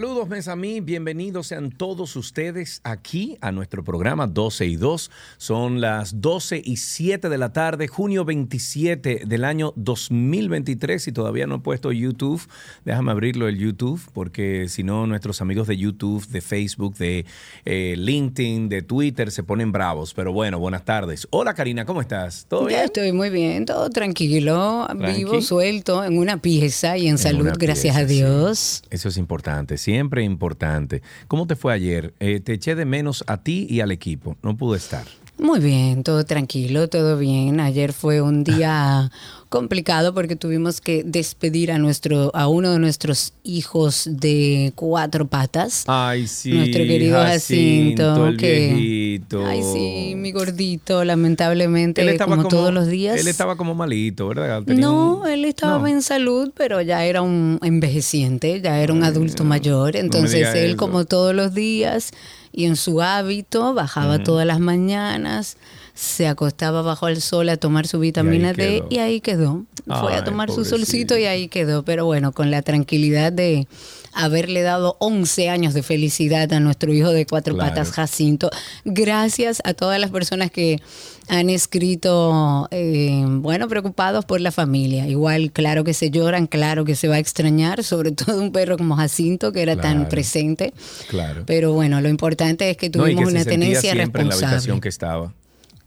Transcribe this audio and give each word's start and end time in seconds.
Saludos, 0.00 0.30
mes 0.30 0.48
a 0.48 0.56
mí, 0.56 0.80
bienvenidos 0.80 1.48
sean 1.48 1.70
todos 1.70 2.16
ustedes 2.16 2.80
aquí 2.84 3.36
a 3.42 3.52
nuestro 3.52 3.84
programa 3.84 4.26
12 4.26 4.64
y 4.64 4.76
2. 4.76 5.10
Son 5.36 5.82
las 5.82 6.22
12 6.22 6.62
y 6.64 6.78
7 6.78 7.28
de 7.28 7.36
la 7.36 7.52
tarde, 7.52 7.86
junio 7.86 8.24
27 8.24 9.24
del 9.26 9.44
año 9.44 9.74
2023 9.76 11.06
y 11.08 11.12
todavía 11.12 11.46
no 11.46 11.56
he 11.56 11.58
puesto 11.58 11.92
YouTube. 11.92 12.40
Déjame 12.86 13.10
abrirlo 13.10 13.46
el 13.46 13.58
YouTube 13.58 14.00
porque 14.14 14.68
si 14.70 14.84
no 14.84 15.06
nuestros 15.06 15.42
amigos 15.42 15.66
de 15.68 15.76
YouTube, 15.76 16.26
de 16.28 16.40
Facebook, 16.40 16.96
de 16.96 17.26
eh, 17.66 17.94
LinkedIn, 17.98 18.70
de 18.70 18.80
Twitter 18.80 19.30
se 19.30 19.42
ponen 19.42 19.70
bravos. 19.70 20.14
Pero 20.14 20.32
bueno, 20.32 20.58
buenas 20.58 20.86
tardes. 20.86 21.28
Hola 21.28 21.52
Karina, 21.52 21.84
¿cómo 21.84 22.00
estás? 22.00 22.46
¿Todo 22.48 22.70
Ya 22.70 22.76
bien? 22.76 22.84
estoy 22.86 23.12
muy 23.12 23.28
bien, 23.28 23.66
todo 23.66 23.90
tranquilo, 23.90 24.88
vivo, 25.14 25.42
suelto, 25.42 26.02
en 26.02 26.16
una 26.16 26.40
pieza 26.40 26.96
y 26.96 27.02
en, 27.02 27.10
En 27.10 27.18
salud, 27.18 27.50
gracias 27.58 27.96
a 27.98 28.08
sí. 28.08 28.14
Dios. 28.14 28.82
Eso 28.88 29.10
es 29.10 29.18
importante, 29.18 29.76
siempre 29.90 30.22
importante. 30.22 31.02
¿Cómo 31.26 31.48
te 31.48 31.56
fue 31.56 31.72
ayer? 31.72 32.14
Eh, 32.20 32.38
te 32.38 32.52
eché 32.52 32.76
de 32.76 32.84
menos 32.84 33.24
a 33.26 33.42
ti 33.42 33.66
y 33.68 33.80
al 33.80 33.90
equipo. 33.90 34.36
No 34.40 34.56
pude 34.56 34.78
estar. 34.78 35.04
Muy 35.40 35.58
bien, 35.58 36.02
todo 36.04 36.24
tranquilo, 36.24 36.88
todo 36.88 37.16
bien. 37.16 37.60
Ayer 37.60 37.92
fue 37.94 38.20
un 38.20 38.44
día 38.44 39.10
complicado 39.48 40.12
porque 40.14 40.36
tuvimos 40.36 40.80
que 40.80 41.02
despedir 41.02 41.72
a 41.72 41.78
nuestro, 41.78 42.30
a 42.36 42.46
uno 42.46 42.70
de 42.72 42.78
nuestros 42.78 43.32
hijos 43.42 44.04
de 44.08 44.72
cuatro 44.76 45.26
patas. 45.26 45.84
Ay, 45.88 46.26
sí. 46.28 46.52
nuestro 46.52 46.84
querido 46.84 47.18
Jacinto, 47.20 48.26
el 48.28 48.36
que- 48.36 48.74
viejito. 48.74 49.44
Ay, 49.46 49.60
sí, 49.62 50.14
mi 50.14 50.30
gordito, 50.30 51.02
lamentablemente, 51.04 52.02
Él 52.02 52.10
estaba 52.10 52.36
como, 52.36 52.48
todos 52.48 52.72
los 52.72 52.86
días. 52.88 53.18
Él 53.18 53.26
estaba 53.26 53.56
como 53.56 53.74
malito, 53.74 54.28
¿verdad? 54.28 54.62
Tenía 54.62 54.86
No, 54.86 55.26
él 55.26 55.44
estaba 55.46 55.78
No. 55.78 55.86
en 55.88 56.02
salud, 56.02 56.52
pero 56.54 56.80
ya 56.82 57.04
era 57.04 57.22
un 57.22 57.58
envejeciente, 57.62 58.60
ya 58.60 58.80
era 58.80 58.92
un 58.92 59.02
adulto 59.02 59.42
mayor. 59.44 59.96
Entonces 59.96 60.54
él, 60.54 60.70
eso. 60.72 60.76
como 60.76 61.06
todos 61.06 61.34
los 61.34 61.54
días, 61.54 62.12
y 62.52 62.64
en 62.64 62.76
su 62.76 63.00
hábito, 63.02 63.74
bajaba 63.74 64.22
todas 64.22 64.46
las 64.46 64.60
mañanas, 64.60 65.56
se 65.94 66.26
acostaba 66.26 66.82
bajo 66.82 67.08
el 67.08 67.20
sol 67.20 67.48
a 67.48 67.56
tomar 67.56 67.86
su 67.86 67.98
vitamina 67.98 68.52
D 68.52 68.84
y 68.90 68.98
ahí 68.98 69.20
quedó. 69.20 69.64
Fue 69.86 70.12
Ay, 70.12 70.18
a 70.18 70.24
tomar 70.24 70.50
su 70.50 70.64
solcito 70.64 71.16
y 71.16 71.24
ahí 71.24 71.48
quedó. 71.48 71.84
Pero 71.84 72.04
bueno, 72.06 72.32
con 72.32 72.50
la 72.50 72.62
tranquilidad 72.62 73.32
de 73.32 73.66
haberle 74.12 74.62
dado 74.62 74.96
11 75.00 75.48
años 75.50 75.74
de 75.74 75.82
felicidad 75.82 76.52
a 76.52 76.60
nuestro 76.60 76.92
hijo 76.92 77.10
de 77.10 77.26
cuatro 77.26 77.54
Claro. 77.54 77.70
patas, 77.70 77.90
Jacinto. 77.92 78.50
Gracias 78.84 79.60
a 79.64 79.74
todas 79.74 79.98
las 80.00 80.10
personas 80.10 80.50
que 80.50 80.80
han 81.28 81.48
escrito, 81.48 82.66
eh, 82.72 83.22
bueno, 83.26 83.68
preocupados 83.68 84.24
por 84.24 84.40
la 84.40 84.50
familia. 84.50 85.06
Igual, 85.06 85.52
claro 85.52 85.84
que 85.84 85.94
se 85.94 86.10
lloran, 86.10 86.46
claro 86.46 86.84
que 86.84 86.96
se 86.96 87.06
va 87.08 87.16
a 87.16 87.18
extrañar, 87.18 87.84
sobre 87.84 88.10
todo 88.12 88.40
un 88.40 88.50
perro 88.52 88.76
como 88.76 88.96
Jacinto, 88.96 89.52
que 89.52 89.62
era 89.62 89.76
tan 89.76 90.08
presente. 90.08 90.72
Claro. 91.08 91.44
Pero 91.46 91.72
bueno, 91.72 92.00
lo 92.00 92.08
importante 92.08 92.68
es 92.70 92.76
que 92.76 92.88
No, 92.88 93.02
tuvimos 93.04 93.24
que 93.24 93.30
una 93.30 93.44
tenencia 93.44 93.92
siempre 93.92 94.22
en 94.22 94.28
la 94.28 94.34
habitación 94.34 94.52
responsable. 94.76 94.80
que 94.80 94.88
estaba. 94.88 95.34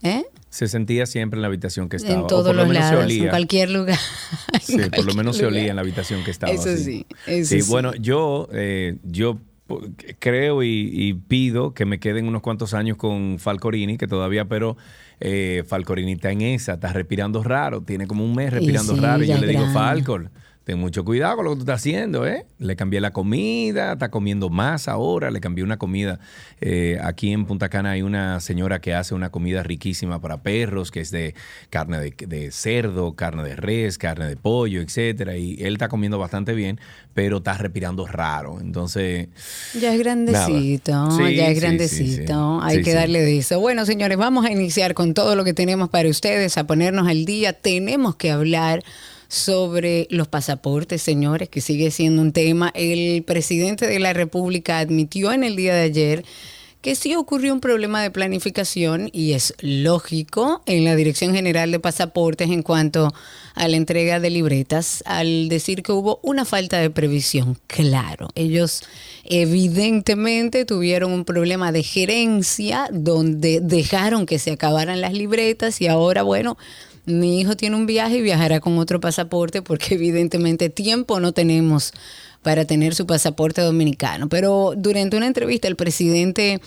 ¿Eh? 0.02 0.24
Se 0.54 0.68
sentía 0.68 1.08
siempre 1.08 1.38
en 1.40 1.42
la 1.42 1.48
habitación 1.48 1.90
que 1.90 1.98
estaba. 1.98 2.14
En 2.14 2.20
o 2.22 2.28
todos 2.28 2.46
por 2.46 2.56
lo 2.56 2.62
los 2.62 2.68
menos 2.70 2.86
se 2.88 2.94
lados, 2.94 3.12
en 3.12 3.18
olía. 3.20 3.30
cualquier 3.32 3.70
lugar. 3.72 3.98
Sí, 4.62 4.74
En 4.74 4.80
por 4.82 4.90
lo 4.90 4.90
cualquier 4.90 5.16
menos 5.18 5.38
se 5.38 5.46
olía 5.48 5.60
lugar. 5.62 5.70
en 5.72 5.76
la 5.78 5.82
habitación 5.82 6.24
que 6.24 6.30
estaba. 6.32 6.54
Eso 6.54 6.78
sí, 6.78 7.06
eso 7.26 7.50
sí. 7.50 7.62
sí. 7.64 7.70
bueno, 7.72 7.94
yo, 7.96 8.48
eh, 8.54 8.98
yo 9.04 9.40
creo 10.20 10.62
y, 10.64 10.90
y 10.94 11.14
pido 11.16 11.74
que 11.74 11.86
me 11.86 12.00
queden 12.00 12.28
unos 12.28 12.42
cuantos 12.44 12.74
años 12.76 12.98
con 12.98 13.40
Falcorini, 13.40 13.98
que 13.98 14.08
todavía, 14.08 14.46
pero 14.46 14.78
eh, 15.20 15.64
Falcorini 15.68 16.14
está 16.14 16.32
en 16.32 16.42
esa, 16.42 16.74
está 16.74 16.94
respirando 16.94 17.44
raro, 17.44 17.82
tiene 17.82 18.06
como 18.08 18.24
un 18.24 18.36
mes 18.36 18.54
respirando 18.54 18.94
sí, 18.94 19.00
raro. 19.00 19.24
Y 19.24 19.28
yo 19.28 19.38
le 19.38 19.48
digo. 19.48 19.66
Falcor, 19.74 20.30
ten 20.64 20.80
mucho 20.80 21.04
cuidado 21.04 21.36
con 21.38 21.46
lo 21.46 21.52
que 21.52 21.56
tú 21.58 21.62
estás 21.64 21.82
haciendo, 21.82 22.26
¿eh? 22.26 22.46
Le 22.58 22.76
cambié 22.76 23.02
la 23.02 23.12
comida, 23.12 23.94
está 23.94 24.10
comiendo 24.10 24.50
más 24.50 24.88
ahora, 24.88 25.30
le 25.30 25.42
cambié 25.42 25.64
una 25.64 25.78
comida. 25.78 26.20
Eh, 26.62 26.98
aquí 27.04 27.34
en 27.34 27.46
Punta 27.46 27.68
Cana 27.68 27.92
hay 27.92 28.02
una 28.02 28.40
señora 28.40 28.80
que 28.80 28.94
hace 28.94 29.14
una 29.14 29.30
comida 29.30 29.62
riquísima 29.64 30.22
para 30.22 30.42
perros, 30.42 30.90
que 30.90 31.02
es 31.02 31.12
de 31.12 31.36
carne 31.70 32.00
de, 32.00 32.14
de 32.28 32.52
cerdo, 32.52 33.14
carne 33.16 33.44
de 33.44 33.56
res, 33.58 33.98
carne 33.98 34.26
de 34.28 34.38
pollo, 34.38 34.82
etcétera. 34.82 35.36
Y 35.36 35.58
él 35.62 35.74
está 35.74 35.90
comiendo 35.90 36.18
bastante 36.18 36.54
bien, 36.54 36.80
pero 37.14 37.38
está 37.38 37.58
respirando 37.58 38.08
raro. 38.08 38.60
Entonces, 38.62 39.28
Ya 39.80 39.94
es 39.94 40.00
grandecito. 40.00 41.12
Sí, 41.12 41.36
ya 41.36 41.48
es 41.50 41.56
sí, 41.56 41.62
grandecito. 41.62 42.60
sí. 42.62 42.68
Hay 42.68 42.82
que 42.82 42.94
darle 42.94 43.22
de 43.22 43.38
eso. 43.40 43.60
Bueno, 43.60 43.86
señores, 43.86 44.18
vamos 44.18 44.46
a 44.46 44.52
iniciar 44.52 44.94
con 44.94 45.14
todo 45.14 45.36
lo 45.36 45.44
que 45.44 45.54
tenemos 45.54 45.90
para 45.90 46.08
ustedes, 46.08 46.58
a 46.58 46.66
ponernos 46.66 47.08
al 47.10 47.26
día. 47.26 47.52
Tenemos 47.52 48.16
que 48.16 48.32
hablar 48.32 48.84
sobre 49.34 50.06
los 50.12 50.28
pasaportes, 50.28 51.02
señores, 51.02 51.50
que 51.50 51.60
sigue 51.60 51.90
siendo 51.90 52.22
un 52.22 52.34
tema. 52.34 52.72
El 52.76 53.24
presidente 53.24 53.88
de 53.88 53.98
la 54.00 54.14
República 54.14 54.78
admitió 54.78 55.34
en 55.34 55.44
el 55.44 55.56
día 55.56 55.74
de 55.74 55.82
ayer 55.82 56.26
que 56.84 56.96
sí 56.96 57.16
ocurrió 57.16 57.54
un 57.54 57.62
problema 57.62 58.04
de 58.04 58.12
planificación 58.12 59.10
y 59.12 59.32
es 59.32 59.56
lógico 59.62 60.62
en 60.66 60.84
la 60.84 60.96
Dirección 60.96 61.34
General 61.34 61.72
de 61.72 61.80
Pasaportes 61.80 62.52
en 62.52 62.62
cuanto 62.62 63.12
a 63.56 63.68
la 63.68 63.78
entrega 63.78 64.20
de 64.20 64.30
libretas 64.30 65.02
al 65.08 65.50
decir 65.50 65.82
que 65.82 65.94
hubo 65.94 66.20
una 66.22 66.46
falta 66.46 66.78
de 66.78 66.90
previsión. 66.90 67.58
Claro, 67.68 68.28
ellos 68.36 68.84
evidentemente 69.24 70.66
tuvieron 70.66 71.12
un 71.12 71.26
problema 71.26 71.72
de 71.72 71.84
gerencia 71.84 72.88
donde 72.92 73.62
dejaron 73.62 74.26
que 74.26 74.38
se 74.38 74.52
acabaran 74.52 75.02
las 75.02 75.14
libretas 75.14 75.80
y 75.82 75.88
ahora, 75.88 76.22
bueno, 76.22 76.58
mi 77.06 77.40
hijo 77.40 77.56
tiene 77.56 77.76
un 77.76 77.86
viaje 77.86 78.18
y 78.18 78.22
viajará 78.22 78.60
con 78.60 78.78
otro 78.78 79.00
pasaporte 79.00 79.62
porque 79.62 79.96
evidentemente 79.96 80.70
tiempo 80.70 81.20
no 81.20 81.32
tenemos 81.32 81.94
para 82.42 82.66
tener 82.66 82.96
su 82.96 83.06
pasaporte 83.06 83.62
dominicano. 83.62 84.30
Pero 84.30 84.74
durante 84.76 85.18
una 85.18 85.28
entrevista 85.28 85.68
el 85.68 85.76
presidente 85.76 86.62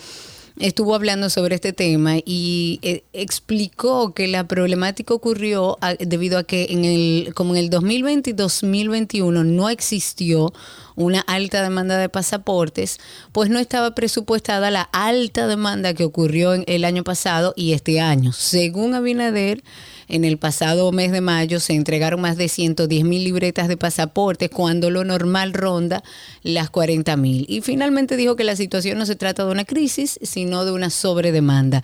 estuvo 0.59 0.95
hablando 0.95 1.29
sobre 1.29 1.55
este 1.55 1.71
tema 1.71 2.15
y 2.25 2.79
eh, 2.81 3.03
explicó 3.13 4.13
que 4.13 4.27
la 4.27 4.47
problemática 4.47 5.13
ocurrió 5.13 5.77
debido 5.99 6.39
a 6.39 6.43
que 6.43 6.67
en 6.69 6.85
el 6.85 7.33
como 7.35 7.55
en 7.55 7.63
el 7.63 7.69
2020 7.69 8.31
y 8.31 8.33
2021 8.33 9.43
no 9.43 9.69
existió 9.69 10.53
una 10.95 11.21
alta 11.21 11.61
demanda 11.61 11.97
de 11.97 12.09
pasaportes, 12.09 12.99
pues 13.31 13.51
no 13.51 13.59
estaba 13.59 13.93
presupuestada 13.93 14.71
la 14.71 14.81
alta 14.91 15.45
demanda 15.45 15.93
que 15.93 16.03
ocurrió 16.03 16.55
en 16.55 16.63
el 16.65 16.85
año 16.85 17.03
pasado 17.03 17.53
y 17.55 17.73
este 17.73 17.99
año. 18.01 18.33
Según 18.33 18.95
Abinader, 18.95 19.63
en 20.07 20.23
el 20.23 20.37
pasado 20.37 20.91
mes 20.91 21.11
de 21.11 21.21
mayo 21.21 21.59
se 21.59 21.73
entregaron 21.73 22.21
más 22.21 22.37
de 22.37 22.49
110 22.49 23.03
mil 23.03 23.23
libretas 23.23 23.67
de 23.67 23.77
pasaportes 23.77 24.49
cuando 24.49 24.89
lo 24.89 25.03
normal 25.03 25.53
ronda 25.53 26.03
las 26.43 26.69
40 26.69 27.17
mil. 27.17 27.45
Y 27.49 27.61
finalmente 27.61 28.17
dijo 28.17 28.35
que 28.35 28.43
la 28.43 28.55
situación 28.55 28.97
no 28.97 29.05
se 29.05 29.15
trata 29.15 29.45
de 29.45 29.51
una 29.51 29.65
crisis, 29.65 30.19
sino 30.21 30.65
de 30.65 30.71
una 30.71 30.89
sobredemanda. 30.89 31.83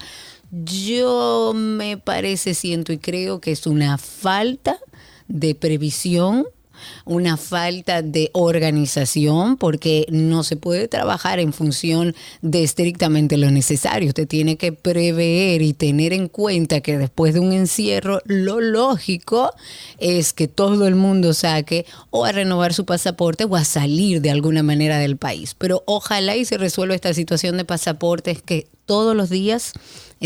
Yo 0.51 1.53
me 1.55 1.97
parece, 1.97 2.53
siento 2.53 2.93
y 2.93 2.97
creo 2.97 3.41
que 3.41 3.51
es 3.51 3.65
una 3.65 3.97
falta 3.97 4.77
de 5.27 5.55
previsión 5.55 6.45
una 7.05 7.37
falta 7.37 8.01
de 8.01 8.29
organización 8.33 9.57
porque 9.57 10.05
no 10.09 10.43
se 10.43 10.57
puede 10.57 10.87
trabajar 10.87 11.39
en 11.39 11.53
función 11.53 12.15
de 12.41 12.63
estrictamente 12.63 13.37
lo 13.37 13.51
necesario. 13.51 14.09
Usted 14.09 14.27
tiene 14.27 14.57
que 14.57 14.71
prever 14.71 15.61
y 15.61 15.73
tener 15.73 16.13
en 16.13 16.27
cuenta 16.27 16.81
que 16.81 16.97
después 16.97 17.33
de 17.33 17.39
un 17.39 17.53
encierro 17.53 18.21
lo 18.25 18.61
lógico 18.61 19.51
es 19.97 20.33
que 20.33 20.47
todo 20.47 20.87
el 20.87 20.95
mundo 20.95 21.33
saque 21.33 21.85
o 22.09 22.25
a 22.25 22.31
renovar 22.31 22.73
su 22.73 22.85
pasaporte 22.85 23.45
o 23.45 23.55
a 23.55 23.63
salir 23.63 24.21
de 24.21 24.31
alguna 24.31 24.63
manera 24.63 24.97
del 24.99 25.17
país. 25.17 25.55
Pero 25.57 25.83
ojalá 25.85 26.35
y 26.35 26.45
se 26.45 26.57
resuelva 26.57 26.95
esta 26.95 27.13
situación 27.13 27.57
de 27.57 27.65
pasaportes 27.65 28.41
que 28.41 28.67
todos 28.85 29.15
los 29.15 29.29
días 29.29 29.73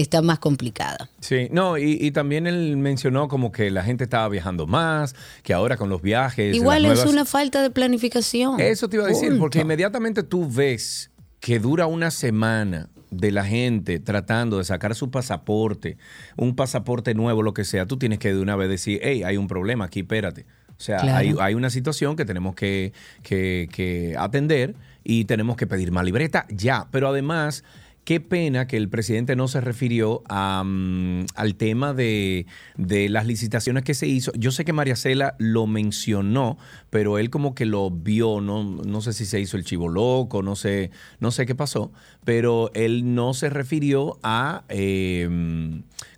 está 0.01 0.21
más 0.21 0.39
complicada. 0.39 1.09
Sí, 1.19 1.47
no, 1.51 1.77
y, 1.77 1.97
y 2.01 2.11
también 2.11 2.47
él 2.47 2.77
mencionó 2.77 3.27
como 3.27 3.51
que 3.51 3.69
la 3.71 3.83
gente 3.83 4.03
estaba 4.03 4.27
viajando 4.29 4.67
más, 4.67 5.15
que 5.43 5.53
ahora 5.53 5.77
con 5.77 5.89
los 5.89 6.01
viajes. 6.01 6.55
Igual 6.55 6.85
es 6.85 6.93
nuevas- 6.99 7.09
una 7.11 7.25
falta 7.25 7.61
de 7.61 7.69
planificación. 7.69 8.59
Eso 8.59 8.87
te 8.89 8.97
iba 8.97 9.05
a 9.05 9.09
decir, 9.09 9.29
Punto. 9.29 9.41
porque 9.41 9.59
inmediatamente 9.59 10.23
tú 10.23 10.49
ves 10.49 11.11
que 11.39 11.59
dura 11.59 11.85
una 11.87 12.11
semana 12.11 12.89
de 13.09 13.31
la 13.31 13.45
gente 13.45 13.99
tratando 13.99 14.57
de 14.57 14.65
sacar 14.65 14.93
su 14.95 15.09
pasaporte, 15.09 15.97
un 16.35 16.55
pasaporte 16.55 17.13
nuevo, 17.13 17.41
lo 17.41 17.53
que 17.53 17.63
sea, 17.63 17.85
tú 17.85 17.97
tienes 17.97 18.19
que 18.19 18.33
de 18.33 18.39
una 18.41 18.55
vez 18.55 18.67
decir, 18.69 18.99
hey, 19.01 19.23
hay 19.23 19.37
un 19.37 19.47
problema 19.47 19.85
aquí, 19.85 20.01
espérate. 20.01 20.45
O 20.71 20.79
sea, 20.81 20.97
Claro. 20.97 21.17
hay, 21.17 21.35
hay 21.39 21.53
una 21.55 21.69
situación 21.69 22.15
que 22.15 22.25
tenemos 22.25 22.53
que, 22.53 22.93
que- 23.23 23.67
que 23.71 24.15
atender 24.17 24.75
y 25.03 25.25
tenemos 25.25 25.55
que 25.57 25.65
pedir 25.67 25.91
más 25.91 26.03
libreta 26.05 26.45
ya. 26.49 26.87
Pero 26.91 27.07
además, 27.07 27.63
qué 28.07 28.21
pena 28.21 28.67
que 28.67 28.77
el 28.77 28.87
presidente 28.87 29.35
no 29.35 29.49
se 29.49 29.59
refirió 29.59 30.23
al 30.29 31.55
tema 31.57 31.93
de, 31.93 32.45
las 32.77 33.27
licitaciones 33.27 33.83
que 33.83 33.93
se 33.93 34.07
hizo. 34.07 34.31
Yo 34.37 34.51
sé 34.51 34.63
que 34.63 34.71
María 34.71 34.95
Cela 34.95 35.35
lo 35.39 35.67
mencionó, 35.67 36.57
pero 36.89 37.17
él 37.17 37.29
como 37.29 37.53
que 37.53 37.65
lo 37.65 37.91
vio, 37.91 38.39
no, 38.39 38.63
no 38.63 39.01
sé 39.01 39.11
si 39.11 39.25
se 39.25 39.41
hizo 39.41 39.57
el 39.57 39.65
chivo 39.65 39.89
loco, 39.89 40.41
no 40.41 40.55
sé, 40.55 40.89
no 41.19 41.31
sé 41.31 41.45
qué 41.45 41.53
pasó, 41.53 41.91
pero 42.23 42.71
él 42.75 43.13
no 43.13 43.33
se 43.33 43.49
refirió 43.49 44.19
a... 44.23 44.63
Eh, 44.69 45.27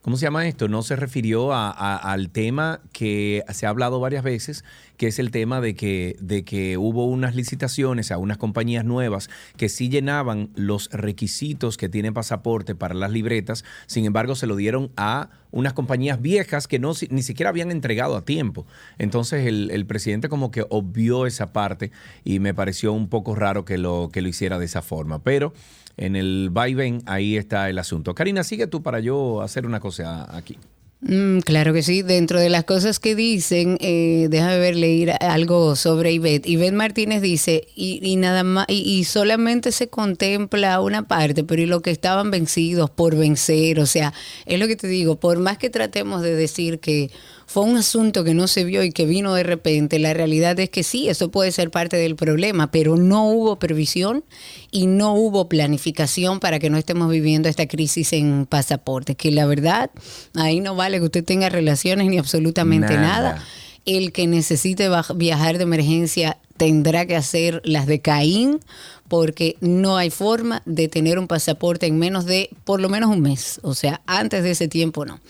¿cómo 0.10 0.18
se 0.18 0.26
llama 0.26 0.48
esto? 0.48 0.68
No 0.68 0.82
se 0.82 0.96
refirió 0.96 1.54
al 1.54 2.32
tema 2.32 2.82
que 2.94 3.44
se 3.54 3.68
ha 3.68 3.70
hablado 3.70 4.00
varias 4.00 4.24
veces, 4.24 4.66
que 4.98 5.06
es 5.06 5.20
el 5.20 5.30
tema 5.30 5.62
de 5.62 5.76
que, 5.76 6.16
de 6.20 6.44
que 6.44 6.80
hubo 6.80 7.06
unas 7.06 7.36
licitaciones 7.36 8.12
a 8.12 8.18
unas 8.18 8.40
compañías 8.40 8.84
nuevas 8.84 9.30
que 9.56 9.70
sí 9.70 9.88
llenaban 9.88 10.50
los 10.56 10.90
requisitos 10.92 11.78
que 11.78 11.90
tienen 11.90 12.16
pasaporte 12.16 12.74
para 12.74 12.96
las 12.96 13.12
libretas, 13.12 13.64
sin 13.86 14.04
embargo 14.06 14.34
se 14.34 14.48
lo 14.48 14.56
dieron 14.56 14.92
a 14.98 15.30
unas 15.52 15.74
compañías 15.74 16.20
viejas 16.20 16.68
que 16.68 16.80
no, 16.80 16.94
ni 17.12 17.22
siquiera 17.22 17.52
habían 17.52 17.70
entregado 17.70 18.18
a 18.18 18.26
tiempo. 18.26 18.66
Entonces 18.98 19.46
el, 19.46 19.70
el, 19.70 19.86
presidente 19.86 20.28
como 20.28 20.50
que 20.50 20.66
obvió 20.72 21.28
esa 21.28 21.54
parte 21.54 21.92
y 22.24 22.40
me 22.40 22.56
pareció 22.56 22.94
un 22.94 23.10
poco 23.10 23.36
raro 23.36 23.64
que 23.64 23.78
lo, 23.78 24.10
que 24.12 24.24
lo 24.24 24.28
hiciera 24.28 24.58
de 24.58 24.66
esa 24.66 24.82
forma. 24.82 25.24
Pero 25.24 25.54
en 26.00 26.16
el 26.16 26.50
vaivén, 26.50 27.04
ahí 27.06 27.36
está 27.36 27.70
el 27.70 27.78
asunto. 27.78 28.16
Karina, 28.16 28.44
sigue 28.44 28.68
tú 28.68 28.82
para 28.82 29.02
yo 29.02 29.42
hacer 29.42 29.66
una 29.66 29.82
cosa 29.82 30.36
aquí. 30.36 30.58
Mm, 31.02 31.40
claro 31.40 31.74
que 31.74 31.84
sí. 31.84 32.02
Dentro 32.02 32.40
de 32.40 32.50
las 32.50 32.64
cosas 32.64 33.00
que 33.00 33.16
dicen, 33.16 33.78
eh, 33.82 34.28
déjame 34.30 34.60
ver 34.60 34.76
leer 34.76 35.16
algo 35.22 35.76
sobre 35.76 36.12
Ivette. 36.14 36.48
Ivette 36.48 36.74
Martínez 36.74 37.22
dice, 37.22 37.68
y, 37.76 38.16
nada 38.16 38.44
más, 38.44 38.66
y, 38.70 39.04
solamente 39.04 39.72
se 39.72 39.90
contempla 39.90 40.80
una 40.82 41.08
parte, 41.08 41.44
pero 41.44 41.62
y 41.62 41.66
lo 41.66 41.82
que 41.82 41.92
estaban 41.92 42.32
vencidos 42.32 42.90
por 42.90 43.16
vencer, 43.16 43.80
o 43.80 43.86
sea, 43.86 44.14
es 44.46 44.60
lo 44.60 44.68
que 44.68 44.76
te 44.76 44.88
digo, 44.88 45.20
por 45.20 45.40
más 45.40 45.58
que 45.58 45.70
tratemos 45.70 46.22
de 46.22 46.36
decir 46.36 46.80
que 46.80 47.12
fue 47.50 47.64
un 47.64 47.78
asunto 47.78 48.24
que 48.24 48.36
no 48.36 48.48
se 48.48 48.64
vio 48.64 48.84
y 48.84 48.92
que 48.92 49.08
vino 49.08 49.34
de 49.34 49.42
repente. 49.42 49.98
La 49.98 50.14
realidad 50.14 50.60
es 50.60 50.70
que 50.70 50.84
sí, 50.84 51.10
eso 51.10 51.32
puede 51.32 51.52
ser 51.52 51.72
parte 51.72 51.98
del 51.98 52.16
problema, 52.16 52.70
pero 52.70 52.96
no 52.96 53.28
hubo 53.28 53.58
previsión 53.58 54.24
y 54.70 54.86
no 54.86 55.16
hubo 55.16 55.50
planificación 55.50 56.40
para 56.40 56.60
que 56.60 56.70
no 56.70 56.78
estemos 56.78 57.10
viviendo 57.10 57.50
esta 57.50 57.68
crisis 57.68 58.14
en 58.14 58.46
pasaportes, 58.46 59.16
que 59.16 59.32
la 59.32 59.48
verdad, 59.48 59.90
ahí 60.36 60.60
no 60.60 60.76
vale 60.76 61.00
que 61.00 61.06
usted 61.06 61.24
tenga 61.24 61.50
relaciones 61.50 62.06
ni 62.06 62.20
absolutamente 62.20 62.94
nada. 62.94 63.44
El 63.84 64.12
que 64.12 64.28
necesite 64.28 64.88
viajar 65.16 65.58
de 65.58 65.64
emergencia 65.64 66.38
tendrá 66.60 67.06
que 67.06 67.16
hacer 67.16 67.62
las 67.64 67.88
de 67.88 68.02
Caín 68.02 68.60
porque 69.08 69.56
no 69.62 69.98
hay 69.98 70.10
forma 70.10 70.62
de 70.66 70.90
tener 70.90 71.18
un 71.18 71.28
pasaporte 71.28 71.88
en 71.88 71.98
menos 71.98 72.26
de 72.26 72.50
por 72.66 72.82
lo 72.82 72.90
menos 72.90 73.10
un 73.10 73.22
mes. 73.22 73.60
O 73.64 73.74
sea, 73.74 74.02
antes 74.06 74.44
de 74.44 74.52
ese 74.52 74.68
tiempo 74.68 75.06
no. 75.06 75.22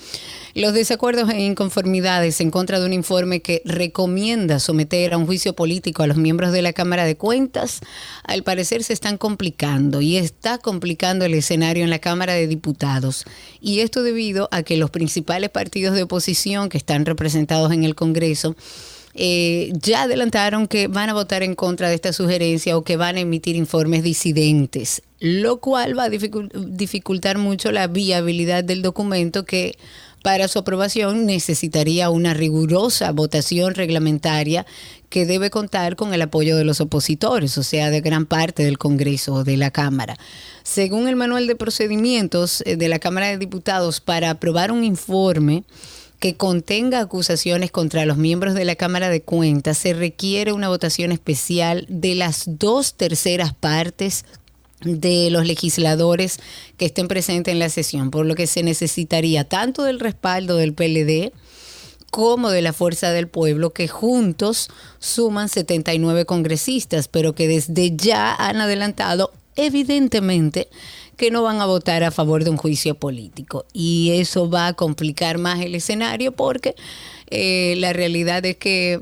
Los 0.56 0.74
desacuerdos 0.74 1.30
e 1.30 1.40
inconformidades 1.40 2.42
en 2.42 2.50
contra 2.50 2.80
de 2.80 2.88
un 2.88 2.94
informe 2.94 3.42
que 3.42 3.62
recomienda 3.64 4.60
someter 4.60 5.14
a 5.14 5.18
un 5.18 5.28
juicio 5.28 5.54
político 5.54 6.02
a 6.02 6.08
los 6.08 6.18
miembros 6.18 6.52
de 6.52 6.64
la 6.64 6.74
Cámara 6.74 7.06
de 7.06 7.16
Cuentas, 7.16 7.80
al 8.24 8.42
parecer 8.42 8.84
se 8.84 8.94
están 8.94 9.20
complicando 9.20 10.02
y 10.02 10.18
está 10.18 10.58
complicando 10.58 11.26
el 11.26 11.36
escenario 11.36 11.84
en 11.84 11.92
la 11.92 12.00
Cámara 12.00 12.34
de 12.34 12.48
Diputados. 12.48 13.26
Y 13.62 13.82
esto 13.82 14.02
debido 14.02 14.50
a 14.52 14.64
que 14.64 14.78
los 14.78 14.90
principales 14.90 15.52
partidos 15.52 15.94
de 15.94 16.04
oposición 16.04 16.70
que 16.70 16.80
están 16.80 17.06
representados 17.06 17.72
en 17.72 17.84
el 17.84 17.94
Congreso 17.94 18.56
eh, 19.14 19.72
ya 19.82 20.04
adelantaron 20.04 20.68
que 20.68 20.88
van 20.88 21.10
a 21.10 21.14
votar 21.14 21.44
en 21.44 21.56
contra 21.56 21.90
de 21.90 21.96
esta 21.96 22.14
sugerencia 22.14 22.78
o 22.78 22.84
que 22.84 22.98
van 22.98 23.18
a 23.18 23.22
emitir 23.22 23.56
informes 23.56 24.04
disidentes, 24.04 25.02
lo 25.20 25.60
cual 25.60 25.98
va 25.98 26.06
a 26.06 26.10
dificultar 26.10 27.38
mucho 27.38 27.72
la 27.72 27.88
viabilidad 27.88 28.64
del 28.64 28.82
documento 28.82 29.46
que 29.46 29.78
para 30.24 30.48
su 30.48 30.60
aprobación 30.60 31.26
necesitaría 31.26 32.10
una 32.10 32.34
rigurosa 32.34 33.12
votación 33.12 33.74
reglamentaria 33.74 34.66
que 35.10 35.26
debe 35.26 35.50
contar 35.50 35.96
con 35.96 36.14
el 36.14 36.22
apoyo 36.22 36.56
de 36.58 36.66
los 36.66 36.82
opositores, 36.82 37.58
o 37.58 37.64
sea, 37.64 37.90
de 37.90 38.02
gran 38.02 38.26
parte 38.26 38.64
del 38.64 38.78
Congreso 38.78 39.34
o 39.34 39.44
de 39.44 39.58
la 39.58 39.72
Cámara. 39.72 40.18
Según 40.64 41.08
el 41.08 41.16
manual 41.16 41.48
de 41.48 41.56
procedimientos 41.56 42.62
eh, 42.66 42.76
de 42.76 42.90
la 42.90 43.00
Cámara 43.00 43.28
de 43.28 43.38
Diputados, 43.38 44.02
para 44.02 44.30
aprobar 44.30 44.72
un 44.72 44.84
informe, 44.84 45.64
que 46.20 46.36
contenga 46.36 47.00
acusaciones 47.00 47.72
contra 47.72 48.06
los 48.06 48.18
miembros 48.18 48.54
de 48.54 48.66
la 48.66 48.76
Cámara 48.76 49.10
de 49.10 49.22
Cuentas, 49.22 49.78
se 49.78 49.94
requiere 49.94 50.52
una 50.52 50.68
votación 50.68 51.12
especial 51.12 51.86
de 51.90 52.16
las 52.16 52.44
dos 52.46 52.96
terceras 52.96 53.54
partes 53.54 54.26
de 54.82 55.30
los 55.30 55.46
legisladores 55.46 56.40
que 56.78 56.86
estén 56.86 57.08
presentes 57.08 57.52
en 57.52 57.60
la 57.60 57.70
sesión, 57.70 58.12
por 58.12 58.26
lo 58.26 58.36
que 58.36 58.48
se 58.48 58.64
necesitaría 58.64 59.44
tanto 59.44 59.84
del 59.84 60.00
respaldo 60.00 60.58
del 60.58 60.74
PLD 60.74 61.32
como 62.12 62.50
de 62.50 62.62
la 62.62 62.74
Fuerza 62.74 63.12
del 63.12 63.28
Pueblo, 63.28 63.72
que 63.72 63.88
juntos 63.88 64.70
suman 65.00 65.48
79 65.48 66.26
congresistas, 66.26 67.08
pero 67.08 67.34
que 67.34 67.48
desde 67.48 67.96
ya 67.96 68.34
han 68.36 68.62
adelantado 68.62 69.32
evidentemente 69.56 70.70
que 71.20 71.32
no 71.32 71.44
van 71.44 71.60
a 71.60 71.66
votar 71.66 72.04
a 72.04 72.12
favor 72.12 72.46
de 72.46 72.50
un 72.50 72.58
juicio 72.58 72.96
político. 72.96 73.66
Y 73.74 74.12
eso 74.14 74.50
va 74.50 74.68
a 74.68 74.74
complicar 74.74 75.38
más 75.38 75.60
el 75.60 75.76
escenario 75.76 76.32
porque 76.32 76.76
eh, 77.30 77.76
la 77.78 77.94
realidad 77.94 78.44
es 78.46 78.56
que 78.56 79.02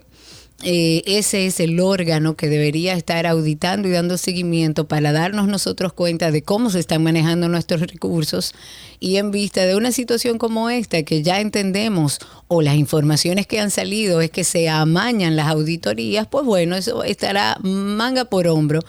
eh, 0.63 1.03
ese 1.05 1.45
es 1.45 1.59
el 1.59 1.79
órgano 1.79 2.35
que 2.35 2.49
debería 2.49 2.95
estar 2.95 3.27
auditando 3.27 3.87
y 3.87 3.91
dando 3.91 4.17
seguimiento 4.17 4.87
para 4.87 5.11
darnos 5.11 5.47
nosotros 5.47 5.93
cuenta 5.93 6.31
de 6.31 6.41
cómo 6.41 6.71
se 6.71 6.79
están 6.79 7.03
manejando 7.03 7.47
nuestros 7.47 7.81
recursos 7.81 8.55
y 8.99 9.17
en 9.17 9.29
vista 9.29 9.67
de 9.67 9.75
una 9.75 9.91
situación 9.91 10.39
como 10.39 10.71
esta 10.71 11.03
que 11.03 11.21
ya 11.21 11.41
entendemos 11.41 12.17
o 12.47 12.63
las 12.63 12.73
informaciones 12.73 13.45
que 13.45 13.59
han 13.59 13.69
salido 13.69 14.19
es 14.19 14.31
que 14.31 14.43
se 14.43 14.67
amañan 14.67 15.35
las 15.35 15.47
auditorías, 15.47 16.25
pues 16.25 16.43
bueno, 16.43 16.75
eso 16.75 17.03
estará 17.03 17.59
manga 17.61 18.25
por 18.25 18.47
hombro 18.47 18.79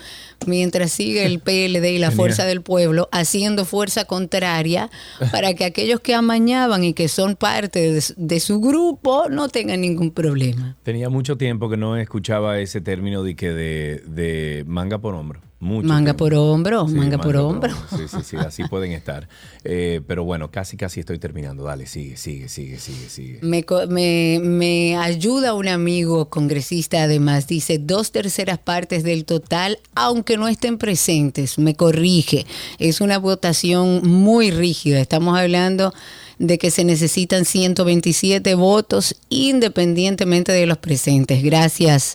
mientras 0.47 0.93
sigue 0.93 1.25
el 1.25 1.41
PLD 1.41 1.85
y 1.93 1.99
la 1.99 2.11
Fuerza 2.11 2.45
del 2.45 2.63
Pueblo 2.63 3.09
haciendo 3.13 3.65
fuerza 3.65 4.05
contraria 4.05 4.91
para 5.33 5.55
que 5.55 5.65
aquellos 5.65 6.01
que 6.01 6.15
amañaban 6.15 6.85
y 6.85 6.95
que 6.95 7.09
son 7.09 7.37
parte 7.37 8.01
de, 8.17 8.41
su 8.41 8.61
grupo 8.61 9.29
no 9.29 9.49
tengan 9.49 9.81
ningún 9.81 10.11
problema. 10.11 10.77
Tenía 10.83 11.09
mucho 11.09 11.37
tiempo 11.37 11.69
que 11.69 11.77
no 11.77 11.97
escuchaba 11.97 12.59
ese 12.61 12.81
término 12.81 13.23
de 13.23 13.37
que 13.37 13.53
de 13.53 14.65
manga 14.67 14.99
por 14.99 15.15
hombro 15.15 15.48
manga 15.61 16.15
por 16.15 16.35
hombro, 16.35 16.87
manga, 16.87 17.19
por, 17.19 17.37
hombro. 17.37 17.75
Sí, 17.91 18.07
sí, 18.09 18.19
sí, 18.23 18.37
así 18.37 18.65
pueden 18.71 18.93
estar. 18.93 19.29
Eh, 19.65 20.01
pero 20.07 20.25
bueno, 20.25 20.51
casi, 20.51 20.77
casi 20.77 21.01
estoy 21.01 21.19
terminando. 21.19 21.65
Dale, 21.65 21.87
sigue, 21.87 22.17
sigue, 22.17 22.49
sigue, 22.49 22.79
sigue, 22.79 23.09
sigue. 23.09 23.39
Me, 23.43 23.65
me, 23.89 24.41
me 24.43 24.97
ayuda 24.97 25.55
un 25.55 25.69
amigo 25.69 26.29
congresista, 26.29 27.03
además, 27.03 27.49
dice 27.49 27.79
dos 27.79 28.13
terceras 28.13 28.59
partes 28.59 29.03
del 29.03 29.25
total, 29.25 29.79
aunque 29.95 30.37
no 30.37 30.47
estén 30.47 30.79
presentes, 30.79 31.59
me 31.59 31.75
corrige. 31.75 32.47
Es 32.79 33.01
una 33.01 33.19
votación 33.19 34.07
muy 34.07 34.51
rígida. 34.53 35.01
Estamos 35.01 35.37
hablando 35.37 35.93
de 36.39 36.57
que 36.59 36.71
se 36.71 36.85
necesitan 36.85 37.45
127 37.45 38.55
votos 38.55 39.17
independientemente 39.29 40.53
de 40.53 40.67
los 40.67 40.79
presentes. 40.79 41.43
Gracias 41.43 42.15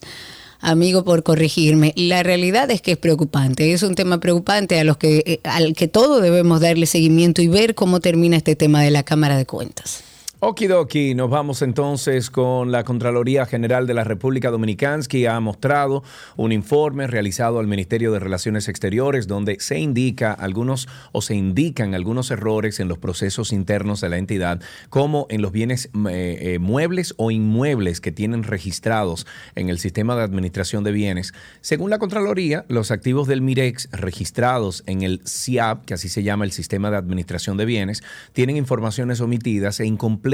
amigo, 0.63 1.03
por 1.03 1.21
corregirme. 1.21 1.93
La 1.95 2.23
realidad 2.23 2.71
es 2.71 2.81
que 2.81 2.93
es 2.93 2.97
preocupante, 2.97 3.71
es 3.73 3.83
un 3.83 3.95
tema 3.95 4.19
preocupante 4.19 4.79
a 4.79 4.83
los 4.83 4.97
que, 4.97 5.23
eh, 5.25 5.39
al 5.43 5.73
que 5.75 5.87
todos 5.87 6.21
debemos 6.21 6.61
darle 6.61 6.87
seguimiento 6.87 7.41
y 7.41 7.47
ver 7.47 7.75
cómo 7.75 7.99
termina 7.99 8.37
este 8.37 8.55
tema 8.55 8.81
de 8.81 8.89
la 8.89 9.03
Cámara 9.03 9.37
de 9.37 9.45
Cuentas. 9.45 10.03
Okidoki, 10.45 11.15
nos 11.15 11.29
vamos 11.29 11.61
entonces 11.61 12.29
con 12.29 12.69
la 12.69 12.83
Contraloría 12.83 13.45
General 13.45 13.87
de 13.87 13.93
la 13.93 14.03
República 14.03 14.51
Dominicana, 14.51 15.01
que 15.07 15.29
ha 15.29 15.39
mostrado 15.39 16.03
un 16.35 16.51
informe 16.51 17.07
realizado 17.07 17.59
al 17.59 17.67
Ministerio 17.67 18.11
de 18.11 18.19
Relaciones 18.19 18.67
Exteriores 18.67 19.25
donde 19.25 19.55
se 19.61 19.79
indica 19.79 20.33
algunos 20.33 20.89
o 21.13 21.21
se 21.21 21.33
indican 21.33 21.95
algunos 21.95 22.29
errores 22.29 22.81
en 22.81 22.89
los 22.89 22.97
procesos 22.97 23.53
internos 23.53 24.01
de 24.01 24.09
la 24.09 24.17
entidad, 24.17 24.59
como 24.89 25.27
en 25.29 25.41
los 25.41 25.53
bienes 25.53 25.89
eh, 26.09 26.37
eh, 26.41 26.59
muebles 26.59 27.13
o 27.15 27.31
inmuebles 27.31 28.01
que 28.01 28.11
tienen 28.11 28.43
registrados 28.43 29.25
en 29.55 29.69
el 29.69 29.79
sistema 29.79 30.13
de 30.17 30.23
administración 30.23 30.83
de 30.83 30.91
bienes. 30.91 31.33
Según 31.61 31.89
la 31.89 31.99
Contraloría, 31.99 32.65
los 32.67 32.91
activos 32.91 33.29
del 33.29 33.41
MIREX 33.41 33.87
registrados 33.93 34.83
en 34.87 35.03
el 35.03 35.21
CIAP, 35.25 35.85
que 35.85 35.93
así 35.93 36.09
se 36.09 36.21
llama 36.21 36.43
el 36.43 36.51
sistema 36.51 36.91
de 36.91 36.97
administración 36.97 37.55
de 37.55 37.63
bienes, 37.63 38.03
tienen 38.33 38.57
informaciones 38.57 39.21
omitidas 39.21 39.79
e 39.79 39.85
incompletas 39.85 40.32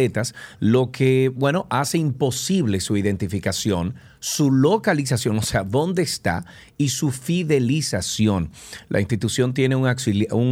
lo 0.60 0.92
que, 0.92 1.32
bueno, 1.36 1.68
hace 1.70 1.98
imposible 1.98 2.80
su 2.80 2.98
identificación 2.98 3.96
su 4.20 4.52
localización, 4.52 5.38
o 5.38 5.42
sea, 5.42 5.64
dónde 5.64 6.02
está, 6.02 6.46
y 6.78 6.90
su 6.90 7.12
fidelización. 7.12 8.52
La 8.88 9.00
institución 9.00 9.54
tiene 9.54 9.76
un 9.76 9.88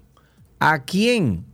¿A 0.60 0.84
quién? 0.84 1.46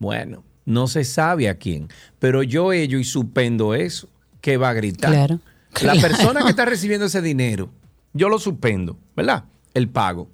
Bueno, 0.00 0.42
no 0.64 0.88
se 0.88 1.04
sabe 1.04 1.48
a 1.48 1.56
quién, 1.56 1.86
pero 2.18 2.42
yo 2.42 2.72
ello 2.72 2.98
y 2.98 3.04
suspendo 3.04 3.74
eso, 3.74 4.08
que 4.40 4.56
va 4.56 4.70
a 4.70 4.74
gritar. 4.74 5.12
Claro. 5.12 5.38
La 5.82 5.94
persona 5.94 6.42
que 6.42 6.50
está 6.50 6.64
recibiendo 6.66 7.06
ese 7.06 7.22
dinero, 7.22 7.70
yo 8.12 8.28
lo 8.28 8.40
suspendo, 8.40 8.98
¿verdad? 9.14 9.44
El 9.72 9.88
pago. 9.88 10.28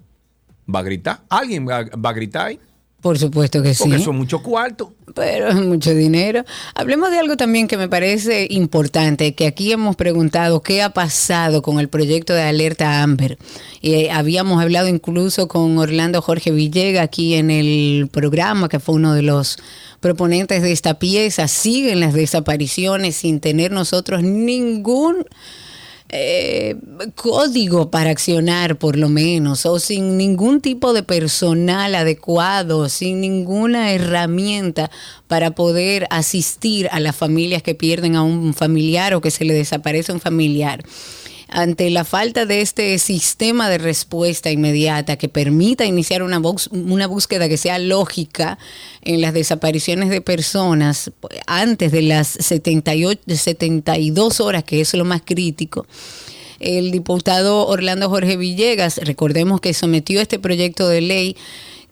¿Va 0.74 0.80
a 0.80 0.82
gritar? 0.82 1.20
¿Alguien 1.28 1.68
va, 1.68 1.84
va 1.84 2.10
a 2.10 2.14
gritar 2.14 2.46
ahí? 2.46 2.58
Por 3.06 3.20
supuesto 3.20 3.62
que 3.62 3.72
sí. 3.72 3.84
Porque 3.84 3.98
eso 3.98 4.10
es 4.10 4.16
mucho 4.16 4.42
cuarto. 4.42 4.92
Pero 5.14 5.46
es 5.46 5.54
mucho 5.54 5.94
dinero. 5.94 6.44
Hablemos 6.74 7.12
de 7.12 7.20
algo 7.20 7.36
también 7.36 7.68
que 7.68 7.76
me 7.76 7.88
parece 7.88 8.48
importante, 8.50 9.32
que 9.36 9.46
aquí 9.46 9.70
hemos 9.70 9.94
preguntado 9.94 10.60
qué 10.60 10.82
ha 10.82 10.90
pasado 10.90 11.62
con 11.62 11.78
el 11.78 11.88
proyecto 11.88 12.34
de 12.34 12.42
alerta 12.42 13.04
Amber. 13.04 13.38
Y 13.80 13.94
eh, 13.94 14.10
habíamos 14.10 14.60
hablado 14.60 14.88
incluso 14.88 15.46
con 15.46 15.78
Orlando 15.78 16.20
Jorge 16.20 16.50
Villega 16.50 17.02
aquí 17.02 17.34
en 17.34 17.52
el 17.52 18.08
programa, 18.10 18.68
que 18.68 18.80
fue 18.80 18.96
uno 18.96 19.14
de 19.14 19.22
los 19.22 19.56
proponentes 20.00 20.62
de 20.62 20.72
esta 20.72 20.98
pieza. 20.98 21.46
Siguen 21.46 22.00
las 22.00 22.12
desapariciones 22.12 23.14
sin 23.14 23.38
tener 23.38 23.70
nosotros 23.70 24.24
ningún 24.24 25.24
eh, 26.08 26.76
código 27.14 27.90
para 27.90 28.10
accionar, 28.10 28.76
por 28.76 28.96
lo 28.96 29.08
menos, 29.08 29.66
o 29.66 29.78
sin 29.78 30.16
ningún 30.16 30.60
tipo 30.60 30.92
de 30.92 31.02
personal 31.02 31.94
adecuado, 31.94 32.88
sin 32.88 33.20
ninguna 33.20 33.92
herramienta 33.92 34.90
para 35.26 35.52
poder 35.52 36.06
asistir 36.10 36.88
a 36.92 37.00
las 37.00 37.16
familias 37.16 37.62
que 37.62 37.74
pierden 37.74 38.14
a 38.14 38.22
un 38.22 38.54
familiar 38.54 39.14
o 39.14 39.20
que 39.20 39.30
se 39.30 39.44
le 39.44 39.54
desaparece 39.54 40.12
un 40.12 40.20
familiar 40.20 40.84
ante 41.56 41.88
la 41.88 42.04
falta 42.04 42.44
de 42.44 42.60
este 42.60 42.98
sistema 42.98 43.70
de 43.70 43.78
respuesta 43.78 44.50
inmediata 44.50 45.16
que 45.16 45.30
permita 45.30 45.86
iniciar 45.86 46.22
una, 46.22 46.38
una 46.70 47.06
búsqueda 47.06 47.48
que 47.48 47.56
sea 47.56 47.78
lógica 47.78 48.58
en 49.00 49.22
las 49.22 49.32
desapariciones 49.32 50.10
de 50.10 50.20
personas 50.20 51.10
antes 51.46 51.92
de 51.92 52.02
las 52.02 52.28
78, 52.28 53.22
72 53.34 54.40
horas, 54.40 54.64
que 54.64 54.82
es 54.82 54.92
lo 54.92 55.06
más 55.06 55.22
crítico, 55.24 55.86
el 56.60 56.90
diputado 56.90 57.66
Orlando 57.66 58.10
Jorge 58.10 58.36
Villegas, 58.36 58.98
recordemos 58.98 59.62
que 59.62 59.72
sometió 59.72 60.20
este 60.20 60.38
proyecto 60.38 60.86
de 60.90 61.00
ley 61.00 61.36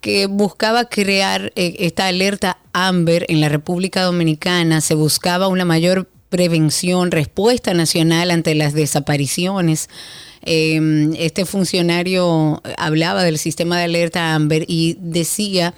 que 0.03 0.27
buscaba 0.27 0.91
crear 0.91 1.55
eh, 1.57 1.77
esta 1.79 2.07
alerta 2.09 2.59
AMBER 2.75 3.25
en 3.31 3.41
la 3.41 3.49
República 3.49 4.03
Dominicana, 4.03 4.83
se 4.83 4.95
buscaba 4.95 5.49
una 5.49 5.65
mayor 5.65 6.07
prevención, 6.35 7.13
respuesta 7.13 7.75
nacional 7.75 8.33
ante 8.33 8.57
las 8.57 8.75
desapariciones. 8.75 9.89
Em, 10.43 11.15
este 11.17 11.45
funcionario 11.45 12.61
hablaba 12.77 13.23
del 13.23 13.39
sistema 13.39 13.79
de 13.79 13.85
alerta 13.85 14.35
AMBER 14.35 14.65
y 14.67 14.97
decía 14.99 15.75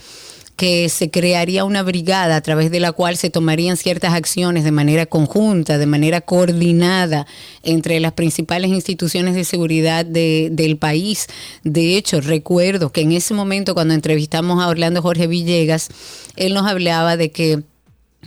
que 0.56 0.88
se 0.88 1.10
crearía 1.10 1.66
una 1.66 1.82
brigada 1.82 2.36
a 2.36 2.40
través 2.40 2.70
de 2.70 2.80
la 2.80 2.92
cual 2.92 3.18
se 3.18 3.28
tomarían 3.28 3.76
ciertas 3.76 4.14
acciones 4.14 4.64
de 4.64 4.70
manera 4.70 5.04
conjunta, 5.04 5.76
de 5.76 5.84
manera 5.84 6.22
coordinada 6.22 7.26
entre 7.62 8.00
las 8.00 8.12
principales 8.12 8.70
instituciones 8.70 9.34
de 9.34 9.44
seguridad 9.44 10.06
del 10.06 10.78
país. 10.78 11.26
De 11.64 11.98
hecho, 11.98 12.22
recuerdo 12.22 12.92
que 12.92 13.02
en 13.02 13.12
ese 13.12 13.34
momento 13.34 13.74
cuando 13.74 13.92
entrevistamos 13.92 14.62
a 14.62 14.68
Orlando 14.68 15.02
Jorge 15.02 15.26
Villegas, 15.26 15.90
él 16.36 16.54
nos 16.54 16.66
hablaba 16.66 17.18
de 17.18 17.30
que 17.30 17.62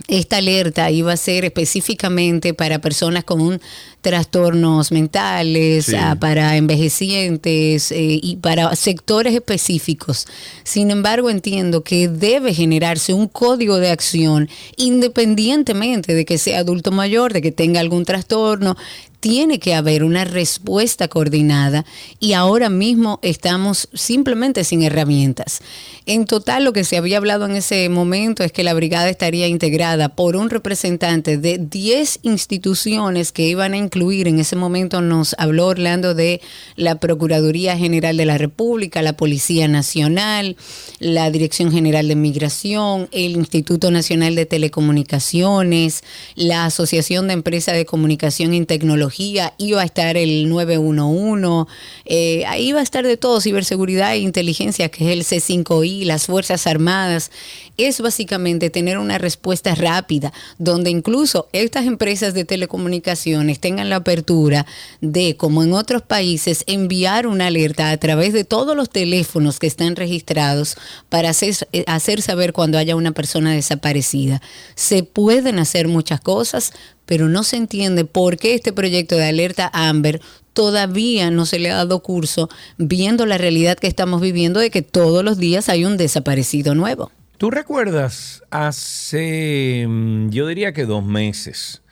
esta 0.08 0.38
alerta 0.38 0.90
iba 0.90 1.12
a 1.12 1.16
ser 1.16 1.44
específicamente 1.44 2.54
para 2.54 2.80
personas 2.80 3.24
con 3.24 3.60
trastornos 4.00 4.92
mentales, 4.92 5.92
ah, 5.94 6.16
para 6.18 6.56
envejecientes 6.56 7.92
eh, 7.92 8.18
y 8.22 8.36
para 8.36 8.74
sectores 8.74 9.34
específicos. 9.34 10.26
Sin 10.64 10.90
embargo, 10.90 11.28
entiendo 11.28 11.82
que 11.82 12.08
debe 12.08 12.54
generarse 12.54 13.12
un 13.12 13.28
código 13.28 13.76
de 13.76 13.90
acción 13.90 14.48
independientemente 14.76 16.14
de 16.14 16.24
que 16.24 16.38
sea 16.38 16.60
adulto 16.60 16.92
mayor, 16.92 17.32
de 17.32 17.42
que 17.42 17.52
tenga 17.52 17.80
algún 17.80 18.04
trastorno, 18.04 18.76
tiene 19.20 19.58
que 19.58 19.74
haber 19.74 20.02
una 20.02 20.24
respuesta 20.24 21.08
coordinada 21.08 21.84
y 22.18 22.32
ahora 22.32 22.70
mismo 22.70 23.20
estamos 23.22 23.88
simplemente 23.92 24.64
sin 24.64 24.82
herramientas. 24.82 25.60
En 26.06 26.24
total, 26.24 26.64
lo 26.64 26.72
que 26.72 26.84
se 26.84 26.96
había 26.96 27.18
hablado 27.18 27.44
en 27.44 27.54
ese 27.54 27.88
momento 27.88 28.42
es 28.42 28.50
que 28.50 28.64
la 28.64 28.74
brigada 28.74 29.10
estaría 29.10 29.46
integrada 29.46 30.08
por 30.08 30.36
un 30.36 30.50
representante 30.50 31.36
de 31.36 31.58
10 31.58 32.20
instituciones 32.22 33.30
que 33.30 33.46
iban 33.46 33.74
a 33.74 33.76
incluir, 33.76 34.26
en 34.26 34.38
ese 34.38 34.56
momento 34.56 35.02
nos 35.02 35.34
habló 35.38 35.66
Orlando 35.66 36.14
de 36.14 36.40
la 36.76 36.96
Procuraduría 36.96 37.76
General 37.76 38.16
de 38.16 38.24
la 38.24 38.38
República, 38.38 39.02
la 39.02 39.12
Policía 39.12 39.68
Nacional, 39.68 40.56
la 40.98 41.30
Dirección 41.30 41.70
General 41.70 42.08
de 42.08 42.16
Migración, 42.16 43.08
el 43.12 43.32
Instituto 43.32 43.90
Nacional 43.90 44.34
de 44.34 44.46
Telecomunicaciones, 44.46 46.02
la 46.34 46.64
Asociación 46.64 47.28
de 47.28 47.34
Empresas 47.34 47.74
de 47.74 47.84
Comunicación 47.84 48.54
y 48.54 48.64
Tecnología, 48.64 49.09
iba 49.18 49.80
a 49.80 49.84
estar 49.84 50.16
el 50.16 50.48
911, 50.48 51.70
eh, 52.04 52.44
ahí 52.46 52.72
va 52.72 52.80
a 52.80 52.82
estar 52.82 53.06
de 53.06 53.16
todo, 53.16 53.40
ciberseguridad 53.40 54.12
e 54.12 54.18
inteligencia, 54.18 54.88
que 54.88 55.04
es 55.04 55.32
el 55.32 55.40
C5I 55.40 56.04
las 56.04 56.26
Fuerzas 56.26 56.66
Armadas, 56.66 57.30
es 57.76 58.00
básicamente 58.00 58.70
tener 58.70 58.98
una 58.98 59.18
respuesta 59.18 59.74
rápida, 59.74 60.32
donde 60.58 60.90
incluso 60.90 61.48
estas 61.52 61.86
empresas 61.86 62.34
de 62.34 62.44
telecomunicaciones 62.44 63.60
tengan 63.60 63.88
la 63.88 63.96
apertura 63.96 64.66
de, 65.00 65.36
como 65.36 65.62
en 65.62 65.72
otros 65.72 66.02
países, 66.02 66.64
enviar 66.66 67.26
una 67.26 67.46
alerta 67.46 67.90
a 67.90 67.96
través 67.96 68.32
de 68.32 68.44
todos 68.44 68.76
los 68.76 68.90
teléfonos 68.90 69.58
que 69.58 69.66
están 69.66 69.96
registrados 69.96 70.76
para 71.08 71.30
hacer, 71.30 71.54
hacer 71.86 72.22
saber 72.22 72.52
cuando 72.52 72.78
haya 72.78 72.96
una 72.96 73.12
persona 73.12 73.52
desaparecida. 73.52 74.42
Se 74.74 75.02
pueden 75.02 75.58
hacer 75.58 75.88
muchas 75.88 76.20
cosas, 76.20 76.72
pero 77.06 77.28
no 77.28 77.42
se 77.42 77.56
entiende 77.56 78.04
por 78.04 78.36
qué 78.36 78.54
este 78.54 78.72
proyecto 78.72 79.16
de 79.16 79.28
alerta 79.28 79.70
Amber 79.72 80.20
todavía 80.52 81.30
no 81.30 81.46
se 81.46 81.58
le 81.58 81.70
ha 81.70 81.76
dado 81.76 82.02
curso 82.02 82.48
viendo 82.76 83.26
la 83.26 83.38
realidad 83.38 83.78
que 83.78 83.86
estamos 83.86 84.20
viviendo 84.20 84.60
de 84.60 84.70
que 84.70 84.82
todos 84.82 85.24
los 85.24 85.38
días 85.38 85.68
hay 85.68 85.84
un 85.84 85.96
desaparecido 85.96 86.74
nuevo. 86.74 87.10
¿Tú 87.36 87.50
recuerdas 87.50 88.42
hace, 88.50 89.86
mm, 89.88 90.28
yo 90.28 90.46
diría 90.46 90.74
que 90.74 90.84
dos 90.84 91.04
meses, 91.04 91.82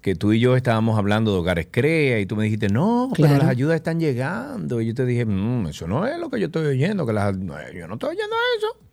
que 0.00 0.14
tú 0.14 0.32
y 0.32 0.40
yo 0.40 0.56
estábamos 0.56 0.98
hablando 0.98 1.32
de 1.32 1.38
hogares 1.38 1.66
CREA 1.70 2.20
y 2.20 2.26
tú 2.26 2.36
me 2.36 2.44
dijiste, 2.44 2.68
no, 2.68 3.10
pero 3.16 3.36
las 3.36 3.48
ayudas 3.48 3.76
están 3.76 3.98
llegando. 3.98 4.80
Y 4.80 4.86
yo 4.86 4.94
te 4.94 5.04
dije, 5.04 5.24
mm, 5.24 5.68
eso 5.68 5.86
no 5.86 6.06
es 6.06 6.18
lo 6.18 6.28
que 6.30 6.38
yo 6.38 6.46
estoy 6.46 6.66
oyendo, 6.66 7.06
que 7.06 7.12
las, 7.12 7.34
yo 7.36 7.88
no 7.88 7.94
estoy 7.94 8.10
oyendo 8.10 8.36
eso. 8.58 8.91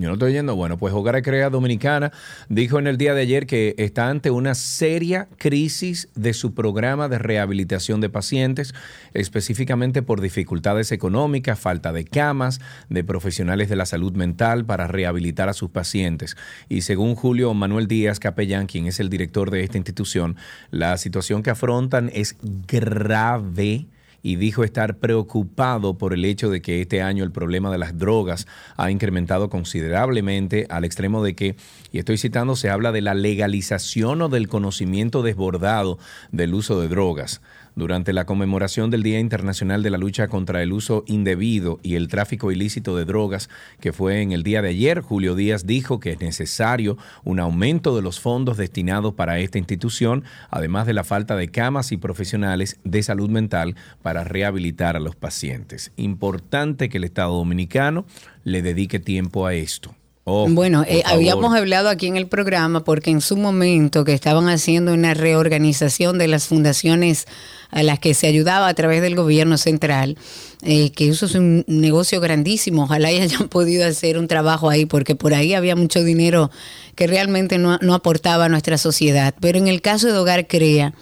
Yo 0.00 0.08
no 0.08 0.14
estoy 0.14 0.32
yendo. 0.32 0.56
Bueno, 0.56 0.78
pues 0.78 0.94
Hogar 0.94 1.20
Crea 1.20 1.50
Dominicana 1.50 2.10
dijo 2.48 2.78
en 2.78 2.86
el 2.86 2.96
día 2.96 3.12
de 3.12 3.20
ayer 3.20 3.46
que 3.46 3.74
está 3.76 4.08
ante 4.08 4.30
una 4.30 4.54
seria 4.54 5.28
crisis 5.36 6.08
de 6.14 6.32
su 6.32 6.54
programa 6.54 7.10
de 7.10 7.18
rehabilitación 7.18 8.00
de 8.00 8.08
pacientes, 8.08 8.74
específicamente 9.12 10.00
por 10.00 10.22
dificultades 10.22 10.90
económicas, 10.90 11.60
falta 11.60 11.92
de 11.92 12.06
camas, 12.06 12.62
de 12.88 13.04
profesionales 13.04 13.68
de 13.68 13.76
la 13.76 13.84
salud 13.84 14.14
mental 14.14 14.64
para 14.64 14.86
rehabilitar 14.86 15.50
a 15.50 15.52
sus 15.52 15.68
pacientes. 15.68 16.34
Y 16.70 16.80
según 16.80 17.14
Julio 17.14 17.52
Manuel 17.52 17.86
Díaz 17.86 18.20
Capellán, 18.20 18.68
quien 18.68 18.86
es 18.86 19.00
el 19.00 19.10
director 19.10 19.50
de 19.50 19.64
esta 19.64 19.76
institución, 19.76 20.36
la 20.70 20.96
situación 20.96 21.42
que 21.42 21.50
afrontan 21.50 22.10
es 22.14 22.36
grave 22.66 23.86
y 24.22 24.36
dijo 24.36 24.64
estar 24.64 24.98
preocupado 24.98 25.98
por 25.98 26.12
el 26.14 26.24
hecho 26.24 26.50
de 26.50 26.62
que 26.62 26.80
este 26.80 27.02
año 27.02 27.24
el 27.24 27.32
problema 27.32 27.70
de 27.70 27.78
las 27.78 27.98
drogas 27.98 28.46
ha 28.76 28.90
incrementado 28.90 29.50
considerablemente 29.50 30.66
al 30.68 30.84
extremo 30.84 31.22
de 31.22 31.34
que, 31.34 31.56
y 31.92 31.98
estoy 31.98 32.18
citando, 32.18 32.56
se 32.56 32.70
habla 32.70 32.92
de 32.92 33.00
la 33.00 33.14
legalización 33.14 34.22
o 34.22 34.28
del 34.28 34.48
conocimiento 34.48 35.22
desbordado 35.22 35.98
del 36.32 36.54
uso 36.54 36.80
de 36.80 36.88
drogas 36.88 37.40
durante 37.76 38.12
la 38.12 38.26
conmemoración 38.26 38.90
del 38.90 39.02
Día 39.02 39.20
Internacional 39.20 39.82
de 39.82 39.90
la 39.90 39.98
Lucha 39.98 40.28
contra 40.28 40.62
el 40.62 40.72
Uso 40.72 41.04
Indebido 41.06 41.80
y 41.82 41.94
el 41.94 42.08
Tráfico 42.08 42.52
Ilícito 42.52 42.96
de 42.96 43.04
Drogas, 43.04 43.48
que 43.80 43.92
fue 43.92 44.22
en 44.22 44.32
el 44.32 44.42
día 44.42 44.62
de 44.62 44.70
ayer, 44.70 45.00
Julio 45.00 45.34
Díaz 45.34 45.66
dijo 45.66 46.00
que 46.00 46.12
es 46.12 46.20
necesario 46.20 46.96
un 47.24 47.40
aumento 47.40 47.96
de 47.96 48.02
los 48.02 48.20
fondos 48.20 48.56
destinados 48.56 49.14
para 49.14 49.38
esta 49.38 49.58
institución, 49.58 50.24
además 50.50 50.86
de 50.86 50.94
la 50.94 51.04
falta 51.04 51.36
de 51.36 51.48
camas 51.48 51.92
y 51.92 51.96
profesionales 51.96 52.78
de 52.84 53.02
salud 53.02 53.30
mental 53.30 53.76
para 54.02 54.24
rehabilitar 54.24 54.96
a 54.96 55.00
los 55.00 55.16
pacientes. 55.16 55.92
Importante 55.96 56.88
que 56.88 56.98
el 56.98 57.04
Estado 57.04 57.34
Dominicano 57.34 58.04
le 58.44 58.62
dedique 58.62 58.98
tiempo 58.98 59.46
a 59.46 59.54
esto. 59.54 59.94
Oh, 60.24 60.46
bueno, 60.48 60.84
eh, 60.86 61.02
habíamos 61.06 61.54
hablado 61.56 61.88
aquí 61.88 62.06
en 62.06 62.16
el 62.16 62.28
programa 62.28 62.84
porque 62.84 63.10
en 63.10 63.22
su 63.22 63.36
momento 63.36 64.04
que 64.04 64.12
estaban 64.12 64.48
haciendo 64.48 64.92
una 64.92 65.14
reorganización 65.14 66.18
de 66.18 66.28
las 66.28 66.46
fundaciones 66.46 67.26
a 67.70 67.82
las 67.82 67.98
que 67.98 68.14
se 68.14 68.26
ayudaba 68.26 68.68
a 68.68 68.74
través 68.74 69.02
del 69.02 69.14
gobierno 69.14 69.58
central, 69.58 70.16
eh, 70.62 70.90
que 70.90 71.08
eso 71.08 71.26
es 71.26 71.34
un 71.34 71.64
negocio 71.66 72.20
grandísimo, 72.20 72.84
ojalá 72.84 73.08
hayan 73.08 73.30
podido 73.48 73.86
hacer 73.86 74.18
un 74.18 74.28
trabajo 74.28 74.70
ahí 74.70 74.86
porque 74.86 75.14
por 75.14 75.34
ahí 75.34 75.54
había 75.54 75.76
mucho 75.76 76.02
dinero 76.04 76.50
que 76.94 77.06
realmente 77.06 77.58
no, 77.58 77.78
no 77.78 77.94
aportaba 77.94 78.46
a 78.46 78.48
nuestra 78.48 78.78
sociedad. 78.78 79.34
Pero 79.40 79.58
en 79.58 79.68
el 79.68 79.80
caso 79.80 80.08
de 80.08 80.18
Hogar 80.18 80.46
Crea, 80.46 80.92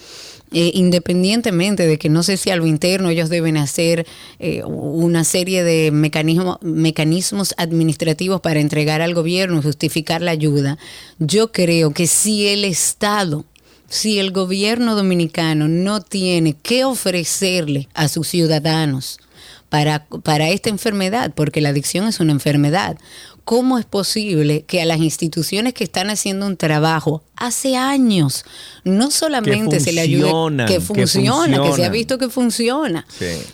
eh, 0.50 0.70
independientemente 0.72 1.86
de 1.86 1.98
que 1.98 2.08
no 2.08 2.22
sé 2.22 2.38
si 2.38 2.48
a 2.50 2.56
lo 2.56 2.66
interno 2.66 3.10
ellos 3.10 3.28
deben 3.28 3.58
hacer 3.58 4.06
eh, 4.38 4.62
una 4.64 5.22
serie 5.24 5.62
de 5.62 5.90
mecanismos, 5.90 6.56
mecanismos 6.62 7.54
administrativos 7.58 8.40
para 8.40 8.60
entregar 8.60 9.02
al 9.02 9.12
gobierno 9.12 9.58
y 9.58 9.62
justificar 9.62 10.22
la 10.22 10.30
ayuda, 10.30 10.78
yo 11.18 11.52
creo 11.52 11.90
que 11.92 12.06
si 12.06 12.48
el 12.48 12.64
Estado 12.64 13.44
si 13.88 14.18
el 14.18 14.32
gobierno 14.32 14.94
dominicano 14.94 15.68
no 15.68 16.00
tiene 16.00 16.54
que 16.54 16.84
ofrecerle 16.84 17.88
a 17.94 18.08
sus 18.08 18.28
ciudadanos 18.28 19.18
para, 19.68 20.06
para, 20.22 20.48
esta 20.48 20.70
enfermedad, 20.70 21.32
porque 21.34 21.60
la 21.60 21.70
adicción 21.70 22.06
es 22.06 22.20
una 22.20 22.32
enfermedad, 22.32 22.96
¿cómo 23.44 23.78
es 23.78 23.84
posible 23.84 24.64
que 24.66 24.82
a 24.82 24.86
las 24.86 24.98
instituciones 24.98 25.74
que 25.74 25.84
están 25.84 26.10
haciendo 26.10 26.46
un 26.46 26.56
trabajo 26.56 27.22
hace 27.36 27.76
años 27.76 28.44
no 28.84 29.10
solamente 29.10 29.80
se 29.80 29.92
le 29.92 30.02
ayude 30.02 30.66
que 30.66 30.80
funciona, 30.80 31.62
que, 31.62 31.72
se 31.72 31.84
ha 31.84 31.88
visto 31.88 32.18
que 32.18 32.28
funciona? 32.28 33.06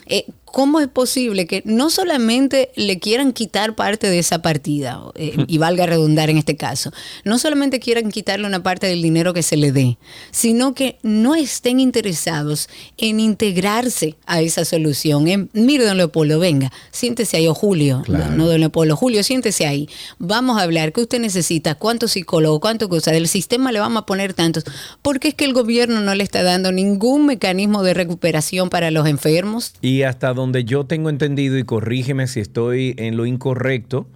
Eh, 0.07 0.27
¿cómo 0.55 0.79
es 0.79 0.87
posible 0.87 1.49
que 1.49 1.63
no 1.65 1.91
solamente 1.91 2.71
le 2.77 3.01
quieran 3.01 3.33
quitar 3.33 3.75
parte 3.75 4.09
de 4.09 4.21
esa 4.21 4.41
partida, 4.41 5.03
eh, 5.17 5.35
y 5.49 5.59
valga 5.59 5.85
redundar 5.85 6.31
en 6.31 6.39
este 6.39 6.57
caso, 6.57 6.93
no 7.25 7.41
solamente 7.41 7.81
quieran 7.81 8.13
quitarle 8.13 8.47
una 8.47 8.63
parte 8.63 8.87
del 8.87 9.03
dinero 9.03 9.35
que 9.35 9.43
se 9.43 9.57
le 9.57 9.73
dé, 9.73 9.99
sino 10.31 10.73
que 10.73 10.97
no 11.03 11.35
estén 11.35 11.81
interesados 11.81 12.69
en 12.99 13.19
integrarse 13.19 14.15
a 14.27 14.43
esa 14.43 14.65
solución? 14.65 15.27
En, 15.27 15.51
mire, 15.55 15.87
don 15.87 15.97
Leopoldo, 15.97 16.39
venga, 16.39 16.73
siéntese 16.93 17.37
ahí, 17.37 17.49
o 17.49 17.55
Julio, 17.55 18.05
no, 18.07 18.47
don 18.47 18.61
Leopoldo, 18.61 18.95
Julio, 18.95 19.25
siéntese 19.25 19.67
ahí, 19.67 19.89
vamos 20.21 20.61
a 20.61 20.63
hablar, 20.63 20.93
¿qué 20.93 21.01
usted 21.01 21.19
necesita? 21.19 21.75
¿Cuántos 21.75 22.13
psicólogos? 22.13 22.61
¿Cuánto 22.61 22.89
cosa? 22.89 23.11
Del 23.11 23.27
sistema 23.27 23.73
le 23.73 23.81
vamos 23.81 24.05
a 24.05 24.07
poner 24.07 24.35
tantos, 24.35 24.63
porque 25.03 25.27
es 25.27 25.35
que 25.35 25.47
el 25.47 25.53
gobierno 25.53 26.01
no 26.01 26.15
le 26.15 26.23
está 26.23 26.45
dando 26.45 26.71
ningún 26.71 27.27
mecanismo 27.27 27.83
de 27.83 27.93
recuperación 27.93 28.71
para 28.71 28.93
los 28.93 29.09
enfermos. 29.09 29.73
Y 29.83 30.03
hasta 30.03 30.33
donde 30.33 30.44
yo 30.53 30.85
tengo 30.85 31.11
entendido, 31.11 31.59
y 31.59 31.65
corrígeme 31.65 32.27
si 32.27 32.41
estoy 32.41 32.95
en 32.99 33.17
lo 33.17 33.27
incorrecto, 33.27 34.07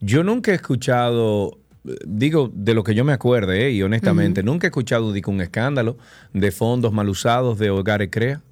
yo 0.00 0.22
nunca 0.22 0.52
he 0.52 0.54
escuchado, 0.54 1.58
digo, 2.06 2.50
de 2.54 2.74
lo 2.74 2.84
que 2.84 2.94
yo 2.94 3.04
me 3.04 3.12
acuerde, 3.12 3.66
eh, 3.66 3.70
y 3.72 3.82
honestamente, 3.82 4.42
nunca 4.42 4.66
he 4.66 4.68
escuchado 4.68 5.12
de 5.12 5.22
un 5.26 5.40
escándalo 5.40 5.96
de 6.32 6.50
fondos 6.50 6.92
mal 6.92 7.08
usados 7.08 7.58
de 7.58 7.70
Hogares 7.70 8.08
Crea. 8.10 8.42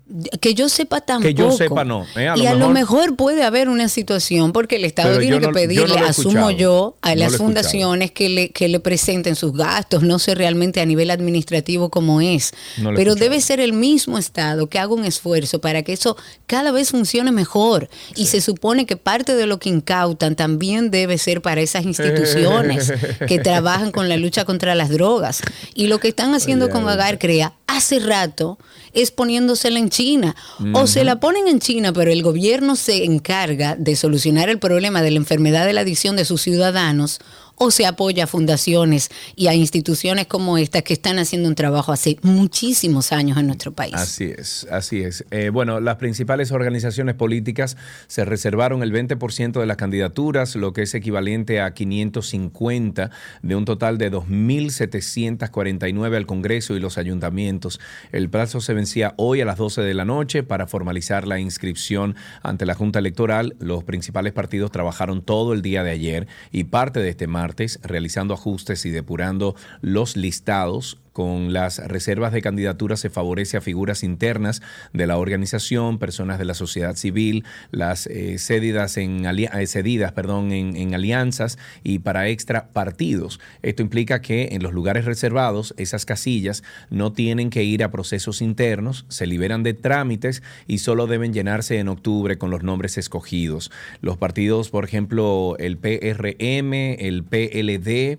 Que 0.41 0.55
yo 0.55 0.69
sepa 0.69 1.01
tampoco. 1.01 1.29
Que 1.29 1.35
yo 1.35 1.53
sepa 1.53 1.85
no. 1.85 2.05
Eh, 2.17 2.29
y 2.37 2.47
a 2.47 2.55
lo 2.55 2.69
mejor 2.69 3.17
puede 3.17 3.45
haber 3.45 3.69
una 3.69 3.89
situación 3.89 4.53
porque 4.53 4.77
el 4.77 4.85
Estado 4.85 5.19
tiene 5.19 5.41
que 5.41 5.49
pedirle, 5.49 5.99
asumo 6.01 6.51
yo, 6.51 6.97
a 7.01 7.15
las 7.15 7.37
fundaciones 7.37 8.11
que 8.11 8.29
le, 8.29 8.51
que 8.51 8.69
le 8.69 8.81
presenten 8.81 9.37
sus 9.37 9.53
gastos. 9.55 10.03
No 10.03 10.19
sé 10.19 10.35
realmente 10.35 10.81
a 10.81 10.87
nivel 10.87 11.11
administrativo 11.11 11.91
cómo 11.91 12.21
es. 12.21 12.53
pero 12.95 13.15
debe 13.15 13.41
ser 13.41 13.61
el 13.61 13.73
mismo 13.73 14.19
Estado 14.19 14.69
que 14.69 14.79
haga 14.79 14.93
un 14.93 15.05
esfuerzo 15.05 15.61
para 15.61 15.83
que 15.83 15.93
eso 15.93 16.17
cada 16.47 16.73
vez 16.73 16.91
funcione 16.91 17.33
mejor. 17.33 17.89
Y 18.15 18.27
se 18.27 18.41
supone 18.41 18.85
que 18.85 18.97
parte 18.97 19.35
de 19.35 19.47
lo 19.47 19.59
que 19.59 19.71
incautan 19.71 20.37
también 20.37 20.91
debe 20.91 21.17
ser 21.17 21.41
para 21.41 21.63
esas 21.63 21.85
instituciones 21.85 22.93
que 23.29 23.39
trabajan 23.39 23.93
con 23.93 24.09
la 24.09 24.17
lucha 24.17 24.45
contra 24.45 24.75
las 24.75 24.91
drogas. 24.91 25.43
Y 25.75 25.87
lo 25.87 26.01
que 26.01 26.09
están 26.09 26.35
haciendo 26.35 26.69
con 26.69 26.89
Agar 26.89 27.19
Crea 27.19 27.55
hace 27.67 27.99
rato 27.99 28.59
es 28.93 29.11
poniéndosela 29.11 29.79
en 29.79 29.91
China. 29.91 30.35
O 30.75 30.87
se 30.87 31.05
la 31.05 31.21
ponen 31.21 31.49
en 31.49 31.61
China, 31.61 31.93
pero 31.93 32.11
el 32.11 32.23
gobierno 32.23 32.77
se 32.77 33.05
encarga 33.05 33.77
de 33.77 33.97
solucionar 33.97 34.49
el 34.49 34.59
problema 34.59 35.03
de 35.03 35.11
la 35.11 35.17
enfermedad 35.17 35.67
de 35.67 35.73
la 35.73 35.83
adicción 35.83 36.17
de 36.17 36.25
sus 36.25 36.43
ciudadanos, 36.43 37.21
o 37.57 37.71
se 37.71 37.87
apoya 37.87 38.25
a 38.25 38.27
fundaciones 38.27 39.11
y 39.37 39.47
a 39.47 39.55
instituciones 39.55 40.27
como 40.27 40.59
esta 40.59 40.83
que 40.83 40.95
están 40.95 41.19
haciendo 41.19 41.49
un 41.49 41.55
trabajo 41.55 41.93
hace 41.93 42.17
muchísimos 42.23 43.13
años 43.13 43.39
en 43.39 43.47
nuestro 43.47 43.73
país. 43.73 43.95
Así 43.95 44.33
es, 44.37 44.67
así 44.71 45.03
es. 45.03 45.25
Eh, 45.31 45.51
bueno, 45.51 45.81
las 45.81 45.97
principales 45.97 46.53
organizaciones 46.53 47.15
políticas 47.15 47.77
se 48.07 48.25
reservaron 48.25 48.83
el 48.83 48.93
20% 48.93 49.61
de 49.61 49.67
las 49.67 49.77
candidaturas, 49.77 50.57
lo 50.57 50.73
que 50.73 50.83
es 50.83 50.95
equivalente 50.95 51.61
a 51.61 51.75
550 51.75 53.11
de 53.43 53.57
un 53.57 53.65
total 53.65 53.99
de 53.99 54.11
2.749 54.11 56.17
al 56.17 56.27
Congreso 56.27 56.75
y 56.75 56.81
los 56.81 56.99
ayuntamientos. 56.99 57.79
El 58.11 58.29
plazo 58.29 58.61
se 58.61 58.75
vencía 58.75 59.15
hoy 59.17 59.41
a 59.41 59.45
las 59.45 59.59
12 59.59 59.83
de 59.83 59.95
la 59.95 60.05
noche 60.05 60.43
para 60.43 60.67
formalizar 60.67 61.27
la 61.27 61.39
inscripción 61.39 62.17
ante 62.43 62.67
la 62.67 62.75
Junta 62.75 62.99
Electoral. 62.99 63.55
Los 63.59 63.85
principales 63.85 64.33
partidos 64.33 64.73
trabajaron 64.73 65.23
todo 65.23 65.53
el 65.53 65.63
día 65.63 65.85
de 65.85 65.91
ayer 65.91 66.27
y 66.51 66.65
parte 66.65 67.01
de 67.01 67.11
este 67.11 67.27
martes 67.27 67.42
realizando 67.83 68.35
ajustes 68.35 68.87
y 68.87 68.91
depurando 68.91 69.55
los 69.81 70.17
listados 70.17 71.02
con 71.13 71.53
las 71.53 71.79
reservas 71.79 72.33
de 72.33 72.43
candidaturas 72.43 73.01
se 73.01 73.11
favorece 73.11 73.57
a 73.57 73.61
figuras 73.61 74.03
internas 74.03 74.63
de 74.93 75.07
la 75.07 75.19
organización, 75.19 75.99
personas 75.99 76.39
de 76.39 76.45
la 76.45 76.55
sociedad 76.55 76.97
civil, 76.97 77.45
las 77.71 78.07
eh, 78.07 78.39
cedidas 78.39 78.97
en 78.97 79.27
eh, 79.27 79.67
cedidas 79.67 80.13
perdón, 80.13 80.53
en, 80.53 80.95
alianzas 80.95 81.59
y 81.83 82.01
para 82.01 82.29
extra 82.29 82.69
partidos. 82.69 83.41
Esto 83.63 83.83
implica 83.83 84.21
que 84.21 84.51
en 84.53 84.63
los 84.63 84.73
lugares 84.73 85.05
reservados 85.05 85.75
esas 85.77 86.05
casillas 86.05 86.63
no 86.91 87.13
tienen 87.13 87.51
que 87.51 87.65
ir 87.65 87.85
a 87.85 87.91
procesos 87.91 88.43
internos, 88.43 89.07
se 89.09 89.27
liberan 89.27 89.63
de 89.63 89.75
trámites 89.75 90.43
y 90.67 90.79
solo 90.79 91.07
deben 91.07 91.33
llenarse 91.33 91.79
en 91.79 91.89
octubre 91.89 92.39
con 92.39 92.51
los 92.51 92.63
nombres 92.63 92.99
escogidos. 92.99 93.71
Los 94.01 94.17
partidos, 94.17 94.71
por 94.71 94.85
ejemplo, 94.85 95.57
el 95.59 95.77
PRM, 95.77 96.73
el 96.99 97.25
PLD, 97.25 98.19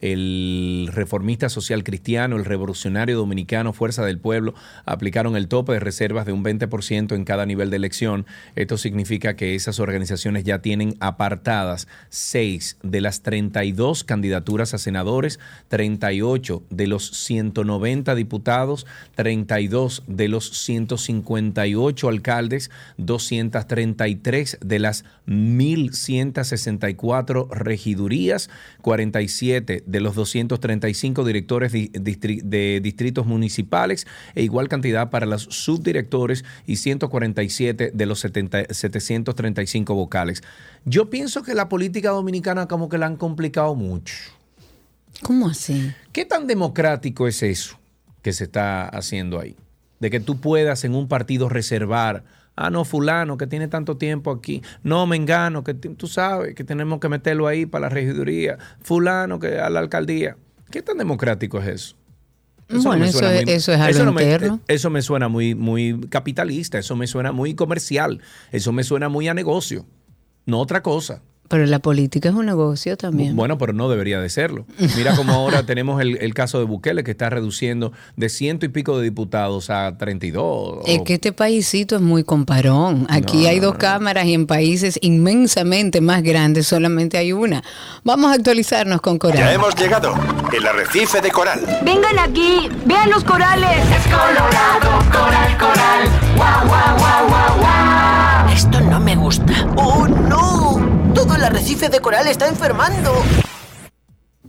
el 0.00 0.90
reformista 0.92 1.48
social 1.48 1.82
cristiano, 1.82 2.36
el 2.36 2.44
revolucionario 2.44 3.16
dominicano, 3.16 3.72
Fuerza 3.72 4.04
del 4.04 4.18
Pueblo, 4.18 4.54
aplicaron 4.84 5.36
el 5.36 5.48
tope 5.48 5.72
de 5.72 5.80
reservas 5.80 6.26
de 6.26 6.32
un 6.32 6.44
20% 6.44 7.14
en 7.14 7.24
cada 7.24 7.46
nivel 7.46 7.70
de 7.70 7.76
elección. 7.76 8.26
Esto 8.56 8.76
significa 8.76 9.36
que 9.36 9.54
esas 9.54 9.80
organizaciones 9.80 10.44
ya 10.44 10.60
tienen 10.60 10.96
apartadas 11.00 11.88
6 12.10 12.76
de 12.82 13.00
las 13.00 13.22
32 13.22 14.04
candidaturas 14.04 14.74
a 14.74 14.78
senadores, 14.78 15.40
38 15.68 16.62
de 16.68 16.86
los 16.86 17.10
190 17.10 18.14
diputados, 18.14 18.86
32 19.14 20.02
de 20.06 20.28
los 20.28 20.50
158 20.50 22.08
alcaldes, 22.08 22.70
233 22.98 24.58
de 24.60 24.78
las 24.78 25.06
1.164 25.26 27.48
regidurías, 27.50 28.50
47 28.82 29.85
de 29.86 30.00
los 30.00 30.14
235 30.14 31.24
directores 31.24 31.72
de 31.72 32.80
distritos 32.82 33.24
municipales 33.24 34.06
e 34.34 34.42
igual 34.42 34.68
cantidad 34.68 35.08
para 35.10 35.24
los 35.24 35.44
subdirectores 35.44 36.44
y 36.66 36.76
147 36.76 37.92
de 37.94 38.06
los 38.06 38.20
735 38.20 39.94
vocales. 39.94 40.42
Yo 40.84 41.08
pienso 41.08 41.42
que 41.42 41.54
la 41.54 41.68
política 41.68 42.10
dominicana 42.10 42.66
como 42.68 42.88
que 42.88 42.98
la 42.98 43.06
han 43.06 43.16
complicado 43.16 43.74
mucho. 43.74 44.14
¿Cómo 45.22 45.48
así? 45.48 45.92
¿Qué 46.12 46.24
tan 46.24 46.46
democrático 46.46 47.26
es 47.26 47.42
eso 47.42 47.78
que 48.22 48.32
se 48.32 48.44
está 48.44 48.88
haciendo 48.88 49.40
ahí? 49.40 49.56
De 49.98 50.10
que 50.10 50.20
tú 50.20 50.40
puedas 50.40 50.84
en 50.84 50.94
un 50.94 51.08
partido 51.08 51.48
reservar 51.48 52.24
Ah, 52.56 52.70
no, 52.70 52.84
fulano 52.84 53.36
que 53.36 53.46
tiene 53.46 53.68
tanto 53.68 53.98
tiempo 53.98 54.30
aquí. 54.30 54.62
No, 54.82 55.06
mengano, 55.06 55.62
que 55.62 55.74
tú 55.74 56.06
sabes 56.06 56.54
que 56.54 56.64
tenemos 56.64 57.00
que 57.00 57.08
meterlo 57.08 57.46
ahí 57.46 57.66
para 57.66 57.82
la 57.82 57.88
regiduría. 57.90 58.58
Fulano 58.80 59.38
que 59.38 59.58
a 59.58 59.68
la 59.68 59.80
alcaldía. 59.80 60.36
¿Qué 60.70 60.82
tan 60.82 60.96
democrático 60.98 61.58
es 61.60 61.68
eso? 61.68 61.96
bueno, 62.68 63.04
eso, 63.04 63.24
es, 63.24 63.68
algo 63.68 64.20
interno. 64.20 64.60
eso 64.66 64.90
me 64.90 65.00
suena 65.00 65.28
muy, 65.28 65.54
muy 65.54 66.00
capitalista, 66.08 66.78
eso 66.78 66.96
me 66.96 67.06
suena 67.06 67.30
muy 67.30 67.54
comercial, 67.54 68.20
eso 68.50 68.72
me 68.72 68.82
suena 68.82 69.08
muy 69.08 69.28
a 69.28 69.34
negocio, 69.34 69.86
no 70.46 70.58
otra 70.58 70.82
cosa. 70.82 71.22
Pero 71.48 71.66
la 71.66 71.78
política 71.78 72.28
es 72.28 72.34
un 72.34 72.46
negocio 72.46 72.96
también. 72.96 73.36
Bueno, 73.36 73.58
pero 73.58 73.72
no 73.72 73.88
debería 73.88 74.20
de 74.20 74.28
serlo. 74.28 74.66
Mira 74.96 75.14
cómo 75.16 75.32
ahora 75.32 75.62
tenemos 75.66 76.00
el, 76.00 76.34
caso 76.34 76.58
de 76.58 76.64
Bukele 76.64 77.02
que 77.04 77.12
está 77.12 77.30
reduciendo 77.30 77.92
de 78.16 78.28
ciento 78.28 78.66
y 78.66 78.68
pico 78.68 78.98
de 78.98 79.04
diputados 79.04 79.70
a 79.70 79.96
32. 79.96 80.80
Es 80.86 81.02
que 81.02 81.14
este 81.14 81.32
paísito 81.32 81.96
es 81.96 82.02
muy 82.02 82.24
comparón. 82.24 83.06
Aquí 83.08 83.46
hay 83.46 83.60
dos 83.60 83.76
cámaras 83.76 84.26
y 84.26 84.34
en 84.34 84.46
países 84.46 84.98
inmensamente 85.02 86.00
más 86.00 86.22
grandes 86.22 86.66
solamente 86.66 87.18
hay 87.18 87.32
una. 87.32 87.62
Vamos 88.04 88.30
a 88.30 88.34
actualizarnos 88.34 89.00
con 89.00 89.18
Coral. 89.18 89.38
Ya 89.38 89.52
hemos 89.52 89.74
llegado. 89.76 90.14
El 90.52 90.66
arrecife 90.66 91.20
de 91.20 91.30
Coral. 91.30 91.60
Vengan 91.84 92.18
aquí, 92.18 92.68
vean 92.84 93.10
los 93.10 93.24
corales. 93.24 93.78
Es 93.90 94.04
colorado, 94.04 94.98
coral, 95.10 95.58
coral. 95.58 96.08
Guau, 96.36 96.66
guau, 96.68 96.98
guau, 96.98 97.28
guau, 97.28 97.58
guau. 97.58 98.52
Esto 98.52 98.80
no 98.80 99.00
me 99.00 99.16
gusta. 99.16 99.52
¡Oh, 99.76 100.06
no! 100.06 100.75
Todo 101.16 101.34
el 101.34 101.42
arrecife 101.42 101.88
de 101.88 102.00
coral 102.00 102.26
está 102.26 102.46
enfermando. 102.46 103.10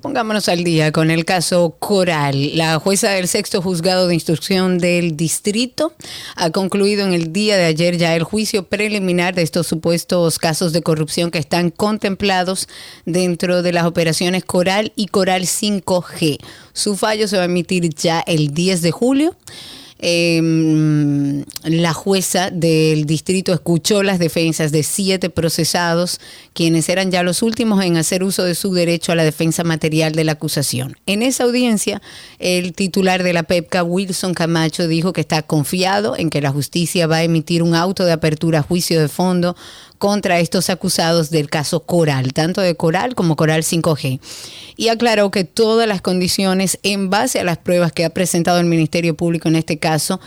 Pongámonos 0.02 0.50
al 0.50 0.66
día 0.66 0.92
con 0.92 1.12
el 1.12 1.24
caso 1.24 1.78
Coral. 1.80 2.58
La 2.58 2.78
jueza 2.78 3.12
del 3.12 3.30
sexto 3.30 3.62
juzgado 3.62 4.10
de 4.10 4.14
instrucción 4.14 4.78
del 4.78 5.16
distrito 5.16 5.94
ha 6.36 6.50
concluido 6.50 7.06
en 7.06 7.14
el 7.14 7.32
día 7.32 7.56
de 7.56 7.64
ayer 7.64 7.96
ya 7.98 8.18
el 8.18 8.24
juicio 8.24 8.68
preliminar 8.68 9.34
de 9.34 9.44
estos 9.44 9.66
supuestos 9.66 10.40
casos 10.40 10.74
de 10.74 10.82
corrupción 10.82 11.32
que 11.32 11.40
están 11.40 11.70
contemplados 11.70 12.68
dentro 13.06 13.64
de 13.64 13.72
las 13.72 13.86
operaciones 13.86 14.44
Coral 14.44 14.92
y 14.98 15.08
Coral 15.08 15.44
5G. 15.44 16.38
Su 16.74 16.98
fallo 16.98 17.30
se 17.30 17.38
va 17.38 17.44
a 17.44 17.46
emitir 17.46 17.88
ya 17.96 18.20
el 18.28 18.54
10 18.54 18.82
de 18.82 18.92
julio. 18.92 19.38
Eh, 20.00 21.44
la 21.64 21.94
jueza 21.94 22.52
del 22.52 23.06
distrito 23.06 23.54
escuchó 23.54 24.04
las 24.04 24.20
defensas 24.20 24.72
de 24.72 24.84
siete 24.84 25.30
procesados, 25.30 26.20
quienes 26.54 26.90
eran 26.90 27.12
ya 27.12 27.24
los 27.24 27.42
últimos 27.42 27.84
en 27.84 27.98
hacer 27.98 28.24
uso 28.24 28.44
de 28.44 28.56
su 28.56 28.74
derecho 28.74 29.12
a 29.12 29.16
la 29.16 29.24
defensa 29.24 29.64
material 29.64 30.14
de 30.14 30.24
la 30.24 30.34
acusación. 30.34 30.98
En 31.06 31.24
esa 31.24 31.44
audiencia, 31.46 32.02
el 32.40 32.74
titular 32.74 33.24
de 33.24 33.34
la 33.34 33.44
PEPCA, 33.44 33.84
Wilson 33.84 34.34
Camacho, 34.34 34.88
dijo 34.88 35.14
que 35.14 35.22
está 35.22 35.42
confiado 35.42 36.16
en 36.18 36.30
que 36.30 36.42
la 36.42 36.52
justicia 36.52 37.08
va 37.08 37.18
a 37.18 37.24
emitir 37.24 37.64
un 37.64 37.76
auto 37.76 38.06
de 38.06 38.12
apertura 38.12 38.60
a 38.60 38.64
juicio 38.64 39.00
de 39.00 39.08
fondo 39.08 39.56
contra 39.98 40.40
estos 40.40 40.70
acusados 40.70 41.30
del 41.30 41.50
caso 41.50 41.82
Coral, 41.82 42.34
tanto 42.34 42.62
de 42.62 42.76
Coral 42.76 43.16
como 43.16 43.36
Coral 43.36 43.64
5G. 43.64 44.20
Y 44.76 44.90
aclaró 44.90 45.32
que 45.32 45.44
todas 45.44 45.88
las 45.88 46.02
condiciones 46.02 46.80
en 46.84 47.10
base 47.10 47.40
a 47.40 47.44
las 47.44 47.58
pruebas 47.58 47.92
que 47.92 48.06
ha 48.06 48.10
presentado 48.10 48.60
el 48.60 48.66
Ministerio 48.66 49.16
Público 49.16 49.48
en 49.48 49.56
este 49.56 49.80
caso 49.80 50.20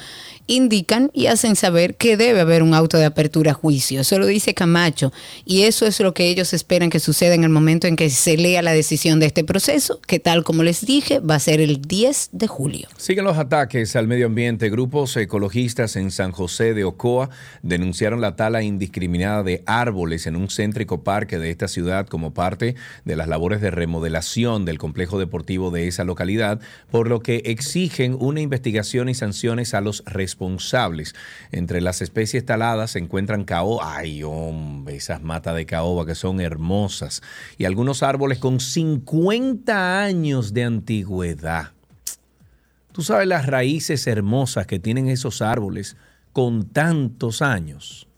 indican 0.51 1.11
y 1.15 1.27
hacen 1.27 1.55
saber 1.55 1.95
que 1.95 2.17
debe 2.17 2.41
haber 2.41 2.65
un 2.65 2.75
auto 2.75 2.99
de 2.99 3.05
apertura 3.05 3.53
a 3.53 3.55
juicio. 3.55 4.01
Eso 4.01 4.19
lo 4.19 4.27
dice 4.27 4.53
Camacho 4.53 5.13
y 5.45 5.63
eso 5.63 5.87
es 5.87 6.01
lo 6.01 6.13
que 6.13 6.29
ellos 6.29 6.53
esperan 6.53 6.91
que 6.91 6.99
suceda 6.99 7.35
en 7.35 7.45
el 7.45 7.51
momento 7.51 7.87
en 7.87 7.95
que 7.95 8.11
se 8.11 8.37
lea 8.37 8.61
la 8.61 8.73
decisión 8.73 9.21
de 9.21 9.27
este 9.27 9.45
proceso, 9.45 10.01
que 10.09 10.19
tal 10.19 10.43
como 10.43 10.65
les 10.65 10.85
dije 10.85 11.21
va 11.21 11.37
a 11.37 11.39
ser 11.39 11.61
el 11.61 11.81
10 11.83 12.31
de 12.33 12.49
julio. 12.49 12.89
Siguen 12.97 13.25
los 13.25 13.39
ataques 13.39 13.95
al 13.95 14.09
medio 14.09 14.27
ambiente. 14.27 14.71
Grupos 14.71 15.17
ecologistas 15.17 15.95
en 15.95 16.11
San 16.11 16.33
José 16.33 16.75
de 16.75 16.83
Ocoa 16.83 17.31
denunciaron 17.63 18.21
la 18.21 18.35
tala 18.35 18.65
indiscriminada 18.65 19.45
de 19.45 19.63
árboles 19.67 20.27
en 20.27 20.35
un 20.35 20.49
céntrico 20.51 21.05
parque 21.05 21.39
de 21.39 21.51
esta 21.51 21.69
ciudad 21.69 22.09
como 22.09 22.35
parte 22.35 22.75
de 23.05 23.15
las 23.15 23.29
labores 23.29 23.61
de 23.61 23.71
remodelación 23.71 24.65
del 24.65 24.79
complejo 24.79 25.21
deportivo 25.21 25.71
de 25.71 25.87
esa 25.87 26.03
localidad, 26.03 26.61
por 26.91 27.09
lo 27.09 27.21
que 27.21 27.43
exigen 27.45 28.17
una 28.19 28.41
investigación 28.41 29.09
y 29.09 29.15
sanciones 29.15 29.75
a 29.75 29.81
los 29.81 30.03
responsables 30.07 30.40
responsables. 30.41 31.15
Entre 31.53 31.81
las 31.81 32.01
especies 32.01 32.45
taladas 32.45 32.93
se 32.93 32.99
encuentran 32.99 33.45
caoba. 33.45 33.97
Ay, 33.97 34.23
hombre, 34.23 34.97
esas 34.97 35.23
matas 35.23 35.55
de 35.55 35.67
caoba 35.67 36.07
que 36.07 36.15
son 36.15 36.41
hermosas. 36.41 37.23
Y 37.59 37.65
algunos 37.67 38.03
árboles 38.03 38.39
con 38.39 38.61
50 38.61 40.03
años 40.03 40.55
de 40.55 40.65
antigüedad. 40.65 41.73
Tú 42.93 43.03
sabes 43.03 43.29
las 43.29 43.47
raíces 43.47 44.07
hermosas 44.07 44.67
que 44.67 44.79
tienen 44.79 45.09
esos 45.09 45.43
árboles 45.43 45.97
con 46.33 46.69
tantos 46.69 47.43
años 47.43 48.10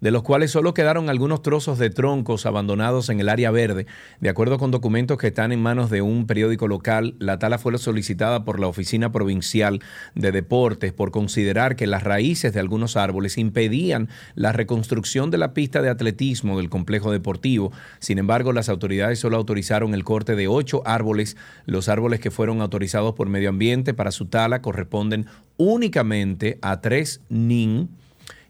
de 0.00 0.10
los 0.10 0.22
cuales 0.22 0.50
solo 0.50 0.74
quedaron 0.74 1.08
algunos 1.08 1.42
trozos 1.42 1.78
de 1.78 1.90
troncos 1.90 2.46
abandonados 2.46 3.08
en 3.08 3.20
el 3.20 3.28
área 3.28 3.50
verde. 3.50 3.86
De 4.20 4.28
acuerdo 4.28 4.58
con 4.58 4.70
documentos 4.70 5.18
que 5.18 5.28
están 5.28 5.52
en 5.52 5.62
manos 5.62 5.90
de 5.90 6.02
un 6.02 6.26
periódico 6.26 6.68
local, 6.68 7.14
la 7.18 7.38
tala 7.38 7.58
fue 7.58 7.76
solicitada 7.78 8.44
por 8.44 8.58
la 8.60 8.66
Oficina 8.66 9.12
Provincial 9.12 9.80
de 10.14 10.32
Deportes 10.32 10.92
por 10.92 11.10
considerar 11.10 11.76
que 11.76 11.86
las 11.86 12.02
raíces 12.02 12.52
de 12.52 12.60
algunos 12.60 12.96
árboles 12.96 13.38
impedían 13.38 14.08
la 14.34 14.52
reconstrucción 14.52 15.30
de 15.30 15.38
la 15.38 15.54
pista 15.54 15.82
de 15.82 15.90
atletismo 15.90 16.56
del 16.56 16.70
complejo 16.70 17.12
deportivo. 17.12 17.72
Sin 17.98 18.18
embargo, 18.18 18.52
las 18.52 18.68
autoridades 18.68 19.18
solo 19.18 19.36
autorizaron 19.36 19.94
el 19.94 20.04
corte 20.04 20.36
de 20.36 20.48
ocho 20.48 20.82
árboles. 20.84 21.36
Los 21.66 21.88
árboles 21.88 22.20
que 22.20 22.30
fueron 22.30 22.60
autorizados 22.60 23.14
por 23.14 23.28
medio 23.28 23.50
ambiente 23.50 23.94
para 23.94 24.10
su 24.10 24.26
tala 24.26 24.62
corresponden 24.62 25.26
únicamente 25.56 26.58
a 26.62 26.80
tres 26.80 27.20
NIN 27.28 27.90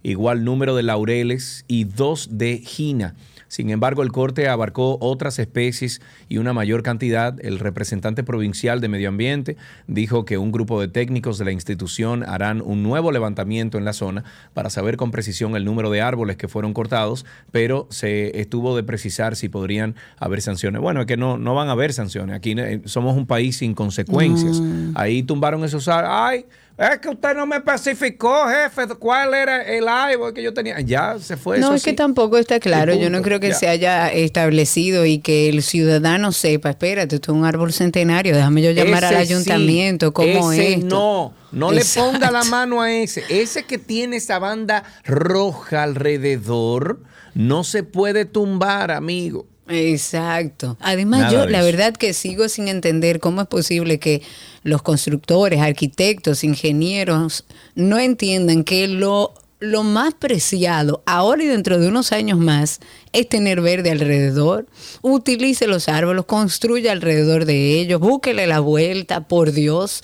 igual 0.03 0.45
número 0.45 0.75
de 0.75 0.83
laureles 0.83 1.65
y 1.69 1.85
dos 1.85 2.29
de 2.33 2.59
gina. 2.59 3.15
Sin 3.51 3.71
embargo, 3.71 4.05
el 4.05 4.13
corte 4.13 4.47
abarcó 4.47 4.97
otras 5.01 5.41
especies 5.41 6.01
y 6.29 6.39
una 6.39 6.53
mayor 6.53 6.85
cantidad. 6.85 7.37
El 7.45 7.59
representante 7.59 8.23
provincial 8.23 8.81
de 8.81 8.87
Medio 8.87 9.09
Ambiente 9.09 9.57
dijo 9.89 10.25
que 10.25 10.39
un 10.39 10.53
grupo 10.53 10.81
de 10.81 10.87
técnicos 10.87 11.37
de 11.37 11.47
la 11.47 11.51
institución 11.51 12.23
harán 12.23 12.63
un 12.65 12.85
nuevo 12.85 13.11
levantamiento 13.11 13.77
en 13.77 13.85
la 13.85 13.93
zona 13.93 14.23
para 14.55 14.71
saber 14.71 14.97
con 14.97 15.11
precisión 15.11 15.57
el 15.57 15.65
número 15.65 15.91
de 15.91 16.01
árboles 16.01 16.37
que 16.37 16.47
fueron 16.47 16.73
cortados, 16.73 17.27
pero 17.51 17.89
se 17.91 18.41
estuvo 18.41 18.77
de 18.77 18.85
precisar 18.85 19.35
si 19.35 19.49
podrían 19.49 19.97
haber 20.19 20.43
sanciones. 20.43 20.81
Bueno, 20.81 21.01
es 21.01 21.07
que 21.07 21.17
no, 21.17 21.37
no 21.37 21.57
van 21.57 21.71
a 21.71 21.73
haber 21.73 21.93
sanciones. 21.93 22.37
Aquí 22.37 22.55
eh, 22.57 22.83
somos 22.85 23.17
un 23.17 23.27
país 23.27 23.57
sin 23.57 23.75
consecuencias. 23.75 24.61
Mm. 24.61 24.93
Ahí 24.95 25.25
tumbaron 25.25 25.65
esos 25.65 25.89
árboles. 25.89 26.13
¡Ay! 26.15 26.47
Es 26.81 26.99
que 26.99 27.11
usted 27.11 27.35
no 27.35 27.45
me 27.45 27.57
especificó, 27.57 28.47
jefe, 28.49 28.87
cuál 28.99 29.35
era 29.35 29.63
el 29.63 29.87
árbol 29.87 30.33
que 30.33 30.43
yo 30.43 30.55
tenía. 30.55 30.81
Ya 30.81 31.19
se 31.19 31.37
fue. 31.37 31.59
No, 31.59 31.75
es 31.75 31.83
que 31.83 31.93
tampoco 31.93 32.39
está 32.39 32.59
claro. 32.59 32.95
Yo 32.95 33.11
no 33.11 33.21
creo 33.21 33.39
que 33.39 33.53
se 33.53 33.69
haya 33.69 34.11
establecido 34.11 35.05
y 35.05 35.19
que 35.19 35.51
el 35.51 35.63
ciudadano 35.63 36.33
sepa, 36.33 36.71
espérate, 36.71 37.17
esto 37.17 37.33
es 37.33 37.39
un 37.39 37.45
árbol 37.45 37.75
centenario, 37.75 38.35
déjame 38.35 38.63
yo 38.63 38.71
llamar 38.71 39.05
al 39.05 39.17
ayuntamiento, 39.17 40.15
¿cómo 40.15 40.53
ese 40.53 40.79
No, 40.79 41.35
no 41.53 41.71
le 41.71 41.83
ponga 41.85 42.31
la 42.31 42.45
mano 42.45 42.81
a 42.81 42.91
ese. 42.91 43.25
Ese 43.29 43.65
que 43.65 43.77
tiene 43.77 44.17
esa 44.17 44.39
banda 44.39 44.85
roja 45.05 45.83
alrededor, 45.83 47.01
no 47.35 47.63
se 47.63 47.83
puede 47.83 48.25
tumbar, 48.25 48.91
amigo. 48.91 49.47
Exacto. 49.71 50.77
Además, 50.81 51.33
yo 51.33 51.47
la 51.47 51.63
verdad 51.63 51.95
que 51.95 52.13
sigo 52.13 52.49
sin 52.49 52.69
entender 52.69 53.21
cómo 53.21 53.43
es 53.43 53.49
posible 53.49 53.99
que 53.99 54.23
los 54.63 54.83
constructores, 54.83 55.61
arquitectos, 55.61 56.45
ingenieros 56.45 57.45
no 57.75 57.99
entiendan 57.99 58.65
que 58.65 58.89
lo, 58.89 59.35
lo 59.59 59.83
más 59.83 60.15
preciado 60.15 61.03
ahora 61.07 61.43
y 61.43 61.47
dentro 61.47 61.79
de 61.79 61.89
unos 61.89 62.13
años 62.13 62.39
más 62.39 62.81
es 63.13 63.29
tener 63.29 63.61
verde 63.61 63.91
alrededor. 63.91 64.67
Utilice 65.03 65.67
los 65.67 65.89
árboles, 65.89 66.25
construya 66.25 66.93
alrededor 66.93 67.45
de 67.45 67.81
ellos, 67.81 68.01
búsquele 68.01 68.47
la 68.47 68.61
vuelta, 68.61 69.29
por 69.29 69.53
Dios. 69.53 70.03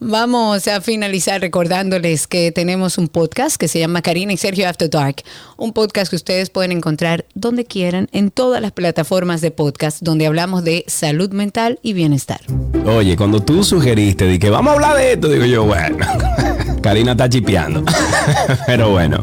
Vamos 0.00 0.68
a 0.68 0.80
finalizar 0.80 1.40
recordándoles 1.40 2.28
que 2.28 2.52
tenemos 2.52 2.98
un 2.98 3.08
podcast 3.08 3.56
que 3.56 3.66
se 3.66 3.80
llama 3.80 4.00
Karina 4.00 4.32
y 4.32 4.36
Sergio 4.36 4.68
After 4.68 4.88
Dark. 4.88 5.24
Un 5.56 5.72
podcast 5.72 6.08
que 6.08 6.14
ustedes 6.14 6.50
pueden 6.50 6.70
encontrar 6.70 7.24
donde 7.34 7.64
quieran, 7.64 8.08
en 8.12 8.30
todas 8.30 8.62
las 8.62 8.70
plataformas 8.70 9.40
de 9.40 9.50
podcast, 9.50 10.00
donde 10.00 10.26
hablamos 10.26 10.62
de 10.62 10.84
salud 10.86 11.32
mental 11.32 11.80
y 11.82 11.94
bienestar. 11.94 12.40
Oye, 12.86 13.16
cuando 13.16 13.40
tú 13.40 13.64
sugeriste 13.64 14.24
de 14.26 14.38
que 14.38 14.50
vamos 14.50 14.70
a 14.70 14.74
hablar 14.74 14.96
de 14.96 15.14
esto, 15.14 15.28
digo 15.28 15.46
yo, 15.46 15.64
bueno. 15.64 15.96
Karina 16.82 17.12
está 17.12 17.28
chipeando. 17.28 17.84
Pero 18.66 18.90
bueno. 18.90 19.18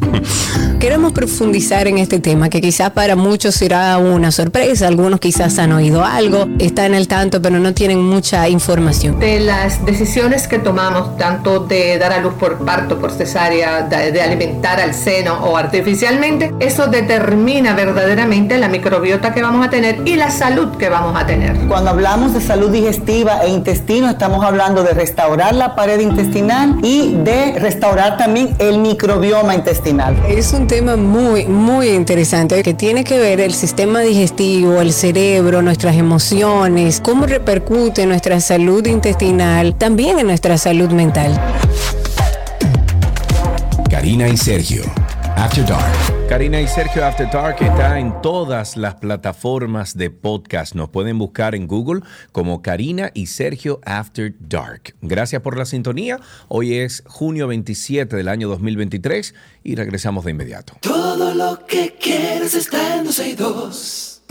Queremos 0.80 1.14
profundizar 1.14 1.88
en 1.88 1.98
este 1.98 2.20
tema 2.20 2.50
que 2.50 2.62
quizás 2.62 2.92
para 2.92 3.16
muchos 3.16 3.56
será 3.56 3.98
una 3.98 4.32
sorpresa. 4.32 4.88
Algunos 4.88 5.20
quizás 5.20 5.58
han 5.58 5.72
oído 5.72 6.04
algo, 6.06 6.48
están 6.60 6.94
el 6.94 7.08
tanto, 7.08 7.42
pero 7.42 7.60
no 7.60 7.74
tienen 7.74 8.04
mucha 8.04 8.48
información. 8.50 9.20
De 9.20 9.40
las 9.40 9.84
decisiones 9.86 10.48
que 10.48 10.60
tomamos, 10.60 11.18
tanto 11.18 11.62
de 11.62 11.98
dar 11.98 12.14
a 12.14 12.20
luz 12.20 12.34
por 12.36 12.64
parto, 12.64 13.00
por 13.00 13.12
cesárea, 13.12 13.84
de, 13.84 14.22
alimentar 14.22 14.80
al 14.80 14.94
seno 14.94 15.40
o 15.46 15.58
artificialmente, 15.58 16.54
eso 16.60 16.88
determina 16.88 17.74
verdaderamente 17.74 18.58
la 18.58 18.68
microbiota 18.68 19.34
que 19.34 19.42
vamos 19.42 19.66
a 19.66 19.70
tener 19.70 20.02
y 20.06 20.16
la 20.16 20.30
salud 20.30 20.78
que 20.78 20.90
vamos 20.90 21.20
a 21.20 21.26
tener. 21.26 21.58
Cuando 21.68 21.90
hablamos 21.90 22.34
de 22.34 22.42
salud 22.42 22.70
digestiva 22.70 23.40
e 23.44 23.50
intestino, 23.50 24.10
estamos 24.10 24.46
hablando 24.46 24.84
de 24.84 24.94
restaurar 24.94 25.56
la 25.56 25.76
pared 25.76 26.00
intestinal 26.00 26.78
y 26.84 27.16
de 27.16 27.35
restaurar 27.58 28.18
también 28.18 28.56
el 28.60 28.80
microbioma 28.80 29.56
intestinal. 29.56 30.16
Es 30.28 30.54
un 30.54 30.68
tema 30.68 30.96
muy, 30.96 31.46
muy 31.46 31.90
interesante 31.90 32.62
que 32.64 32.74
tiene 32.74 33.04
que 33.04 33.18
ver 33.18 33.40
el 33.40 33.54
sistema 33.54 34.02
digestivo, 34.02 34.82
el 34.82 34.94
cerebro, 34.94 35.62
nuestras 35.62 35.96
emociones, 35.96 37.02
cómo 37.02 37.26
repercute 37.26 38.06
nuestra 38.06 38.40
salud 38.40 38.86
intestinal, 38.86 39.76
también 39.76 40.20
en 40.20 40.28
nuestra 40.28 40.58
salud 40.58 40.90
mental. 40.90 41.40
Karina 43.90 44.28
y 44.28 44.38
Sergio, 44.38 44.84
After 45.36 45.66
Dark. 45.66 46.28
Karina 46.30 46.62
y 46.62 46.68
Sergio 46.68 47.06
After 47.06 47.30
Dark 47.30 47.58
está 47.60 48.00
en 48.00 48.22
todas 48.22 48.78
las 48.78 48.96
plataformas 48.96 49.96
de 49.96 50.10
podcast. 50.10 50.74
Nos 50.76 50.90
pueden 50.90 51.18
buscar 51.20 51.56
en 51.56 51.68
Google 51.68 52.02
como 52.32 52.62
Karina 52.62 53.12
y 53.14 53.28
Sergio 53.28 53.80
After 53.86 54.34
Dark. 54.40 54.96
Gracias 55.02 55.42
por 55.42 55.58
la 55.58 55.66
sintonía. 55.66 56.20
Hoy 56.48 56.76
es 56.76 57.04
junio 57.06 57.48
27 57.48 58.16
del 58.16 58.28
año 58.28 58.48
2023 58.48 59.36
y 59.64 59.76
regresamos 59.76 60.26
de 60.26 60.32
inmediato. 60.32 60.78
Todo 60.82 61.34
lo 61.34 61.66
que 61.66 61.96
quieres 62.00 62.56
está 62.56 62.98
en 62.98 63.06
12 63.06 63.30
y 63.30 63.34
2. 63.36 64.22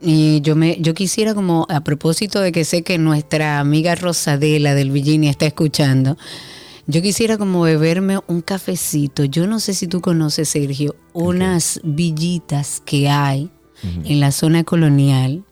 Y 0.00 0.40
yo 0.42 0.54
me, 0.54 0.76
yo 0.80 0.92
quisiera 0.92 1.34
como, 1.34 1.66
a 1.70 1.82
propósito 1.82 2.40
de 2.40 2.52
que 2.52 2.64
sé 2.64 2.82
que 2.82 2.98
nuestra 2.98 3.58
amiga 3.58 3.94
Rosadela 3.94 4.74
del 4.74 4.90
Virginia 4.90 5.30
está 5.30 5.46
escuchando, 5.46 6.18
yo 6.86 7.02
quisiera 7.02 7.38
como 7.38 7.62
beberme 7.62 8.18
un 8.26 8.40
cafecito. 8.40 9.24
Yo 9.24 9.46
no 9.46 9.60
sé 9.60 9.74
si 9.74 9.86
tú 9.86 10.00
conoces, 10.00 10.48
Sergio, 10.48 10.94
unas 11.12 11.80
villitas 11.84 12.82
que 12.84 13.08
hay 13.08 13.50
en 14.04 14.20
la 14.20 14.32
zona 14.32 14.64
colonial. 14.64 15.44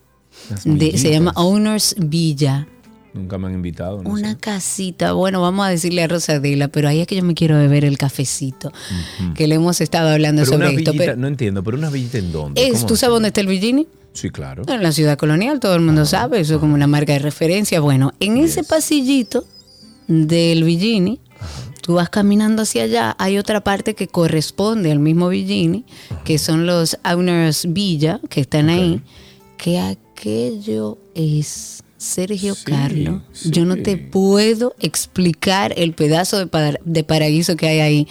De- 0.65 0.97
se 0.99 1.11
llama 1.11 1.33
Owners 1.37 1.95
Villa. 1.99 2.67
Nunca 3.15 3.37
me 3.37 3.49
han 3.49 3.55
invitado. 3.55 4.03
no 4.03 4.09
Una 4.09 4.31
sé. 4.33 4.37
casita, 4.39 5.13
bueno, 5.13 5.43
vamos 5.43 5.67
a 5.67 5.69
decirle 5.69 6.03
a 6.03 6.09
Rosadela, 6.09 6.69
pero 6.69 6.89
ahí 6.89 7.01
es 7.01 7.07
que 7.07 7.15
yo 7.15 7.23
me 7.23 7.35
quiero 7.35 7.59
beber 7.59 7.85
el 7.85 7.99
cafecito, 7.99 8.73
que 9.35 9.47
le 9.47 9.57
hemos 9.57 9.83
estado 9.83 10.09
hablando 10.09 10.43
Pero 10.45 10.57
una 10.57 10.67
sobre 10.69 10.79
esto. 10.79 10.93
villita, 10.93 11.05
pero- 11.13 11.17
no 11.21 11.27
entiendo, 11.29 11.63
pero 11.63 11.77
una 11.77 11.91
villita 11.91 12.17
en 12.17 12.33
dónde? 12.33 12.67
es, 12.67 12.73
¿Cómo 12.77 12.87
¿Tú 12.87 12.97
sabes 12.97 13.13
dónde 13.13 13.29
está 13.29 13.43
el 13.43 13.49
Virginia? 13.49 13.85
Sí, 14.15 14.31
claro. 14.31 14.63
En 14.67 14.83
la 14.83 14.93
ciudad 14.93 15.19
colonial, 15.19 15.61
todo 15.61 15.75
el 15.75 15.83
mundo 15.83 16.07
sabe, 16.07 16.41
eso 16.41 16.55
es 16.55 16.61
como 16.61 16.73
una 16.75 16.87
marca 16.87 17.13
de 17.13 17.19
referencia. 17.19 17.81
Bueno, 17.81 18.13
en 18.19 18.39
ese 18.39 18.61
Yes. 18.61 18.69
pasillito 18.69 19.45
del 20.09 20.65
Villini, 20.65 21.21
tú 21.81 21.95
vas 21.95 22.09
caminando 22.11 22.63
hacia 22.63 22.85
allá, 22.85 23.17
hay 23.19 23.39
otra 23.39 23.63
parte 23.63 23.95
que 23.95 24.09
corresponde 24.09 24.93
al 24.93 24.99
mismo 24.99 25.29
Villini, 25.29 25.85
que 26.25 26.39
son 26.39 26.67
los 26.67 26.99
Owners 27.05 27.73
Villa, 27.73 28.21
que 28.29 28.41
están 28.43 28.69
ahí, 28.69 29.01
que 29.57 29.79
aquello 29.79 30.99
es... 31.15 31.79
Sergio 32.03 32.57
Sí, 32.57 32.65
Carlos, 32.65 33.23
yo 33.45 33.65
no 33.65 33.77
te 33.77 33.97
puedo 33.97 34.75
explicar 34.81 35.73
el 35.77 35.93
pedazo 35.93 36.37
de, 36.37 36.49
par- 36.49 36.81
de 36.85 37.05
paraíso 37.05 37.55
que 37.55 37.69
hay 37.69 37.79
ahí 37.79 38.09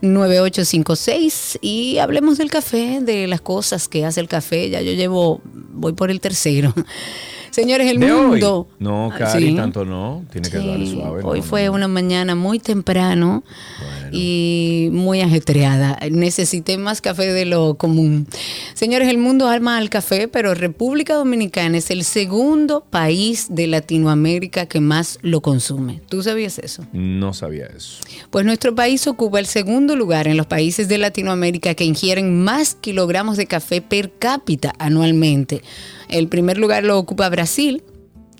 829-236-9856 0.00 1.58
y 1.60 1.98
hablemos 1.98 2.38
del 2.38 2.50
café, 2.50 3.00
de 3.00 3.26
las 3.26 3.40
cosas 3.40 3.88
que 3.88 4.04
hace 4.04 4.20
el 4.20 4.28
café. 4.28 4.70
Ya 4.70 4.80
yo 4.82 4.92
llevo, 4.92 5.40
voy 5.44 5.92
por 5.92 6.10
el 6.10 6.20
tercero. 6.20 6.74
Señores, 7.58 7.90
el 7.90 7.98
¿De 7.98 8.12
hoy? 8.12 8.26
mundo. 8.28 8.68
No, 8.78 9.10
Ah, 9.12 9.18
Cari, 9.18 9.48
sí. 9.48 9.56
tanto 9.56 9.84
no. 9.84 10.24
Tiene 10.30 10.48
que 10.48 10.58
darle 10.58 10.86
suave. 10.86 11.22
Hoy 11.24 11.40
no, 11.40 11.44
fue 11.44 11.66
no. 11.66 11.72
una 11.72 11.88
mañana 11.88 12.34
muy 12.34 12.58
temprano 12.60 13.42
y 14.12 14.88
muy 14.92 15.20
ajetreada. 15.20 15.98
Necesité 16.10 16.78
más 16.78 17.00
café 17.00 17.32
de 17.32 17.44
lo 17.44 17.74
común. 17.74 18.26
Señores, 18.74 19.08
el 19.08 19.18
mundo 19.18 19.48
arma 19.48 19.76
al 19.76 19.90
café, 19.90 20.28
pero 20.28 20.54
República 20.54 21.14
Dominicana 21.14 21.78
es 21.78 21.90
el 21.90 22.04
segundo 22.04 22.84
país 22.88 23.46
de 23.50 23.66
Latinoamérica 23.66 24.66
que 24.66 24.80
más 24.80 25.18
lo 25.22 25.40
consume. 25.40 26.00
¿Tú 26.08 26.22
sabías 26.22 26.58
eso? 26.58 26.84
No 26.92 27.32
sabía 27.34 27.66
eso. 27.66 28.00
Pues 28.30 28.44
nuestro 28.44 28.74
país 28.74 29.06
ocupa 29.06 29.38
el 29.40 29.46
segundo 29.46 29.96
lugar 29.96 30.28
en 30.28 30.36
los 30.36 30.46
países 30.46 30.88
de 30.88 30.98
Latinoamérica 30.98 31.74
que 31.74 31.84
ingieren 31.84 32.42
más 32.44 32.74
kilogramos 32.74 33.36
de 33.36 33.46
café 33.46 33.80
per 33.82 34.12
cápita 34.18 34.72
anualmente. 34.78 35.62
El 36.08 36.28
primer 36.28 36.58
lugar 36.58 36.84
lo 36.84 36.98
ocupa 36.98 37.28
Brasil. 37.28 37.82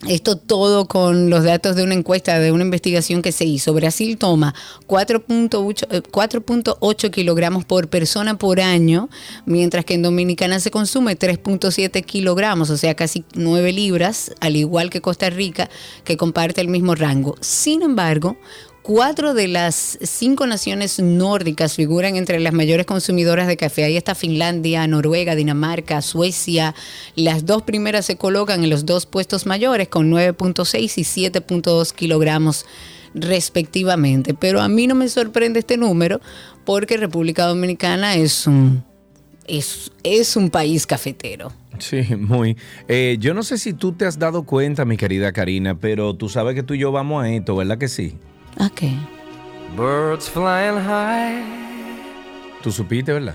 Esto 0.07 0.37
todo 0.37 0.87
con 0.87 1.29
los 1.29 1.43
datos 1.43 1.75
de 1.75 1.83
una 1.83 1.95
encuesta, 1.95 2.39
de 2.39 2.53
una 2.53 2.63
investigación 2.63 3.21
que 3.21 3.33
se 3.33 3.45
hizo. 3.45 3.75
Brasil 3.75 4.17
toma 4.17 4.55
4.8 4.87 5.87
eh, 5.91 6.03
4.8 6.03 7.11
kilogramos 7.11 7.65
por 7.65 7.89
persona 7.89 8.39
por 8.39 8.61
año, 8.61 9.09
mientras 9.45 9.85
que 9.85 9.95
en 9.95 10.03
Dominicana 10.03 10.61
se 10.61 10.71
consume 10.71 11.19
3.7 11.19 12.05
kilogramos, 12.05 12.71
o 12.71 12.77
sea, 12.77 12.95
casi 12.95 13.25
9 13.35 13.73
libras, 13.73 14.33
al 14.39 14.55
igual 14.55 14.89
que 14.89 15.01
Costa 15.01 15.31
Rica, 15.31 15.69
que 16.05 16.17
comparte 16.17 16.61
el 16.61 16.69
mismo 16.69 16.95
rango. 16.95 17.35
Sin 17.41 17.83
embargo, 17.83 18.37
Cuatro 18.89 19.35
de 19.35 19.49
las 19.49 19.99
cinco 20.01 20.47
naciones 20.47 20.99
nórdicas 20.99 21.75
figuran 21.75 22.17
entre 22.17 22.41
las 22.41 22.55
mayores 22.55 22.87
consumidoras 22.87 23.47
de 23.47 23.59
café. 23.59 23.85
Ahí 23.85 23.99
está 23.99 24.15
Finlandia, 24.15 24.87
Noruega, 24.87 25.35
Dinamarca, 25.35 26.01
Suecia. 26.01 26.75
Las 27.15 27.45
dos 27.45 27.61
primeras 27.65 28.07
se 28.07 28.17
colocan 28.17 28.65
en 28.65 28.71
los 28.71 28.87
dos 28.87 29.05
puestos 29.05 29.45
mayores 29.45 29.89
con 29.89 30.11
9.6 30.11 30.85
y 30.97 31.29
7.2 31.29 31.93
kilogramos 31.93 32.65
respectivamente. 33.13 34.33
Pero 34.33 34.63
a 34.63 34.69
mí 34.69 34.87
no 34.87 34.95
me 34.95 35.11
sorprende 35.11 35.59
este 35.59 35.77
número 35.77 36.23
porque 36.65 36.97
República 36.97 37.45
Dominicana 37.45 38.15
es 38.15 38.47
un, 38.47 38.83
es, 39.47 39.93
es 40.03 40.35
un 40.35 40.49
país 40.49 40.87
cafetero. 40.87 41.53
Sí, 41.79 42.07
muy. 42.17 42.57
Eh, 42.89 43.19
yo 43.21 43.35
no 43.35 43.43
sé 43.43 43.59
si 43.59 43.75
tú 43.75 43.93
te 43.93 44.07
has 44.07 44.19
dado 44.19 44.45
cuenta, 44.45 44.87
mi 44.87 44.97
querida 44.97 45.31
Karina, 45.33 45.79
pero 45.79 46.15
tú 46.15 46.31
sabes 46.31 46.55
que 46.55 46.63
tú 46.63 46.73
y 46.73 46.79
yo 46.79 46.91
vamos 46.91 47.23
a 47.23 47.29
esto, 47.29 47.55
¿verdad 47.55 47.77
que 47.77 47.89
sí? 47.89 48.15
¿A 48.59 48.69
qué? 48.71 48.93
Birds 49.77 50.29
flying 50.31 50.79
high. 50.85 51.43
Tú 52.63 52.73
supiste, 52.73 53.13
¿verdad? 53.13 53.35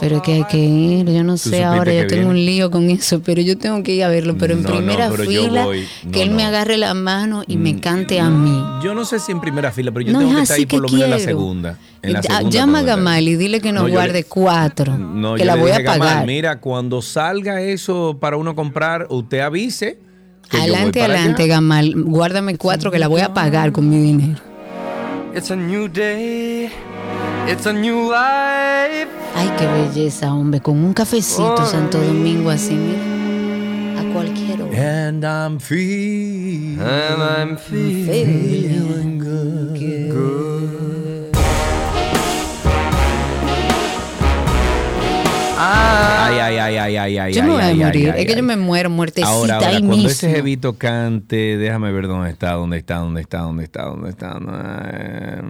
Pero 0.00 0.22
que 0.22 0.32
hay 0.34 0.44
que 0.44 0.58
ir, 0.58 1.06
yo 1.10 1.22
no 1.24 1.36
sé 1.36 1.64
ahora, 1.64 1.92
yo 1.92 2.06
tengo 2.06 2.22
viene? 2.22 2.26
un 2.30 2.36
lío 2.36 2.70
con 2.70 2.90
eso, 2.90 3.20
pero 3.20 3.40
yo 3.40 3.56
tengo 3.58 3.82
que 3.82 3.92
ir 3.94 4.04
a 4.04 4.08
verlo, 4.08 4.36
pero 4.36 4.54
en 4.54 4.62
No, 4.62 4.68
no, 4.70 4.74
primera 4.76 5.08
pero 5.10 5.24
fila. 5.24 5.64
No, 5.64 6.10
que 6.12 6.22
él 6.22 6.30
me 6.30 6.42
no. 6.42 6.48
Mm, 6.50 6.52
agarre 6.52 6.76
la 6.78 6.94
mano 6.94 7.42
y 7.46 7.56
me 7.56 7.80
cante 7.80 8.20
a 8.20 8.28
mí. 8.28 8.60
Yo 8.82 8.94
no 8.94 9.04
sé 9.04 9.18
si 9.20 9.32
en 9.32 9.40
primera 9.40 9.70
fila, 9.72 9.90
pero 9.92 10.06
yo 10.06 10.12
no 10.12 10.18
tengo 10.20 10.32
es 10.32 10.36
que 10.36 10.42
estar 10.42 10.56
ahí 10.58 10.66
por 10.66 10.82
lo 10.82 10.88
menos 10.88 11.04
en 11.04 11.10
la 11.10 11.16
quiero. 11.16 11.30
segunda. 11.30 11.78
En 12.02 12.12
la 12.12 12.20
Ya- 12.20 12.36
segunda 12.36 12.50
Llama 12.56 12.78
a. 12.78 12.82
Gamal 12.82 13.28
y 13.28 13.36
dile 13.36 13.60
que 13.60 13.72
nos 13.72 13.90
guarde 13.90 14.12
le- 14.14 14.24
cuatro, 14.24 14.98
No, 14.98 15.34
que 15.34 15.44
la 15.44 15.56
voy 15.56 15.70
a 15.70 15.80
Gamal, 15.80 15.98
pagar. 15.98 16.26
mira, 16.26 16.60
cuando 16.60 17.00
salga 17.02 17.60
eso 17.60 18.16
para 18.20 18.36
uno 18.36 18.54
comprar, 18.54 19.06
usted 19.10 19.40
avise. 19.40 19.98
Que 20.48 20.56
yo 20.56 20.62
voy 20.62 20.70
adelante, 20.74 21.00
para 21.00 21.14
adelante, 21.14 21.42
allá. 21.44 21.54
Gamal, 21.54 21.94
guárdame 21.96 22.56
cuatro 22.56 22.90
que 22.90 22.98
la 22.98 23.08
voy 23.08 23.20
a 23.20 23.32
pagar 23.34 23.72
con 23.72 23.88
mi 23.88 23.98
dinero. 23.98 24.40
It's 25.34 25.50
a 25.50 25.56
new 25.56 25.88
day. 25.88 26.70
It's 27.48 27.66
a 27.66 27.72
new 27.72 28.10
life. 28.10 29.08
Ay, 29.34 29.50
qué 29.58 29.66
belleza, 29.66 30.32
hombre, 30.32 30.60
con 30.60 30.78
un 30.78 30.94
cafecito 30.94 31.66
Santo 31.66 31.98
Domingo 31.98 32.50
así, 32.50 32.74
mira, 32.74 34.00
a 34.00 34.12
cualquier 34.12 34.62
hora. 34.62 35.08
And 35.08 35.24
I'm 35.24 35.58
feeling, 35.58 36.78
And 36.80 37.22
I'm 37.22 37.58
feeling 37.58 39.18
good. 39.18 40.83
Ay, 45.76 46.38
ay, 46.38 46.56
ay, 46.58 46.76
ay, 46.76 46.96
ay, 46.96 47.18
ay. 47.18 47.32
Yo 47.32 47.42
me 47.42 47.48
ay, 47.50 47.54
voy 47.54 47.62
a 47.62 47.66
ay, 47.66 47.74
morir. 47.76 48.10
ay, 48.14 48.20
es 48.22 48.26
que 48.26 48.36
yo 48.36 48.42
me 48.42 48.56
muero 48.56 48.90
muertecita 48.90 49.28
Ahora, 49.28 49.54
ahora 49.56 49.68
ahí 49.68 49.74
cuando 49.78 49.96
mismo. 49.96 50.08
ese 50.10 50.30
jevito 50.30 50.74
cante, 50.78 51.56
déjame 51.58 51.92
ver 51.92 52.06
dónde 52.06 52.30
está, 52.30 52.52
dónde 52.52 52.78
está, 52.78 52.96
dónde 52.98 53.20
está, 53.20 53.38
dónde 53.40 53.64
está, 53.64 53.84
dónde 53.84 54.10
está. 54.10 54.38
No, 54.40 54.52
eh, 54.92 55.42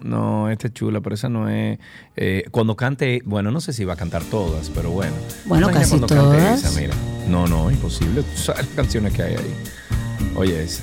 No, 0.00 0.50
esta 0.50 0.68
es 0.68 0.74
chula, 0.74 1.00
pero 1.00 1.14
esa 1.14 1.28
no 1.28 1.48
es. 1.48 1.78
eh, 2.16 2.44
cuando 2.50 2.76
cante, 2.76 3.22
bueno, 3.24 3.50
no 3.50 3.60
sé 3.60 3.72
si 3.72 3.84
va 3.84 3.94
a 3.94 3.96
cantar 3.96 4.22
todas, 4.24 4.70
pero 4.70 4.90
bueno. 4.90 5.12
Bueno, 5.46 5.70
Imagina 5.70 5.80
casi 6.00 6.00
todas. 6.14 6.64
esa, 6.64 6.80
mira. 6.80 6.94
No, 7.28 7.46
no, 7.46 7.70
imposible. 7.70 8.22
Tú 8.34 8.36
sabes 8.40 8.66
las 8.66 8.74
canciones 8.76 9.12
que 9.12 9.22
hay 9.22 9.34
ahí. 9.34 9.54
Oye, 10.36 10.62
esa. 10.62 10.82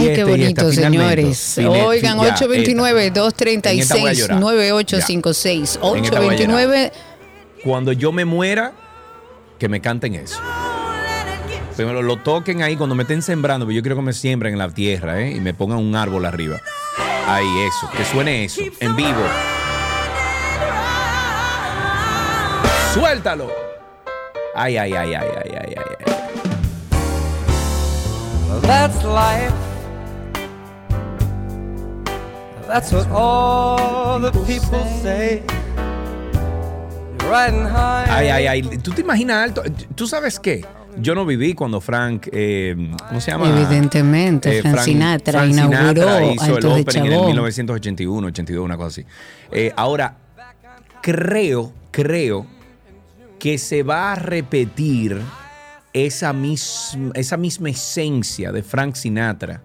Ay, 0.00 0.06
qué 0.06 0.12
este, 0.12 0.24
bonito, 0.24 0.72
señores. 0.72 1.58
Oigan, 1.58 2.20
ya, 2.20 2.28
esta. 2.28 2.44
En 2.46 3.78
esta 3.78 3.96
voy 3.96 4.08
a 4.08 4.12
llorar. 4.12 4.40
829-236-9856. 4.40 5.78
En 5.96 6.04
esta 6.04 6.20
voy 6.20 6.34
a 6.34 6.38
llorar. 6.38 6.54
829. 6.54 6.92
Cuando 7.62 7.92
yo 7.92 8.10
me 8.12 8.24
muera, 8.24 8.72
que 9.58 9.68
me 9.68 9.80
canten 9.80 10.14
eso. 10.14 10.40
Primero 11.76 12.02
lo 12.02 12.16
toquen 12.16 12.62
ahí 12.62 12.76
cuando 12.76 12.94
me 12.94 13.02
estén 13.02 13.22
sembrando, 13.22 13.64
porque 13.66 13.76
yo 13.76 13.82
quiero 13.82 13.96
que 13.96 14.02
me 14.02 14.12
siembren 14.12 14.54
en 14.54 14.58
la 14.58 14.70
tierra, 14.70 15.20
¿eh? 15.20 15.32
Y 15.32 15.40
me 15.40 15.54
pongan 15.54 15.78
un 15.78 15.94
árbol 15.96 16.24
arriba. 16.26 16.60
Ahí, 17.26 17.46
eso, 17.66 17.88
que 17.96 18.04
suene 18.04 18.44
eso, 18.44 18.60
en 18.80 18.96
vivo. 18.96 19.22
¡Suéltalo! 22.92 23.50
Ay, 24.54 24.76
ay, 24.76 24.92
ay, 24.92 25.14
ay, 25.14 25.28
ay, 25.36 25.52
ay, 25.54 25.74
ay. 25.76 25.84
ay. 26.06 26.14
That's 28.62 29.04
life. 29.04 29.69
That's 32.70 32.92
what 32.92 33.08
all 33.10 34.20
the 34.20 34.30
people 34.46 34.84
say. 35.02 35.42
You're 37.20 37.28
riding 37.30 37.66
high. 37.66 38.06
Ay, 38.08 38.28
ay, 38.28 38.46
ay. 38.46 38.62
¿Tú 38.78 38.92
te 38.92 39.00
imaginas 39.00 39.42
alto? 39.48 39.62
¿Tú 39.96 40.06
sabes 40.06 40.38
qué? 40.38 40.64
Yo 40.96 41.16
no 41.16 41.26
viví 41.26 41.54
cuando 41.54 41.80
Frank, 41.80 42.28
eh, 42.30 42.76
¿cómo 43.08 43.20
se 43.20 43.32
llama? 43.32 43.48
Evidentemente, 43.48 44.58
Eh, 44.58 44.62
Frank 44.62 44.78
Sinatra 44.80 45.46
inauguró 45.46 46.32
hizo 46.32 46.58
el 46.58 46.66
opening 46.66 46.76
en 46.76 46.78
el 46.78 46.84
Chabón. 47.12 47.26
1981, 47.26 48.26
82, 48.28 48.64
una 48.64 48.76
cosa 48.76 48.88
así. 48.88 49.04
Eh, 49.50 49.72
ahora, 49.76 50.14
creo, 51.02 51.72
creo 51.90 52.46
que 53.40 53.58
se 53.58 53.82
va 53.82 54.12
a 54.12 54.14
repetir 54.14 55.20
esa 55.92 56.32
misma, 56.32 57.10
esa 57.14 57.36
misma 57.36 57.70
esencia 57.70 58.52
de 58.52 58.62
Frank 58.62 58.94
Sinatra 58.94 59.60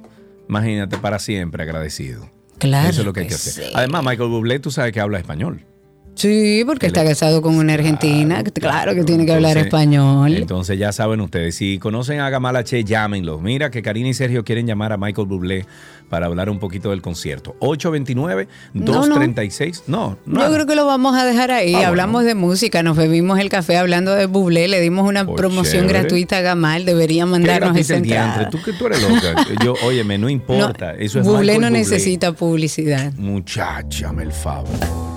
imagínate, 0.50 0.98
para 0.98 1.20
siempre 1.20 1.62
agradecido. 1.62 2.28
Claro 2.58 2.90
Eso 2.90 3.02
es 3.02 3.06
lo 3.06 3.14
que 3.14 3.20
hay 3.20 3.26
que 3.28 3.30
que 3.30 3.36
hacer. 3.36 3.66
sí. 3.66 3.72
Además, 3.76 4.04
Michael 4.04 4.30
Bublé, 4.30 4.58
tú 4.60 4.72
sabes 4.72 4.94
que 4.94 5.00
habla 5.00 5.20
español. 5.20 5.66
Sí, 6.16 6.64
porque 6.66 6.88
está 6.88 7.04
casado 7.04 7.42
con 7.42 7.56
una 7.56 7.74
argentina. 7.74 8.44
Claro, 8.44 8.94
que 8.94 9.04
tiene 9.04 9.26
que 9.26 9.34
hablar 9.34 9.58
español. 9.58 10.36
Entonces 10.36 10.78
ya 10.78 10.92
saben 10.92 11.22
ustedes, 11.22 11.56
si 11.56 11.80
conocen 11.80 12.20
a 12.20 12.30
Gamal 12.30 12.56
H, 12.56 12.84
llámenlos. 12.84 13.42
Mira 13.42 13.72
que 13.72 13.82
Karina 13.82 14.10
y 14.10 14.14
Sergio 14.14 14.44
quieren 14.44 14.68
llamar 14.68 14.94
a 14.94 14.98
Michael 14.98 15.28
Bublé 15.28 15.66
para 16.10 16.28
hablar 16.28 16.50
un 16.50 16.60
poquito 16.60 16.92
del 16.92 17.02
concierto. 17.02 17.56
829-236. 17.60 19.84
No, 19.88 20.18
no. 20.26 20.42
Yo 20.48 20.54
creo 20.54 20.66
que 20.68 20.76
lo 20.76 20.86
vamos 20.86 21.16
a 21.18 21.26
dejar 21.26 21.50
ahí. 21.52 21.74
Ah, 21.74 21.78
bueno. 21.78 21.90
Hablamos 21.90 22.24
de 22.26 22.36
música, 22.36 22.84
nos 22.84 22.96
bebimos 22.98 23.40
el 23.40 23.50
café 23.50 23.78
hablando 23.78 24.14
de 24.14 24.26
Bublé, 24.28 24.68
le 24.68 24.80
dimos 24.82 25.08
una 25.08 25.26
Pues 25.26 25.38
promoción 25.38 25.84
chévere. 25.88 26.00
gratuita 26.02 26.38
a 26.38 26.42
Gamal, 26.42 26.86
debería 26.86 27.24
¿Qué 27.26 27.32
mandarnos 27.32 27.90
el 27.90 27.98
entrada. 27.98 28.50
Tú 28.50 28.60
que 28.64 28.74
tú 28.74 28.86
eres 28.88 29.02
loca. 29.02 29.46
Yo, 29.64 29.74
óyeme, 29.84 30.18
no 30.20 30.30
importa. 30.30 30.94
Eso 30.94 31.20
es 31.20 31.26
Bublé 31.26 31.54
Michael 31.54 31.62
no 31.62 31.68
Bublé. 31.68 31.80
necesita 31.80 32.34
publicidad. 32.34 33.14
Muchacha, 33.14 34.12
el 34.22 34.32
favor. 34.32 35.13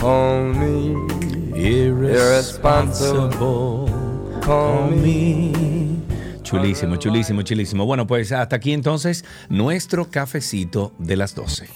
Call 0.00 0.54
me 0.54 0.96
irresponsible. 1.60 3.84
Call 4.40 4.96
me. 4.96 5.52
Chulísimo, 6.42 6.96
chulísimo, 6.96 7.42
chulísimo. 7.42 7.84
Bueno, 7.84 8.06
pues 8.06 8.32
hasta 8.32 8.56
aquí 8.56 8.72
entonces 8.72 9.26
nuestro 9.50 10.10
cafecito 10.10 10.94
de 10.98 11.16
las 11.16 11.34
12. 11.34 11.68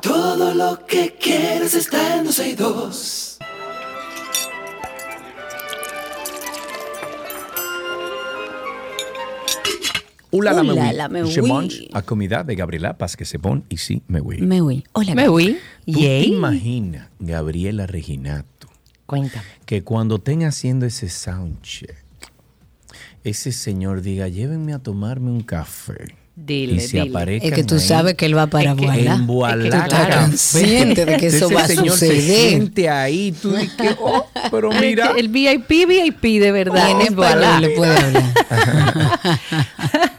Todo 0.00 0.54
lo 0.54 0.86
que 0.86 1.14
quieres 1.20 1.74
está 1.74 2.16
en 2.16 2.24
12 2.24 2.48
y 2.48 2.54
2. 2.54 3.25
Ula 10.36 10.52
la 10.52 10.62
me 10.62 10.72
Ula 10.72 10.82
oui. 10.82 10.88
la 11.92 11.98
a 11.98 12.02
comida 12.02 12.42
de 12.44 12.54
Gabriela 12.54 12.94
parce 12.96 13.16
que 13.16 13.24
c'est 13.24 13.38
bon 13.40 13.62
ici 13.70 14.02
me 14.08 14.20
oui. 14.20 14.40
Me 14.42 14.60
voy. 14.60 14.84
Hola. 14.92 15.14
Me 15.14 15.28
voy. 15.28 15.58
¿Tú 15.86 15.92
te 15.92 16.00
Yay. 16.00 16.32
imaginas, 16.32 17.08
Gabriela 17.18 17.86
Reginato, 17.86 18.68
Cuéntame. 19.06 19.44
que 19.64 19.82
cuando 19.82 20.16
estén 20.16 20.44
haciendo 20.44 20.86
ese 20.86 21.08
soundcheck, 21.08 21.94
ese 23.24 23.52
señor 23.52 24.02
diga, 24.02 24.28
llévenme 24.28 24.72
a 24.72 24.78
tomarme 24.78 25.30
un 25.30 25.40
café? 25.42 26.14
Dile, 26.38 26.74
y 26.74 26.80
se 26.80 27.00
dile. 27.00 27.38
Es 27.42 27.52
que 27.54 27.64
tú 27.64 27.76
ahí 27.76 27.80
sabes 27.80 28.14
que 28.14 28.26
él 28.26 28.36
va 28.36 28.46
para 28.46 28.72
Es 28.72 28.76
que 28.76 28.84
Voilà. 28.84 29.14
en 29.14 29.26
Voilà 29.26 29.64
Es 29.64 29.72
que 29.72 29.88
tú 29.88 30.20
consciente 30.20 31.04
de 31.06 31.16
que 31.16 31.26
eso 31.28 31.48
va 31.50 31.62
a 31.62 31.66
señor 31.66 31.96
se 31.96 32.08
suceder. 32.08 32.50
siente 32.50 32.88
ahí, 32.90 33.32
tú 33.32 33.52
dices, 33.56 33.96
oh, 33.98 34.28
pero 34.50 34.70
mira. 34.70 35.12
El 35.16 35.28
VIP, 35.30 35.66
VIP 35.88 36.22
de 36.38 36.52
verdad. 36.52 36.88
Y 37.02 37.06
en 37.06 37.16
Voilà. 37.16 37.58
le 37.58 37.70
puede 37.70 37.96
hablar. 37.96 38.24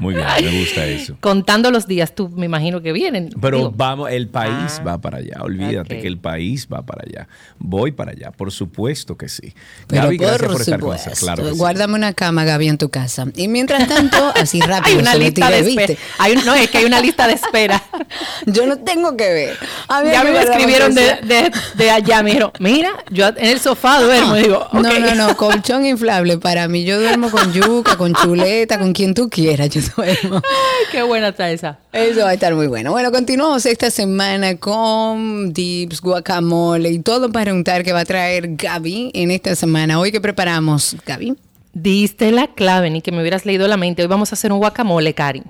Muy 0.00 0.14
bien, 0.14 0.26
me 0.42 0.60
gusta 0.60 0.84
eso. 0.86 1.16
Contando 1.20 1.70
los 1.70 1.86
días, 1.86 2.14
tú 2.14 2.28
me 2.28 2.46
imagino 2.46 2.80
que 2.80 2.92
vienen. 2.92 3.30
Pero 3.40 3.56
Digo, 3.58 3.72
vamos, 3.76 4.10
el 4.10 4.28
país 4.28 4.76
Ah. 4.80 4.82
va 4.86 4.98
para 4.98 5.18
allá. 5.18 5.38
Olvídate 5.42 6.00
que 6.00 6.06
el 6.06 6.18
país 6.18 6.68
va 6.72 6.82
para 6.82 7.02
allá. 7.06 7.28
Voy 7.58 7.92
para 7.92 8.12
allá, 8.12 8.30
por 8.30 8.52
supuesto 8.52 9.16
que 9.16 9.28
sí. 9.28 9.54
Pero 9.86 10.04
Gaby, 10.04 10.16
gracias 10.18 10.52
por 10.52 10.60
estar 10.60 10.80
con 10.80 10.90
nosotros. 10.92 11.18
Claro 11.20 11.44
que 11.44 11.50
sí. 11.52 11.56
guárdame 11.58 11.94
una 11.94 12.12
cama, 12.14 12.44
Gaby, 12.44 12.68
en 12.68 12.78
tu 12.78 12.88
casa. 12.90 13.26
Y 13.36 13.48
mientras 13.48 13.86
tanto, 13.88 14.16
así 14.36 14.60
rápido, 14.60 14.96
Hay 14.96 15.02
una 15.02 15.14
lista 15.14 15.46
tiré, 15.48 15.62
de 15.62 15.68
espera. 15.70 15.86
¿viste? 15.88 16.02
Hay 16.18 16.32
un- 16.36 16.44
no, 16.44 16.54
es 16.54 16.70
que 16.70 16.78
hay 16.78 16.84
una 16.84 17.00
lista 17.00 17.26
de 17.26 17.34
espera. 17.34 17.82
Yo 18.46 18.66
no 18.66 18.78
tengo 18.78 19.16
que 19.16 19.32
ver. 19.32 19.56
A 19.88 20.02
mí 20.02 20.10
ya 20.12 20.24
me 20.24 20.30
ver 20.32 20.48
escribieron 20.48 20.94
de, 20.94 21.16
de, 21.22 21.50
de 21.74 21.90
allá. 21.90 22.22
Me 22.22 22.30
dijeron, 22.30 22.52
mira, 22.58 22.90
yo 23.10 23.28
en 23.28 23.44
el 23.46 23.60
sofá 23.60 24.00
duermo. 24.00 24.36
Y 24.36 24.42
digo, 24.42 24.66
No, 24.72 24.80
ok. 24.80 24.98
no, 25.00 25.14
no, 25.14 25.36
colchón 25.36 25.84
inflable 25.86 26.38
para 26.38 26.68
mí. 26.68 26.84
Yo 26.84 26.98
duermo 27.00 27.30
con 27.30 27.52
yuca, 27.52 27.96
con 27.96 28.14
chuleta, 28.14 28.78
con 28.78 28.92
quien 28.92 29.14
tú 29.14 29.28
quieras. 29.28 29.70
Yo 29.70 29.79
duermo. 29.96 30.36
Ay, 30.36 30.86
qué 30.90 31.02
buena 31.02 31.28
está 31.28 31.50
esa. 31.50 31.78
Eso 31.92 32.20
va 32.20 32.30
a 32.30 32.34
estar 32.34 32.54
muy 32.54 32.66
bueno. 32.66 32.90
Bueno, 32.90 33.10
continuamos 33.10 33.66
esta 33.66 33.90
semana 33.90 34.56
con 34.56 35.52
dips, 35.52 36.00
guacamole 36.00 36.90
y 36.90 36.98
todo 37.00 37.30
para 37.30 37.52
untar 37.52 37.84
que 37.84 37.92
va 37.92 38.00
a 38.00 38.04
traer 38.04 38.56
Gaby 38.56 39.10
en 39.14 39.30
esta 39.30 39.54
semana. 39.54 39.98
Hoy 39.98 40.12
que 40.12 40.20
preparamos, 40.20 40.96
Gaby. 41.06 41.36
Diste 41.72 42.32
la 42.32 42.48
clave, 42.48 42.90
ni 42.90 43.00
que 43.00 43.12
me 43.12 43.20
hubieras 43.20 43.46
leído 43.46 43.68
la 43.68 43.76
mente. 43.76 44.02
Hoy 44.02 44.08
vamos 44.08 44.32
a 44.32 44.34
hacer 44.34 44.52
un 44.52 44.58
guacamole, 44.58 45.14
Cari. 45.14 45.42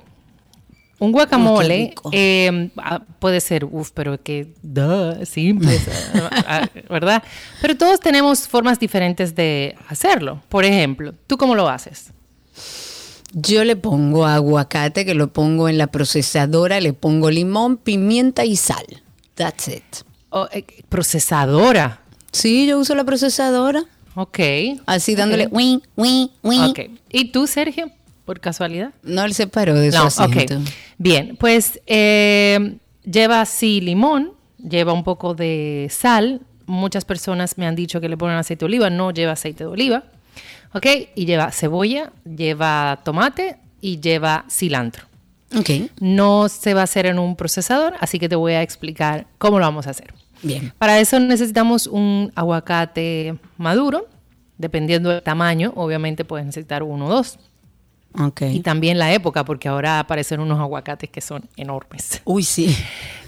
Un 1.01 1.13
guacamole 1.13 1.95
eh, 2.13 2.71
ah, 2.77 3.01
puede 3.19 3.41
ser, 3.41 3.65
uff, 3.65 3.91
pero 3.95 4.23
que, 4.23 4.49
duh, 4.61 5.25
simple, 5.25 5.81
ah, 6.47 6.69
¿verdad? 6.91 7.23
Pero 7.63 7.75
todos 7.75 8.01
tenemos 8.01 8.47
formas 8.47 8.79
diferentes 8.79 9.35
de 9.35 9.77
hacerlo. 9.89 10.43
Por 10.51 10.67
ejemplo, 10.67 11.15
¿tú 11.27 11.39
cómo 11.39 11.55
lo 11.55 11.71
haces? 11.71 12.13
Yo 13.33 13.65
le 13.65 13.77
pongo 13.77 14.27
aguacate, 14.27 15.05
que 15.05 15.15
lo 15.15 15.33
pongo 15.33 15.69
en 15.69 15.79
la 15.79 15.87
procesadora, 15.87 16.81
le 16.81 16.93
pongo 16.93 17.31
limón, 17.31 17.77
pimienta 17.77 18.45
y 18.45 18.57
sal. 18.57 18.85
That's 19.35 19.69
it. 19.69 19.85
Oh, 20.31 20.49
eh, 20.53 20.65
procesadora. 20.89 22.01
Sí, 22.33 22.67
yo 22.67 22.79
uso 22.79 22.95
la 22.95 23.05
procesadora. 23.05 23.85
Ok. 24.15 24.39
Así 24.87 25.15
dándole 25.15 25.47
wing, 25.49 25.79
wing. 25.97 26.29
Ok. 26.43 26.81
¿Y 27.11 27.27
tú, 27.33 27.47
Sergio? 27.47 27.91
Por 28.25 28.41
casualidad. 28.41 28.93
No 29.03 29.25
él 29.25 29.35
se 29.35 29.47
paró 29.47 29.75
de 29.75 29.91
su 29.93 29.99
No, 29.99 30.05
asiento. 30.05 30.57
ok. 30.59 30.69
Bien, 30.99 31.37
pues 31.39 31.81
eh, 31.87 32.77
lleva 33.05 33.41
así 33.41 33.81
limón, 33.81 34.33
lleva 34.59 34.93
un 34.93 35.05
poco 35.05 35.35
de 35.35 35.89
sal. 35.91 36.41
Muchas 36.67 37.05
personas 37.05 37.59
me 37.59 37.67
han 37.67 37.75
dicho 37.75 38.01
que 38.01 38.09
le 38.09 38.17
ponen 38.17 38.37
aceite 38.37 38.61
de 38.61 38.67
oliva, 38.67 38.91
no 38.91 39.11
lleva 39.11 39.33
aceite 39.33 39.65
de 39.65 39.71
oliva. 39.71 40.05
Ok, 40.73 40.87
y 41.15 41.25
lleva 41.27 41.51
cebolla, 41.51 42.13
lleva 42.25 43.01
tomate 43.05 43.57
y 43.81 44.01
lleva 44.01 44.45
cilantro. 44.51 45.05
Ok, 45.59 45.69
No 46.01 46.49
se 46.49 46.75
va 46.75 46.83
a 46.83 46.85
hacer 46.85 47.07
en 47.07 47.19
un 47.19 47.35
procesador, 47.35 47.95
así 48.01 48.21
que 48.21 48.29
te 48.29 48.37
voy 48.37 48.53
a 48.53 48.63
explicar 48.63 49.27
cómo 49.39 49.59
lo 49.59 49.65
vamos 49.67 49.87
a 49.89 49.91
hacer. 49.91 50.15
bien. 50.43 50.73
Para 50.79 51.01
eso 51.01 51.19
necesitamos 51.19 51.87
un 51.89 52.31
aguacate 52.37 53.37
maduro, 53.59 54.07
dependiendo 54.59 55.11
del 55.11 55.23
tamaño, 55.23 55.73
obviamente 55.75 56.25
puedes 56.25 56.47
necesitar 56.47 56.83
uno 56.85 57.07
o 57.07 57.09
dos. 57.11 57.39
Ok. 58.19 58.43
Y 58.43 58.61
también 58.61 58.99
la 58.99 59.13
época, 59.13 59.45
porque 59.45 59.69
ahora 59.69 60.01
aparecen 60.01 60.41
unos 60.41 60.59
aguacates 60.59 61.09
que 61.11 61.21
son 61.21 61.43
enormes. 61.57 62.21
Uy, 62.25 62.43
sí. 62.43 62.77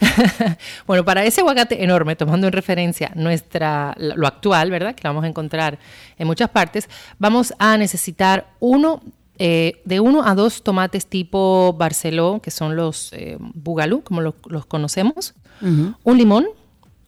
bueno, 0.87 1.05
para 1.05 1.25
ese 1.25 1.41
aguacate 1.41 1.83
enorme, 1.85 2.17
tomando 2.17 2.47
en 2.47 2.53
referencia 2.53 3.13
nuestra, 3.15 3.95
lo 3.97 4.27
actual, 4.27 4.71
¿verdad? 4.71 4.95
Que 4.95 5.03
lo 5.05 5.11
vamos 5.11 5.25
a 5.25 5.29
encontrar 5.29 5.79
en 6.19 6.27
muchas 6.27 6.51
partes, 6.51 6.89
vamos 7.19 7.55
a 7.59 7.77
necesitar 7.79 8.49
uno, 8.61 9.01
eh, 9.39 9.81
de 9.85 10.01
uno 10.01 10.25
a 10.27 10.35
dos 10.35 10.63
tomates 10.63 11.07
tipo 11.07 11.75
Barceló, 11.79 12.41
que 12.43 12.51
son 12.51 12.77
los 12.77 13.13
eh, 13.13 13.37
bugalú, 13.41 14.03
como 14.03 14.21
lo- 14.21 14.37
los 14.47 14.67
conocemos, 14.67 15.35
un 15.61 16.19
limón, 16.19 16.47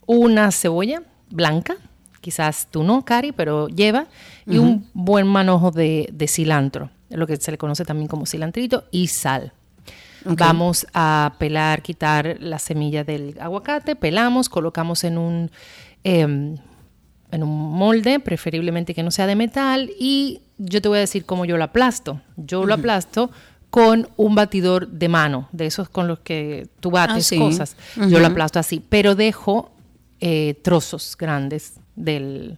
una 0.07 0.53
cebolla 0.53 1.03
blanca, 1.29 1.75
quizás 2.21 2.69
tú 2.71 2.85
no, 2.85 3.05
Cari, 3.05 3.33
pero 3.33 3.67
lleva, 3.67 4.07
y 4.47 4.59
un 4.59 4.89
buen 4.95 5.27
manojo 5.27 5.73
de, 5.73 6.09
de 6.13 6.29
cilantro, 6.29 6.91
lo 7.11 7.27
que 7.27 7.37
se 7.37 7.51
le 7.51 7.59
conoce 7.59 7.85
también 7.85 8.09
como 8.09 8.27
cilantrito, 8.27 8.85
y 8.91 9.09
sal. 9.09 9.53
Vamos 10.25 10.87
a 10.95 11.35
pelar, 11.39 11.83
quitar 11.83 12.39
la 12.41 12.59
semilla 12.59 13.05
del 13.05 13.37
aguacate, 13.39 13.95
pelamos, 13.95 14.49
colocamos 14.49 15.05
en 15.05 15.19
un, 15.19 15.51
em, 16.03 16.57
en 17.31 17.43
un 17.43 17.73
molde, 17.73 18.21
preferiblemente 18.21 18.95
que 18.95 19.03
no 19.03 19.11
sea 19.11 19.27
de 19.27 19.37
metal, 19.37 19.91
y 19.99 20.41
yo 20.57 20.81
te 20.81 20.89
voy 20.89 20.97
a 20.99 21.01
decir 21.01 21.27
cómo 21.27 21.45
yo 21.45 21.59
lo 21.59 21.65
aplasto. 21.65 22.23
Yo 22.37 22.65
lo 22.65 22.73
aplasto 22.75 23.31
con 23.69 24.09
un 24.17 24.35
batidor 24.35 24.89
de 24.89 25.09
mano, 25.09 25.49
de 25.53 25.67
esos 25.67 25.89
con 25.91 26.07
los 26.09 26.21
que 26.21 26.69
tú 26.81 26.91
bates 26.91 27.17
Ah, 27.17 27.21
sí. 27.29 27.39
cosas. 27.39 27.77
Yo 28.09 28.19
lo 28.21 28.29
aplasto 28.29 28.59
así, 28.59 28.81
pero 28.89 29.15
dejo 29.15 29.73
eh, 30.21 30.55
trozos 30.63 31.17
grandes 31.19 31.75
del, 31.97 32.57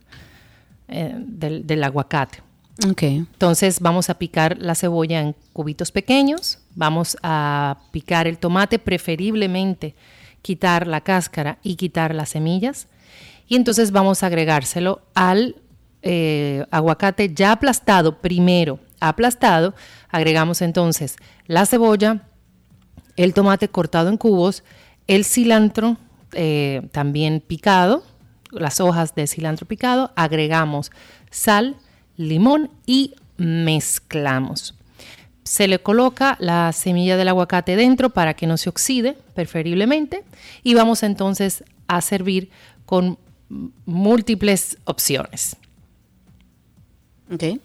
eh, 0.88 1.14
del, 1.18 1.66
del 1.66 1.82
aguacate. 1.82 2.42
Ok. 2.90 3.02
Entonces 3.02 3.80
vamos 3.80 4.10
a 4.10 4.18
picar 4.18 4.58
la 4.58 4.74
cebolla 4.74 5.20
en 5.20 5.34
cubitos 5.52 5.92
pequeños, 5.92 6.58
vamos 6.74 7.16
a 7.22 7.78
picar 7.90 8.26
el 8.26 8.38
tomate, 8.38 8.78
preferiblemente 8.78 9.94
quitar 10.42 10.86
la 10.86 11.00
cáscara 11.00 11.58
y 11.62 11.76
quitar 11.76 12.14
las 12.14 12.30
semillas. 12.30 12.88
Y 13.48 13.56
entonces 13.56 13.92
vamos 13.92 14.22
a 14.22 14.26
agregárselo 14.26 15.00
al 15.14 15.56
eh, 16.02 16.64
aguacate 16.70 17.32
ya 17.34 17.52
aplastado, 17.52 18.20
primero 18.20 18.78
aplastado, 19.00 19.74
agregamos 20.08 20.62
entonces 20.62 21.16
la 21.46 21.66
cebolla, 21.66 22.28
el 23.16 23.34
tomate 23.34 23.68
cortado 23.68 24.08
en 24.08 24.16
cubos, 24.16 24.62
el 25.06 25.24
cilantro 25.24 25.96
eh, 26.32 26.88
también 26.92 27.40
picado, 27.40 28.04
las 28.50 28.80
hojas 28.80 29.14
de 29.14 29.26
cilantro 29.26 29.66
picado, 29.66 30.12
agregamos 30.16 30.92
sal, 31.30 31.76
limón 32.16 32.70
y 32.86 33.14
mezclamos. 33.36 34.74
Se 35.44 35.68
le 35.68 35.78
coloca 35.78 36.36
la 36.40 36.72
semilla 36.72 37.16
del 37.16 37.28
aguacate 37.28 37.76
dentro 37.76 38.10
para 38.10 38.34
que 38.34 38.46
no 38.46 38.56
se 38.56 38.68
oxide, 38.68 39.16
preferiblemente, 39.34 40.24
y 40.62 40.74
vamos 40.74 41.02
entonces 41.02 41.62
a 41.86 42.00
servir 42.00 42.50
con 42.84 43.18
múltiples 43.84 44.76
opciones. 44.84 45.56
Ok. 47.32 47.60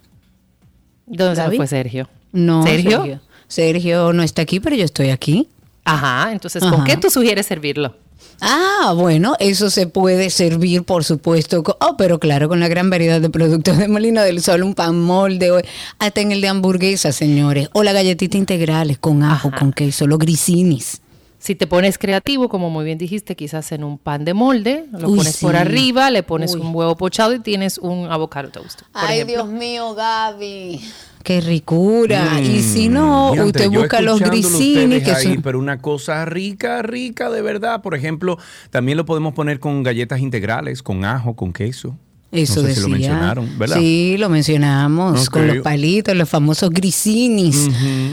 ¿Dónde 1.07 1.57
fue 1.57 1.67
Sergio? 1.67 2.09
No, 2.31 2.63
¿Sergio? 2.63 2.99
Sergio. 2.99 3.21
Sergio 3.47 4.13
no 4.13 4.23
está 4.23 4.43
aquí, 4.43 4.59
pero 4.59 4.75
yo 4.75 4.85
estoy 4.85 5.09
aquí. 5.09 5.49
Ajá, 5.83 6.31
entonces, 6.31 6.63
¿con 6.63 6.75
Ajá. 6.75 6.85
qué 6.85 6.97
tú 6.97 7.09
sugieres 7.09 7.47
servirlo? 7.47 7.95
Ah, 8.41 8.93
bueno, 8.95 9.35
eso 9.39 9.69
se 9.69 9.85
puede 9.87 10.29
servir, 10.31 10.83
por 10.83 11.03
supuesto. 11.03 11.63
Oh, 11.79 11.95
pero 11.97 12.19
claro, 12.19 12.49
con 12.49 12.59
la 12.59 12.67
gran 12.67 12.89
variedad 12.89 13.21
de 13.21 13.29
productos 13.29 13.77
de 13.77 13.87
Molina 13.87 14.23
del 14.23 14.41
Sol, 14.41 14.63
un 14.63 14.73
pan 14.73 14.99
molde, 14.99 15.51
o- 15.51 15.61
hasta 15.99 16.21
en 16.21 16.31
el 16.31 16.41
de 16.41 16.47
hamburguesa, 16.47 17.11
señores. 17.11 17.69
O 17.73 17.83
la 17.83 17.93
galletita 17.93 18.37
integrales 18.37 18.97
con 18.97 19.21
ajo, 19.23 19.49
Ajá. 19.49 19.57
con 19.59 19.71
queso, 19.73 20.07
los 20.07 20.17
grisinis. 20.17 21.01
Si 21.37 21.55
te 21.55 21.65
pones 21.67 21.97
creativo, 21.97 22.49
como 22.49 22.69
muy 22.69 22.85
bien 22.85 22.97
dijiste, 22.97 23.35
quizás 23.35 23.71
en 23.71 23.83
un 23.83 23.97
pan 23.97 24.25
de 24.25 24.33
molde, 24.35 24.85
lo 24.91 25.09
Uy, 25.09 25.17
pones 25.17 25.37
por 25.37 25.55
arriba, 25.55 26.09
le 26.11 26.21
pones 26.23 26.53
Uy. 26.53 26.61
un 26.61 26.75
huevo 26.75 26.95
pochado 26.95 27.33
y 27.33 27.39
tienes 27.39 27.77
un 27.79 28.11
avocado 28.11 28.49
toast. 28.49 28.81
por 28.81 28.89
Ay, 28.93 29.21
ejemplo. 29.21 29.45
Dios 29.45 29.47
mío, 29.49 29.93
Gaby. 29.95 30.81
Qué 31.23 31.41
ricura. 31.41 32.39
y 32.41 32.61
si 32.61 32.89
no, 32.89 33.31
Diantre, 33.33 33.45
usted 33.67 33.69
Mm, 33.69 33.81
busca 33.81 34.01
los 34.01 34.21
ustedes 34.21 35.03
que 35.03 35.11
ahí, 35.11 35.33
son... 35.35 35.41
pero 35.41 35.59
una 35.59 35.79
cosa 35.79 36.25
rica, 36.25 36.81
rica 36.81 37.29
de 37.29 37.41
verdad. 37.41 37.81
Por 37.81 37.95
ejemplo, 37.95 38.37
también 38.69 38.97
lo 38.97 39.05
podemos 39.05 39.33
poner 39.33 39.59
con 39.59 39.83
galletas 39.83 40.19
integrales, 40.19 40.81
con 40.83 41.05
ajo, 41.05 41.35
con 41.35 41.53
queso. 41.53 41.95
Eso 42.31 42.61
no 42.61 42.61
sé 42.61 42.67
decía. 42.69 42.75
si 42.75 42.81
lo 42.83 42.89
mencionaron, 42.89 43.59
¿verdad? 43.59 43.75
Sí, 43.77 44.15
lo 44.17 44.29
mencionamos. 44.29 45.29
Con 45.29 45.47
los 45.47 45.57
palitos, 45.57 46.15
los 46.15 46.29
famosos 46.29 46.69
grisinis. 46.69 47.69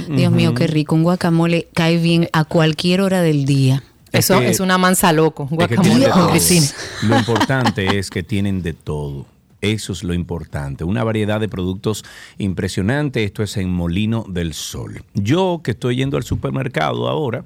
Dios 0.09 0.33
mío, 0.33 0.55
qué 0.55 0.67
rico. 0.67 0.97
Un 0.97 1.05
guacamole 1.05 1.69
cae 1.73 1.99
bien 1.99 2.29
a 2.33 2.45
cualquier 2.45 3.01
hora 3.01 3.23
del 3.23 3.45
día. 3.45 3.83
Es 4.11 4.25
Eso 4.31 4.41
que- 4.41 4.49
es 4.49 4.59
una 4.61 4.77
mansa 4.79 5.13
loco, 5.13 5.47
un 5.51 5.61
Es 5.63 5.69
que 5.69 5.77
guacamole 5.77 6.07
de 6.07 6.11
con 6.11 6.31
grissini. 6.31 6.67
Lo 7.03 7.19
importante 7.19 7.99
es 7.99 8.11
que 8.11 8.23
tienen 8.25 8.63
de 8.63 8.73
todo. 8.73 9.27
Eso 9.61 9.93
es 9.93 10.05
lo 10.05 10.15
importante. 10.15 10.85
Una 10.85 11.03
variedad 11.05 11.41
de 11.41 11.49
productos 11.49 12.05
impresionante. 12.39 13.25
Esto 13.25 13.43
es 13.43 13.57
en 13.57 13.71
Molino 13.71 14.25
del 14.29 14.55
Sol. 14.55 15.03
Yo 15.15 15.61
que 15.65 15.73
estoy 15.73 15.97
yendo 15.97 16.17
al 16.17 16.23
supermercado 16.23 17.09
ahora, 17.09 17.45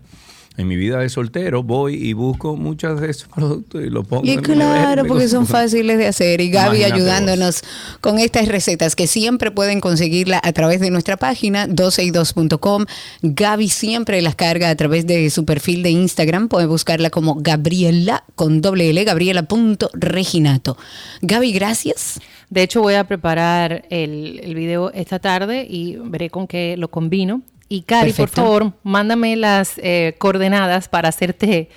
en 0.57 0.69
mi 0.69 0.77
vida 0.77 0.99
de 0.99 1.09
soltero, 1.09 1.63
voy 1.63 1.95
y 1.95 2.13
busco 2.13 2.57
muchos 2.57 3.01
de 3.01 3.11
esos 3.11 3.29
productos 3.29 3.83
y 3.83 3.89
los 3.89 4.07
pongo 4.07 4.23
Y 4.25 4.33
en 4.33 4.43
claro, 4.43 5.07
porque 5.07 5.27
son 5.29 5.47
fáciles 5.47 5.97
de 5.97 6.07
hacer. 6.07 6.41
Y 6.41 6.51
Gaby 6.51 6.79
Imagínate 6.79 6.95
ayudándonos 6.95 7.63
con 8.01 8.19
estas 8.19 8.49
recetas 8.49 8.95
que 8.95 9.07
siempre 9.07 9.51
pueden 9.51 9.81
conseguirla 9.81 10.41
a 10.43 10.53
través 10.53 10.81
de 10.81 10.91
nuestra 10.91 11.17
página 11.17 11.67
12y2.com. 11.69 12.85
Gaby 13.23 13.69
siempre 13.69 14.21
las 14.21 14.35
carga 14.35 14.69
a 14.69 14.77
través 14.77 15.07
de 15.07 15.31
su 15.31 15.45
perfil 15.47 15.83
de 15.83 15.91
Instagram. 15.91 16.49
Puede 16.49 16.67
buscarla 16.67 17.09
como 17.09 17.37
Gabriela 17.37 18.25
con 18.35 18.61
doble 18.61 18.91
L, 18.91 19.05
Gabriela.reginato. 19.05 20.77
Gaby, 21.23 21.53
gracias. 21.53 22.21
De 22.51 22.63
hecho, 22.63 22.83
voy 22.83 22.95
a 22.95 23.05
preparar 23.05 23.87
el, 23.89 24.39
el 24.43 24.55
video 24.55 24.93
esta 24.93 25.19
tarde 25.19 25.67
y 25.69 25.97
veré 25.97 26.29
con 26.29 26.47
qué 26.47 26.77
lo 26.77 26.89
combino. 26.89 27.41
Y 27.73 27.83
Cari, 27.83 28.13
por 28.13 28.29
favor, 28.29 28.73
mándame 28.83 29.35
las 29.37 29.73
eh, 29.79 30.15
coordenadas 30.19 30.89
para 30.89 31.09
hacerte 31.09 31.71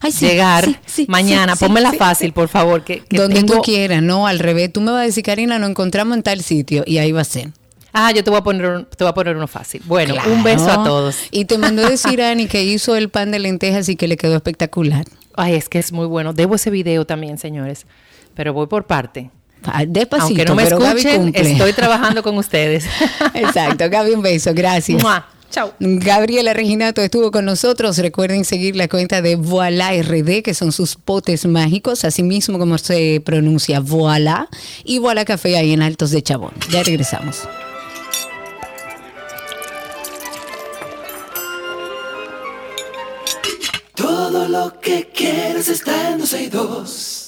Ay, 0.00 0.12
sí, 0.12 0.26
llegar 0.26 0.64
sí, 0.64 0.76
sí, 0.86 1.06
mañana. 1.08 1.54
Pónmela 1.56 1.92
fácil, 1.92 2.32
por 2.32 2.48
favor. 2.48 2.82
Que, 2.84 3.00
que 3.00 3.16
Donde 3.16 3.36
tengo- 3.36 3.54
tú 3.56 3.62
quieras, 3.62 4.02
no 4.02 4.26
al 4.26 4.38
revés. 4.38 4.72
Tú 4.72 4.80
me 4.80 4.90
vas 4.90 5.02
a 5.02 5.04
decir, 5.04 5.22
Karina, 5.24 5.58
nos 5.58 5.70
encontramos 5.70 6.16
en 6.16 6.22
tal 6.22 6.40
sitio 6.42 6.82
y 6.86 6.98
ahí 6.98 7.12
va 7.12 7.20
a 7.20 7.24
ser. 7.24 7.50
Ah, 7.92 8.10
yo 8.12 8.24
te 8.24 8.30
voy 8.30 8.38
a 8.38 8.42
poner, 8.42 8.86
te 8.86 9.04
voy 9.04 9.10
a 9.10 9.14
poner 9.14 9.36
uno 9.36 9.46
fácil. 9.46 9.82
Bueno, 9.84 10.14
Claro. 10.14 10.32
un 10.32 10.42
beso 10.42 10.70
a 10.70 10.82
todos. 10.82 11.16
Y 11.30 11.44
te 11.44 11.58
mandó 11.58 11.88
decir 11.88 12.22
Ani 12.22 12.46
que 12.46 12.64
hizo 12.64 12.96
el 12.96 13.08
pan 13.10 13.30
de 13.30 13.38
lentejas 13.38 13.88
y 13.88 13.96
que 13.96 14.08
le 14.08 14.16
quedó 14.16 14.34
espectacular. 14.36 15.04
Ay, 15.36 15.54
es 15.54 15.68
que 15.68 15.78
es 15.78 15.92
muy 15.92 16.06
bueno. 16.06 16.32
Debo 16.32 16.54
ese 16.56 16.70
video 16.70 17.04
también, 17.06 17.38
señores. 17.38 17.86
Pero 18.34 18.52
voy 18.52 18.66
por 18.66 18.86
parte. 18.86 19.30
Ah, 19.66 19.84
Despacito, 19.86 20.26
Aunque 20.26 20.44
no 20.44 20.54
me 20.54 20.64
pero 20.64 20.84
escuchen, 20.84 21.32
estoy 21.34 21.72
trabajando 21.74 22.22
con 22.22 22.36
ustedes. 22.36 22.84
Exacto, 23.34 23.88
Gaby, 23.88 24.12
un 24.12 24.22
beso, 24.22 24.52
gracias. 24.54 25.02
Mua. 25.02 25.26
Chao. 25.50 25.72
Gabriela 25.78 26.52
Reginato 26.52 27.00
estuvo 27.00 27.30
con 27.30 27.44
nosotros. 27.44 27.96
Recuerden 27.98 28.44
seguir 28.44 28.74
la 28.74 28.88
cuenta 28.88 29.22
de 29.22 29.36
Voila 29.36 29.92
RD, 30.02 30.42
que 30.42 30.52
son 30.52 30.72
sus 30.72 30.96
potes 30.96 31.46
mágicos, 31.46 32.04
así 32.04 32.24
mismo 32.24 32.58
como 32.58 32.76
se 32.76 33.22
pronuncia 33.24 33.78
Voila, 33.78 34.48
y 34.82 34.98
Voila 34.98 35.24
Café 35.24 35.56
ahí 35.56 35.72
en 35.72 35.82
Altos 35.82 36.10
de 36.10 36.22
Chabón. 36.22 36.54
Ya 36.70 36.82
regresamos. 36.82 37.42
Todo 43.94 44.48
lo 44.48 44.80
que 44.80 45.08
quieres 45.14 45.68
está 45.68 46.10
en 46.10 46.18
12 46.18 46.42
y 46.42 46.48
2. 46.48 47.23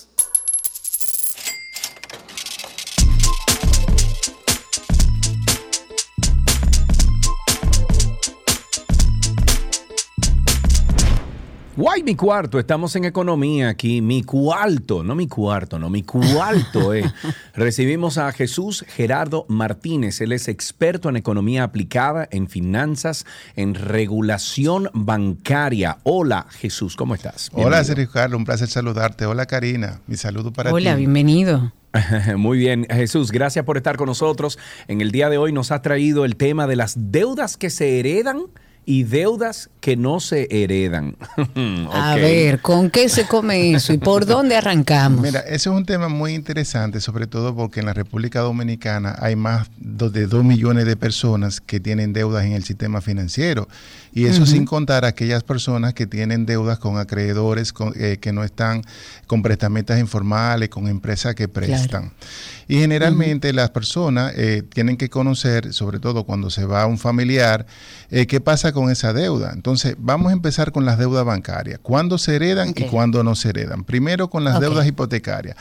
Guay, 11.77 12.03
mi 12.05 12.15
cuarto. 12.15 12.59
Estamos 12.59 12.97
en 12.97 13.05
economía 13.05 13.69
aquí. 13.69 14.01
Mi 14.01 14.23
cuarto, 14.23 15.05
no 15.05 15.15
mi 15.15 15.29
cuarto, 15.29 15.79
no 15.79 15.91
mi 15.91 16.03
cuarto. 16.05 16.95
eh. 16.95 17.05
Recibimos 17.55 18.17
a 18.17 18.33
Jesús 18.33 18.83
Gerardo 18.89 19.45
Martínez. 19.49 20.23
Él 20.23 20.33
es 20.33 20.49
experto 20.49 21.11
en 21.11 21.17
economía 21.17 21.65
aplicada, 21.65 22.27
en 22.31 22.49
finanzas, 22.49 23.27
en 23.57 23.75
regulación 23.75 24.89
bancaria. 24.95 25.99
Hola, 26.05 26.47
Jesús, 26.51 26.97
¿cómo 26.97 27.15
estás? 27.15 27.51
Hola. 27.53 27.85
Sergio 27.85 28.11
Carlos, 28.11 28.39
un 28.39 28.47
placer 28.47 28.69
saludarte. 28.69 29.27
Hola, 29.27 29.45
Karina, 29.45 30.01
mi 30.07 30.17
saludo 30.17 30.55
para 30.55 30.73
Hola, 30.73 30.93
ti. 30.95 31.01
bienvenido. 31.01 31.75
Muy 32.39 32.57
bien, 32.57 32.87
Jesús, 32.91 33.31
gracias 33.31 33.67
por 33.67 33.77
estar 33.77 33.97
con 33.99 34.07
nosotros. 34.07 34.59
En 34.89 35.03
el 35.03 35.11
día 35.13 35.29
de 35.29 35.37
hoy 35.37 35.53
nos 35.53 35.71
has 35.73 35.83
traído 35.83 36.25
el 36.25 36.37
tema 36.37 36.67
de 36.67 36.77
las 36.77 36.95
deudas 37.13 37.59
que 37.59 37.69
se 37.69 37.99
heredan 38.01 38.45
y 38.89 39.03
deudas 39.03 39.69
que 39.81 39.97
no 39.97 40.21
se 40.21 40.47
heredan. 40.49 41.17
A 41.93 42.15
ver, 42.15 42.61
¿con 42.61 42.89
qué 42.89 43.09
se 43.09 43.27
come 43.27 43.73
eso 43.73 43.93
y 43.93 43.99
por 43.99 44.27
dónde 44.27 44.57
arrancamos? 44.57 45.23
Mira, 45.23 45.41
ese 45.41 45.55
es 45.55 45.67
un 45.67 45.85
tema 45.85 46.09
muy 46.09 46.35
interesante, 46.35 47.01
sobre 47.01 47.27
todo 47.27 47.55
porque 47.55 47.81
en 47.81 47.87
la 47.87 47.93
República 47.93 48.41
Dominicana 48.41 49.17
hay 49.19 49.35
más 49.35 49.69
de 49.79 50.29
2 50.29 50.45
millones 50.45 50.87
de 50.87 50.97
personas 50.97 51.61
que 51.61 51.81
tienen 51.81 52.13
deudas 52.13 52.45
en 52.45 52.53
el 52.53 52.63
sistema 52.63 53.01
financiero. 53.01 53.67
Y 54.17 54.25
eso 54.25 54.47
sin 54.47 54.65
contar 54.65 55.05
a 55.05 55.09
aquellas 55.09 55.43
personas 55.43 55.93
que 55.93 56.07
tienen 56.07 56.47
deudas 56.47 56.79
con 56.79 56.97
acreedores 56.97 57.73
con- 57.75 57.93
eh, 57.97 58.17
que 58.19 58.33
no 58.33 58.45
están 58.45 58.83
con 59.27 59.43
prestamistas 59.43 60.01
informales, 60.01 60.71
con 60.71 60.89
empresas 60.89 61.35
que 61.35 61.49
prestan. 61.49 62.13
Y 62.67 62.79
generalmente 62.79 63.53
las 63.53 63.69
personas 63.71 64.33
eh, 64.37 64.63
tienen 64.73 64.97
que 64.97 65.11
conocer, 65.11 65.73
sobre 65.75 65.99
todo 65.99 66.25
cuando 66.25 66.49
se 66.49 66.65
va 66.65 66.87
un 66.87 66.97
familiar, 66.97 67.67
eh, 68.11 68.27
qué 68.27 68.41
pasa 68.41 68.73
con 68.73 68.91
esa 68.91 69.13
deuda. 69.13 69.51
Entonces, 69.53 69.97
vamos 69.99 70.31
a 70.31 70.33
empezar 70.33 70.73
con 70.73 70.87
las 70.87 70.97
deudas 70.99 71.25
bancarias. 71.27 71.79
¿Cuándo 71.83 72.17
se 72.17 72.37
heredan 72.37 72.71
y 72.71 72.73
cuándo 72.91 73.23
no 73.23 73.35
se 73.35 73.51
heredan? 73.51 73.85
Primero 73.85 74.31
con 74.31 74.45
las 74.45 74.55
deudas 74.61 74.87
hipotecarias. 74.87 75.57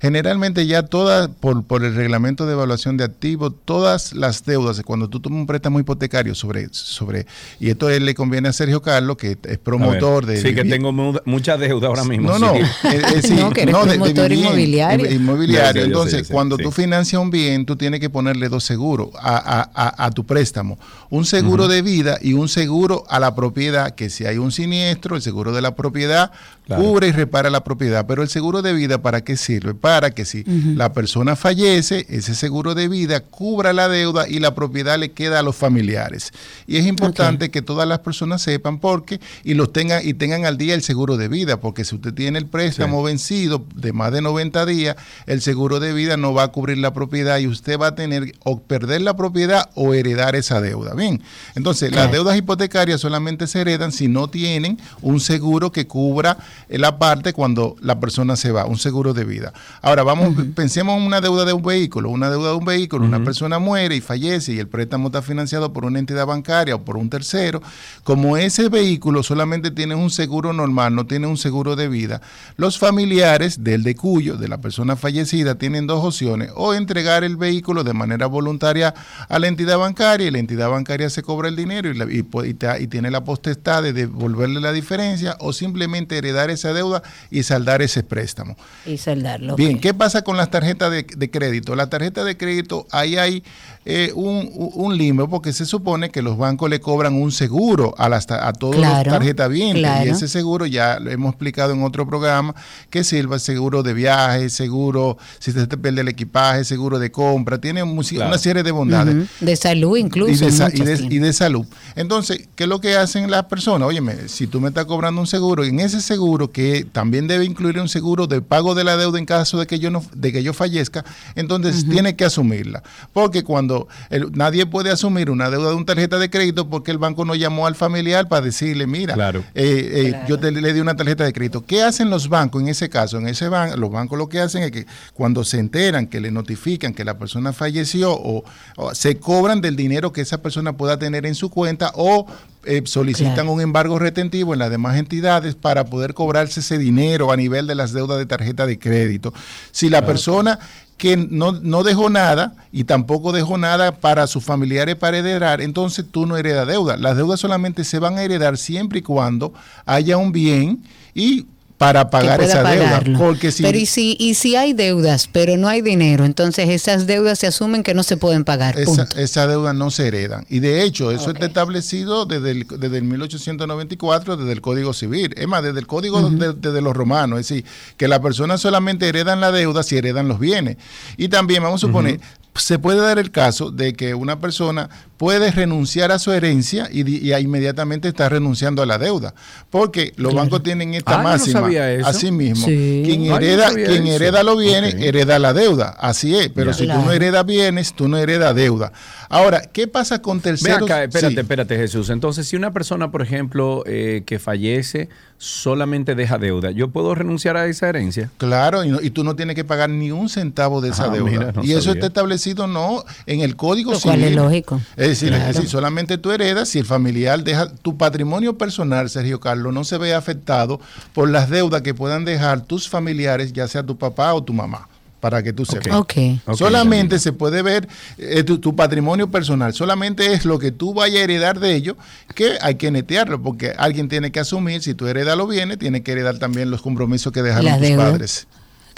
Generalmente 0.00 0.66
ya 0.66 0.82
todas, 0.84 1.28
por, 1.28 1.62
por 1.62 1.84
el 1.84 1.94
reglamento 1.94 2.46
de 2.46 2.54
evaluación 2.54 2.96
de 2.96 3.04
activos, 3.04 3.52
todas 3.66 4.14
las 4.14 4.44
deudas, 4.46 4.80
cuando 4.82 5.08
tú 5.08 5.20
tomas 5.20 5.40
un 5.40 5.46
préstamo 5.46 5.78
hipotecario 5.78 6.34
sobre, 6.34 6.68
sobre 6.72 7.26
y 7.60 7.68
esto 7.68 7.90
él 7.90 8.06
le 8.06 8.14
conviene 8.14 8.48
a 8.48 8.52
Sergio 8.54 8.80
Carlos, 8.80 9.18
que 9.18 9.36
es 9.42 9.58
promotor 9.58 10.24
ver, 10.24 10.36
de... 10.36 10.42
Sí, 10.48 10.54
que 10.54 10.64
tengo 10.64 10.90
mu- 10.90 11.18
mucha 11.26 11.58
deuda 11.58 11.88
ahora 11.88 12.04
mismo. 12.04 12.30
no, 12.30 12.38
no, 12.38 12.54
sí. 12.54 12.60
eh, 12.88 13.02
eh, 13.16 13.22
sí, 13.22 13.34
No, 13.34 13.50
que 13.50 13.62
eres 13.62 13.74
de- 13.74 13.80
de 13.82 13.88
promotor 13.98 14.28
vivienda, 14.30 14.48
inmobiliario. 14.48 15.10
inmobiliario. 15.10 15.82
Sé, 15.82 15.86
Entonces, 15.86 16.26
sé, 16.28 16.32
cuando 16.32 16.56
sí. 16.56 16.62
tú 16.62 16.70
financias 16.70 17.20
un 17.20 17.30
bien, 17.30 17.66
tú 17.66 17.76
tienes 17.76 18.00
que 18.00 18.08
ponerle 18.08 18.48
dos 18.48 18.64
seguros 18.64 19.10
a, 19.20 19.36
a- 19.36 19.70
a- 19.74 20.06
a 20.06 20.10
tu 20.12 20.24
préstamo. 20.24 20.78
Un 21.10 21.26
seguro 21.26 21.68
de 21.68 21.82
vida 21.82 22.16
y 22.22 22.32
un 22.32 22.48
seguro 22.48 23.04
a 23.10 23.20
la 23.20 23.34
propiedad, 23.34 23.94
que 23.94 24.08
si 24.08 24.24
hay 24.24 24.38
un 24.38 24.50
siniestro, 24.50 25.14
el 25.16 25.20
seguro 25.22 25.52
de 25.52 25.60
la 25.60 25.74
propiedad 25.74 26.30
Claro. 26.70 26.84
cubre 26.84 27.08
y 27.08 27.10
repara 27.10 27.50
la 27.50 27.64
propiedad. 27.64 28.06
Pero 28.06 28.22
el 28.22 28.28
seguro 28.28 28.62
de 28.62 28.72
vida, 28.72 29.02
¿para 29.02 29.24
qué 29.24 29.36
sirve? 29.36 29.74
Para 29.74 30.12
que 30.12 30.24
si 30.24 30.44
la 30.44 30.92
persona 30.92 31.34
fallece, 31.34 32.06
ese 32.08 32.36
seguro 32.36 32.76
de 32.76 32.86
vida 32.86 33.18
cubra 33.18 33.72
la 33.72 33.88
deuda 33.88 34.28
y 34.28 34.38
la 34.38 34.54
propiedad 34.54 34.96
le 34.96 35.10
queda 35.10 35.40
a 35.40 35.42
los 35.42 35.56
familiares. 35.56 36.32
Y 36.68 36.76
es 36.76 36.86
importante 36.86 37.50
que 37.50 37.60
todas 37.60 37.88
las 37.88 37.98
personas 37.98 38.42
sepan 38.42 38.78
porque 38.78 39.20
y 39.42 39.54
los 39.54 39.72
tengan 39.72 40.06
y 40.06 40.14
tengan 40.14 40.44
al 40.44 40.58
día 40.58 40.74
el 40.74 40.82
seguro 40.82 41.16
de 41.16 41.26
vida, 41.26 41.58
porque 41.58 41.84
si 41.84 41.96
usted 41.96 42.14
tiene 42.14 42.38
el 42.38 42.46
préstamo 42.46 43.02
vencido 43.02 43.64
de 43.74 43.92
más 43.92 44.12
de 44.12 44.22
90 44.22 44.64
días, 44.64 44.94
el 45.26 45.40
seguro 45.40 45.80
de 45.80 45.92
vida 45.92 46.16
no 46.16 46.34
va 46.34 46.44
a 46.44 46.48
cubrir 46.52 46.78
la 46.78 46.92
propiedad 46.92 47.40
y 47.40 47.48
usted 47.48 47.80
va 47.80 47.88
a 47.88 47.94
tener 47.96 48.36
o 48.44 48.60
perder 48.60 49.00
la 49.00 49.16
propiedad 49.16 49.70
o 49.74 49.92
heredar 49.92 50.36
esa 50.36 50.60
deuda. 50.60 50.94
Bien, 50.94 51.20
entonces 51.56 51.90
las 51.90 52.12
deudas 52.12 52.36
hipotecarias 52.36 53.00
solamente 53.00 53.48
se 53.48 53.60
heredan 53.60 53.90
si 53.90 54.06
no 54.06 54.28
tienen 54.28 54.78
un 55.02 55.18
seguro 55.18 55.72
que 55.72 55.88
cubra 55.88 56.38
la 56.68 56.98
parte 56.98 57.32
cuando 57.32 57.76
la 57.80 57.98
persona 58.00 58.36
se 58.36 58.52
va, 58.52 58.66
un 58.66 58.78
seguro 58.78 59.14
de 59.14 59.24
vida. 59.24 59.52
Ahora 59.82 60.02
vamos, 60.02 60.34
pensemos 60.54 60.96
en 60.98 61.04
una 61.04 61.20
deuda 61.20 61.44
de 61.44 61.52
un 61.52 61.62
vehículo, 61.62 62.10
una 62.10 62.30
deuda 62.30 62.50
de 62.50 62.56
un 62.56 62.64
vehículo, 62.64 63.04
una 63.04 63.18
persona 63.24 63.58
muere 63.58 63.96
y 63.96 64.00
fallece 64.00 64.52
y 64.52 64.58
el 64.58 64.68
préstamo 64.68 65.08
está 65.08 65.22
financiado 65.22 65.72
por 65.72 65.84
una 65.84 65.98
entidad 65.98 66.26
bancaria 66.26 66.74
o 66.74 66.82
por 66.84 66.96
un 66.96 67.08
tercero, 67.08 67.62
como 68.04 68.36
ese 68.36 68.68
vehículo 68.68 69.22
solamente 69.22 69.70
tiene 69.70 69.94
un 69.94 70.10
seguro 70.10 70.52
normal, 70.52 70.94
no 70.94 71.06
tiene 71.06 71.26
un 71.26 71.36
seguro 71.36 71.76
de 71.76 71.88
vida, 71.88 72.20
los 72.56 72.78
familiares 72.78 73.64
del 73.64 73.82
de 73.82 73.94
cuyo, 73.94 74.36
de 74.36 74.48
la 74.48 74.58
persona 74.58 74.96
fallecida, 74.96 75.54
tienen 75.56 75.86
dos 75.86 76.04
opciones, 76.04 76.50
o 76.54 76.74
entregar 76.74 77.24
el 77.24 77.36
vehículo 77.36 77.84
de 77.84 77.92
manera 77.94 78.26
voluntaria 78.26 78.94
a 79.28 79.38
la 79.38 79.46
entidad 79.48 79.78
bancaria 79.78 80.26
y 80.26 80.30
la 80.30 80.38
entidad 80.38 80.68
bancaria 80.70 81.08
se 81.10 81.22
cobra 81.22 81.48
el 81.48 81.56
dinero 81.56 81.88
y, 81.90 81.94
la- 81.94 82.04
y 82.04 82.22
pu- 82.22 82.48
y 82.48 82.54
te- 82.54 82.82
y 82.82 82.86
tiene 82.86 83.10
la, 83.10 83.24
potestad 83.24 83.82
de 83.82 83.92
devolverle 83.92 84.60
la 84.60 84.72
diferencia 84.72 85.36
o 85.40 85.52
simplemente 85.52 86.18
heredar 86.18 86.49
esa 86.50 86.72
deuda 86.72 87.02
y 87.30 87.42
saldar 87.42 87.82
ese 87.82 88.02
préstamo. 88.02 88.56
Y 88.86 88.98
saldarlo. 88.98 89.56
Bien, 89.56 89.80
¿qué 89.80 89.94
pasa 89.94 90.22
con 90.22 90.36
las 90.36 90.50
tarjetas 90.50 90.90
de, 90.90 91.02
de 91.02 91.30
crédito? 91.30 91.74
La 91.74 91.88
tarjeta 91.88 92.24
de 92.24 92.36
crédito, 92.36 92.86
ahí 92.90 93.16
hay 93.16 93.42
eh, 93.86 94.12
un, 94.14 94.50
un 94.54 94.94
limbo 94.96 95.26
porque 95.30 95.54
se 95.54 95.64
supone 95.64 96.10
que 96.10 96.20
los 96.20 96.36
bancos 96.36 96.68
le 96.68 96.80
cobran 96.80 97.14
un 97.14 97.32
seguro 97.32 97.94
a, 97.96 98.10
las, 98.10 98.30
a 98.30 98.52
todos 98.52 98.76
los 98.76 99.04
tarjetas 99.04 99.48
bien 99.48 99.78
y 99.78 100.08
ese 100.08 100.28
seguro 100.28 100.66
ya 100.66 101.00
lo 101.00 101.10
hemos 101.10 101.30
explicado 101.30 101.72
en 101.72 101.82
otro 101.82 102.06
programa 102.06 102.54
que 102.90 103.04
sirva 103.04 103.38
seguro 103.38 103.82
de 103.82 103.94
viaje, 103.94 104.50
seguro 104.50 105.16
si 105.38 105.52
se 105.52 105.66
te 105.66 105.78
pierde 105.78 106.02
el 106.02 106.08
equipaje, 106.08 106.64
seguro 106.64 106.98
de 106.98 107.10
compra, 107.10 107.58
tiene 107.58 107.82
una 107.82 108.36
serie 108.36 108.62
de 108.62 108.70
bondades. 108.70 109.28
De 109.40 109.56
salud 109.56 109.96
incluso. 109.96 110.30
Y 110.30 110.36
de, 110.36 111.06
y 111.08 111.18
de, 111.18 111.32
salud. 111.32 111.66
Entonces, 111.96 112.48
¿qué 112.54 112.64
es 112.64 112.68
lo 112.68 112.82
que 112.82 112.96
hacen 112.96 113.30
las 113.30 113.46
personas? 113.46 113.88
Óyeme, 113.88 114.28
si 114.28 114.46
tú 114.46 114.60
me 114.60 114.68
estás 114.68 114.84
cobrando 114.84 115.22
un 115.22 115.26
seguro, 115.26 115.64
en 115.64 115.80
ese 115.80 116.02
seguro 116.02 116.29
que 116.52 116.86
también 116.90 117.26
debe 117.26 117.44
incluir 117.44 117.78
un 117.78 117.88
seguro 117.88 118.26
de 118.26 118.42
pago 118.42 118.74
de 118.74 118.84
la 118.84 118.96
deuda 118.96 119.18
en 119.18 119.26
caso 119.26 119.58
de 119.58 119.66
que 119.66 119.78
yo 119.78 119.90
no, 119.90 120.02
de 120.14 120.32
que 120.32 120.42
yo 120.42 120.52
fallezca, 120.52 121.04
entonces 121.34 121.88
tiene 121.88 122.16
que 122.16 122.24
asumirla. 122.24 122.82
Porque 123.12 123.42
cuando 123.44 123.88
nadie 124.32 124.66
puede 124.66 124.90
asumir 124.90 125.30
una 125.30 125.50
deuda 125.50 125.70
de 125.70 125.74
una 125.74 125.86
tarjeta 125.86 126.18
de 126.18 126.30
crédito 126.30 126.68
porque 126.68 126.90
el 126.90 126.98
banco 126.98 127.24
no 127.24 127.34
llamó 127.34 127.66
al 127.66 127.74
familiar 127.74 128.28
para 128.28 128.46
decirle, 128.46 128.86
mira, 128.86 129.14
claro. 129.14 129.44
Eh, 129.54 130.12
eh, 130.12 130.20
yo 130.28 130.38
te, 130.38 130.50
le 130.50 130.72
di 130.72 130.80
una 130.80 130.96
tarjeta 130.96 131.24
de 131.24 131.32
crédito. 131.32 131.64
¿Qué 131.64 131.82
hacen 131.82 132.10
los 132.10 132.28
bancos 132.28 132.62
en 132.62 132.68
ese 132.68 132.88
caso? 132.88 133.18
En 133.18 133.28
ese 133.28 133.48
banco, 133.48 133.76
los 133.76 133.90
bancos 133.90 134.18
lo 134.18 134.28
que 134.28 134.40
hacen 134.40 134.62
es 134.62 134.70
que 134.70 134.86
cuando 135.14 135.44
se 135.44 135.58
enteran, 135.58 136.06
que 136.06 136.20
le 136.20 136.30
notifican 136.30 136.94
que 136.94 137.04
la 137.04 137.18
persona 137.18 137.52
falleció 137.52 138.12
o, 138.12 138.44
se 138.92 139.18
cobran 139.18 139.60
del 139.60 139.76
dinero 139.76 140.12
que 140.12 140.20
esa 140.20 140.42
persona 140.42 140.76
pueda 140.76 140.98
tener 140.98 141.26
en 141.26 141.34
su 141.34 141.50
cuenta 141.50 141.92
o 141.94 142.26
eh, 142.64 142.82
solicitan 142.84 143.48
un 143.48 143.60
embargo 143.60 143.98
retentivo 143.98 144.52
en 144.52 144.58
las 144.58 144.70
demás 144.70 144.96
entidades 144.96 145.54
para 145.54 145.86
poder 145.86 146.14
cobrarse 146.14 146.60
ese 146.60 146.78
dinero 146.78 147.32
a 147.32 147.36
nivel 147.36 147.66
de 147.66 147.74
las 147.74 147.92
deudas 147.92 148.18
de 148.18 148.26
tarjeta 148.26 148.66
de 148.66 148.78
crédito. 148.78 149.32
Si 149.70 149.88
la 149.88 150.04
persona 150.04 150.58
que 150.98 151.16
no, 151.16 151.52
no, 151.52 151.82
dejó 151.82 152.10
nada 152.10 152.54
y 152.70 152.84
tampoco 152.84 153.32
dejó 153.32 153.56
nada 153.56 153.92
para 153.92 154.26
sus 154.26 154.44
familiares 154.44 154.96
para 154.96 155.16
heredar, 155.16 155.62
entonces 155.62 156.04
tú 156.10 156.26
no 156.26 156.36
heredas 156.36 156.66
deuda. 156.66 156.98
Las 156.98 157.16
deudas 157.16 157.40
solamente 157.40 157.84
se 157.84 157.98
van 157.98 158.18
a 158.18 158.22
heredar 158.22 158.58
siempre 158.58 158.98
y 158.98 159.02
cuando 159.02 159.54
haya 159.86 160.18
un 160.18 160.30
bien 160.30 160.84
y 161.14 161.46
para 161.80 162.10
pagar 162.10 162.42
esa 162.42 162.62
deuda. 162.62 163.02
Porque 163.16 163.50
si, 163.50 163.62
pero 163.62 163.78
y 163.78 163.86
si, 163.86 164.14
y 164.20 164.34
si 164.34 164.54
hay 164.54 164.74
deudas, 164.74 165.30
pero 165.32 165.56
no 165.56 165.66
hay 165.66 165.80
dinero, 165.80 166.26
entonces 166.26 166.68
esas 166.68 167.06
deudas 167.06 167.38
se 167.38 167.46
asumen 167.46 167.82
que 167.82 167.94
no 167.94 168.02
se 168.02 168.18
pueden 168.18 168.44
pagar. 168.44 168.78
Esa, 168.78 169.08
esa 169.16 169.46
deuda 169.46 169.72
no 169.72 169.90
se 169.90 170.08
heredan. 170.08 170.44
Y 170.50 170.58
de 170.58 170.82
hecho, 170.82 171.10
eso 171.10 171.30
está 171.30 171.46
establecido 171.46 172.26
desde 172.26 172.50
el, 172.50 172.66
desde 172.68 172.98
el 172.98 173.04
1894, 173.04 174.36
desde 174.36 174.52
el 174.52 174.60
Código 174.60 174.92
Civil. 174.92 175.32
Es 175.38 175.48
más, 175.48 175.62
desde 175.62 175.80
el 175.80 175.86
Código 175.86 176.20
de, 176.28 176.82
los 176.82 176.94
romanos. 176.94 177.40
Es 177.40 177.48
decir, 177.48 177.64
que 177.96 178.08
las 178.08 178.18
personas 178.18 178.60
solamente 178.60 179.08
heredan 179.08 179.40
la 179.40 179.50
deuda 179.50 179.82
si 179.82 179.96
heredan 179.96 180.28
los 180.28 180.38
bienes. 180.38 180.76
Y 181.16 181.28
también, 181.28 181.62
vamos 181.62 181.82
a 181.82 181.86
suponer, 181.86 182.20
se 182.56 182.78
puede 182.78 183.00
dar 183.00 183.18
el 183.18 183.30
caso 183.30 183.70
de 183.70 183.94
que 183.94 184.14
una 184.14 184.38
persona 184.38 184.90
puede 185.20 185.50
renunciar 185.50 186.12
a 186.12 186.18
su 186.18 186.32
herencia 186.32 186.88
y, 186.90 187.34
inmediatamente 187.34 188.08
está 188.08 188.30
renunciando 188.30 188.82
a 188.82 188.86
la 188.86 188.96
deuda, 188.96 189.34
porque 189.68 190.14
los 190.16 190.32
bancos 190.32 190.62
tienen 190.62 190.94
esta 190.94 191.20
ah, 191.20 191.22
máxima, 191.22 191.68
así 192.06 192.32
mismo, 192.32 192.64
quien 192.64 193.26
hereda, 193.26 193.68
quien 193.74 194.06
hereda 194.06 194.42
los 194.42 194.58
bienes, 194.58 194.94
hereda 194.94 195.38
la 195.38 195.52
deuda, 195.52 195.90
así 196.00 196.34
es, 196.34 196.48
pero 196.48 196.72
si 196.72 196.86
tú 196.86 196.94
no 196.94 197.12
heredas 197.12 197.44
bienes, 197.44 197.92
tú 197.92 198.08
no 198.08 198.16
heredas 198.16 198.54
deuda. 198.54 198.92
Ahora, 199.28 199.60
¿qué 199.70 199.86
pasa 199.86 200.22
con 200.22 200.40
terceros? 200.40 200.88
espérate, 200.88 201.40
espérate 201.42 201.76
Jesús, 201.76 202.08
entonces 202.08 202.48
si 202.48 202.56
una 202.56 202.72
persona, 202.72 203.10
por 203.10 203.20
ejemplo, 203.20 203.84
eh, 203.86 204.22
que 204.24 204.38
fallece, 204.38 205.10
solamente 205.36 206.14
deja 206.14 206.38
deuda, 206.38 206.70
¿yo 206.70 206.88
puedo 206.88 207.14
renunciar 207.14 207.58
a 207.58 207.66
esa 207.66 207.90
herencia? 207.90 208.30
Claro, 208.38 208.84
y, 208.84 209.10
tú 209.10 209.22
no 209.22 209.36
tienes 209.36 209.54
que 209.54 209.64
pagar 209.64 209.90
ni 209.90 210.12
un 210.12 210.30
centavo 210.30 210.80
de 210.80 210.90
esa 210.90 211.04
ah, 211.04 211.10
deuda. 211.10 211.52
y 211.62 211.72
eso 211.72 211.92
está 211.92 212.06
establecido 212.06 212.66
no 212.66 213.04
en 213.26 213.40
el 213.40 213.54
Código 213.56 213.94
Civil. 213.94 214.18
Cual 214.18 214.24
es 214.24 214.36
lógico. 214.36 214.80
Es 214.96 215.09
decir, 215.10 215.32
es 215.32 215.46
decir, 215.46 215.68
solamente 215.68 216.18
tú 216.18 216.30
heredas 216.32 216.68
si 216.68 216.78
el 216.78 216.86
familiar 216.86 217.42
deja 217.44 217.72
tu 217.72 217.96
patrimonio 217.96 218.56
personal, 218.56 219.10
Sergio 219.10 219.40
Carlos, 219.40 219.72
no 219.72 219.84
se 219.84 219.98
ve 219.98 220.14
afectado 220.14 220.80
por 221.12 221.28
las 221.28 221.50
deudas 221.50 221.82
que 221.82 221.94
puedan 221.94 222.24
dejar 222.24 222.62
tus 222.62 222.88
familiares, 222.88 223.52
ya 223.52 223.68
sea 223.68 223.82
tu 223.82 223.96
papá 223.96 224.34
o 224.34 224.42
tu 224.42 224.52
mamá 224.52 224.88
para 225.20 225.42
que 225.42 225.52
tú 225.52 225.64
sepas. 225.64 225.94
Okay. 225.94 226.40
solamente 226.54 227.18
se 227.18 227.32
puede 227.32 227.62
ver 227.62 227.86
eh, 228.18 228.42
tu, 228.42 228.74
patrimonio 228.74 229.30
personal, 229.30 229.74
solamente 229.74 230.32
es 230.32 230.44
lo 230.44 230.58
que 230.58 230.72
tú 230.72 230.94
vayas 230.94 231.20
a 231.20 231.24
heredar 231.24 231.60
de 231.60 231.74
ellos 231.74 231.96
que 232.34 232.56
hay 232.62 232.76
que 232.76 232.90
netearlo, 232.90 233.40
porque 233.42 233.74
alguien 233.76 234.08
tiene 234.08 234.32
que 234.32 234.40
asumir, 234.40 234.82
si 234.82 234.94
tú 234.94 235.06
heredas 235.06 235.36
los 235.36 235.48
bienes, 235.48 235.78
tiene 235.78 236.02
que 236.02 236.12
heredar 236.12 236.38
también 236.38 236.70
los 236.70 236.82
compromisos 236.82 237.32
que 237.32 237.42
dejaron 237.42 237.78
tus 237.78 237.90
padres. 237.90 238.46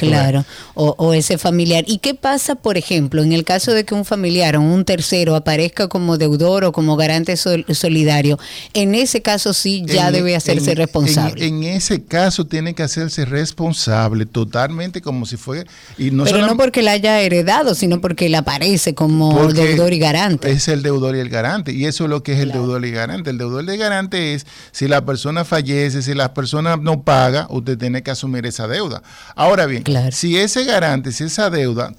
Claro, 0.08 0.44
o, 0.74 1.14
ese 1.14 1.38
familiar. 1.38 1.84
¿Y 1.86 1.98
qué 1.98 2.14
pasa, 2.14 2.54
por 2.54 2.76
ejemplo, 2.76 3.22
en 3.22 3.32
el 3.32 3.44
caso 3.44 3.72
de 3.72 3.84
que 3.84 3.94
un 3.94 4.04
familiar 4.04 4.56
o 4.56 4.60
un 4.60 4.84
tercero 4.84 5.34
aparezca 5.36 5.88
como 5.88 6.18
deudor 6.18 6.64
o 6.64 6.72
como 6.72 6.96
garante 6.96 7.36
solidario? 7.36 8.38
En 8.74 8.94
ese 8.94 9.22
caso 9.22 9.52
sí 9.52 9.84
ya 9.86 10.10
debe 10.10 10.36
hacerse 10.36 10.74
responsable. 10.74 11.46
En, 11.46 11.62
ese 11.62 12.04
caso 12.04 12.46
tiene 12.46 12.74
que 12.74 12.82
hacerse 12.82 13.24
responsable 13.24 14.26
totalmente 14.26 15.00
como 15.00 15.26
si 15.26 15.36
fue... 15.36 15.66
Y 15.98 16.10
no 16.10 16.24
Pero 16.24 16.46
no 16.46 16.56
porque 16.56 16.82
la 16.82 16.92
haya 16.92 17.20
heredado, 17.20 17.74
sino 17.74 18.00
porque 18.00 18.26
él 18.26 18.34
aparece 18.34 18.94
como 18.94 19.52
deudor 19.52 19.92
y 19.92 19.98
garante. 19.98 20.50
Es 20.50 20.68
el 20.68 20.82
deudor 20.82 21.16
y 21.16 21.20
el 21.20 21.28
garante. 21.28 21.72
Y 21.72 21.86
eso 21.86 22.04
es 22.04 22.10
lo 22.10 22.22
que 22.22 22.32
es 22.32 22.40
el 22.40 22.52
deudor 22.52 22.84
y 22.84 22.90
garante. 22.90 23.30
El 23.30 23.38
deudor 23.38 23.64
y 23.64 23.76
garante 23.76 24.34
es 24.34 24.46
si 24.72 24.88
la 24.88 25.04
persona 25.04 25.44
fallece, 25.44 26.02
si 26.02 26.14
la 26.14 26.34
persona 26.34 26.76
no 26.76 27.02
paga, 27.02 27.46
usted 27.50 27.78
tiene 27.78 28.02
que 28.02 28.10
asumir 28.10 28.46
esa 28.46 28.66
deuda. 28.68 29.02
Ahora 29.34 29.66
bien, 29.66 29.84
si 30.10 30.36
ese 30.36 30.64
garante, 30.64 31.12
si 31.12 31.24
esa 31.24 31.50
deuda, 31.50 31.94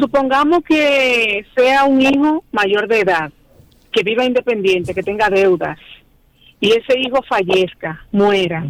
Supongamos 0.00 0.60
que 0.66 1.44
sea 1.54 1.84
un 1.84 2.00
hijo 2.00 2.42
mayor 2.52 2.88
de 2.88 3.00
edad, 3.00 3.30
que 3.92 4.02
viva 4.02 4.24
independiente, 4.24 4.94
que 4.94 5.02
tenga 5.02 5.28
deudas, 5.28 5.78
y 6.60 6.72
ese 6.72 6.98
hijo 6.98 7.22
fallezca, 7.22 8.04
muera. 8.12 8.64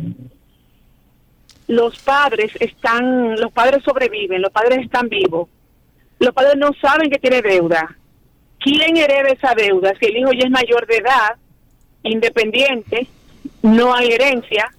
Los 1.68 1.98
padres 2.00 2.52
están, 2.58 3.40
los 3.40 3.52
padres 3.52 3.82
sobreviven, 3.84 4.42
los 4.42 4.50
padres 4.50 4.80
están 4.80 5.08
vivos 5.08 5.48
los 6.22 6.32
padres 6.34 6.56
no 6.56 6.70
saben 6.80 7.10
que 7.10 7.18
tiene 7.18 7.42
deuda. 7.42 7.96
¿Quién 8.60 8.96
hereda 8.96 9.30
esa 9.30 9.54
deuda? 9.56 9.92
Si 9.98 10.06
el 10.06 10.18
hijo 10.18 10.30
ya 10.32 10.44
es 10.44 10.50
mayor 10.50 10.86
de 10.86 10.98
edad, 10.98 11.34
independiente, 12.04 13.08
no 13.62 13.92
hay 13.92 14.12
herencia, 14.12 14.70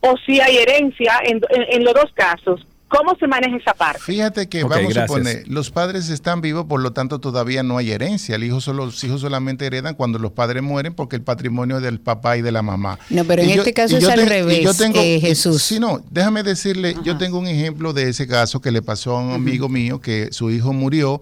o 0.00 0.16
si 0.24 0.40
hay 0.40 0.56
herencia 0.56 1.20
en, 1.24 1.84
los 1.84 1.92
dos 1.92 2.10
casos. 2.14 2.66
¿Cómo 2.88 3.14
se 3.18 3.26
maneja 3.26 3.56
esa 3.56 3.74
parte? 3.74 4.00
Fíjate 4.00 4.48
que 4.48 4.64
vamos 4.64 4.96
a 4.96 5.06
suponer, 5.06 5.44
los 5.46 5.70
padres 5.70 6.08
están 6.08 6.40
vivos, 6.40 6.64
por 6.66 6.80
lo 6.80 6.92
tanto 6.92 7.18
todavía 7.18 7.62
no 7.62 7.76
hay 7.76 7.90
herencia. 7.90 8.36
El 8.36 8.44
hijo 8.44 8.60
solo, 8.60 8.86
los 8.86 9.04
hijos 9.04 9.20
solamente 9.20 9.66
heredan 9.66 9.94
cuando 9.94 10.18
los 10.18 10.32
padres 10.32 10.62
mueren 10.62 10.94
porque 10.94 11.16
el 11.16 11.22
patrimonio 11.22 11.76
es 11.76 11.82
del 11.82 12.00
papá 12.00 12.38
y 12.38 12.42
de 12.42 12.50
la 12.50 12.62
mamá. 12.62 12.98
No, 13.10 13.24
pero 13.24 13.42
en 13.42 13.50
este 13.50 13.74
caso 13.74 13.96
es 13.96 14.08
al 14.08 14.26
revés, 14.26 14.62
yo 14.62 14.74
tengo, 14.74 14.98
eh, 15.00 15.20
Jesús. 15.20 15.62
Sí, 15.62 15.78
no, 15.78 16.02
déjame 16.10 16.42
decirle, 16.42 16.96
yo 17.04 17.18
tengo 17.18 17.38
un 17.38 17.46
ejemplo 17.46 17.92
de 17.92 18.08
ese 18.08 18.26
caso 18.26 18.60
que 18.60 18.70
le 18.70 18.80
pasó 18.80 19.16
a 19.16 19.20
un 19.20 19.32
amigo 19.32 19.68
mío 19.68 20.00
que 20.00 20.28
su 20.32 20.50
hijo 20.50 20.72
murió 20.72 21.20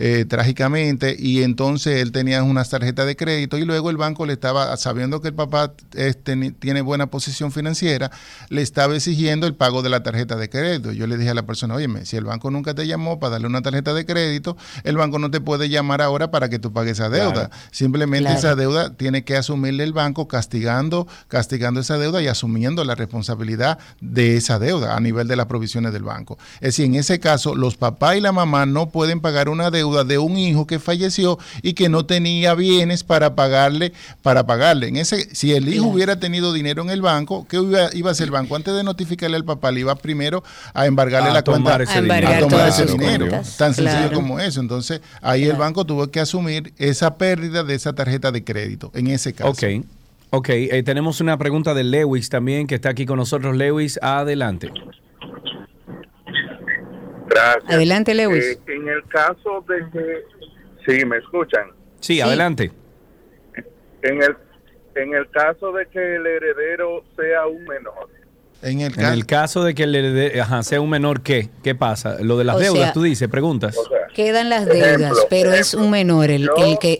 eh, 0.00 0.24
trágicamente 0.28 1.16
y 1.18 1.42
entonces 1.42 2.00
él 2.00 2.12
tenía 2.12 2.44
unas 2.44 2.70
tarjetas 2.70 3.04
de 3.04 3.16
crédito 3.16 3.58
y 3.58 3.64
luego 3.64 3.90
el 3.90 3.96
banco 3.96 4.26
le 4.26 4.34
estaba, 4.34 4.76
sabiendo 4.76 5.20
que 5.20 5.26
el 5.26 5.34
papá 5.34 5.72
este, 5.94 6.52
tiene 6.52 6.82
buena 6.82 7.08
posición 7.08 7.50
financiera, 7.50 8.12
le 8.48 8.62
estaba 8.62 8.94
exigiendo 8.94 9.48
el 9.48 9.56
pago 9.56 9.82
de 9.82 9.88
la 9.88 10.04
tarjeta 10.04 10.36
de 10.36 10.48
crédito. 10.48 10.92
Yo 10.92 11.08
le 11.08 11.16
dije 11.16 11.30
a 11.30 11.34
la 11.34 11.46
persona, 11.46 11.74
oye, 11.74 11.88
si 12.04 12.16
el 12.16 12.22
banco 12.22 12.48
nunca 12.52 12.74
te 12.74 12.86
llamó 12.86 13.18
para 13.18 13.32
darle 13.32 13.48
una 13.48 13.60
tarjeta 13.60 13.92
de 13.92 14.06
crédito, 14.06 14.56
el 14.84 14.96
banco 14.96 15.18
no 15.18 15.32
te 15.32 15.40
puede 15.40 15.68
llamar 15.68 16.00
ahora 16.00 16.30
para 16.30 16.48
que 16.48 16.60
tú 16.60 16.72
pagues 16.72 16.92
esa 16.92 17.08
deuda. 17.08 17.50
Simplemente 17.72 18.32
esa 18.32 18.54
deuda 18.54 18.94
tiene 18.94 19.24
que 19.24 19.36
asumirle 19.36 19.82
el 19.82 19.94
banco 19.94 20.28
castigando, 20.28 21.08
castigando 21.26 21.80
esa 21.80 21.98
deuda 21.98 22.22
y 22.22 22.28
asumiendo 22.28 22.84
la 22.84 22.94
responsabilidad 22.94 23.80
de 24.00 24.36
esa 24.36 24.60
deuda 24.60 24.94
a 24.94 25.00
nivel 25.00 25.26
de 25.26 25.34
las 25.34 25.46
provisiones 25.46 25.92
del 25.92 26.04
banco. 26.04 26.38
Es 26.60 26.76
decir, 26.76 26.84
en 26.84 26.94
ese 26.94 27.18
caso, 27.18 27.56
los 27.56 27.76
papás 27.76 28.16
y 28.16 28.20
la 28.20 28.30
mamá 28.30 28.64
no 28.64 28.90
pueden 28.90 29.18
pagar 29.18 29.48
una 29.48 29.72
deuda 29.72 29.87
de 30.04 30.18
un 30.18 30.36
hijo 30.36 30.66
que 30.66 30.78
falleció 30.78 31.38
y 31.62 31.72
que 31.74 31.88
no 31.88 32.06
tenía 32.06 32.54
bienes 32.54 33.04
para 33.04 33.34
pagarle, 33.34 33.92
para 34.22 34.46
pagarle. 34.46 34.88
En 34.88 34.96
ese, 34.96 35.34
si 35.34 35.52
el 35.52 35.68
hijo 35.72 35.86
hubiera 35.86 36.20
tenido 36.20 36.52
dinero 36.52 36.82
en 36.82 36.90
el 36.90 37.02
banco, 37.02 37.46
¿qué 37.48 37.56
iba, 37.56 37.88
iba, 37.94 38.10
a 38.10 38.12
hacer 38.12 38.26
el 38.26 38.30
banco? 38.32 38.56
Antes 38.56 38.74
de 38.74 38.84
notificarle 38.84 39.36
al 39.36 39.44
papá, 39.44 39.70
le 39.70 39.80
iba 39.80 39.94
primero 39.96 40.42
a 40.74 40.86
embargarle 40.86 41.32
la 41.32 41.42
cuenta, 41.42 41.74
a 41.74 41.78
tomar 41.78 42.68
ese 42.68 42.86
dinero. 42.86 43.28
Tan 43.56 43.74
sencillo 43.74 44.12
como 44.12 44.40
eso. 44.40 44.60
Entonces, 44.60 45.00
ahí 45.22 45.44
el 45.44 45.56
banco 45.56 45.84
tuvo 45.84 46.08
que 46.08 46.20
asumir 46.20 46.72
esa 46.78 47.16
pérdida 47.16 47.64
de 47.64 47.74
esa 47.74 47.92
tarjeta 47.94 48.30
de 48.32 48.44
crédito, 48.44 48.90
en 48.94 49.08
ese 49.08 49.32
caso. 49.32 49.50
Ok. 49.50 49.84
Ok, 50.30 50.50
eh, 50.50 50.82
tenemos 50.82 51.22
una 51.22 51.38
pregunta 51.38 51.72
de 51.72 51.84
Lewis 51.84 52.28
también, 52.28 52.66
que 52.66 52.74
está 52.74 52.90
aquí 52.90 53.06
con 53.06 53.16
nosotros. 53.16 53.56
Lewis, 53.56 53.98
adelante. 54.02 54.70
Adelante, 57.66 58.14
Lewis. 58.14 58.44
Eh, 58.44 58.58
en 58.66 58.88
el 58.88 59.04
caso 59.08 59.64
de 59.68 59.84
que... 59.92 60.24
Sí, 60.86 61.04
¿me 61.04 61.18
escuchan? 61.18 61.70
Sí, 62.00 62.20
adelante. 62.20 62.70
En 64.02 64.22
el, 64.22 64.36
en 64.94 65.14
el 65.14 65.28
caso 65.30 65.72
de 65.72 65.86
que 65.86 66.16
el 66.16 66.26
heredero 66.26 67.04
sea 67.16 67.46
un 67.46 67.64
menor, 67.64 68.08
en 68.60 68.80
el, 68.80 69.24
caso 69.24 69.62
de 69.62 69.72
que 69.72 69.84
el 69.84 70.40
ajá, 70.40 70.64
sea 70.64 70.80
un 70.80 70.90
menor, 70.90 71.22
¿qué? 71.22 71.48
¿Qué 71.62 71.76
pasa? 71.76 72.16
Lo 72.20 72.36
de 72.36 72.42
las 72.42 72.58
deudas, 72.58 72.92
tú 72.92 73.02
dices, 73.02 73.28
preguntas. 73.28 73.76
quedan 74.14 74.48
las 74.50 74.66
deudas, 74.66 75.12
pero 75.30 75.52
es 75.52 75.74
un 75.74 75.90
menor 75.90 76.30
el, 76.30 76.50
que... 76.80 76.98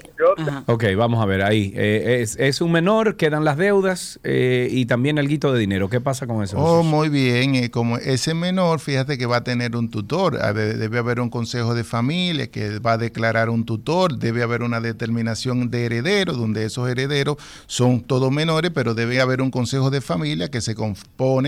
ok, 0.66 0.84
vamos 0.96 1.20
a 1.20 1.26
ver 1.26 1.42
ahí. 1.42 1.72
Eh, 1.74 2.24
es, 2.38 2.60
un 2.60 2.70
menor, 2.70 3.16
quedan 3.16 3.44
las 3.44 3.56
deudas 3.56 4.20
eh, 4.22 4.68
y 4.70 4.86
también 4.86 5.18
el 5.18 5.26
guito 5.26 5.52
de 5.52 5.58
dinero. 5.58 5.88
¿Qué 5.88 6.00
pasa 6.00 6.28
con 6.28 6.44
eso? 6.44 6.58
Oh, 6.58 6.84
muy 6.84 7.08
bien. 7.08 7.56
Eh, 7.56 7.70
como 7.72 7.98
ese 7.98 8.34
menor, 8.34 8.78
fíjate 8.78 9.18
que 9.18 9.26
va 9.26 9.38
a 9.38 9.44
tener 9.44 9.74
un 9.74 9.90
tutor. 9.90 10.38
Debe 10.54 10.98
haber 10.98 11.18
un 11.18 11.28
consejo 11.28 11.74
de 11.74 11.82
familia 11.82 12.48
que 12.52 12.78
va 12.78 12.92
a 12.92 12.98
declarar 12.98 13.50
un 13.50 13.64
tutor. 13.64 14.16
Debe 14.16 14.44
haber 14.44 14.62
una 14.62 14.80
determinación 14.80 15.70
de 15.70 15.86
herederos, 15.86 16.38
donde 16.38 16.64
esos 16.64 16.88
herederos 16.88 17.36
son 17.66 18.00
todos 18.00 18.30
menores, 18.30 18.70
pero 18.72 18.94
debe 18.94 19.20
haber 19.20 19.42
un 19.42 19.50
consejo 19.50 19.90
de 19.90 20.00
familia 20.00 20.52
que 20.52 20.60
se 20.60 20.76
compone 20.76 21.47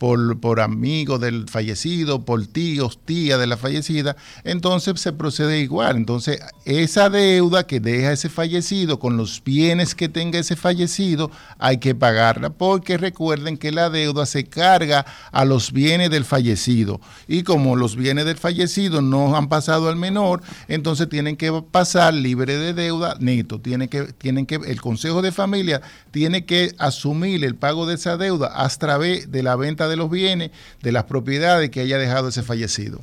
por, 0.00 0.40
por 0.40 0.60
amigos 0.60 1.20
del 1.20 1.46
fallecido, 1.46 2.24
por 2.24 2.46
tíos, 2.46 2.98
tía 3.04 3.36
de 3.36 3.46
la 3.46 3.58
fallecida, 3.58 4.16
entonces 4.44 4.98
se 4.98 5.12
procede 5.12 5.60
igual. 5.60 5.98
Entonces, 5.98 6.40
esa 6.64 7.10
deuda 7.10 7.66
que 7.66 7.80
deja 7.80 8.10
ese 8.10 8.30
fallecido 8.30 8.98
con 8.98 9.18
los 9.18 9.44
bienes 9.44 9.94
que 9.94 10.08
tenga 10.08 10.38
ese 10.38 10.56
fallecido, 10.56 11.30
hay 11.58 11.76
que 11.76 11.94
pagarla, 11.94 12.48
porque 12.48 12.96
recuerden 12.96 13.58
que 13.58 13.72
la 13.72 13.90
deuda 13.90 14.24
se 14.24 14.44
carga 14.44 15.04
a 15.32 15.44
los 15.44 15.70
bienes 15.70 16.08
del 16.10 16.24
fallecido. 16.24 16.98
Y 17.28 17.42
como 17.42 17.76
los 17.76 17.94
bienes 17.94 18.24
del 18.24 18.38
fallecido 18.38 19.02
no 19.02 19.36
han 19.36 19.50
pasado 19.50 19.90
al 19.90 19.96
menor, 19.96 20.40
entonces 20.68 21.10
tienen 21.10 21.36
que 21.36 21.52
pasar 21.70 22.14
libre 22.14 22.56
de 22.56 22.72
deuda 22.72 23.18
neto. 23.20 23.60
Tienen 23.60 23.88
que, 23.88 24.04
tienen 24.14 24.46
que, 24.46 24.54
el 24.54 24.80
Consejo 24.80 25.20
de 25.20 25.30
Familia 25.30 25.82
tiene 26.10 26.46
que 26.46 26.74
asumir 26.78 27.44
el 27.44 27.54
pago 27.54 27.84
de 27.84 27.96
esa 27.96 28.16
deuda 28.16 28.50
a 28.54 28.66
través 28.70 29.30
de 29.30 29.42
la 29.42 29.56
venta 29.56 29.89
de 29.89 29.89
los 29.96 30.10
bienes, 30.10 30.50
de 30.82 30.92
las 30.92 31.04
propiedades 31.04 31.70
que 31.70 31.80
haya 31.80 31.98
dejado 31.98 32.28
ese 32.28 32.42
fallecido. 32.42 33.00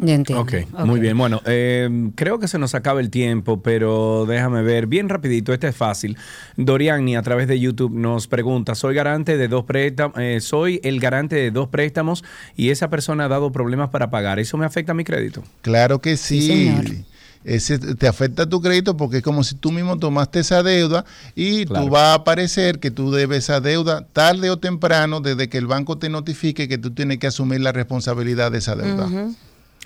entiendo. 0.00 0.42
Okay, 0.42 0.66
muy 0.84 1.00
bien. 1.00 1.16
Bueno, 1.16 1.40
eh, 1.46 2.10
creo 2.14 2.38
que 2.38 2.48
se 2.48 2.58
nos 2.58 2.74
acaba 2.74 3.00
el 3.00 3.10
tiempo, 3.10 3.62
pero 3.62 4.26
déjame 4.26 4.62
ver 4.62 4.86
bien 4.86 5.08
rapidito. 5.08 5.52
Este 5.52 5.68
es 5.68 5.76
fácil. 5.76 6.16
Doriani 6.56 7.16
a 7.16 7.22
través 7.22 7.48
de 7.48 7.58
YouTube 7.60 7.94
nos 7.94 8.26
pregunta: 8.26 8.74
Soy 8.74 8.94
garante 8.94 9.36
de 9.36 9.48
dos 9.48 9.64
préstamos, 9.64 10.18
eh, 10.18 10.40
soy 10.40 10.80
el 10.82 11.00
garante 11.00 11.36
de 11.36 11.50
dos 11.50 11.68
préstamos 11.68 12.24
y 12.56 12.70
esa 12.70 12.90
persona 12.90 13.26
ha 13.26 13.28
dado 13.28 13.52
problemas 13.52 13.90
para 13.90 14.10
pagar. 14.10 14.38
¿Eso 14.38 14.56
me 14.56 14.66
afecta 14.66 14.92
a 14.92 14.94
mi 14.94 15.04
crédito? 15.04 15.42
Claro 15.62 16.00
que 16.00 16.16
sí. 16.16 17.04
Ese 17.44 17.78
te 17.78 18.08
afecta 18.08 18.48
tu 18.48 18.60
crédito 18.60 18.96
porque 18.96 19.18
es 19.18 19.22
como 19.22 19.44
si 19.44 19.54
tú 19.54 19.70
mismo 19.70 19.98
tomaste 19.98 20.40
esa 20.40 20.62
deuda 20.62 21.04
y 21.34 21.66
tú 21.66 21.88
vas 21.88 22.02
a 22.02 22.14
aparecer 22.14 22.80
que 22.80 22.90
tú 22.90 23.12
debes 23.12 23.44
esa 23.44 23.60
deuda 23.60 24.06
tarde 24.12 24.50
o 24.50 24.58
temprano 24.58 25.20
desde 25.20 25.48
que 25.48 25.58
el 25.58 25.66
banco 25.66 25.98
te 25.98 26.08
notifique 26.08 26.68
que 26.68 26.78
tú 26.78 26.90
tienes 26.92 27.18
que 27.18 27.26
asumir 27.26 27.60
la 27.60 27.72
responsabilidad 27.72 28.50
de 28.50 28.58
esa 28.58 28.74
deuda. 28.74 29.08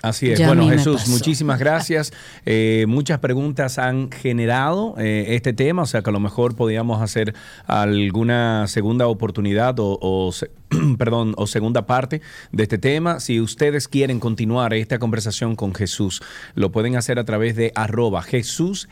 Así 0.01 0.31
es. 0.31 0.39
Ya 0.39 0.47
bueno, 0.47 0.67
Jesús, 0.69 1.01
pasó. 1.01 1.11
muchísimas 1.11 1.59
gracias. 1.65 2.13
Eh, 2.45 2.85
muchas 2.87 3.19
preguntas 3.19 3.77
han 3.77 4.09
generado 4.11 4.95
eh, 4.97 5.35
este 5.35 5.51
tema, 5.53 5.81
o 5.81 5.85
sea 5.85 6.01
que 6.01 6.09
a 6.09 6.13
lo 6.13 6.19
mejor 6.19 6.55
podíamos 6.55 7.01
hacer 7.01 7.33
alguna 7.65 8.67
segunda 8.67 9.07
oportunidad 9.07 9.79
o, 9.79 9.97
o 10.01 10.31
se- 10.31 10.51
perdón, 10.97 11.33
o 11.37 11.47
segunda 11.47 11.85
parte 11.85 12.21
de 12.51 12.63
este 12.63 12.77
tema. 12.77 13.19
Si 13.19 13.41
ustedes 13.41 13.87
quieren 13.87 14.19
continuar 14.19 14.73
esta 14.73 14.99
conversación 14.99 15.55
con 15.55 15.73
Jesús, 15.73 16.21
lo 16.55 16.71
pueden 16.71 16.95
hacer 16.95 17.19
a 17.19 17.25
través 17.25 17.55
de 17.55 17.71
arroba 17.75 18.21
Jesús 18.21 18.87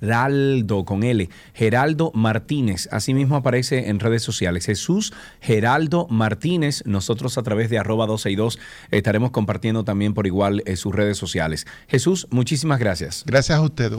Geraldo 0.00 0.84
con 0.84 1.02
L, 1.02 1.28
Geraldo 1.54 2.12
Martínez. 2.14 2.88
Asimismo 2.92 3.36
aparece 3.36 3.88
en 3.88 4.00
redes 4.00 4.22
sociales. 4.22 4.66
Jesús 4.66 5.12
Geraldo 5.40 6.06
Martínez. 6.08 6.82
Nosotros 6.86 7.38
a 7.38 7.42
través 7.42 7.70
de 7.70 7.78
arroba 7.78 8.06
12 8.06 8.30
y 8.30 8.36
2 8.36 8.58
estaremos 8.90 9.30
compartiendo 9.30 9.84
también 9.84 10.14
por 10.14 10.26
igual 10.26 10.62
eh, 10.66 10.76
sus 10.76 10.94
redes 10.94 11.18
sociales. 11.18 11.66
Jesús, 11.88 12.26
muchísimas 12.30 12.78
gracias. 12.78 13.24
Gracias 13.26 13.58
a 13.58 13.62
usted. 13.62 13.92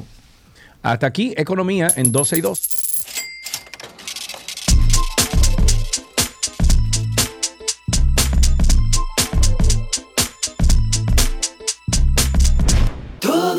Hasta 0.82 1.08
aquí, 1.08 1.34
Economía 1.36 1.89
en 1.95 2.12
12 2.12 2.38
y 2.38 2.41
2. 2.41 2.78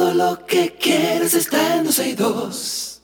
Todo 0.00 0.14
lo 0.14 0.46
que 0.46 0.74
quieres 0.80 1.34
está 1.34 1.76
en 1.76 1.84
12 1.84 2.08
y 2.08 2.14
2. 2.14 3.02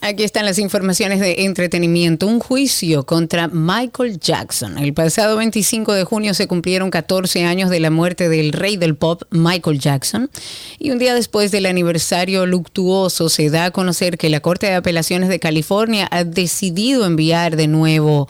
Aquí 0.00 0.22
están 0.22 0.44
las 0.44 0.60
informaciones 0.60 1.18
de 1.18 1.44
entretenimiento. 1.44 2.28
Un 2.28 2.38
juicio 2.38 3.04
contra 3.04 3.48
Michael 3.48 4.20
Jackson. 4.20 4.78
El 4.78 4.94
pasado 4.94 5.36
25 5.38 5.92
de 5.92 6.04
junio 6.04 6.34
se 6.34 6.46
cumplieron 6.46 6.92
14 6.92 7.44
años 7.44 7.68
de 7.68 7.80
la 7.80 7.90
muerte 7.90 8.28
del 8.28 8.52
rey 8.52 8.76
del 8.76 8.94
pop, 8.94 9.22
Michael 9.30 9.80
Jackson. 9.80 10.30
Y 10.78 10.92
un 10.92 11.00
día 11.00 11.16
después 11.16 11.50
del 11.50 11.66
aniversario 11.66 12.46
luctuoso 12.46 13.28
se 13.28 13.50
da 13.50 13.64
a 13.64 13.70
conocer 13.72 14.18
que 14.18 14.28
la 14.28 14.38
Corte 14.38 14.66
de 14.66 14.74
Apelaciones 14.74 15.28
de 15.28 15.40
California 15.40 16.06
ha 16.12 16.22
decidido 16.22 17.06
enviar 17.06 17.56
de 17.56 17.66
nuevo 17.66 18.28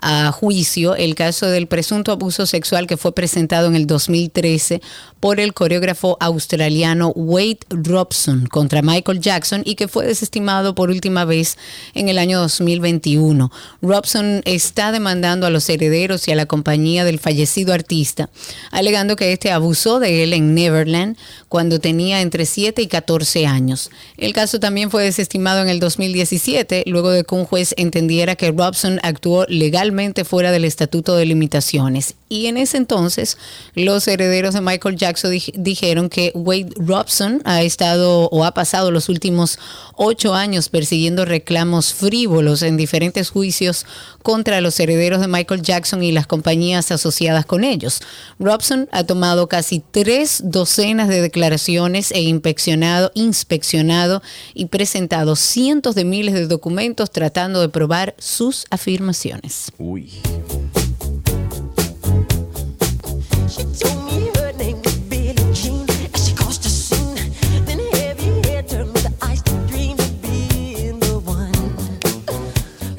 a 0.00 0.32
juicio 0.32 0.94
el 0.94 1.14
caso 1.14 1.46
del 1.46 1.66
presunto 1.66 2.12
abuso 2.12 2.46
sexual 2.46 2.86
que 2.86 2.96
fue 2.96 3.14
presentado 3.14 3.66
en 3.66 3.74
el 3.74 3.86
2013 3.86 4.80
por 5.20 5.40
el 5.40 5.52
coreógrafo 5.54 6.16
australiano 6.20 7.12
Wade 7.14 7.58
Robson 7.70 8.46
contra 8.46 8.82
Michael 8.82 9.20
Jackson 9.20 9.62
y 9.64 9.74
que 9.74 9.88
fue 9.88 10.06
desestimado 10.06 10.74
por 10.74 10.90
última 10.90 11.24
vez 11.24 11.58
en 11.94 12.08
el 12.08 12.18
año 12.18 12.38
2021. 12.40 13.50
Robson 13.82 14.42
está 14.44 14.92
demandando 14.92 15.46
a 15.46 15.50
los 15.50 15.68
herederos 15.68 16.28
y 16.28 16.32
a 16.32 16.36
la 16.36 16.46
compañía 16.46 17.04
del 17.04 17.18
fallecido 17.18 17.72
artista, 17.72 18.30
alegando 18.70 19.16
que 19.16 19.32
este 19.32 19.50
abusó 19.50 19.98
de 19.98 20.22
él 20.22 20.32
en 20.32 20.54
Neverland 20.54 21.16
cuando 21.48 21.80
tenía 21.80 22.20
entre 22.20 22.46
7 22.46 22.80
y 22.82 22.86
14 22.86 23.46
años. 23.46 23.90
El 24.16 24.32
caso 24.32 24.60
también 24.60 24.90
fue 24.90 25.02
desestimado 25.02 25.62
en 25.62 25.68
el 25.68 25.80
2017, 25.80 26.84
luego 26.86 27.10
de 27.10 27.24
que 27.24 27.34
un 27.34 27.44
juez 27.44 27.74
entendiera 27.76 28.36
que 28.36 28.52
Robson 28.52 29.00
actuó 29.02 29.44
legalmente 29.48 29.87
fuera 30.24 30.52
del 30.52 30.64
estatuto 30.64 31.16
de 31.16 31.26
limitaciones. 31.26 32.14
Y 32.28 32.46
en 32.46 32.58
ese 32.58 32.76
entonces, 32.76 33.38
los 33.74 34.06
herederos 34.06 34.54
de 34.54 34.60
Michael 34.60 34.96
Jackson 34.96 35.32
dij- 35.32 35.52
dijeron 35.54 36.08
que 36.10 36.30
Wade 36.34 36.70
Robson 36.76 37.40
ha 37.44 37.62
estado 37.62 38.28
o 38.30 38.44
ha 38.44 38.52
pasado 38.52 38.90
los 38.90 39.08
últimos 39.08 39.58
ocho 39.96 40.34
años 40.34 40.68
persiguiendo 40.68 41.24
reclamos 41.24 41.94
frívolos 41.94 42.62
en 42.62 42.76
diferentes 42.76 43.30
juicios 43.30 43.86
contra 44.22 44.60
los 44.60 44.78
herederos 44.78 45.20
de 45.20 45.28
Michael 45.28 45.62
Jackson 45.62 46.02
y 46.02 46.12
las 46.12 46.26
compañías 46.26 46.90
asociadas 46.92 47.46
con 47.46 47.64
ellos. 47.64 48.00
Robson 48.38 48.88
ha 48.92 49.04
tomado 49.04 49.48
casi 49.48 49.82
tres 49.90 50.42
docenas 50.44 51.08
de 51.08 51.22
declaraciones 51.22 52.10
e 52.12 52.20
inspeccionado, 52.20 53.10
inspeccionado 53.14 54.22
y 54.52 54.66
presentado 54.66 55.34
cientos 55.34 55.94
de 55.94 56.04
miles 56.04 56.34
de 56.34 56.46
documentos 56.46 57.10
tratando 57.10 57.60
de 57.62 57.70
probar 57.70 58.14
sus 58.18 58.66
afirmaciones. 58.70 59.72
Uy. 59.78 60.10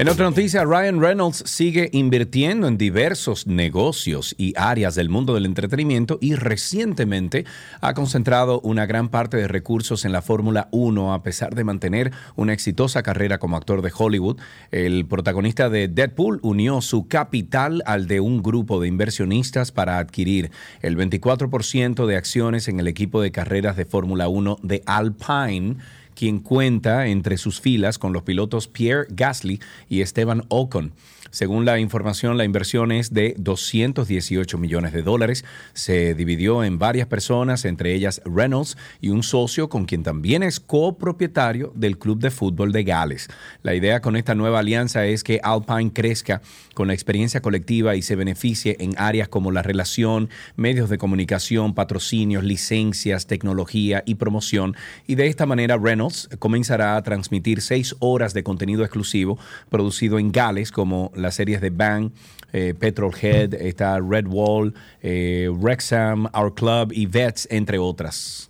Otra 0.09 0.25
noticia, 0.25 0.63
Ryan 0.63 0.99
Reynolds 0.99 1.43
sigue 1.45 1.91
invirtiendo 1.93 2.67
en 2.67 2.79
diversos 2.79 3.45
negocios 3.45 4.33
y 4.39 4.55
áreas 4.57 4.95
del 4.95 5.07
mundo 5.07 5.35
del 5.35 5.45
entretenimiento 5.45 6.17
y 6.19 6.33
recientemente 6.33 7.45
ha 7.79 7.93
concentrado 7.93 8.59
una 8.61 8.87
gran 8.87 9.09
parte 9.09 9.37
de 9.37 9.47
recursos 9.47 10.05
en 10.05 10.11
la 10.11 10.23
Fórmula 10.23 10.67
1 10.71 11.13
a 11.13 11.21
pesar 11.21 11.53
de 11.53 11.63
mantener 11.63 12.11
una 12.35 12.53
exitosa 12.53 13.03
carrera 13.03 13.37
como 13.37 13.55
actor 13.55 13.83
de 13.83 13.91
Hollywood. 13.95 14.39
El 14.71 15.05
protagonista 15.05 15.69
de 15.69 15.87
Deadpool 15.87 16.39
unió 16.41 16.81
su 16.81 17.07
capital 17.07 17.83
al 17.85 18.07
de 18.07 18.19
un 18.19 18.41
grupo 18.41 18.81
de 18.81 18.87
inversionistas 18.87 19.71
para 19.71 19.99
adquirir 19.99 20.49
el 20.81 20.97
24% 20.97 22.07
de 22.07 22.17
acciones 22.17 22.67
en 22.67 22.79
el 22.79 22.87
equipo 22.87 23.21
de 23.21 23.31
carreras 23.31 23.77
de 23.77 23.85
Fórmula 23.85 24.27
1 24.27 24.57
de 24.63 24.81
Alpine 24.87 25.75
quien 26.19 26.39
cuenta 26.39 27.07
entre 27.07 27.37
sus 27.37 27.61
filas 27.61 27.97
con 27.97 28.11
los 28.11 28.23
pilotos 28.23 28.67
Pierre 28.67 29.07
Gasly 29.09 29.61
y 29.87 30.01
Esteban 30.01 30.43
Ocon. 30.49 30.91
Según 31.31 31.65
la 31.65 31.79
información, 31.79 32.37
la 32.37 32.45
inversión 32.45 32.91
es 32.91 33.13
de 33.13 33.35
218 33.37 34.57
millones 34.57 34.93
de 34.93 35.03
dólares. 35.03 35.45
Se 35.73 36.15
dividió 36.15 36.63
en 36.63 36.79
varias 36.79 37.07
personas, 37.07 37.65
entre 37.65 37.93
ellas 37.93 38.21
Reynolds 38.25 38.77
y 38.99 39.09
un 39.09 39.21
socio 39.21 39.69
con 39.69 39.85
quien 39.85 40.03
también 40.03 40.41
es 40.41 40.59
copropietario 40.59 41.71
del 41.75 41.97
Club 41.99 42.19
de 42.19 42.31
Fútbol 42.31 42.71
de 42.71 42.83
Gales. 42.83 43.27
La 43.61 43.75
idea 43.75 44.01
con 44.01 44.15
esta 44.15 44.33
nueva 44.33 44.59
alianza 44.59 45.05
es 45.05 45.23
que 45.23 45.39
Alpine 45.43 45.93
crezca 45.93 46.41
con 46.73 46.87
la 46.87 46.93
experiencia 46.93 47.41
colectiva 47.41 47.95
y 47.95 48.01
se 48.01 48.15
beneficie 48.15 48.77
en 48.79 48.95
áreas 48.97 49.27
como 49.27 49.51
la 49.51 49.61
relación, 49.61 50.29
medios 50.55 50.89
de 50.89 50.97
comunicación, 50.97 51.75
patrocinios, 51.75 52.43
licencias, 52.43 53.27
tecnología 53.27 54.03
y 54.05 54.15
promoción. 54.15 54.75
Y 55.05 55.15
de 55.15 55.27
esta 55.27 55.45
manera 55.45 55.77
Reynolds 55.77 56.29
comenzará 56.39 56.95
a 56.95 57.03
transmitir 57.03 57.61
seis 57.61 57.95
horas 57.99 58.33
de 58.33 58.43
contenido 58.43 58.83
exclusivo 58.83 59.37
producido 59.69 60.19
en 60.19 60.31
Gales 60.31 60.71
como 60.71 61.11
las 61.21 61.35
series 61.35 61.61
de 61.61 61.69
Bang, 61.69 62.11
eh, 62.51 62.73
Petrolhead, 62.77 63.53
está 63.53 63.99
Red 63.99 64.25
Wall, 64.27 64.73
eh, 65.01 65.49
Wrexham, 65.51 66.27
Our 66.33 66.53
Club 66.53 66.91
y 66.93 67.05
Vets, 67.05 67.47
entre 67.51 67.77
otras. 67.77 68.49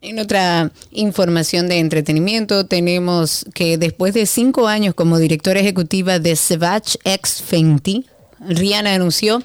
En 0.00 0.18
otra 0.18 0.72
información 0.90 1.68
de 1.68 1.78
entretenimiento 1.78 2.66
tenemos 2.66 3.46
que 3.54 3.78
después 3.78 4.14
de 4.14 4.26
cinco 4.26 4.66
años 4.66 4.94
como 4.94 5.18
directora 5.18 5.60
ejecutiva 5.60 6.18
de 6.18 6.34
Savage 6.34 6.98
X 7.04 7.40
Fenty, 7.42 8.06
Rihanna 8.40 8.94
anunció 8.94 9.42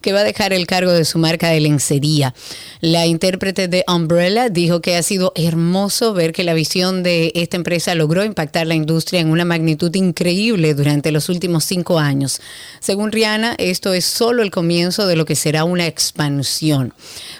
que 0.00 0.12
va 0.12 0.20
a 0.20 0.24
dejar 0.24 0.52
el 0.52 0.66
cargo 0.66 0.92
de 0.92 1.04
su 1.04 1.18
marca 1.18 1.48
de 1.48 1.60
lencería. 1.60 2.34
La 2.80 3.06
intérprete 3.06 3.68
de 3.68 3.84
Umbrella 3.88 4.48
dijo 4.48 4.80
que 4.80 4.96
ha 4.96 5.02
sido 5.02 5.32
hermoso 5.34 6.12
ver 6.14 6.32
que 6.32 6.44
la 6.44 6.54
visión 6.54 7.02
de 7.02 7.32
esta 7.34 7.56
empresa 7.56 7.94
logró 7.94 8.24
impactar 8.24 8.66
la 8.66 8.74
industria 8.74 9.20
en 9.20 9.30
una 9.30 9.44
magnitud 9.44 9.94
increíble 9.94 10.74
durante 10.74 11.12
los 11.12 11.28
últimos 11.28 11.64
cinco 11.64 11.98
años. 11.98 12.40
Según 12.80 13.12
Rihanna, 13.12 13.54
esto 13.58 13.94
es 13.94 14.04
solo 14.04 14.42
el 14.42 14.50
comienzo 14.50 15.06
de 15.06 15.16
lo 15.16 15.24
que 15.24 15.36
será 15.36 15.64
una 15.64 15.86
expansión. 15.86 16.92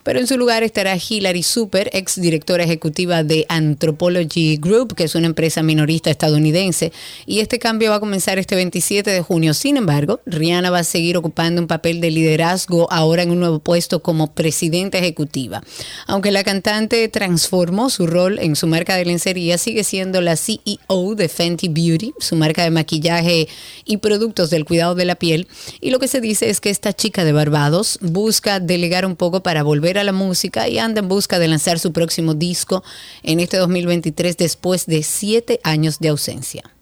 Pero 0.02 0.18
en 0.18 0.26
su 0.26 0.36
lugar 0.36 0.62
estará 0.62 0.96
Hilary 0.96 1.42
Super, 1.42 1.90
ex 1.92 2.20
directora 2.20 2.64
ejecutiva 2.64 3.22
de 3.22 3.46
Anthropology 3.48 4.57
Group, 4.57 4.94
que 4.94 5.04
es 5.04 5.14
una 5.14 5.26
empresa 5.26 5.62
minorista 5.62 6.11
estadounidense, 6.11 6.92
y 7.26 7.40
este 7.40 7.59
cambio 7.59 7.90
va 7.90 7.96
a 7.96 8.00
comenzar 8.00 8.38
este 8.38 8.54
27 8.54 9.11
de 9.11 9.20
junio. 9.20 9.54
Sin 9.54 9.76
embargo, 9.76 10.20
Rihanna 10.26 10.70
va 10.70 10.80
a 10.80 10.84
seguir 10.84 11.16
ocupando 11.16 11.61
un 11.61 11.68
papel 11.68 12.00
de 12.00 12.11
liderazgo 12.11 12.45
ahora 12.90 13.22
en 13.22 13.30
un 13.30 13.40
nuevo 13.40 13.59
puesto 13.59 14.03
como 14.03 14.32
presidenta 14.32 14.99
ejecutiva. 14.99 15.62
Aunque 16.07 16.30
la 16.30 16.44
cantante 16.44 17.09
transformó 17.09 17.90
su 17.90 18.07
rol 18.07 18.38
en 18.38 18.57
su 18.57 18.66
marca 18.66 18.97
de 18.97 19.05
lencería, 19.05 19.59
sigue 19.59 19.84
siendo 19.84 20.20
la 20.20 20.36
CEO 20.36 21.14
de 21.14 21.28
Fenty 21.28 21.68
Beauty, 21.68 22.14
su 22.18 22.36
marca 22.36 22.62
de 22.62 22.70
maquillaje 22.70 23.49
y 23.84 23.97
productos 23.99 24.51
del 24.51 24.64
cuidado 24.64 24.94
de 24.94 25.05
la 25.05 25.16
piel. 25.16 25.49
Y 25.80 25.90
lo 25.90 25.99
que 25.99 26.09
se 26.09 26.20
dice 26.20 26.51
es 26.51 26.61
que 26.61 26.70
esta 26.70 26.92
chica 26.92 27.24
de 27.24 27.32
Barbados 27.32 27.99
busca 28.01 28.61
delegar 28.61 29.07
un 29.07 29.16
poco 29.16 29.42
para 29.42 29.62
volver 29.62 29.99
a 29.99 30.05
la 30.05 30.12
música 30.12 30.68
y 30.68 30.78
anda 30.78 31.01
en 31.01 31.09
busca 31.09 31.38
de 31.38 31.49
lanzar 31.49 31.78
su 31.78 31.92
próximo 31.92 32.34
disco 32.34 32.82
en 33.22 33.40
este 33.40 33.57
2023 33.57 34.36
después 34.36 34.86
de 34.86 35.03
siete 35.03 35.61
años 35.62 35.99
de 35.99 36.09
ausencia. 36.09 36.75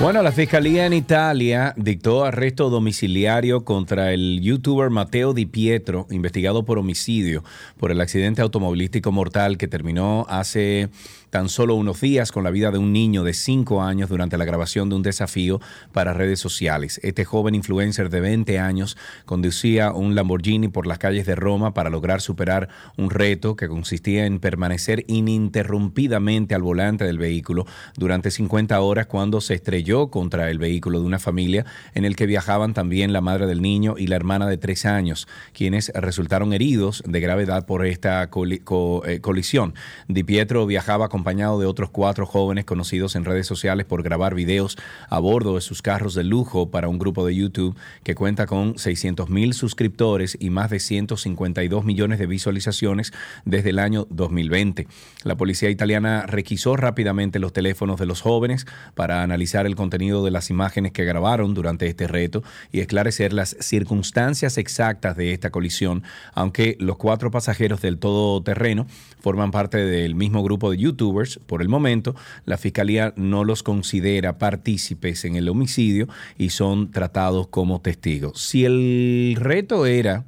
Bueno, 0.00 0.22
la 0.22 0.32
Fiscalía 0.32 0.86
en 0.86 0.94
Italia 0.94 1.74
dictó 1.76 2.24
arresto 2.24 2.70
domiciliario 2.70 3.66
contra 3.66 4.14
el 4.14 4.40
youtuber 4.40 4.88
Matteo 4.88 5.34
Di 5.34 5.44
Pietro, 5.44 6.06
investigado 6.10 6.64
por 6.64 6.78
homicidio 6.78 7.44
por 7.76 7.90
el 7.90 8.00
accidente 8.00 8.40
automovilístico 8.40 9.12
mortal 9.12 9.58
que 9.58 9.68
terminó 9.68 10.24
hace 10.30 10.88
tan 11.30 11.48
solo 11.48 11.74
unos 11.76 12.00
días 12.00 12.32
con 12.32 12.44
la 12.44 12.50
vida 12.50 12.70
de 12.70 12.78
un 12.78 12.92
niño 12.92 13.24
de 13.24 13.32
5 13.32 13.82
años 13.82 14.08
durante 14.08 14.36
la 14.36 14.44
grabación 14.44 14.88
de 14.88 14.96
un 14.96 15.02
desafío 15.02 15.60
para 15.92 16.12
redes 16.12 16.40
sociales. 16.40 17.00
Este 17.02 17.24
joven 17.24 17.54
influencer 17.54 18.10
de 18.10 18.20
20 18.20 18.58
años 18.58 18.96
conducía 19.24 19.92
un 19.92 20.14
Lamborghini 20.14 20.68
por 20.68 20.86
las 20.86 20.98
calles 20.98 21.26
de 21.26 21.36
Roma 21.36 21.72
para 21.72 21.90
lograr 21.90 22.20
superar 22.20 22.68
un 22.96 23.10
reto 23.10 23.56
que 23.56 23.68
consistía 23.68 24.26
en 24.26 24.40
permanecer 24.40 25.04
ininterrumpidamente 25.06 26.54
al 26.54 26.62
volante 26.62 27.04
del 27.04 27.18
vehículo 27.18 27.66
durante 27.96 28.30
50 28.30 28.80
horas 28.80 29.06
cuando 29.06 29.40
se 29.40 29.54
estrelló 29.54 30.10
contra 30.10 30.50
el 30.50 30.58
vehículo 30.58 31.00
de 31.00 31.06
una 31.06 31.18
familia 31.18 31.64
en 31.94 32.04
el 32.04 32.16
que 32.16 32.26
viajaban 32.26 32.74
también 32.74 33.12
la 33.12 33.20
madre 33.20 33.46
del 33.46 33.62
niño 33.62 33.94
y 33.96 34.08
la 34.08 34.16
hermana 34.16 34.46
de 34.46 34.58
3 34.58 34.86
años, 34.86 35.28
quienes 35.52 35.92
resultaron 35.94 36.52
heridos 36.52 37.02
de 37.06 37.20
gravedad 37.20 37.66
por 37.66 37.86
esta 37.86 38.24
eh, 38.24 39.20
colisión. 39.20 39.74
Di 40.08 40.24
Pietro 40.24 40.66
viajaba 40.66 41.08
con 41.08 41.19
acompañado 41.20 41.60
de 41.60 41.66
otros 41.66 41.90
cuatro 41.90 42.24
jóvenes 42.24 42.64
conocidos 42.64 43.14
en 43.14 43.26
redes 43.26 43.46
sociales 43.46 43.84
por 43.84 44.02
grabar 44.02 44.34
videos 44.34 44.78
a 45.10 45.18
bordo 45.18 45.56
de 45.56 45.60
sus 45.60 45.82
carros 45.82 46.14
de 46.14 46.24
lujo 46.24 46.70
para 46.70 46.88
un 46.88 46.98
grupo 46.98 47.26
de 47.26 47.34
YouTube 47.34 47.76
que 48.02 48.14
cuenta 48.14 48.46
con 48.46 48.78
600 48.78 49.28
mil 49.28 49.52
suscriptores 49.52 50.38
y 50.40 50.48
más 50.48 50.70
de 50.70 50.80
152 50.80 51.84
millones 51.84 52.18
de 52.18 52.26
visualizaciones 52.26 53.12
desde 53.44 53.68
el 53.68 53.80
año 53.80 54.06
2020. 54.08 54.86
La 55.22 55.36
policía 55.36 55.68
italiana 55.68 56.24
requisó 56.26 56.74
rápidamente 56.74 57.38
los 57.38 57.52
teléfonos 57.52 58.00
de 58.00 58.06
los 58.06 58.22
jóvenes 58.22 58.66
para 58.94 59.22
analizar 59.22 59.66
el 59.66 59.76
contenido 59.76 60.24
de 60.24 60.30
las 60.30 60.48
imágenes 60.48 60.92
que 60.92 61.04
grabaron 61.04 61.52
durante 61.52 61.86
este 61.86 62.08
reto 62.08 62.42
y 62.72 62.80
esclarecer 62.80 63.34
las 63.34 63.58
circunstancias 63.60 64.56
exactas 64.56 65.18
de 65.18 65.34
esta 65.34 65.50
colisión, 65.50 66.02
aunque 66.32 66.78
los 66.80 66.96
cuatro 66.96 67.30
pasajeros 67.30 67.82
del 67.82 67.98
todoterreno 67.98 68.86
forman 69.20 69.50
parte 69.50 69.76
del 69.76 70.14
mismo 70.14 70.42
grupo 70.42 70.70
de 70.70 70.78
youtubers. 71.10 71.38
Por 71.46 71.62
el 71.62 71.68
momento, 71.68 72.14
la 72.44 72.56
fiscalía 72.56 73.12
no 73.16 73.44
los 73.44 73.62
considera 73.62 74.38
partícipes 74.38 75.24
en 75.24 75.36
el 75.36 75.48
homicidio 75.48 76.08
y 76.38 76.50
son 76.50 76.90
tratados 76.90 77.48
como 77.48 77.80
testigos. 77.80 78.40
Si 78.40 78.64
el 78.64 79.36
reto 79.38 79.86
era 79.86 80.24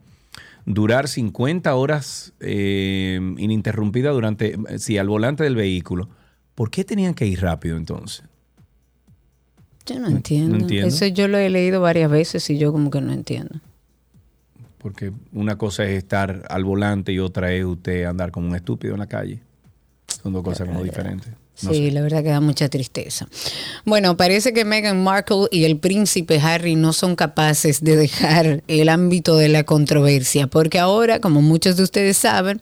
durar 0.67 1.09
50 1.09 1.75
horas 1.75 2.33
eh, 2.41 3.19
ininterrumpida 3.39 4.11
durante, 4.11 4.57
si 4.79 4.99
al 4.99 5.09
volante 5.09 5.45
del 5.45 5.57
vehículo, 5.57 6.09
¿por 6.55 6.71
qué 6.71 6.85
tenían 6.85 7.15
que 7.15 7.27
ir 7.27 7.41
rápido 7.41 7.77
entonces? 7.77 8.25
Yo 9.85 9.99
no 9.99 10.09
entiendo. 10.09 10.69
Eso 10.71 11.07
yo 11.07 11.27
lo 11.27 11.39
he 11.39 11.51
leído 11.51 11.81
varias 11.81 12.09
veces 12.09 12.49
y 12.51 12.59
yo 12.59 12.71
como 12.73 12.91
que 12.91 13.01
no 13.01 13.13
entiendo 13.13 13.61
porque 14.83 15.13
una 15.33 15.57
cosa 15.57 15.85
es 15.85 15.91
estar 15.91 16.43
al 16.51 16.65
volante 16.65 17.13
y 17.13 17.21
otra 17.21 17.53
es 17.53 17.65
usted 17.65 18.05
andar 18.05 18.33
como 18.33 18.49
un 18.49 18.57
estúpido 18.57 18.95
en 18.95 19.01
la 19.01 19.07
calle. 19.07 19.41
Son 20.21 20.33
dos 20.33 20.43
cosas 20.43 20.69
como 20.69 20.83
diferentes 20.83 21.33
sí, 21.71 21.91
la 21.91 22.03
verdad 22.03 22.23
que 22.23 22.31
da 22.31 22.41
mucha 22.41 22.69
tristeza. 22.69 23.29
Bueno, 23.85 24.17
parece 24.17 24.53
que 24.53 24.65
Meghan 24.65 25.03
Markle 25.03 25.49
y 25.51 25.65
el 25.65 25.79
príncipe 25.79 26.41
Harry 26.41 26.75
no 26.75 26.93
son 26.93 27.17
capaces 27.17 27.83
de 27.83 27.97
dejar 27.97 28.63
el 28.69 28.89
ámbito 28.89 29.37
de 29.37 29.49
la 29.49 29.65
controversia, 29.65 30.47
porque 30.47 30.79
ahora, 30.79 31.21
como 31.21 31.43
muchos 31.43 31.77
de 31.77 31.83
ustedes 31.83 32.17
saben, 32.17 32.61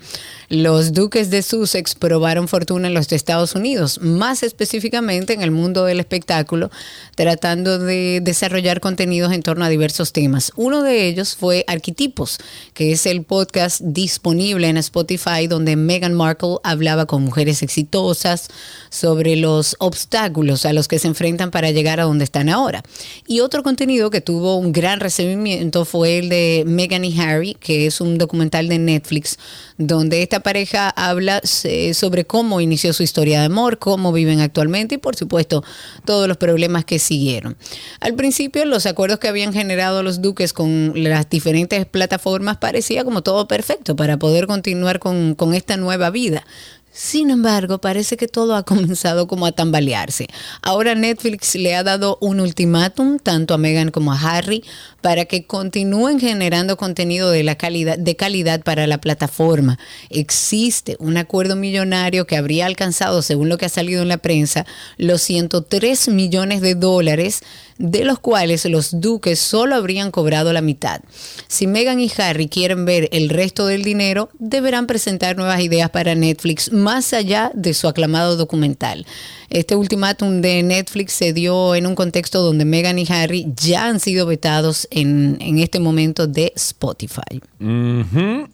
los 0.48 0.92
duques 0.92 1.30
de 1.30 1.42
Sussex 1.42 1.94
probaron 1.94 2.48
fortuna 2.48 2.88
en 2.88 2.94
los 2.94 3.10
Estados 3.12 3.54
Unidos, 3.54 4.00
más 4.00 4.42
específicamente 4.42 5.32
en 5.32 5.42
el 5.42 5.50
mundo 5.50 5.84
del 5.84 6.00
espectáculo, 6.00 6.70
tratando 7.14 7.78
de 7.78 8.20
desarrollar 8.22 8.80
contenidos 8.80 9.32
en 9.32 9.42
torno 9.42 9.64
a 9.64 9.68
diversos 9.68 10.12
temas. 10.12 10.52
Uno 10.56 10.82
de 10.82 11.06
ellos 11.06 11.36
fue 11.36 11.64
Arquetipos, 11.66 12.38
que 12.74 12.92
es 12.92 13.06
el 13.06 13.22
podcast 13.22 13.80
disponible 13.80 14.68
en 14.68 14.76
Spotify 14.76 15.46
donde 15.48 15.76
Meghan 15.76 16.14
Markle 16.14 16.56
hablaba 16.62 17.06
con 17.06 17.22
mujeres 17.22 17.62
exitosas, 17.62 18.48
sobre 18.90 19.36
los 19.36 19.76
obstáculos 19.78 20.66
a 20.66 20.72
los 20.72 20.88
que 20.88 20.98
se 20.98 21.08
enfrentan 21.08 21.50
para 21.50 21.70
llegar 21.70 22.00
a 22.00 22.04
donde 22.04 22.24
están 22.24 22.48
ahora. 22.48 22.82
Y 23.26 23.40
otro 23.40 23.62
contenido 23.62 24.10
que 24.10 24.20
tuvo 24.20 24.56
un 24.56 24.72
gran 24.72 25.00
recibimiento 25.00 25.84
fue 25.84 26.18
el 26.18 26.28
de 26.28 26.64
Meghan 26.66 27.04
y 27.04 27.18
Harry, 27.20 27.54
que 27.54 27.86
es 27.86 28.00
un 28.00 28.18
documental 28.18 28.68
de 28.68 28.78
Netflix, 28.78 29.38
donde 29.78 30.22
esta 30.22 30.40
pareja 30.40 30.90
habla 30.90 31.40
eh, 31.64 31.94
sobre 31.94 32.24
cómo 32.24 32.60
inició 32.60 32.92
su 32.92 33.02
historia 33.02 33.40
de 33.40 33.46
amor, 33.46 33.78
cómo 33.78 34.12
viven 34.12 34.40
actualmente 34.40 34.96
y 34.96 34.98
por 34.98 35.16
supuesto 35.16 35.64
todos 36.04 36.28
los 36.28 36.36
problemas 36.36 36.84
que 36.84 36.98
siguieron. 36.98 37.56
Al 38.00 38.14
principio 38.14 38.64
los 38.64 38.86
acuerdos 38.86 39.20
que 39.20 39.28
habían 39.28 39.52
generado 39.52 40.02
los 40.02 40.20
duques 40.20 40.52
con 40.52 40.92
las 40.96 41.30
diferentes 41.30 41.86
plataformas 41.86 42.58
parecía 42.58 43.04
como 43.04 43.22
todo 43.22 43.46
perfecto 43.46 43.96
para 43.96 44.18
poder 44.18 44.46
continuar 44.46 44.98
con, 44.98 45.34
con 45.34 45.54
esta 45.54 45.76
nueva 45.76 46.10
vida. 46.10 46.44
Sin 46.92 47.30
embargo, 47.30 47.80
parece 47.80 48.16
que 48.16 48.26
todo 48.26 48.56
ha 48.56 48.62
comenzado 48.64 49.26
como 49.26 49.46
a 49.46 49.52
tambalearse. 49.52 50.26
Ahora 50.62 50.94
Netflix 50.94 51.54
le 51.54 51.74
ha 51.74 51.82
dado 51.82 52.18
un 52.20 52.40
ultimátum 52.40 53.18
tanto 53.18 53.54
a 53.54 53.58
Meghan 53.58 53.90
como 53.90 54.12
a 54.12 54.20
Harry 54.20 54.64
para 55.00 55.24
que 55.24 55.46
continúen 55.46 56.20
generando 56.20 56.76
contenido 56.76 57.30
de, 57.30 57.42
la 57.42 57.54
calidad, 57.54 57.96
de 57.98 58.16
calidad 58.16 58.62
para 58.62 58.86
la 58.86 58.98
plataforma. 58.98 59.78
Existe 60.10 60.96
un 60.98 61.16
acuerdo 61.16 61.56
millonario 61.56 62.26
que 62.26 62.36
habría 62.36 62.66
alcanzado, 62.66 63.22
según 63.22 63.48
lo 63.48 63.56
que 63.56 63.66
ha 63.66 63.70
salido 63.70 64.02
en 64.02 64.08
la 64.08 64.18
prensa, 64.18 64.66
los 64.96 65.22
103 65.22 66.08
millones 66.08 66.60
de 66.60 66.74
dólares, 66.74 67.42
de 67.78 68.04
los 68.04 68.18
cuales 68.18 68.66
los 68.66 69.00
duques 69.00 69.38
solo 69.38 69.74
habrían 69.74 70.10
cobrado 70.10 70.52
la 70.52 70.60
mitad. 70.60 71.00
Si 71.48 71.66
Meghan 71.66 71.98
y 71.98 72.12
Harry 72.18 72.48
quieren 72.48 72.84
ver 72.84 73.08
el 73.12 73.30
resto 73.30 73.66
del 73.66 73.84
dinero, 73.84 74.28
deberán 74.38 74.86
presentar 74.86 75.36
nuevas 75.36 75.60
ideas 75.60 75.88
para 75.88 76.14
Netflix 76.14 76.70
más 76.82 77.12
allá 77.12 77.50
de 77.54 77.74
su 77.74 77.88
aclamado 77.88 78.36
documental. 78.36 79.06
Este 79.50 79.74
ultimátum 79.74 80.40
de 80.40 80.62
Netflix 80.62 81.12
se 81.12 81.32
dio 81.32 81.74
en 81.74 81.86
un 81.86 81.94
contexto 81.96 82.40
donde 82.40 82.64
Meghan 82.64 82.98
y 82.98 83.06
Harry 83.08 83.52
ya 83.56 83.86
han 83.86 83.98
sido 83.98 84.24
vetados 84.26 84.86
en, 84.90 85.38
este 85.58 85.80
momento 85.80 86.26
de 86.26 86.52
Spotify. 86.54 87.40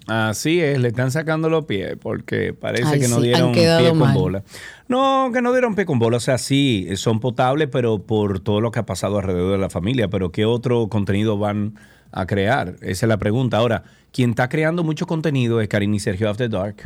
Así 0.06 0.60
es, 0.60 0.78
le 0.78 0.88
están 0.88 1.10
sacando 1.10 1.50
los 1.50 1.66
pies 1.66 1.96
porque 2.00 2.54
parece 2.54 2.98
que 2.98 3.08
no 3.08 3.20
dieron 3.20 3.52
pie 3.52 3.90
con 3.90 4.14
bola. 4.14 4.42
No, 4.88 5.30
que 5.32 5.42
no 5.42 5.52
dieron 5.52 5.74
pie 5.74 5.84
con 5.84 5.98
bola. 5.98 6.16
O 6.16 6.20
sea, 6.20 6.38
sí, 6.38 6.88
son 6.96 7.20
potables, 7.20 7.68
pero 7.70 7.98
por 7.98 8.40
todo 8.40 8.60
lo 8.60 8.70
que 8.70 8.78
ha 8.78 8.86
pasado 8.86 9.18
alrededor 9.18 9.52
de 9.52 9.58
la 9.58 9.70
familia. 9.70 10.08
Pero 10.08 10.30
¿qué 10.30 10.44
otro 10.44 10.88
contenido 10.88 11.38
van 11.38 11.74
a 12.12 12.26
crear? 12.26 12.76
Esa 12.80 13.06
es 13.06 13.08
la 13.08 13.18
pregunta. 13.18 13.58
Ahora, 13.58 13.82
quien 14.16 14.30
está 14.30 14.48
creando 14.48 14.82
mucho 14.82 15.06
contenido 15.06 15.60
es 15.60 15.68
Karina 15.68 15.96
y 15.96 16.00
Sergio 16.00 16.30
After 16.30 16.48
Dark. 16.48 16.76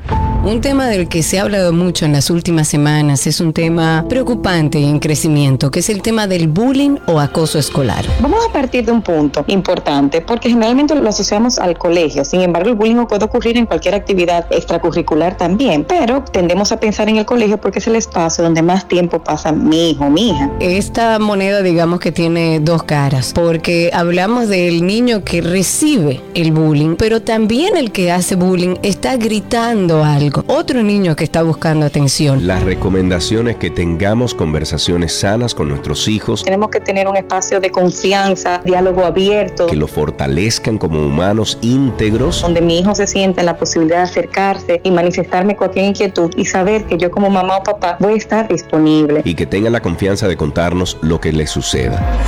Un 0.43 0.61
tema 0.61 0.89
del 0.89 1.07
que 1.07 1.22
se 1.22 1.39
ha 1.39 1.43
hablado 1.43 1.72
mucho 1.72 2.05
en 2.05 2.12
las 2.12 2.28
últimas 2.31 2.66
semanas 2.66 3.26
es 3.26 3.41
un 3.41 3.53
tema 3.53 4.05
preocupante 4.09 4.81
y 4.81 4.85
en 4.85 4.99
crecimiento, 4.99 5.70
que 5.70 5.78
es 5.78 5.91
el 5.91 6.03
tema 6.03 6.26
del 6.26 6.49
bullying 6.49 6.97
o 7.07 7.20
acoso 7.20 7.59
escolar. 7.59 8.05
Vamos 8.20 8.45
a 8.49 8.53
partir 8.53 8.87
de 8.87 8.91
un 8.91 9.03
punto 9.03 9.45
importante, 9.47 10.22
porque 10.22 10.49
generalmente 10.49 10.95
lo 10.95 11.09
asociamos 11.09 11.59
al 11.59 11.78
colegio. 11.78 12.24
Sin 12.24 12.41
embargo, 12.41 12.70
el 12.70 12.74
bullying 12.74 13.07
puede 13.07 13.26
ocurrir 13.26 13.59
en 13.59 13.66
cualquier 13.66 13.95
actividad 13.95 14.47
extracurricular 14.51 15.37
también, 15.37 15.85
pero 15.85 16.24
tendemos 16.24 16.72
a 16.72 16.81
pensar 16.81 17.09
en 17.11 17.18
el 17.18 17.26
colegio 17.26 17.61
porque 17.61 17.78
es 17.78 17.87
el 17.87 17.95
espacio 17.97 18.43
donde 18.43 18.62
más 18.62 18.89
tiempo 18.89 19.22
pasa 19.22 19.53
mi 19.53 19.91
hijo, 19.91 20.11
mi 20.11 20.31
hija. 20.31 20.51
Esta 20.59 21.18
moneda, 21.20 21.62
digamos 21.62 22.01
que 22.01 22.11
tiene 22.11 22.59
dos 22.61 22.83
caras, 22.83 23.33
porque 23.35 23.91
hablamos 23.93 24.49
del 24.49 24.85
niño 24.85 25.22
que 25.22 25.43
recibe 25.43 26.22
el 26.35 26.51
bullying, 26.51 26.97
pero 26.97 27.20
también 27.21 27.77
el 27.77 27.93
que 27.93 28.11
hace 28.11 28.35
bullying 28.35 28.77
está 28.83 29.16
gritando 29.16 30.05
algo. 30.05 30.45
Otro 30.47 30.83
niño 30.83 31.16
que 31.16 31.25
está 31.25 31.43
buscando 31.43 31.87
atención. 31.87 32.47
Las 32.47 32.62
recomendaciones 32.62 33.57
que 33.57 33.71
tengamos 33.71 34.35
conversaciones 34.35 35.12
sanas 35.14 35.55
con 35.55 35.68
nuestros 35.68 36.09
hijos. 36.09 36.45
Tenemos 36.45 36.71
que 36.71 36.81
tener 36.81 37.09
un 37.09 37.16
espacio 37.16 37.61
de 37.61 37.71
confianza, 37.71 38.61
diálogo 38.64 39.05
abierto. 39.05 39.66
Que 39.66 39.77
lo 39.77 39.87
fortalezcan 39.87 40.79
como 40.79 41.05
humanos 41.05 41.59
íntegros. 41.61 42.43
Donde 42.43 42.61
mi 42.61 42.79
hijo 42.79 42.95
se 42.95 43.07
sienta 43.07 43.41
en 43.41 43.47
la 43.47 43.57
posibilidad 43.57 43.99
de 43.99 44.03
acercarse 44.05 44.81
y 44.83 44.91
manifestarme 44.91 45.57
cualquier 45.57 45.87
inquietud 45.87 46.31
y 46.37 46.45
saber 46.45 46.85
que 46.85 46.99
yo 46.99 47.11
como 47.11 47.31
mamá 47.31 47.59
o 47.59 47.62
papá 47.62 47.97
voy 48.01 48.14
a 48.14 48.16
estar 48.16 48.49
disponible. 48.49 49.23
Y 49.25 49.35
que 49.35 49.47
tengan 49.47 49.73
la 49.73 49.81
confianza 49.81 50.29
de 50.29 50.37
contarnos 50.37 50.99
lo 51.03 51.21
que 51.21 51.33
les 51.33 51.51
suceda. 51.51 52.18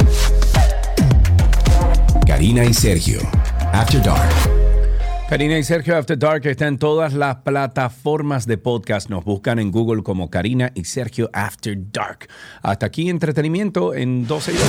Karina 2.26 2.64
y 2.64 2.72
Sergio, 2.72 3.20
After 3.72 4.02
Dark. 4.02 4.51
Karina 5.32 5.56
y 5.56 5.64
Sergio 5.64 5.96
After 5.96 6.18
Dark 6.18 6.44
está 6.44 6.66
en 6.66 6.76
todas 6.76 7.14
las 7.14 7.36
plataformas 7.36 8.46
de 8.46 8.58
podcast. 8.58 9.08
Nos 9.08 9.24
buscan 9.24 9.58
en 9.58 9.70
Google 9.70 10.02
como 10.02 10.28
Karina 10.28 10.70
y 10.74 10.84
Sergio 10.84 11.30
After 11.32 11.74
Dark. 11.90 12.28
Hasta 12.60 12.84
aquí 12.84 13.08
entretenimiento 13.08 13.94
en 13.94 14.26
12 14.26 14.52
y 14.52 14.56
2. 14.56 14.66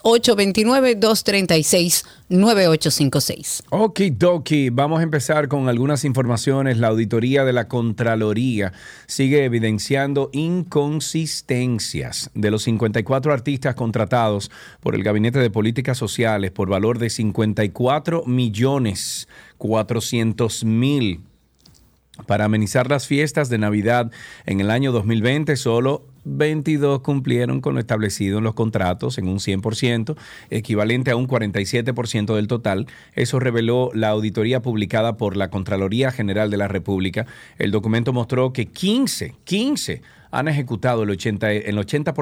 829-236-9856. 2.29 3.63
Okidoki, 3.69 4.69
vamos 4.69 4.99
a 4.99 5.03
empezar 5.03 5.47
con 5.47 5.69
algunas 5.69 6.03
informaciones. 6.05 6.77
La 6.77 6.87
auditoría 6.89 7.45
de 7.45 7.53
la 7.53 7.67
Contraloría 7.67 8.73
sigue 9.05 9.45
evidenciando 9.45 10.29
inconsistencias 10.33 12.29
de 12.33 12.51
los 12.51 12.63
54 12.63 13.33
artistas 13.33 13.75
contratados 13.75 14.51
por 14.81 14.95
el 14.95 15.03
Gabinete 15.03 15.39
de 15.39 15.49
Políticas 15.49 15.97
Sociales 15.97 16.51
por 16.51 16.69
valor 16.69 16.99
de 16.99 17.09
54 17.09 18.23
millones 18.25 19.27
400 19.57 20.63
mil. 20.65 21.21
Para 22.25 22.45
amenizar 22.45 22.89
las 22.89 23.05
fiestas 23.05 23.49
de 23.49 23.59
Navidad 23.59 24.11
en 24.47 24.59
el 24.59 24.71
año 24.71 24.91
2020, 24.91 25.55
solo 25.55 26.03
22 26.27 27.01
cumplieron 27.01 27.61
con 27.61 27.73
lo 27.73 27.79
establecido 27.79 28.37
en 28.37 28.43
los 28.43 28.53
contratos 28.53 29.17
en 29.17 29.27
un 29.27 29.37
100%, 29.37 30.15
equivalente 30.49 31.11
a 31.11 31.15
un 31.15 31.27
47% 31.27 32.35
del 32.35 32.47
total. 32.47 32.87
Eso 33.13 33.39
reveló 33.39 33.91
la 33.93 34.09
auditoría 34.09 34.61
publicada 34.61 35.17
por 35.17 35.37
la 35.37 35.49
Contraloría 35.49 36.11
General 36.11 36.51
de 36.51 36.57
la 36.57 36.67
República. 36.67 37.25
El 37.57 37.71
documento 37.71 38.13
mostró 38.13 38.53
que 38.53 38.65
15, 38.65 39.35
15 39.43 40.01
han 40.31 40.47
ejecutado 40.47 41.03
el 41.03 41.09
80%, 41.09 41.63
el 41.65 41.77
80 41.77 42.13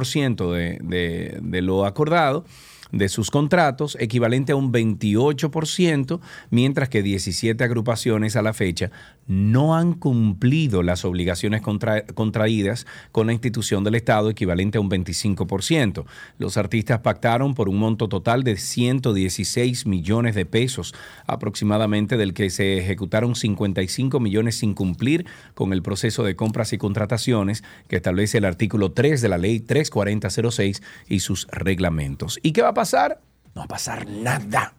de, 0.53 0.79
de, 0.81 1.39
de 1.41 1.61
lo 1.61 1.85
acordado 1.85 2.45
de 2.91 3.09
sus 3.09 3.31
contratos, 3.31 3.97
equivalente 3.99 4.51
a 4.51 4.55
un 4.55 4.71
28%, 4.71 6.19
mientras 6.49 6.89
que 6.89 7.03
17 7.03 7.63
agrupaciones 7.63 8.35
a 8.35 8.41
la 8.41 8.53
fecha 8.53 8.91
no 9.27 9.75
han 9.75 9.93
cumplido 9.93 10.83
las 10.83 11.03
obligaciones 11.03 11.61
contraídas 11.61 12.85
con 13.11 13.27
la 13.27 13.33
institución 13.33 13.83
del 13.83 13.95
Estado, 13.95 14.29
equivalente 14.29 14.77
a 14.77 14.81
un 14.81 14.89
25%. 14.89 16.05
Los 16.37 16.57
artistas 16.57 16.99
pactaron 16.99 17.55
por 17.55 17.69
un 17.69 17.77
monto 17.77 18.07
total 18.07 18.43
de 18.43 18.57
116 18.57 19.87
millones 19.87 20.35
de 20.35 20.45
pesos 20.45 20.93
aproximadamente, 21.25 22.17
del 22.17 22.33
que 22.33 22.49
se 22.49 22.77
ejecutaron 22.77 23.35
55 23.35 24.19
millones 24.19 24.59
sin 24.59 24.73
cumplir 24.73 25.25
con 25.55 25.73
el 25.73 25.81
proceso 25.81 26.23
de 26.23 26.35
compras 26.35 26.73
y 26.73 26.77
contrataciones 26.77 27.63
que 27.87 27.95
establece 27.95 28.37
el 28.37 28.45
artículo 28.45 28.91
3 28.91 29.21
de 29.21 29.29
la 29.29 29.37
ley 29.37 29.59
34006 29.59 30.83
y 31.07 31.19
sus 31.21 31.47
reglamentos. 31.51 32.39
¿Y 32.43 32.51
qué 32.51 32.61
va 32.61 32.69
a 32.69 32.74
pasar? 32.75 33.19
No 33.55 33.61
va 33.61 33.65
a 33.65 33.67
pasar 33.67 34.07
nada. 34.07 34.73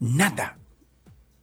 Nada. 0.00 0.56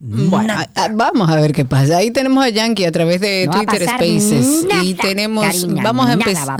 Bueno, 0.06 0.54
vamos 0.92 1.30
a 1.30 1.38
ver 1.38 1.54
qué 1.54 1.64
pasa. 1.64 1.98
Ahí 1.98 2.12
tenemos 2.12 2.44
a 2.44 2.50
Yankee 2.50 2.84
a 2.84 2.92
través 2.92 3.22
de 3.22 3.48
Twitter 3.50 3.88
Spaces. 3.88 4.68
y 4.84 4.96
tenemos. 4.96 5.66
vamos 5.82 6.10
a 6.10 6.14
empezar. 6.14 6.58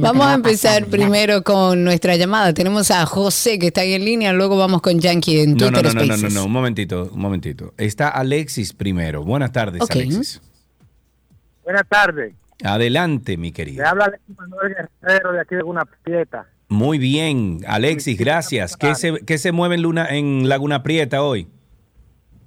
vamos 0.00 0.26
a 0.26 0.34
empezar 0.34 0.84
primero 0.86 1.42
con 1.42 1.82
nuestra 1.82 2.16
llamada. 2.16 2.52
Tenemos 2.52 2.90
a 2.90 3.06
José 3.06 3.58
que 3.58 3.68
está 3.68 3.80
ahí 3.80 3.94
en 3.94 4.04
línea, 4.04 4.34
luego 4.34 4.58
vamos 4.58 4.82
con 4.82 5.00
Yankee 5.00 5.40
en 5.40 5.56
Twitter 5.56 5.82
no, 5.82 5.82
no, 5.82 5.90
Spaces. 5.90 6.08
No, 6.08 6.16
no, 6.16 6.28
no, 6.28 6.40
no, 6.40 6.44
un 6.44 6.52
momentito, 6.52 7.10
un 7.10 7.20
momentito. 7.20 7.72
Está 7.78 8.10
Alexis 8.10 8.74
primero. 8.74 9.24
Buenas 9.24 9.52
tardes, 9.52 9.80
Alexis. 9.88 10.42
Buenas 11.64 11.86
tardes. 11.88 12.34
Adelante, 12.62 13.38
mi 13.38 13.50
querido. 13.50 13.82
Le 13.82 13.88
habla 13.88 14.04
Alexis 14.04 14.36
Manuel 14.36 14.76
Guerrero 15.00 15.32
de 15.32 15.40
aquí 15.40 15.54
de 15.54 15.56
Laguna 15.56 15.86
Prieta. 16.02 16.46
Muy 16.70 16.98
bien, 16.98 17.58
Alexis, 17.66 18.16
gracias. 18.16 18.76
¿Qué 18.76 18.94
se, 18.94 19.24
qué 19.26 19.38
se 19.38 19.50
mueve 19.50 19.74
en, 19.74 19.82
Luna, 19.82 20.06
en 20.08 20.48
Laguna 20.48 20.84
Prieta 20.84 21.20
hoy? 21.22 21.48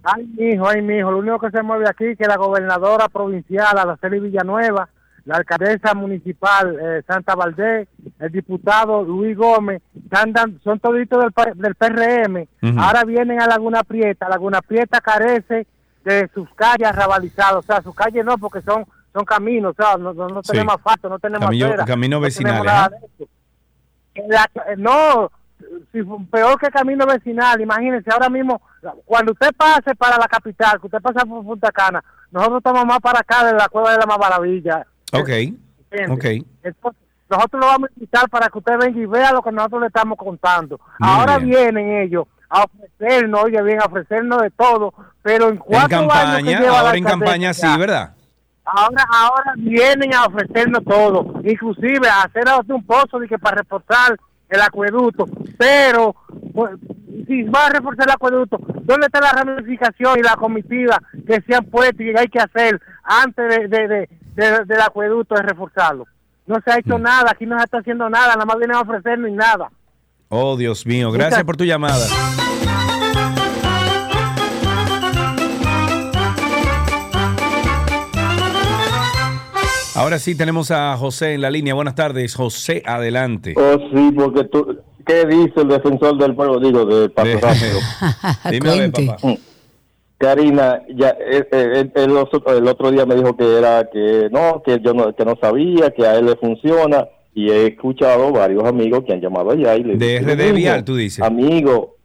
Ay, 0.02 0.26
mi 0.38 0.54
hijo, 0.54 0.68
ay, 0.68 0.82
mi 0.82 0.96
hijo. 0.98 1.12
Lo 1.12 1.20
único 1.20 1.40
que 1.40 1.52
se 1.52 1.62
mueve 1.62 1.90
aquí 1.90 2.06
es 2.06 2.18
que 2.18 2.26
la 2.26 2.38
gobernadora 2.38 3.10
provincial, 3.10 3.78
Araceli 3.78 4.22
Villanueva, 4.22 4.88
la 5.26 5.36
alcaldesa 5.36 5.94
municipal 5.94 6.78
eh, 6.82 7.02
Santa 7.06 7.36
Valdés, 7.36 7.90
el 8.20 8.32
diputado 8.32 9.04
Luis 9.04 9.36
Gómez, 9.36 9.82
andan, 10.12 10.58
son 10.64 10.80
toditos 10.80 11.22
del, 11.22 11.54
del 11.56 11.76
PRM. 11.76 12.48
Uh 12.62 12.68
-huh. 12.68 12.82
Ahora 12.82 13.04
vienen 13.04 13.42
a 13.42 13.48
Laguna 13.48 13.84
Prieta. 13.84 14.30
Laguna 14.30 14.62
Prieta 14.62 15.02
carece 15.02 15.68
de 16.06 16.30
sus 16.34 16.50
calles 16.56 16.96
rabalizadas. 16.96 17.56
O 17.56 17.62
sea, 17.62 17.82
sus 17.82 17.94
calles 17.94 18.24
no, 18.24 18.38
porque 18.38 18.62
son 18.62 18.86
son 19.14 19.26
caminos. 19.26 19.76
O 19.78 19.84
sea, 19.84 19.98
no, 19.98 20.14
no, 20.14 20.28
no 20.28 20.42
tenemos 20.42 20.74
sí. 20.74 20.80
asfalto, 20.80 21.10
no 21.10 21.20
tenemos 21.20 21.46
Camino, 21.46 21.66
acera, 21.68 21.86
camino 21.86 22.18
no 22.18 22.22
vecinal. 22.22 22.92
La, 24.28 24.50
no, 24.78 25.32
si, 25.92 26.04
peor 26.32 26.60
que 26.60 26.70
camino 26.70 27.06
vecinal. 27.06 27.60
Imagínense, 27.62 28.10
ahora 28.12 28.30
mismo, 28.30 28.62
cuando 29.06 29.32
usted 29.32 29.52
pase 29.56 29.96
para 29.96 30.18
la 30.18 30.28
capital, 30.28 30.80
que 30.80 30.88
usted 30.88 31.02
pasa 31.02 31.26
por 31.26 31.44
Punta 31.44 31.72
Cana, 31.72 32.04
nosotros 32.32 32.60
estamos 32.60 32.86
más 32.86 33.00
para 33.00 33.20
acá 33.20 33.46
de 33.46 33.54
la 33.54 33.68
Cueva 33.70 33.92
de 33.92 33.98
la 33.98 34.06
Más 34.06 34.20
Maravilla. 34.20 34.86
Ok, 35.12 35.30
ok. 36.10 36.26
Entonces, 36.64 37.02
nosotros 37.30 37.62
lo 37.62 37.68
vamos 37.68 37.90
a 37.90 37.94
invitar 37.96 38.30
para 38.30 38.50
que 38.50 38.58
usted 38.58 38.78
venga 38.78 39.00
y 39.00 39.06
vea 39.06 39.32
lo 39.32 39.42
que 39.42 39.52
nosotros 39.52 39.82
le 39.82 39.88
estamos 39.88 40.18
contando. 40.18 40.80
Muy 41.00 41.10
ahora 41.10 41.38
bien. 41.40 41.74
vienen 41.74 42.02
ellos 42.04 42.28
a 42.50 42.66
ofrecernos, 42.66 43.44
oye 43.44 43.62
bien, 43.64 43.82
a 43.82 43.86
ofrecernos 43.86 44.42
de 44.42 44.52
todo, 44.52 44.94
pero 45.24 45.50
en 45.50 45.58
cuatro 45.58 45.98
en 45.98 46.08
campaña, 46.08 46.36
años 46.36 46.54
que 46.54 46.64
lleva 46.64 46.80
ahora 46.80 46.98
en 46.98 47.04
campaña 47.04 47.54
sí, 47.54 47.68
¿verdad? 47.80 48.14
Ahora, 48.66 49.04
ahora 49.14 49.54
vienen 49.58 50.14
a 50.14 50.26
ofrecernos 50.26 50.84
todo, 50.86 51.42
inclusive 51.44 52.08
a 52.08 52.24
hacer 52.24 52.46
un 52.70 52.86
pozo 52.86 53.20
de 53.20 53.28
que 53.28 53.38
para 53.38 53.58
reforzar 53.58 54.18
el 54.50 54.62
acueducto, 54.62 55.26
pero 55.58 56.16
pues, 56.54 56.72
si 57.28 57.44
va 57.44 57.68
a 57.68 57.70
reforzar 57.70 58.08
el 58.08 58.14
acueducto, 58.14 58.58
¿dónde 58.84 59.08
está 59.08 59.20
la 59.20 59.32
ramificación 59.32 60.20
y 60.20 60.22
la 60.22 60.36
comitiva 60.36 61.02
que 61.28 61.42
se 61.42 61.56
han 61.56 61.66
puesto 61.66 62.04
y 62.04 62.16
hay 62.16 62.28
que 62.28 62.40
hacer 62.40 62.80
antes 63.04 63.50
de, 63.50 63.68
de, 63.68 63.88
de, 63.88 64.10
de 64.36 64.66
del 64.66 64.82
acueducto 64.82 65.36
de 65.36 65.42
reforzarlo? 65.42 66.06
No 66.46 66.56
se 66.64 66.72
ha 66.72 66.80
hecho 66.80 66.98
mm. 66.98 67.02
nada, 67.02 67.32
aquí 67.32 67.46
no 67.46 67.58
se 67.58 67.66
está 67.66 67.80
haciendo 67.80 68.10
nada, 68.10 68.34
nada 68.34 68.46
más 68.46 68.58
vienen 68.58 68.78
a 68.78 68.82
ofrecernos 68.82 69.30
y 69.30 69.34
nada. 69.34 69.70
Oh, 70.30 70.56
Dios 70.58 70.86
mío, 70.86 71.12
gracias 71.12 71.44
por 71.44 71.58
tu 71.58 71.66
llamada. 71.66 72.06
Ahora 80.04 80.20
sí 80.20 80.36
tenemos 80.36 80.70
a 80.70 80.98
José 80.98 81.36
en 81.36 81.42
la 81.42 81.50
línea. 81.50 81.74
Buenas 81.74 81.96
tardes, 81.96 82.36
José, 82.36 82.84
adelante. 82.86 83.54
Oh, 83.56 83.78
sí, 83.94 84.12
porque 84.14 84.44
tú, 84.44 84.78
¿qué 85.06 85.26
dice 85.26 85.54
el 85.62 85.70
defensor 85.70 86.18
del 86.18 86.36
pueblo? 86.36 86.60
Digo, 86.60 86.86
de 86.86 87.08
Paso 87.10 87.40
Rápido. 87.42 87.80
Dime 88.52 88.70
a 88.70 88.76
ver, 88.76 88.92
papá. 88.92 89.18
Mm. 89.26 89.34
Karina, 90.18 90.82
ya 90.94 91.10
eh, 91.20 91.48
eh, 91.50 91.90
el, 91.96 92.02
el 92.04 92.18
otro- 92.18 92.44
el 92.58 92.68
otro 92.68 92.92
día 92.92 93.06
me 93.06 93.16
dijo 93.16 93.38
que 93.38 93.58
era 93.58 93.90
que 93.92 94.28
no, 94.30 94.62
que 94.66 94.82
yo 94.84 94.94
no, 94.94 95.16
que 95.16 95.24
no 95.24 95.38
sabía, 95.40 95.92
que 95.92 96.06
a 96.06 96.16
él 96.18 96.26
le 96.26 96.36
funciona 96.36 97.08
y 97.34 97.50
he 97.50 97.68
escuchado 97.68 98.30
varios 98.34 98.66
amigos 98.66 99.06
que 99.08 99.14
han 99.14 99.22
llamado 99.22 99.52
allá 99.52 99.76
y 99.78 99.84
le 99.86 99.96
De 99.96 100.20
RD. 100.20 100.54
Vial, 100.54 100.84
tú 100.84 100.98
dices. 100.98 101.24
Amigo, 101.24 101.96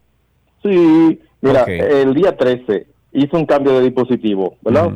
sí, 0.63 1.19
mira, 1.41 1.63
el 1.63 2.13
día 2.13 2.35
13 2.37 2.87
hice 3.11 3.35
un 3.35 3.45
cambio 3.45 3.73
de 3.73 3.81
dispositivo, 3.85 4.55
¿verdad? 4.61 4.91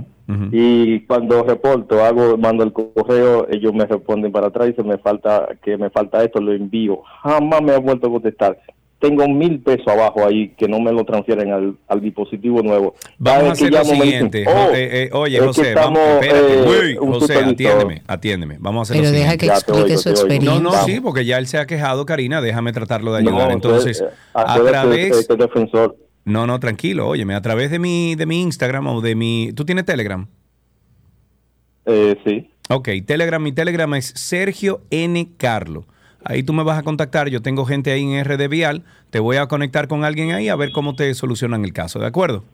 Y 0.52 1.02
cuando 1.02 1.44
reporto, 1.44 2.04
hago, 2.04 2.38
mando 2.38 2.64
el 2.64 2.72
correo, 2.72 3.46
ellos 3.52 3.74
me 3.74 3.86
responden 3.86 4.32
para 4.32 4.48
atrás 4.48 4.70
y 4.70 4.74
se 4.74 4.84
me 4.84 4.98
falta, 4.98 5.48
que 5.64 5.78
me 5.78 5.90
falta 5.90 6.24
esto, 6.24 6.40
lo 6.40 6.54
envío. 6.54 7.02
Jamás 7.24 7.62
me 7.62 7.74
ha 7.74 7.80
vuelto 7.80 8.08
a 8.08 8.12
contestar. 8.12 8.58
Tengo 9.00 9.28
mil 9.28 9.60
pesos 9.60 9.86
abajo 9.90 10.26
ahí 10.26 10.54
que 10.58 10.66
no 10.66 10.80
me 10.80 10.94
lo 10.94 11.04
transfieren 11.04 11.52
al, 11.52 11.76
al 11.90 12.00
dispositivo 12.00 12.62
nuevo. 12.64 12.96
Vamos 13.18 13.50
a 13.50 13.52
hacer 13.52 13.70
lo 13.74 13.80
dicen, 13.82 14.02
siguiente. 14.02 14.46
"Oh, 14.48 14.70
eh, 14.74 15.04
eh, 15.04 15.10
oye, 15.12 15.36
es 15.36 15.42
que 15.42 15.48
José, 15.48 15.74
vamos, 15.76 16.00
estamos, 16.00 16.24
espérate. 16.26 16.54
eh, 16.54 16.96
José, 16.96 17.20
supervisor". 17.34 17.52
atiéndeme, 17.54 18.02
atiéndeme. 18.08 18.58
Vamos 18.62 18.80
a 18.80 18.94
hacer 18.94 19.02
Pero 19.04 19.12
lo 19.12 19.18
deja 19.20 19.32
siguiente. 19.32 19.46
que 19.48 19.74
explique 19.74 19.98
su 19.98 20.10
No, 20.10 20.16
experiencia. 20.16 20.60
no, 20.62 20.72
sí, 20.86 21.00
porque 21.02 21.26
ya 21.26 21.38
él 21.38 21.48
se 21.48 21.58
ha 21.58 21.66
quejado, 21.66 22.06
Karina, 22.06 22.40
déjame 22.42 22.72
tratarlo 22.72 23.12
de 23.12 23.20
ayudar. 23.20 23.48
No, 23.50 23.52
Entonces, 23.54 24.00
entonces, 24.00 24.18
eh, 24.34 24.34
a 24.34 24.64
través... 24.72 25.18
este 25.18 25.36
defensor. 25.36 25.98
No, 26.26 26.48
no, 26.48 26.60
tranquilo, 26.60 27.08
óyeme, 27.08 27.36
a 27.36 27.42
través 27.42 27.70
de 27.70 27.80
mi, 27.80 28.16
de 28.16 28.26
mi 28.26 28.42
Instagram 28.42 28.88
o 28.88 29.02
de 29.02 29.16
mi... 29.16 29.52
¿Tú 29.54 29.66
tienes 29.66 29.86
Telegram? 29.86 30.28
Eh, 31.86 32.18
sí. 32.26 32.50
Ok, 32.70 32.90
Telegram, 33.06 33.44
mi 33.44 33.52
Telegram 33.52 33.94
es 33.96 34.14
Sergio 34.16 34.82
N. 34.90 35.30
Carlo. 35.38 35.86
Ahí 36.24 36.44
tú 36.44 36.54
me 36.54 36.64
vas 36.64 36.80
a 36.80 36.84
contactar, 36.84 37.28
yo 37.28 37.42
tengo 37.42 37.66
gente 37.66 37.92
ahí 37.92 38.04
en 38.04 38.24
RD 38.24 38.48
Vial, 38.48 38.84
te 39.10 39.20
voy 39.20 39.36
a 39.36 39.48
conectar 39.48 39.90
con 39.90 40.06
alguien 40.06 40.32
ahí 40.32 40.48
a 40.48 40.56
ver 40.56 40.72
cómo 40.72 40.96
te 40.96 41.14
solucionan 41.14 41.66
el 41.66 41.74
caso, 41.74 42.00
¿de 42.00 42.06
acuerdo? 42.06 42.46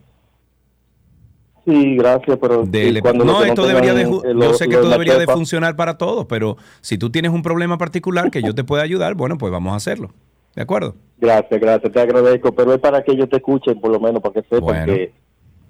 Sí, 1.64 1.94
gracias, 1.94 2.36
pero 2.40 2.64
y 2.72 3.00
cuando 3.00 3.24
no, 3.24 3.44
esto 3.44 3.66
debería 3.66 3.94
de, 3.94 4.04
yo 4.04 4.54
sé 4.54 4.66
que 4.66 4.74
esto 4.74 4.88
debería 4.88 5.18
de 5.18 5.26
funcionar 5.26 5.76
para 5.76 5.98
todos, 5.98 6.26
pero 6.26 6.56
si 6.80 6.98
tú 6.98 7.10
tienes 7.10 7.30
un 7.30 7.42
problema 7.42 7.78
particular 7.78 8.30
que 8.30 8.42
yo 8.42 8.54
te 8.54 8.64
pueda 8.64 8.82
ayudar, 8.82 9.14
bueno, 9.14 9.38
pues 9.38 9.52
vamos 9.52 9.74
a 9.74 9.76
hacerlo. 9.76 10.10
¿De 10.54 10.62
acuerdo? 10.62 10.94
Gracias, 11.18 11.60
gracias, 11.60 11.92
te 11.92 12.00
agradezco, 12.00 12.52
pero 12.54 12.72
es 12.72 12.80
para 12.80 13.02
que 13.02 13.12
ellos 13.12 13.28
te 13.28 13.36
escuchen, 13.36 13.78
por 13.80 13.90
lo 13.92 14.00
menos, 14.00 14.22
para 14.22 14.34
que 14.34 14.42
sepan 14.42 14.60
Bueno. 14.62 14.86
que 14.86 15.12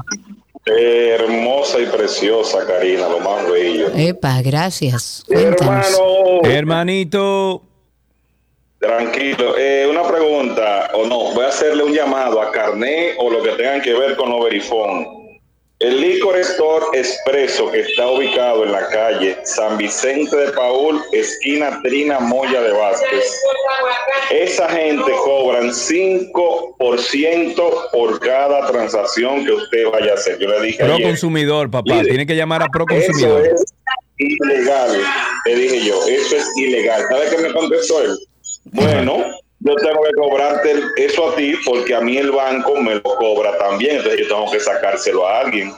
hermosa 0.66 1.82
y 1.82 1.86
preciosa, 1.86 2.66
Karina, 2.66 3.08
lo 3.08 3.20
más 3.20 3.48
bello. 3.48 3.90
Epa, 3.94 4.42
gracias. 4.42 5.24
Cuéntanos. 5.28 6.00
Hermanito. 6.46 7.62
Tranquilo. 8.80 9.56
Eh, 9.56 9.86
una 9.88 10.02
pregunta, 10.02 10.90
o 10.96 11.06
no, 11.06 11.32
voy 11.36 11.46
a 11.46 11.50
hacerle 11.50 11.84
un 11.84 11.94
llamado 11.94 12.42
a 12.42 12.52
Carné 12.52 13.12
o 13.20 13.30
lo 13.30 13.44
que 13.44 13.52
tengan 13.52 13.84
que 13.84 13.94
ver 13.94 14.16
con 14.16 14.32
los 14.32 14.44
verifón. 14.46 15.27
El 15.80 16.02
Licor 16.02 16.36
Store 16.38 16.86
Expreso 16.94 17.70
que 17.72 17.82
está 17.82 18.10
ubicado 18.10 18.64
en 18.64 18.72
la 18.72 18.88
calle 18.88 19.38
San 19.44 19.78
Vicente 19.78 20.36
de 20.36 20.52
Paul, 20.54 21.00
esquina 21.12 21.80
Trina 21.84 22.20
Moya 22.20 22.60
de 22.62 22.72
Vázquez. 22.72 23.40
Esa 24.32 24.68
gente 24.70 25.12
cobran 25.24 25.70
5% 25.70 27.92
por 27.92 28.20
cada 28.20 28.66
transacción 28.72 29.46
que 29.46 29.52
usted 29.52 29.86
vaya 29.92 30.14
a 30.14 30.16
hacer. 30.16 30.40
Yo 30.40 30.48
le 30.48 30.62
dije 30.62 30.84
Pro 30.84 30.96
ayer, 30.96 31.10
consumidor, 31.10 31.70
papá. 31.70 32.02
Tiene 32.02 32.26
que 32.26 32.36
llamar 32.36 32.64
a 32.64 32.70
Pro 32.70 32.86
eso 32.90 33.12
consumidor. 33.12 33.46
es 33.46 33.64
ilegal, 34.18 35.00
le 35.46 35.56
dije 35.56 35.86
yo, 35.86 36.04
eso 36.08 36.38
es 36.38 36.58
ilegal. 36.58 37.04
¿Sabe 37.08 37.30
qué 37.30 37.38
me 37.38 37.54
contestó 37.54 38.02
él? 38.02 38.18
Bueno, 38.72 39.24
yo 39.68 39.76
tengo 39.76 40.02
que 40.04 40.14
cobrarte 40.16 40.72
eso 40.98 41.30
a 41.32 41.36
ti 41.36 41.54
porque 41.66 41.94
a 41.96 42.02
mí 42.02 42.18
el 42.18 42.32
banco 42.32 42.80
me 42.82 42.96
lo 42.96 43.04
cobra 43.04 43.58
también, 43.58 43.98
entonces 43.98 44.22
yo 44.22 44.28
tengo 44.28 44.50
que 44.52 44.60
sacárselo 44.60 45.28
a 45.28 45.42
alguien. 45.42 45.72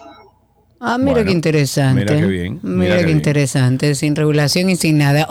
Ah, 0.82 0.98
mira 0.98 1.26
qué 1.26 1.32
interesante. 1.32 2.06
mira 2.06 2.16
qué 2.16 2.26
bien, 2.26 2.60
Mira, 2.64 2.78
mira 2.78 2.94
qué, 2.96 3.00
qué 3.02 3.06
bien. 3.08 3.18
interesante, 3.18 3.96
sin 3.96 4.16
regulación 4.16 4.70
y 4.70 4.78
sin 4.78 4.98
nada. 4.98 5.28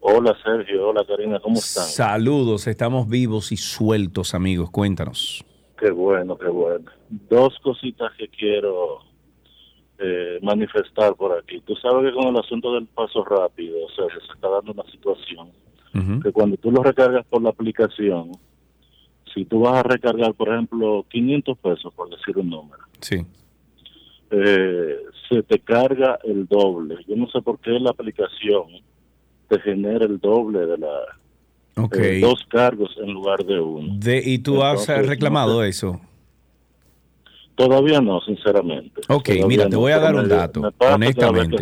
Hola 0.00 0.36
Sergio, 0.42 0.88
hola 0.88 1.04
Karina, 1.06 1.38
¿cómo 1.38 1.58
están? 1.58 1.84
Saludos, 1.84 2.66
estamos 2.66 3.08
vivos 3.08 3.52
y 3.52 3.56
sueltos, 3.56 4.34
amigos. 4.34 4.72
Cuéntanos. 4.72 5.44
Qué 5.78 5.92
bueno, 5.92 6.36
qué 6.36 6.48
bueno. 6.48 6.90
Dos 7.30 7.56
cositas 7.62 8.10
que 8.18 8.26
quiero 8.26 9.07
eh, 9.98 10.38
manifestar 10.42 11.14
por 11.14 11.36
aquí. 11.36 11.60
Tú 11.66 11.74
sabes 11.76 12.10
que 12.10 12.16
con 12.16 12.28
el 12.28 12.40
asunto 12.40 12.74
del 12.74 12.86
paso 12.86 13.24
rápido, 13.24 13.84
o 13.84 13.90
sea, 13.90 14.04
se 14.06 14.32
está 14.32 14.48
dando 14.48 14.72
una 14.72 14.84
situación 14.90 15.50
que 16.22 16.30
cuando 16.30 16.56
tú 16.58 16.70
lo 16.70 16.80
recargas 16.84 17.26
por 17.26 17.42
la 17.42 17.50
aplicación, 17.50 18.30
si 19.34 19.44
tú 19.44 19.60
vas 19.60 19.78
a 19.78 19.82
recargar, 19.82 20.32
por 20.34 20.48
ejemplo, 20.48 21.04
500 21.10 21.58
pesos, 21.58 21.92
por 21.92 22.08
decir 22.08 22.38
un 22.38 22.50
número, 22.50 22.84
sí. 23.00 23.26
Eh, 24.30 24.96
se 25.28 25.42
te 25.42 25.58
carga 25.58 26.18
el 26.22 26.46
doble. 26.46 26.98
Yo 27.08 27.16
no 27.16 27.28
sé 27.30 27.40
por 27.40 27.58
qué 27.58 27.70
la 27.80 27.90
aplicación 27.90 28.66
te 29.48 29.58
genera 29.60 30.04
el 30.04 30.18
doble 30.18 30.66
de 30.66 30.78
la... 30.78 31.00
Okay. 31.76 32.20
dos 32.20 32.44
cargos 32.48 32.90
en 33.00 33.12
lugar 33.12 33.44
de 33.44 33.60
uno. 33.60 33.94
De, 33.98 34.20
¿Y 34.24 34.38
tú 34.38 34.62
has 34.62 34.86
reclamado 34.88 35.62
eso? 35.62 36.00
Todavía 37.58 38.00
no, 38.00 38.20
sinceramente. 38.20 39.00
Ok, 39.08 39.30
mira, 39.48 39.68
te 39.68 39.74
voy 39.74 39.90
a 39.90 39.98
dar 39.98 40.14
un 40.14 40.28
dato, 40.28 40.62
honestamente. 40.78 41.56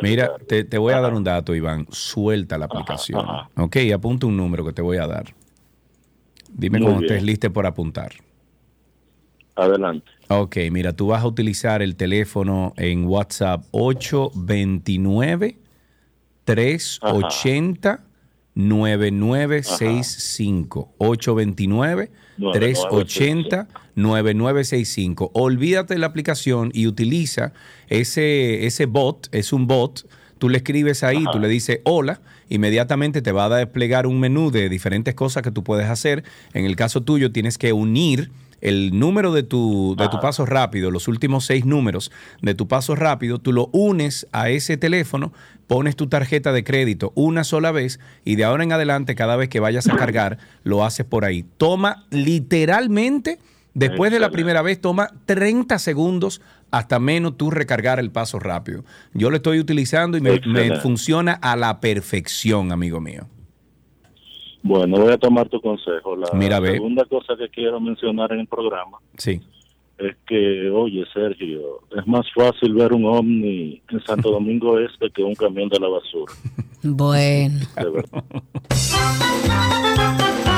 mira, 0.00 0.32
te, 0.48 0.78
voy 0.78 0.94
a 0.94 1.02
dar 1.02 1.12
un 1.12 1.22
dato, 1.22 1.54
Iván. 1.54 1.86
Suelta 1.90 2.56
la 2.56 2.64
aplicación. 2.64 3.26
Ok, 3.58 3.76
apunta 3.94 4.26
un 4.26 4.38
número 4.38 4.64
que 4.64 4.72
te 4.72 4.80
voy 4.80 4.96
a 4.96 5.06
dar. 5.06 5.26
Dime 6.50 6.80
cuando 6.80 7.02
estés 7.02 7.22
listo 7.22 7.52
por 7.52 7.66
apuntar. 7.66 8.12
Adelante. 9.54 10.10
Ok, 10.28 10.56
mira, 10.72 10.94
tú 10.94 11.08
vas 11.08 11.22
a 11.22 11.26
utilizar 11.26 11.82
el 11.82 11.96
teléfono 11.96 12.72
en 12.78 13.04
WhatsApp 13.04 13.64
829 13.72 15.58
380 16.44 18.02
9965 18.54 20.94
829 20.96 22.10
380 22.52 23.68
9965. 24.02 25.30
Olvídate 25.34 25.94
de 25.94 26.00
la 26.00 26.06
aplicación 26.06 26.70
y 26.72 26.86
utiliza 26.86 27.52
ese, 27.88 28.66
ese 28.66 28.86
bot, 28.86 29.28
es 29.32 29.52
un 29.52 29.66
bot. 29.66 30.08
Tú 30.38 30.48
le 30.48 30.58
escribes 30.58 31.02
ahí, 31.02 31.24
tú 31.32 31.40
le 31.40 31.48
dices 31.48 31.80
hola, 31.84 32.20
inmediatamente 32.48 33.22
te 33.22 33.32
va 33.32 33.46
a 33.46 33.48
desplegar 33.48 34.06
un 34.06 34.20
menú 34.20 34.50
de 34.52 34.68
diferentes 34.68 35.14
cosas 35.14 35.42
que 35.42 35.50
tú 35.50 35.64
puedes 35.64 35.88
hacer. 35.88 36.22
En 36.54 36.64
el 36.64 36.76
caso 36.76 37.02
tuyo, 37.02 37.32
tienes 37.32 37.58
que 37.58 37.72
unir 37.72 38.30
el 38.60 38.98
número 38.98 39.32
de 39.32 39.42
tu, 39.42 39.94
de 39.96 40.08
tu 40.08 40.20
paso 40.20 40.44
rápido, 40.46 40.90
los 40.90 41.08
últimos 41.08 41.44
seis 41.44 41.64
números 41.64 42.10
de 42.42 42.54
tu 42.54 42.66
paso 42.66 42.94
rápido, 42.94 43.38
tú 43.38 43.52
lo 43.52 43.68
unes 43.72 44.26
a 44.32 44.50
ese 44.50 44.76
teléfono, 44.76 45.32
pones 45.66 45.96
tu 45.96 46.08
tarjeta 46.08 46.52
de 46.52 46.64
crédito 46.64 47.12
una 47.14 47.44
sola 47.44 47.70
vez 47.70 48.00
y 48.24 48.36
de 48.36 48.44
ahora 48.44 48.64
en 48.64 48.72
adelante, 48.72 49.14
cada 49.14 49.36
vez 49.36 49.48
que 49.48 49.60
vayas 49.60 49.88
a 49.88 49.96
cargar, 49.96 50.38
lo 50.64 50.84
haces 50.84 51.06
por 51.06 51.24
ahí. 51.24 51.44
Toma 51.56 52.06
literalmente, 52.10 53.38
después 53.78 54.12
de 54.12 54.20
la 54.20 54.30
primera 54.30 54.62
vez, 54.62 54.80
toma 54.80 55.08
30 55.26 55.78
segundos 55.78 56.40
hasta 56.70 56.98
menos 56.98 57.36
tú 57.36 57.50
recargar 57.50 57.98
el 57.98 58.10
paso 58.10 58.38
rápido. 58.38 58.84
Yo 59.14 59.30
lo 59.30 59.36
estoy 59.36 59.58
utilizando 59.58 60.18
y 60.18 60.20
me, 60.20 60.40
me 60.46 60.76
funciona 60.80 61.32
a 61.32 61.56
la 61.56 61.80
perfección, 61.80 62.72
amigo 62.72 63.00
mío. 63.00 63.26
Bueno, 64.62 64.98
voy 64.98 65.12
a 65.12 65.18
tomar 65.18 65.48
tu 65.48 65.60
consejo. 65.60 66.16
La 66.16 66.28
Mira, 66.34 66.60
segunda 66.60 67.04
cosa 67.04 67.36
que 67.36 67.48
quiero 67.48 67.80
mencionar 67.80 68.32
en 68.32 68.40
el 68.40 68.46
programa 68.46 68.98
sí. 69.16 69.40
es 69.98 70.16
que, 70.26 70.70
oye, 70.70 71.04
Sergio, 71.12 71.80
es 71.96 72.06
más 72.06 72.26
fácil 72.34 72.74
ver 72.74 72.92
un 72.92 73.06
ovni 73.06 73.80
en 73.88 74.04
Santo 74.04 74.30
Domingo 74.30 74.78
Este 74.78 75.10
que 75.10 75.22
un 75.22 75.34
camión 75.34 75.68
de 75.68 75.80
la 75.80 75.88
basura. 75.88 76.32
Bueno. 76.82 77.60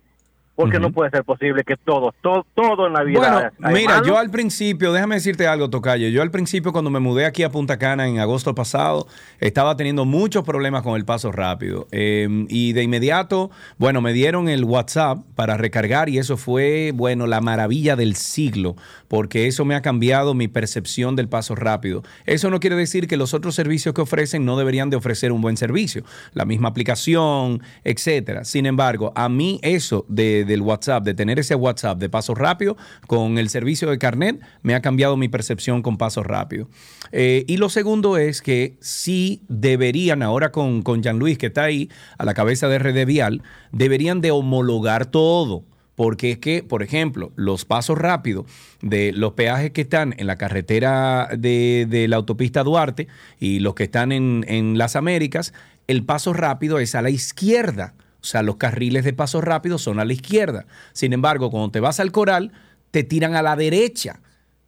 Porque 0.55 0.79
no 0.79 0.91
puede 0.91 1.09
ser 1.09 1.23
posible 1.23 1.63
que 1.63 1.75
todo, 1.77 2.13
todo, 2.21 2.45
todo 2.53 2.87
en 2.87 2.93
la 2.93 3.03
vida. 3.03 3.19
Bueno, 3.19 3.51
hay 3.61 3.73
mira, 3.73 3.95
malo. 3.95 4.05
yo 4.05 4.17
al 4.17 4.29
principio, 4.29 4.93
déjame 4.93 5.15
decirte 5.15 5.47
algo, 5.47 5.69
Tocayo. 5.69 6.09
Yo 6.09 6.21
al 6.21 6.31
principio, 6.31 6.71
cuando 6.71 6.91
me 6.91 6.99
mudé 6.99 7.25
aquí 7.25 7.43
a 7.43 7.49
Punta 7.49 7.77
Cana 7.77 8.07
en 8.07 8.19
agosto 8.19 8.53
pasado, 8.53 9.07
estaba 9.39 9.75
teniendo 9.75 10.05
muchos 10.05 10.43
problemas 10.43 10.83
con 10.83 10.95
el 10.95 11.05
paso 11.05 11.31
rápido. 11.31 11.87
Eh, 11.91 12.45
y 12.49 12.73
de 12.73 12.83
inmediato, 12.83 13.49
bueno, 13.77 14.01
me 14.01 14.13
dieron 14.13 14.47
el 14.47 14.63
WhatsApp 14.63 15.19
para 15.35 15.57
recargar 15.57 16.09
y 16.09 16.19
eso 16.19 16.37
fue, 16.37 16.91
bueno, 16.93 17.25
la 17.25 17.41
maravilla 17.41 17.95
del 17.95 18.15
siglo, 18.15 18.75
porque 19.07 19.47
eso 19.47 19.65
me 19.65 19.75
ha 19.75 19.81
cambiado 19.81 20.33
mi 20.35 20.47
percepción 20.47 21.15
del 21.15 21.29
paso 21.29 21.55
rápido. 21.55 22.03
Eso 22.25 22.49
no 22.49 22.59
quiere 22.59 22.75
decir 22.75 23.07
que 23.07 23.17
los 23.17 23.33
otros 23.33 23.55
servicios 23.55 23.95
que 23.95 24.01
ofrecen 24.01 24.45
no 24.45 24.57
deberían 24.57 24.89
de 24.89 24.97
ofrecer 24.97 25.31
un 25.31 25.41
buen 25.41 25.57
servicio, 25.57 26.03
la 26.33 26.45
misma 26.45 26.69
aplicación, 26.69 27.61
etcétera. 27.83 28.43
Sin 28.43 28.65
embargo, 28.65 29.11
a 29.15 29.29
mí 29.29 29.59
eso 29.63 30.05
de, 30.07 30.42
del 30.45 30.61
WhatsApp, 30.61 31.03
de 31.03 31.13
tener 31.13 31.39
ese 31.39 31.55
WhatsApp 31.55 31.99
de 31.99 32.09
paso 32.09 32.35
rápido 32.35 32.77
con 33.07 33.37
el 33.37 33.49
servicio 33.49 33.89
de 33.89 33.97
Carnet, 33.97 34.41
me 34.61 34.75
ha 34.75 34.81
cambiado 34.81 35.17
mi 35.17 35.27
percepción 35.27 35.81
con 35.81 35.97
paso 35.97 36.23
rápido. 36.23 36.69
Eh, 37.11 37.45
y 37.47 37.57
lo 37.57 37.69
segundo 37.69 38.17
es 38.17 38.41
que 38.41 38.77
sí 38.79 39.43
deberían, 39.47 40.23
ahora 40.23 40.51
con, 40.51 40.81
con 40.81 41.03
Jean-Louis, 41.03 41.37
que 41.37 41.47
está 41.47 41.63
ahí 41.63 41.89
a 42.17 42.25
la 42.25 42.33
cabeza 42.33 42.67
de 42.67 42.79
RD 42.79 43.05
Vial, 43.05 43.43
deberían 43.71 44.21
de 44.21 44.31
homologar 44.31 45.05
todo. 45.05 45.63
Porque 45.95 46.31
es 46.31 46.37
que, 46.39 46.63
por 46.63 46.81
ejemplo, 46.81 47.31
los 47.35 47.65
pasos 47.65 47.99
rápidos 47.99 48.45
de 48.81 49.11
los 49.13 49.33
peajes 49.33 49.69
que 49.71 49.81
están 49.81 50.15
en 50.17 50.25
la 50.25 50.37
carretera 50.37 51.29
de, 51.37 51.85
de 51.87 52.07
la 52.07 52.15
autopista 52.15 52.63
Duarte 52.63 53.07
y 53.39 53.59
los 53.59 53.75
que 53.75 53.83
están 53.83 54.11
en, 54.11 54.43
en 54.47 54.79
las 54.79 54.95
Américas, 54.95 55.53
el 55.87 56.03
paso 56.03 56.33
rápido 56.33 56.79
es 56.79 56.95
a 56.95 57.01
la 57.01 57.09
izquierda. 57.09 57.93
O 58.23 58.25
sea, 58.25 58.41
los 58.41 58.55
carriles 58.55 59.03
de 59.03 59.11
paso 59.11 59.41
rápido 59.41 59.77
son 59.77 59.99
a 59.99 60.05
la 60.05 60.13
izquierda. 60.13 60.65
Sin 60.93 61.11
embargo, 61.11 61.51
cuando 61.51 61.71
te 61.71 61.81
vas 61.81 61.99
al 61.99 62.13
coral, 62.13 62.53
te 62.91 63.03
tiran 63.03 63.35
a 63.35 63.41
la 63.41 63.57
derecha. 63.57 64.21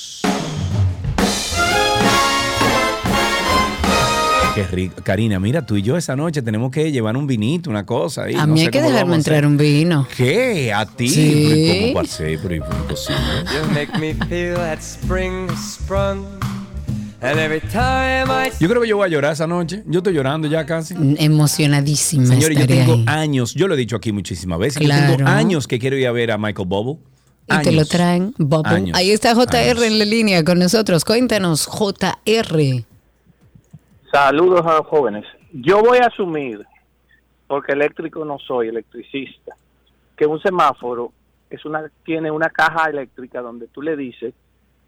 Qué 4.60 4.68
rico. 4.76 5.02
Karina, 5.04 5.40
mira, 5.40 5.66
tú 5.66 5.78
y 5.78 5.82
yo 5.82 5.96
esa 5.96 6.16
noche 6.18 6.42
tenemos 6.42 6.70
que 6.72 6.92
llevar 6.92 7.16
un 7.16 7.26
vinito, 7.28 7.70
una 7.70 7.86
cosa. 7.86 8.24
ahí, 8.24 8.36
A 8.36 8.46
no 8.46 8.54
mí 8.54 8.60
sé 8.60 8.66
hay 8.66 8.72
que 8.72 8.82
dejarme 8.82 9.16
entrar 9.16 9.46
un 9.46 9.56
vino. 9.56 10.06
¿Qué? 10.18 10.74
¿A 10.74 10.86
ti? 10.86 11.08
Sí. 11.08 11.80
¿Cómo 11.82 11.94
pasé? 12.02 12.38
Pero 12.42 12.56
imposible. 12.56 13.20
You 13.46 13.72
make 13.74 13.98
me 13.98 14.14
feel 14.28 14.56
that 14.56 14.80
spring 14.80 15.48
sprung. 15.56 16.26
And 17.22 17.38
every 17.40 17.62
time 17.62 18.28
I 18.30 18.50
Yo 18.60 18.68
creo 18.70 18.82
que 18.82 18.88
yo 18.90 18.98
voy 18.98 19.06
a 19.06 19.10
llorar 19.10 19.34
esa 19.34 19.48
noche. 19.48 19.84
Yo 19.86 20.00
estoy 20.00 20.14
llorando 20.14 20.48
ya 20.50 20.66
casi. 20.66 20.94
Emocionadísima. 21.18 22.26
Señores, 22.28 22.58
yo 22.58 22.68
tengo 22.68 22.94
ahí. 22.96 23.06
años, 23.08 23.54
yo 23.54 23.68
lo 23.68 23.76
he 23.76 23.78
dicho 23.78 23.96
aquí 23.96 24.12
muchísimas 24.12 24.60
veces, 24.60 24.82
yo 24.82 24.90
tengo 24.90 25.28
años 25.28 25.68
que 25.68 25.80
quiero 25.80 25.98
ir 25.98 26.08
a 26.08 26.12
ver 26.12 26.32
a 26.32 26.38
Michael 26.38 26.68
Bubble. 26.68 27.00
Y 27.48 27.58
te 27.64 27.72
lo 27.72 27.80
Años. 27.80 27.90
traen, 27.90 28.34
Bubble. 28.38 28.74
Años. 28.76 28.98
Ahí 28.98 29.10
está 29.12 29.34
JR 29.36 29.84
en 29.86 30.00
la 30.00 30.06
línea 30.06 30.44
con 30.44 30.60
nosotros. 30.60 31.04
Cuéntanos, 31.04 31.66
JR. 31.66 32.86
Saludos 34.12 34.66
a 34.66 34.76
los 34.78 34.88
jóvenes. 34.88 35.26
Yo 35.52 35.82
voy 35.82 36.00
a 36.00 36.08
asumir, 36.08 36.66
porque 37.48 37.74
eléctrico 37.74 38.26
no 38.26 38.38
soy, 38.40 38.68
electricista, 38.70 39.56
que 40.16 40.26
un 40.26 40.40
semáforo 40.42 41.12
es 41.50 41.66
una 41.66 41.90
tiene 42.04 42.30
una 42.32 42.50
caja 42.50 42.90
eléctrica 42.90 43.42
donde 43.42 43.68
tú 43.68 43.82
le 43.82 43.96
dices, 43.96 44.34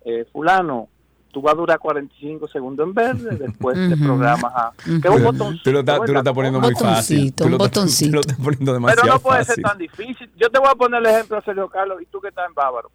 eh, 0.06 0.26
fulano, 0.32 0.88
tú 1.32 1.42
vas 1.42 1.54
a 1.54 1.58
durar 1.58 1.80
45 1.80 2.48
segundos 2.50 2.86
en 2.88 2.94
verde, 2.94 3.36
después 3.40 3.78
te 3.90 3.98
programas 3.98 4.54
a... 4.54 4.72
Que 4.84 4.92
un 4.92 5.02
Tú 5.02 5.10
lo 5.20 5.32
botoncito. 5.32 5.64
tú 6.06 6.12
lo 6.14 6.20
estás 6.20 6.34
poniendo 6.34 6.60
muy 6.60 6.74
fácil. 6.76 6.86
botoncito, 6.88 7.44
Tú 7.46 7.50
lo 7.50 7.58
botoncito. 7.58 8.10
tú 8.12 8.16
lo 8.16 8.22
estás 8.22 8.38
poniendo 8.38 8.66
Pero 8.66 8.74
demasiado 8.74 9.14
no 9.14 9.20
puede 9.20 9.40
fácil. 9.40 9.56
ser 9.56 9.64
tan 9.64 9.78
difícil. 9.78 10.30
Yo 10.38 10.50
te 10.50 10.60
voy 10.60 10.70
a 10.72 10.76
poner 10.76 11.00
el 11.00 11.06
ejemplo, 11.08 11.42
Sergio 11.44 11.70
Carlos, 11.70 12.02
y 12.02 12.06
tú 12.08 12.20
que 12.22 12.28
estás 12.28 12.48
en 12.48 12.54
Bávaro. 12.54 12.92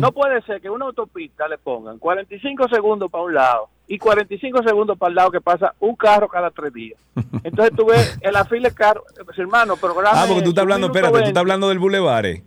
No 0.00 0.12
puede 0.12 0.40
ser 0.42 0.60
que 0.60 0.70
una 0.70 0.86
autopista 0.86 1.46
le 1.48 1.58
pongan 1.58 1.98
45 1.98 2.68
segundos 2.68 3.10
para 3.10 3.24
un 3.24 3.34
lado 3.34 3.68
y 3.88 3.98
45 3.98 4.62
segundos 4.62 4.98
para 4.98 5.08
el 5.08 5.16
lado 5.16 5.30
que 5.30 5.40
pasa 5.40 5.74
un 5.80 5.96
carro 5.96 6.28
cada 6.28 6.50
tres 6.50 6.72
días. 6.72 7.00
Entonces 7.42 7.74
tú 7.74 7.86
ves 7.86 8.18
fila 8.48 8.68
de 8.68 8.74
carro, 8.74 9.04
pues, 9.24 9.38
hermano, 9.38 9.76
programa. 9.76 10.22
Ah, 10.22 10.26
porque 10.28 10.42
tú 10.42 10.50
estás 10.50 10.62
hablando, 10.62 10.88
espérate, 10.88 11.18
tú 11.18 11.24
estás 11.24 11.40
hablando 11.40 11.68
del 11.70 11.78
Boulevard. 11.78 12.26
eh. 12.26 12.42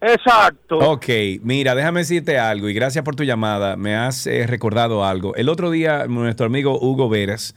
Exacto. 0.00 0.78
Ok, 0.78 1.06
mira, 1.42 1.74
déjame 1.74 2.00
decirte 2.00 2.38
algo 2.38 2.68
y 2.68 2.74
gracias 2.74 3.04
por 3.04 3.16
tu 3.16 3.24
llamada. 3.24 3.76
Me 3.76 3.96
has 3.96 4.26
eh, 4.26 4.46
recordado 4.46 5.04
algo. 5.04 5.34
El 5.34 5.48
otro 5.48 5.70
día 5.70 6.06
nuestro 6.06 6.46
amigo 6.46 6.78
Hugo 6.80 7.08
Veras 7.08 7.54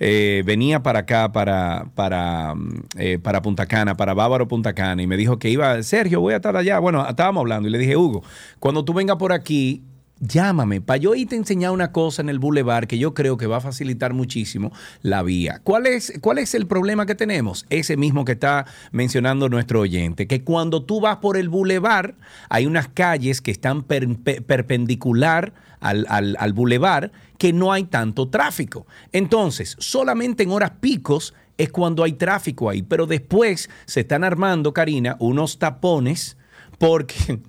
eh, 0.00 0.42
venía 0.44 0.82
para 0.82 1.00
acá, 1.00 1.30
para, 1.30 1.86
para, 1.94 2.54
mm, 2.54 2.82
eh, 2.98 3.18
para 3.22 3.42
Punta 3.42 3.66
Cana, 3.66 3.96
para 3.96 4.12
Bávaro 4.12 4.48
Punta 4.48 4.74
Cana 4.74 5.02
y 5.02 5.06
me 5.06 5.16
dijo 5.16 5.38
que 5.38 5.50
iba, 5.50 5.80
Sergio, 5.84 6.20
voy 6.20 6.32
a 6.34 6.36
estar 6.36 6.56
allá. 6.56 6.80
Bueno, 6.80 7.06
estábamos 7.08 7.42
hablando 7.42 7.68
y 7.68 7.70
le 7.70 7.78
dije, 7.78 7.96
Hugo, 7.96 8.24
cuando 8.58 8.84
tú 8.84 8.92
vengas 8.92 9.16
por 9.16 9.32
aquí, 9.32 9.82
llámame 10.20 10.80
para 10.80 10.96
yo 10.96 11.14
irte 11.14 11.34
a 11.34 11.38
enseñar 11.38 11.72
una 11.72 11.92
cosa 11.92 12.22
en 12.22 12.28
el 12.28 12.38
bulevar 12.38 12.86
que 12.86 12.98
yo 12.98 13.14
creo 13.14 13.36
que 13.36 13.46
va 13.46 13.58
a 13.58 13.60
facilitar 13.60 14.14
muchísimo 14.14 14.72
la 15.02 15.22
vía. 15.22 15.60
¿Cuál 15.64 15.86
es, 15.86 16.12
¿Cuál 16.20 16.38
es 16.38 16.54
el 16.54 16.66
problema 16.66 17.04
que 17.06 17.14
tenemos? 17.14 17.66
Ese 17.70 17.96
mismo 17.96 18.24
que 18.24 18.32
está 18.32 18.66
mencionando 18.92 19.48
nuestro 19.48 19.80
oyente, 19.80 20.26
que 20.26 20.42
cuando 20.42 20.82
tú 20.82 21.00
vas 21.00 21.16
por 21.18 21.36
el 21.36 21.48
bulevar, 21.48 22.14
hay 22.48 22.66
unas 22.66 22.88
calles 22.88 23.40
que 23.40 23.50
están 23.50 23.82
per- 23.82 24.16
pe- 24.18 24.40
perpendicular 24.40 25.52
al, 25.80 26.06
al, 26.08 26.36
al 26.38 26.52
bulevar 26.52 27.12
que 27.36 27.52
no 27.52 27.72
hay 27.72 27.84
tanto 27.84 28.28
tráfico. 28.28 28.86
Entonces, 29.12 29.76
solamente 29.78 30.44
en 30.44 30.50
horas 30.50 30.72
picos 30.80 31.34
es 31.58 31.70
cuando 31.70 32.02
hay 32.02 32.12
tráfico 32.14 32.70
ahí, 32.70 32.82
pero 32.82 33.06
después 33.06 33.68
se 33.84 34.00
están 34.00 34.24
armando, 34.24 34.72
Karina, 34.72 35.16
unos 35.20 35.58
tapones 35.58 36.36
porque 36.78 37.40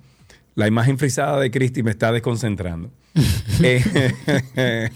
la 0.56 0.66
imagen 0.66 0.98
frisada 0.98 1.38
de 1.38 1.50
Cristi 1.50 1.82
me 1.84 1.92
está 1.92 2.10
desconcentrando. 2.10 2.90
Eh, 3.62 3.82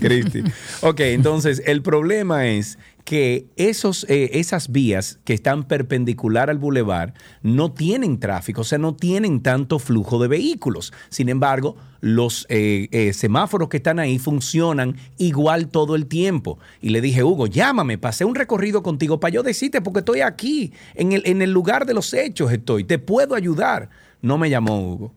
Cristi. 0.00 0.42
Ok, 0.80 1.00
entonces 1.00 1.62
el 1.66 1.82
problema 1.82 2.46
es 2.46 2.78
que 3.04 3.48
esos, 3.56 4.06
eh, 4.08 4.30
esas 4.34 4.70
vías 4.70 5.18
que 5.24 5.34
están 5.34 5.64
perpendicular 5.64 6.50
al 6.50 6.58
bulevar 6.58 7.14
no 7.42 7.72
tienen 7.72 8.18
tráfico, 8.20 8.60
o 8.62 8.64
sea, 8.64 8.78
no 8.78 8.94
tienen 8.94 9.42
tanto 9.42 9.78
flujo 9.78 10.22
de 10.22 10.28
vehículos. 10.28 10.92
Sin 11.08 11.28
embargo, 11.28 11.76
los 12.00 12.46
eh, 12.48 12.88
eh, 12.92 13.12
semáforos 13.12 13.68
que 13.68 13.78
están 13.78 13.98
ahí 13.98 14.18
funcionan 14.18 14.96
igual 15.18 15.68
todo 15.68 15.96
el 15.96 16.06
tiempo. 16.06 16.58
Y 16.80 16.90
le 16.90 17.00
dije, 17.00 17.24
Hugo, 17.24 17.46
llámame, 17.46 17.98
pasé 17.98 18.24
un 18.24 18.34
recorrido 18.34 18.82
contigo 18.82 19.20
para 19.20 19.34
yo 19.34 19.42
decirte, 19.42 19.80
porque 19.80 20.00
estoy 20.00 20.20
aquí, 20.20 20.72
en 20.94 21.12
el, 21.12 21.22
en 21.26 21.42
el 21.42 21.52
lugar 21.52 21.86
de 21.86 21.94
los 21.94 22.14
hechos 22.14 22.52
estoy, 22.52 22.84
te 22.84 22.98
puedo 22.98 23.34
ayudar. 23.34 23.90
No 24.22 24.38
me 24.38 24.48
llamó 24.48 24.80
Hugo. 24.80 25.12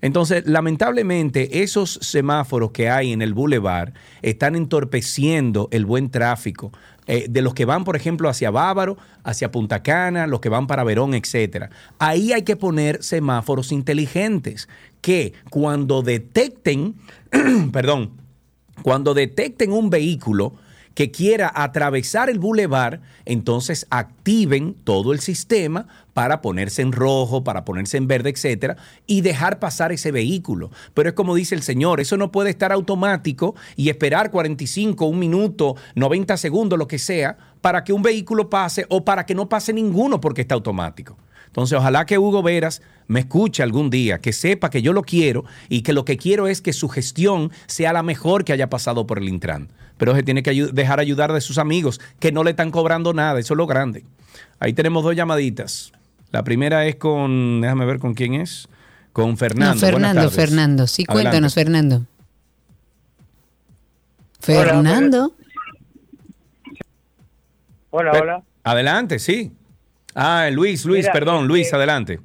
Entonces, 0.00 0.46
lamentablemente, 0.46 1.62
esos 1.62 1.98
semáforos 2.02 2.70
que 2.70 2.88
hay 2.88 3.12
en 3.12 3.22
el 3.22 3.34
bulevar 3.34 3.94
están 4.22 4.54
entorpeciendo 4.54 5.68
el 5.72 5.86
buen 5.86 6.10
tráfico 6.10 6.70
eh, 7.06 7.26
de 7.28 7.42
los 7.42 7.54
que 7.54 7.64
van, 7.64 7.84
por 7.84 7.96
ejemplo, 7.96 8.28
hacia 8.28 8.50
Bávaro, 8.50 8.96
hacia 9.24 9.50
Punta 9.50 9.82
Cana, 9.82 10.26
los 10.26 10.40
que 10.40 10.50
van 10.50 10.66
para 10.66 10.84
Verón, 10.84 11.14
etcétera. 11.14 11.70
Ahí 11.98 12.32
hay 12.32 12.42
que 12.42 12.54
poner 12.54 13.02
semáforos 13.02 13.72
inteligentes 13.72 14.68
que 15.00 15.32
cuando 15.50 16.02
detecten, 16.02 16.94
perdón, 17.72 18.12
cuando 18.82 19.14
detecten 19.14 19.72
un 19.72 19.90
vehículo 19.90 20.54
que 20.98 21.12
quiera 21.12 21.52
atravesar 21.54 22.28
el 22.28 22.40
bulevar, 22.40 23.00
entonces 23.24 23.86
activen 23.88 24.74
todo 24.82 25.12
el 25.12 25.20
sistema 25.20 25.86
para 26.12 26.42
ponerse 26.42 26.82
en 26.82 26.90
rojo, 26.90 27.44
para 27.44 27.64
ponerse 27.64 27.98
en 27.98 28.08
verde, 28.08 28.30
etcétera, 28.30 28.76
y 29.06 29.20
dejar 29.20 29.60
pasar 29.60 29.92
ese 29.92 30.10
vehículo. 30.10 30.72
Pero 30.94 31.10
es 31.10 31.14
como 31.14 31.36
dice 31.36 31.54
el 31.54 31.62
señor, 31.62 32.00
eso 32.00 32.16
no 32.16 32.32
puede 32.32 32.50
estar 32.50 32.72
automático 32.72 33.54
y 33.76 33.90
esperar 33.90 34.32
45, 34.32 35.06
un 35.06 35.20
minuto, 35.20 35.76
90 35.94 36.36
segundos, 36.36 36.76
lo 36.76 36.88
que 36.88 36.98
sea, 36.98 37.38
para 37.60 37.84
que 37.84 37.92
un 37.92 38.02
vehículo 38.02 38.50
pase 38.50 38.84
o 38.88 39.04
para 39.04 39.24
que 39.24 39.36
no 39.36 39.48
pase 39.48 39.72
ninguno 39.72 40.20
porque 40.20 40.40
está 40.40 40.56
automático. 40.56 41.16
Entonces, 41.46 41.78
ojalá 41.78 42.06
que 42.06 42.18
Hugo 42.18 42.42
Veras 42.42 42.82
me 43.06 43.20
escuche 43.20 43.62
algún 43.62 43.88
día, 43.88 44.18
que 44.18 44.32
sepa 44.32 44.68
que 44.68 44.82
yo 44.82 44.92
lo 44.92 45.02
quiero 45.02 45.44
y 45.68 45.82
que 45.82 45.92
lo 45.92 46.04
que 46.04 46.16
quiero 46.16 46.48
es 46.48 46.60
que 46.60 46.72
su 46.72 46.88
gestión 46.88 47.52
sea 47.66 47.92
la 47.92 48.02
mejor 48.02 48.44
que 48.44 48.52
haya 48.52 48.68
pasado 48.68 49.06
por 49.06 49.18
el 49.18 49.28
Intran. 49.28 49.68
Pero 49.98 50.14
se 50.14 50.22
tiene 50.22 50.42
que 50.42 50.52
dejar 50.72 51.00
ayudar 51.00 51.32
de 51.32 51.40
sus 51.40 51.58
amigos, 51.58 52.00
que 52.18 52.32
no 52.32 52.44
le 52.44 52.50
están 52.50 52.70
cobrando 52.70 53.12
nada, 53.12 53.38
eso 53.38 53.54
es 53.54 53.58
lo 53.58 53.66
grande. 53.66 54.04
Ahí 54.58 54.72
tenemos 54.72 55.04
dos 55.04 55.14
llamaditas. 55.14 55.92
La 56.30 56.42
primera 56.44 56.86
es 56.86 56.96
con, 56.96 57.60
déjame 57.60 57.84
ver 57.84 57.98
con 57.98 58.14
quién 58.14 58.34
es, 58.34 58.68
con 59.12 59.36
Fernando. 59.36 59.74
No, 59.74 59.80
Fernando. 59.80 60.30
Fernando. 60.30 60.86
Sí, 60.86 61.04
Adelante. 61.06 61.22
cuéntanos, 61.22 61.54
Fernando. 61.54 62.06
Fernando. 64.40 65.34
Hola, 67.90 68.12
hola. 68.12 68.42
Adelante, 68.64 69.18
sí. 69.18 69.52
Ah, 70.14 70.48
Luis, 70.52 70.84
Luis, 70.84 71.04
Mira, 71.04 71.12
perdón, 71.12 71.46
Luis, 71.46 71.72
adelante. 71.72 72.20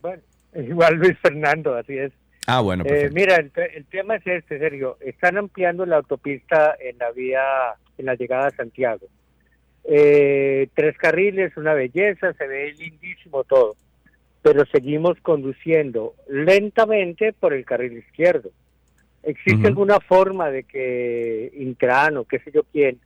Bueno, 0.00 0.22
igual 0.54 0.94
Luis 0.94 1.18
Fernando, 1.20 1.76
así 1.76 1.96
es. 1.96 2.12
Ah, 2.50 2.62
bueno, 2.62 2.82
Eh, 2.86 3.10
mira, 3.12 3.36
el, 3.36 3.50
te- 3.50 3.76
el 3.76 3.84
tema 3.84 4.16
es 4.16 4.26
este, 4.26 4.58
Sergio. 4.58 4.96
Están 5.00 5.36
ampliando 5.36 5.84
la 5.84 5.96
autopista 5.96 6.74
en 6.80 6.96
la 6.96 7.10
vía, 7.12 7.42
en 7.98 8.06
la 8.06 8.14
llegada 8.14 8.46
a 8.46 8.50
Santiago. 8.52 9.06
Eh, 9.84 10.68
tres 10.74 10.96
carriles, 10.96 11.54
una 11.58 11.74
belleza, 11.74 12.32
se 12.32 12.46
ve 12.46 12.72
lindísimo 12.72 13.44
todo. 13.44 13.76
Pero 14.40 14.64
seguimos 14.72 15.20
conduciendo 15.20 16.14
lentamente 16.26 17.34
por 17.34 17.52
el 17.52 17.66
carril 17.66 17.98
izquierdo. 17.98 18.48
¿Existe 19.24 19.66
alguna 19.66 20.00
forma 20.00 20.50
de 20.50 20.62
que 20.64 21.52
Intran 21.54 22.16
o 22.16 22.24
qué 22.24 22.38
sé 22.38 22.50
yo 22.50 22.62
quién 22.72 22.98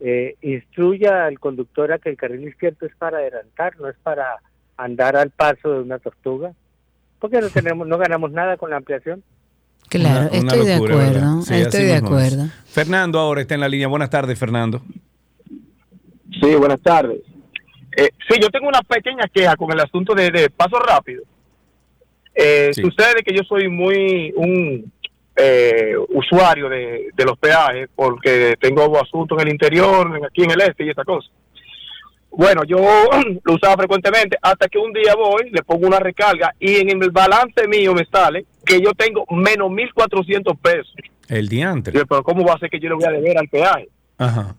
eh, 0.00 0.36
instruya 0.40 1.26
al 1.26 1.38
conductor 1.38 1.92
a 1.92 1.98
que 1.98 2.08
el 2.08 2.16
carril 2.16 2.48
izquierdo 2.48 2.86
es 2.86 2.94
para 2.96 3.18
adelantar, 3.18 3.78
no 3.78 3.88
es 3.90 3.96
para 4.02 4.36
andar 4.78 5.16
al 5.16 5.30
paso 5.32 5.74
de 5.74 5.80
una 5.80 5.98
tortuga? 5.98 6.52
Porque 7.18 7.40
no 7.40 7.48
tenemos, 7.50 7.86
no 7.86 7.98
ganamos 7.98 8.30
nada 8.32 8.56
con 8.56 8.70
la 8.70 8.76
ampliación. 8.76 9.22
Claro, 9.88 10.28
Una- 10.32 10.40
una 10.40 10.52
estoy 10.52 10.66
de 10.66 10.74
acuerdo. 10.74 11.40
estoy 11.50 11.82
de 11.84 11.94
es. 11.94 12.02
acuerdo. 12.02 12.44
Fernando 12.66 13.18
ahora 13.20 13.40
está 13.40 13.54
en 13.54 13.60
la 13.60 13.68
línea. 13.68 13.88
Buenas 13.88 14.10
tardes, 14.10 14.38
Fernando. 14.38 14.82
Sí, 16.40 16.54
buenas 16.56 16.80
tardes. 16.80 17.20
Eh, 17.96 18.10
sí, 18.28 18.38
yo 18.40 18.50
tengo 18.50 18.68
una 18.68 18.82
pequeña 18.82 19.24
queja 19.32 19.56
con 19.56 19.72
el 19.72 19.80
asunto 19.80 20.14
de, 20.14 20.30
de 20.30 20.50
paso 20.50 20.78
rápido. 20.78 21.22
Eh, 22.34 22.70
Sí. 22.74 22.82
Sucede 22.82 23.22
que 23.24 23.34
yo 23.34 23.42
soy 23.44 23.68
muy 23.68 24.32
un 24.36 24.92
eh, 25.36 25.94
usuario 26.14 26.68
de, 26.68 27.08
de 27.14 27.24
los 27.24 27.38
peajes 27.38 27.88
porque 27.94 28.56
tengo 28.60 28.98
asuntos 29.00 29.38
en 29.40 29.46
el 29.48 29.52
interior, 29.54 30.14
en- 30.16 30.24
aquí 30.24 30.42
en 30.44 30.50
el 30.50 30.60
este 30.62 30.84
y 30.84 30.90
esa 30.90 31.04
cosa. 31.04 31.28
Bueno, 32.36 32.62
yo 32.64 32.76
lo 33.44 33.54
usaba 33.54 33.76
frecuentemente 33.76 34.36
hasta 34.42 34.68
que 34.68 34.78
un 34.78 34.92
día 34.92 35.14
voy, 35.14 35.50
le 35.50 35.62
pongo 35.62 35.86
una 35.86 35.98
recarga 35.98 36.52
y 36.60 36.76
en 36.76 37.02
el 37.02 37.10
balance 37.10 37.66
mío 37.66 37.94
me 37.94 38.04
sale 38.04 38.44
que 38.64 38.80
yo 38.80 38.92
tengo 38.92 39.24
menos 39.30 39.70
1.400 39.70 40.58
pesos. 40.60 40.94
El 41.28 41.48
diantre. 41.48 41.92
Yo, 41.96 42.06
pero 42.06 42.22
¿cómo 42.22 42.44
va 42.44 42.54
a 42.54 42.58
ser 42.58 42.68
que 42.70 42.78
yo 42.78 42.88
le 42.90 42.94
voy 42.96 43.04
a 43.04 43.10
deber 43.10 43.38
al 43.38 43.48
peaje? 43.48 43.88
Ajá. 44.18 44.54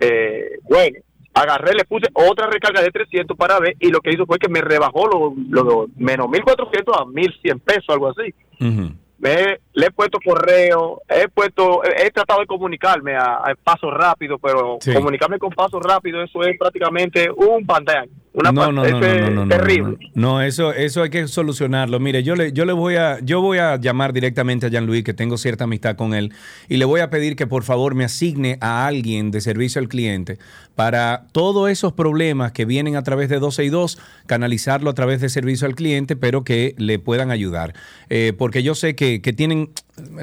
Eh, 0.00 0.58
bueno, 0.68 0.98
agarré, 1.34 1.74
le 1.74 1.84
puse 1.84 2.06
otra 2.14 2.46
recarga 2.48 2.80
de 2.80 2.90
300 2.90 3.36
para 3.36 3.58
ver 3.60 3.76
y 3.80 3.90
lo 3.90 4.00
que 4.00 4.10
hizo 4.12 4.24
fue 4.26 4.38
que 4.38 4.48
me 4.48 4.60
rebajó 4.60 5.06
lo, 5.06 5.34
lo- 5.50 5.62
lo- 5.64 5.86
menos 5.96 6.28
1400 6.30 6.96
a 6.98 7.04
1100 7.04 7.60
pesos, 7.60 7.84
algo 7.88 8.08
así. 8.08 8.34
Ujú. 8.60 8.92
Me, 9.20 9.58
le 9.74 9.86
he 9.86 9.90
puesto 9.90 10.18
correo, 10.24 11.02
he 11.08 11.28
puesto, 11.28 11.82
he, 11.84 12.10
tratado 12.10 12.40
de 12.40 12.46
comunicarme 12.46 13.14
a, 13.14 13.34
a 13.36 13.54
paso 13.62 13.90
rápido, 13.90 14.38
pero 14.38 14.78
Sí. 14.80 14.94
comunicarme 14.94 15.38
con 15.38 15.50
paso 15.50 15.78
rápido, 15.78 16.22
eso 16.22 16.42
es 16.42 16.58
prácticamente 16.58 17.28
un 17.30 17.66
pantalla. 17.66 18.06
Una 18.32 18.52
no, 18.52 18.70
no, 18.70 18.84
no, 18.84 18.88
no, 18.88 19.00
no, 19.00 19.30
no, 19.30 19.44
no, 19.44 19.48
terrible. 19.48 19.96
No, 20.14 20.34
no, 20.34 20.42
eso, 20.42 20.72
eso 20.72 21.02
hay 21.02 21.10
que 21.10 21.26
solucionarlo. 21.26 21.98
Mire, 21.98 22.22
yo 22.22 22.36
le, 22.36 22.52
yo 22.52 22.64
le 22.64 22.72
voy 22.72 22.94
a, 22.94 23.18
yo 23.20 23.40
voy 23.40 23.58
a 23.58 23.76
llamar 23.76 24.12
directamente 24.12 24.66
a 24.66 24.68
Jean-Louis, 24.68 25.02
que 25.02 25.12
tengo 25.14 25.36
cierta 25.36 25.64
amistad 25.64 25.96
con 25.96 26.14
él, 26.14 26.32
y 26.68 26.76
le 26.76 26.84
voy 26.84 27.00
a 27.00 27.10
pedir 27.10 27.34
que 27.34 27.48
por 27.48 27.64
favor 27.64 27.96
me 27.96 28.04
asigne 28.04 28.56
a 28.60 28.86
alguien 28.86 29.32
de 29.32 29.40
servicio 29.40 29.80
al 29.80 29.88
cliente 29.88 30.38
para 30.76 31.24
todos 31.32 31.68
esos 31.70 31.92
problemas 31.92 32.52
que 32.52 32.64
vienen 32.64 32.94
a 32.94 33.02
través 33.02 33.28
de 33.28 33.40
12 33.40 33.64
y 33.64 33.68
2, 33.68 33.98
canalizarlo 34.30 34.88
a 34.90 34.94
través 34.94 35.20
de 35.20 35.28
servicio 35.28 35.66
al 35.66 35.74
cliente, 35.74 36.14
pero 36.14 36.44
que 36.44 36.76
le 36.78 37.00
puedan 37.00 37.32
ayudar. 37.32 37.74
Eh, 38.10 38.32
porque 38.38 38.62
yo 38.62 38.76
sé 38.76 38.94
que, 38.94 39.20
que 39.20 39.32
tienen 39.32 39.70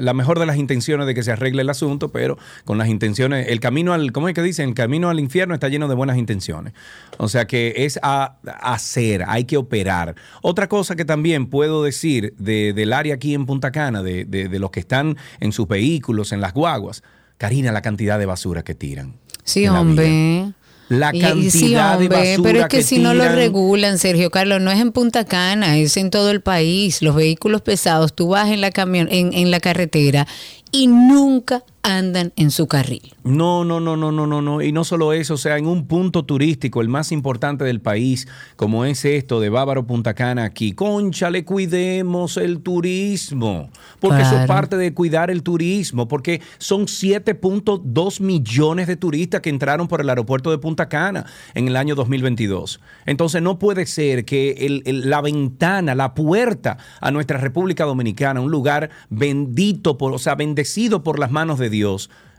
la 0.00 0.14
mejor 0.14 0.38
de 0.38 0.46
las 0.46 0.56
intenciones 0.56 1.06
de 1.06 1.14
que 1.14 1.22
se 1.22 1.30
arregle 1.30 1.60
el 1.60 1.68
asunto, 1.68 2.08
pero 2.08 2.38
con 2.64 2.78
las 2.78 2.88
intenciones, 2.88 3.48
el 3.48 3.60
camino 3.60 3.92
al, 3.92 4.10
¿cómo 4.12 4.26
es 4.28 4.34
que 4.34 4.42
dicen? 4.42 4.70
El 4.70 4.74
camino 4.74 5.10
al 5.10 5.20
infierno 5.20 5.52
está 5.52 5.68
lleno 5.68 5.88
de 5.88 5.94
buenas 5.94 6.16
intenciones. 6.16 6.72
O 7.18 7.28
sea 7.28 7.46
que 7.46 7.74
es 7.76 7.98
a, 8.02 8.38
a 8.46 8.72
hacer, 8.74 9.24
hay 9.28 9.44
que 9.44 9.58
operar. 9.58 10.14
Otra 10.42 10.68
cosa 10.68 10.96
que 10.96 11.04
también 11.04 11.46
puedo 11.46 11.82
decir 11.84 12.34
de- 12.38 12.72
del 12.72 12.94
área 12.94 13.14
aquí 13.16 13.34
en 13.34 13.44
Punta 13.44 13.70
Cana, 13.72 14.02
de, 14.02 14.24
de- 14.24 14.48
de 14.48 14.58
los 14.58 14.70
que 14.70 14.80
están 14.80 15.16
en 15.38 15.52
sus 15.52 15.68
vehículos, 15.68 16.32
en 16.32 16.40
las 16.40 16.54
guaguas, 16.54 17.02
Karina, 17.36 17.70
la 17.72 17.82
cantidad 17.82 18.18
de 18.18 18.26
basura 18.26 18.62
que 18.64 18.74
tiran. 18.74 19.14
Sí, 19.44 19.68
hombre. 19.68 20.52
La 20.88 21.12
cantidad 21.12 21.36
y 21.36 21.50
sí, 21.50 21.74
de 21.74 21.80
hombre, 21.80 22.08
basura 22.08 22.42
pero 22.42 22.60
es 22.60 22.66
que, 22.68 22.82
si 22.82 22.98
no 22.98 23.12
lo 23.14 23.28
regulan, 23.28 23.98
Sergio 23.98 24.30
Carlos, 24.30 24.60
no 24.60 24.70
es 24.70 24.80
en 24.80 24.92
Punta 24.92 25.24
Cana, 25.24 25.76
es 25.78 25.96
en 25.96 26.10
todo 26.10 26.30
el 26.30 26.40
país. 26.40 27.02
Los 27.02 27.14
vehículos 27.14 27.60
pesados, 27.60 28.14
tú 28.14 28.28
vas 28.28 28.48
en 28.48 28.60
la 28.60 28.70
camión, 28.70 29.08
en, 29.10 29.32
en 29.34 29.50
la 29.50 29.60
carretera 29.60 30.26
y 30.72 30.86
nunca 30.86 31.62
andan 31.96 32.32
en 32.36 32.50
su 32.50 32.66
carril. 32.66 33.14
No, 33.24 33.64
no, 33.64 33.80
no, 33.80 33.96
no, 33.96 34.12
no, 34.12 34.26
no, 34.26 34.42
no. 34.42 34.62
Y 34.62 34.72
no 34.72 34.84
solo 34.84 35.12
eso, 35.12 35.34
o 35.34 35.38
sea, 35.38 35.56
en 35.58 35.66
un 35.66 35.86
punto 35.86 36.24
turístico, 36.24 36.80
el 36.80 36.88
más 36.88 37.12
importante 37.12 37.64
del 37.64 37.80
país, 37.80 38.28
como 38.56 38.84
es 38.84 39.04
esto 39.04 39.40
de 39.40 39.48
Bávaro 39.48 39.86
Punta 39.86 40.14
Cana 40.14 40.44
aquí, 40.44 40.72
conchale, 40.72 41.44
cuidemos 41.44 42.36
el 42.36 42.60
turismo. 42.60 43.70
Porque 44.00 44.22
eso 44.22 44.38
es 44.40 44.46
parte 44.46 44.76
de 44.76 44.92
cuidar 44.94 45.30
el 45.30 45.42
turismo, 45.42 46.08
porque 46.08 46.40
son 46.58 46.86
7.2 46.86 48.20
millones 48.20 48.86
de 48.86 48.96
turistas 48.96 49.40
que 49.40 49.50
entraron 49.50 49.88
por 49.88 50.00
el 50.00 50.08
aeropuerto 50.08 50.50
de 50.50 50.58
Punta 50.58 50.88
Cana 50.88 51.26
en 51.54 51.68
el 51.68 51.76
año 51.76 51.94
2022. 51.94 52.80
Entonces 53.06 53.42
no 53.42 53.58
puede 53.58 53.86
ser 53.86 54.24
que 54.24 54.50
el- 54.66 54.82
el- 54.86 55.08
la 55.10 55.20
ventana, 55.20 55.94
la 55.94 56.14
puerta 56.14 56.78
a 57.00 57.10
nuestra 57.10 57.38
República 57.38 57.84
Dominicana, 57.84 58.40
un 58.40 58.50
lugar 58.50 58.90
bendito, 59.10 59.98
por, 59.98 60.12
o 60.12 60.18
sea, 60.18 60.34
bendecido 60.34 61.02
por 61.02 61.18
las 61.18 61.30
manos 61.30 61.58
de 61.58 61.70
Dios, 61.70 61.77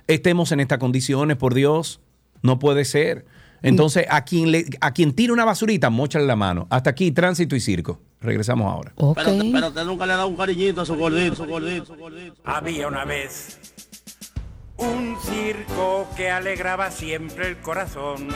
estemos 0.07 0.51
en 0.51 0.59
estas 0.59 0.79
condiciones, 0.79 1.37
por 1.37 1.53
Dios. 1.53 2.01
No 2.41 2.59
puede 2.59 2.85
ser. 2.85 3.25
Entonces, 3.61 4.05
a 4.09 4.23
quien, 4.23 4.51
le, 4.51 4.65
a 4.81 4.93
quien 4.93 5.13
tira 5.13 5.33
una 5.33 5.45
basurita, 5.45 5.89
mochale 5.89 6.25
la 6.25 6.35
mano. 6.35 6.67
Hasta 6.69 6.89
aquí, 6.89 7.11
tránsito 7.11 7.55
y 7.55 7.59
circo. 7.59 7.99
Regresamos 8.21 8.71
ahora. 8.71 8.93
Pero, 8.95 9.15
pero 9.15 9.67
usted 9.67 9.85
nunca 9.85 10.05
le 10.05 10.13
ha 10.13 10.17
dado 10.17 10.27
un 10.27 10.35
cariñito 10.35 10.81
a 10.81 10.85
su 10.85 10.95
gordito, 10.95 11.35
su 11.35 11.45
gordito, 11.45 11.85
su 11.85 11.95
gordito. 11.95 12.35
Había 12.43 12.87
una 12.87 13.05
vez 13.05 13.59
un 14.77 15.17
circo 15.21 16.07
que 16.15 16.29
alegraba 16.29 16.91
siempre 16.91 17.47
el 17.47 17.57
corazón. 17.57 18.29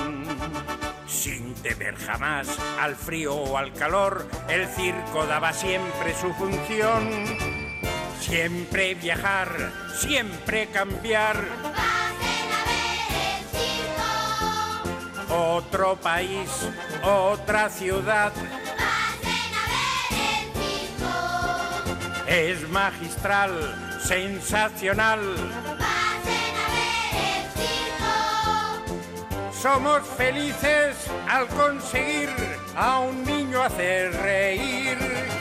Sin 1.07 1.53
temer 1.55 1.95
jamás 1.95 2.47
al 2.79 2.95
frío 2.95 3.35
o 3.35 3.57
al 3.57 3.73
calor, 3.73 4.27
el 4.49 4.67
circo 4.67 5.25
daba 5.25 5.53
siempre 5.53 6.13
su 6.19 6.33
función. 6.33 7.62
Siempre 8.25 8.95
viajar, 8.95 9.71
siempre 9.99 10.67
cambiar. 10.67 11.43
Otro 15.29 15.97
país, 15.97 16.49
otra 17.03 17.69
ciudad. 17.69 18.31
Es 22.25 22.67
magistral, 22.69 23.99
sensacional. 24.01 25.19
Somos 29.61 30.01
felices 30.17 30.95
al 31.27 31.47
conseguir 31.47 32.29
a 32.75 32.99
un 32.99 33.25
niño 33.25 33.61
hacer 33.61 34.13
reír. 34.13 35.32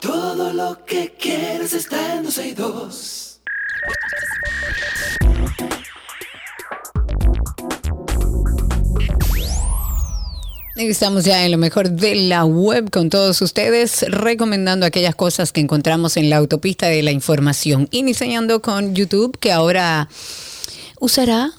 Todo 0.00 0.52
lo 0.52 0.84
que 0.84 1.14
quieres 1.18 1.72
está 1.72 2.16
en 2.16 2.24
12 2.24 2.48
y 2.48 2.52
2. 2.52 3.40
Estamos 10.76 11.24
ya 11.24 11.44
en 11.44 11.52
lo 11.52 11.58
mejor 11.58 11.90
de 11.90 12.14
la 12.14 12.44
web 12.44 12.90
con 12.90 13.08
todos 13.08 13.40
ustedes, 13.40 14.04
recomendando 14.08 14.84
aquellas 14.84 15.14
cosas 15.14 15.50
que 15.50 15.62
encontramos 15.62 16.18
en 16.18 16.28
la 16.28 16.36
autopista 16.36 16.86
de 16.88 17.02
la 17.02 17.12
información, 17.12 17.88
iniciando 17.90 18.60
con 18.60 18.94
YouTube, 18.94 19.38
que 19.38 19.52
ahora 19.52 20.08
usará 21.00 21.52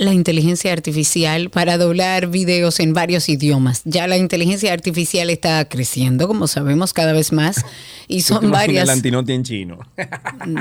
la 0.00 0.14
inteligencia 0.14 0.72
artificial 0.72 1.50
para 1.50 1.76
doblar 1.76 2.28
videos 2.28 2.80
en 2.80 2.94
varios 2.94 3.28
idiomas. 3.28 3.82
Ya 3.84 4.06
la 4.06 4.16
inteligencia 4.16 4.72
artificial 4.72 5.28
está 5.28 5.62
creciendo, 5.68 6.26
como 6.26 6.46
sabemos, 6.46 6.94
cada 6.94 7.12
vez 7.12 7.32
más, 7.32 7.66
y 8.08 8.22
¿Tú 8.22 8.34
te 8.34 8.40
son 8.40 8.50
varias 8.50 8.88
El 8.88 9.14
en 9.28 9.42
chino. 9.42 9.78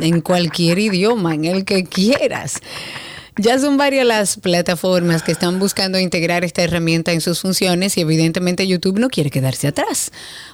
en 0.02 0.20
cualquier 0.20 0.78
idioma, 0.80 1.36
en 1.36 1.46
el 1.46 1.64
que 1.64 1.86
quieras. 1.86 2.60
Ya 3.38 3.58
son 3.60 3.78
varias 3.78 4.06
las 4.06 4.38
plataformas 4.38 5.24
que 5.24 5.32
están 5.32 5.60
buscando 5.60 6.00
integrar 6.00 6.44
esta 6.44 6.64
herramienta 6.64 7.12
en 7.14 7.22
sus 7.22 7.42
funciones 7.42 7.98
y 7.98 8.02
evidentemente 8.02 8.68
YouTube 8.68 9.00
no 9.00 9.10
quiere 9.10 9.30
quedarse 9.30 9.68
atrás. 9.68 10.12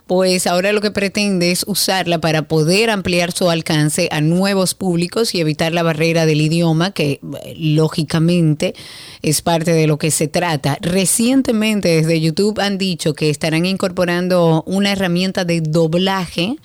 Pues 0.07 0.45
ahora 0.45 0.71
lo 0.71 0.81
que 0.81 0.91
pretende 0.91 1.51
es 1.51 1.63
usarla 1.67 2.19
para 2.19 2.43
poder 2.43 2.89
ampliar 2.89 3.31
su 3.31 3.49
alcance 3.49 4.07
a 4.11 4.21
nuevos 4.21 4.75
públicos 4.75 5.33
y 5.33 5.39
evitar 5.39 5.73
la 5.73 5.83
barrera 5.83 6.25
del 6.25 6.41
idioma, 6.41 6.91
que 6.91 7.19
lógicamente 7.55 8.75
es 9.21 9.41
parte 9.41 9.71
de 9.71 9.87
lo 9.87 9.97
que 9.97 10.11
se 10.11 10.27
trata. 10.27 10.77
Recientemente 10.81 11.89
desde 11.89 12.21
YouTube 12.21 12.59
han 12.59 12.77
dicho 12.77 13.13
que 13.13 13.29
estarán 13.29 13.65
incorporando 13.65 14.63
una 14.67 14.91
herramienta 14.91 15.45
de 15.45 15.61
doblaje 15.61 16.57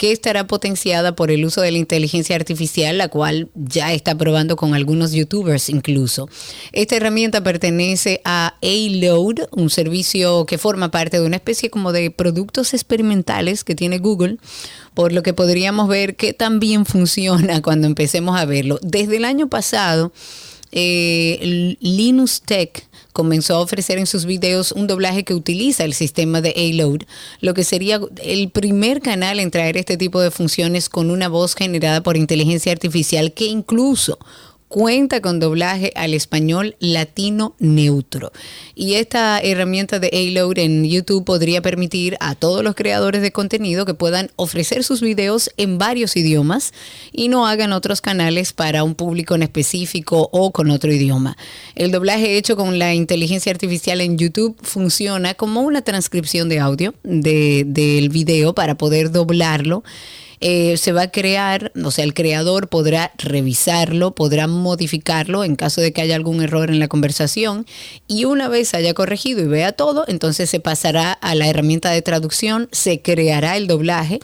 que 0.00 0.12
estará 0.12 0.46
potenciada 0.46 1.14
por 1.14 1.30
el 1.30 1.44
uso 1.44 1.60
de 1.60 1.72
la 1.72 1.76
inteligencia 1.76 2.34
artificial, 2.34 2.96
la 2.96 3.08
cual 3.08 3.50
ya 3.54 3.92
está 3.92 4.16
probando 4.16 4.56
con 4.56 4.72
algunos 4.72 5.12
youtubers 5.12 5.68
incluso. 5.68 6.26
Esta 6.72 6.96
herramienta 6.96 7.42
pertenece 7.42 8.22
a 8.24 8.54
A-Load, 8.62 9.48
un 9.50 9.68
servicio 9.68 10.46
que 10.46 10.56
forma 10.56 10.90
parte 10.90 11.20
de 11.20 11.26
una 11.26 11.36
especie 11.36 11.68
como 11.68 11.92
de 11.92 12.10
productos 12.10 12.72
experimentales 12.72 13.62
que 13.62 13.74
tiene 13.74 13.98
Google, 13.98 14.38
por 14.94 15.12
lo 15.12 15.22
que 15.22 15.34
podríamos 15.34 15.86
ver 15.86 16.16
que 16.16 16.32
también 16.32 16.86
funciona 16.86 17.60
cuando 17.60 17.86
empecemos 17.86 18.40
a 18.40 18.46
verlo. 18.46 18.78
Desde 18.80 19.18
el 19.18 19.26
año 19.26 19.50
pasado, 19.50 20.12
eh, 20.72 21.76
Linus 21.80 22.42
Tech 22.42 22.88
comenzó 23.12 23.56
a 23.56 23.60
ofrecer 23.60 23.98
en 23.98 24.06
sus 24.06 24.24
videos 24.24 24.72
un 24.72 24.86
doblaje 24.86 25.24
que 25.24 25.34
utiliza 25.34 25.84
el 25.84 25.94
sistema 25.94 26.40
de 26.40 26.50
A-Load, 26.50 27.02
lo 27.40 27.54
que 27.54 27.64
sería 27.64 28.00
el 28.22 28.50
primer 28.50 29.00
canal 29.00 29.40
en 29.40 29.50
traer 29.50 29.76
este 29.76 29.96
tipo 29.96 30.20
de 30.20 30.30
funciones 30.30 30.88
con 30.88 31.10
una 31.10 31.28
voz 31.28 31.54
generada 31.54 32.02
por 32.02 32.16
inteligencia 32.16 32.72
artificial 32.72 33.32
que 33.32 33.46
incluso 33.46 34.18
cuenta 34.70 35.20
con 35.20 35.40
doblaje 35.40 35.92
al 35.96 36.14
español 36.14 36.76
latino 36.78 37.56
neutro. 37.58 38.30
Y 38.76 38.94
esta 38.94 39.40
herramienta 39.40 39.98
de 39.98 40.10
A-Load 40.12 40.58
en 40.58 40.84
YouTube 40.84 41.24
podría 41.24 41.60
permitir 41.60 42.16
a 42.20 42.36
todos 42.36 42.62
los 42.62 42.76
creadores 42.76 43.20
de 43.20 43.32
contenido 43.32 43.84
que 43.84 43.94
puedan 43.94 44.30
ofrecer 44.36 44.84
sus 44.84 45.00
videos 45.00 45.50
en 45.56 45.76
varios 45.76 46.16
idiomas 46.16 46.72
y 47.10 47.28
no 47.28 47.48
hagan 47.48 47.72
otros 47.72 48.00
canales 48.00 48.52
para 48.52 48.84
un 48.84 48.94
público 48.94 49.34
en 49.34 49.42
específico 49.42 50.28
o 50.32 50.52
con 50.52 50.70
otro 50.70 50.92
idioma. 50.92 51.36
El 51.74 51.90
doblaje 51.90 52.36
hecho 52.36 52.54
con 52.54 52.78
la 52.78 52.94
inteligencia 52.94 53.50
artificial 53.50 54.00
en 54.00 54.18
YouTube 54.18 54.56
funciona 54.62 55.34
como 55.34 55.62
una 55.62 55.82
transcripción 55.82 56.48
de 56.48 56.60
audio 56.60 56.94
del 57.02 58.08
video 58.08 58.54
para 58.54 58.76
poder 58.76 59.10
doblarlo 59.10 59.82
eh, 60.40 60.76
se 60.76 60.92
va 60.92 61.02
a 61.02 61.10
crear, 61.10 61.70
o 61.84 61.90
sea, 61.90 62.04
el 62.04 62.14
creador 62.14 62.68
podrá 62.68 63.12
revisarlo, 63.18 64.14
podrá 64.14 64.46
modificarlo 64.46 65.44
en 65.44 65.54
caso 65.56 65.80
de 65.80 65.92
que 65.92 66.00
haya 66.00 66.16
algún 66.16 66.42
error 66.42 66.70
en 66.70 66.78
la 66.78 66.88
conversación. 66.88 67.66
Y 68.08 68.24
una 68.24 68.48
vez 68.48 68.72
haya 68.74 68.94
corregido 68.94 69.40
y 69.40 69.46
vea 69.46 69.72
todo, 69.72 70.04
entonces 70.08 70.48
se 70.48 70.60
pasará 70.60 71.12
a 71.12 71.34
la 71.34 71.48
herramienta 71.48 71.90
de 71.90 72.02
traducción, 72.02 72.68
se 72.72 73.02
creará 73.02 73.56
el 73.56 73.66
doblaje 73.66 74.20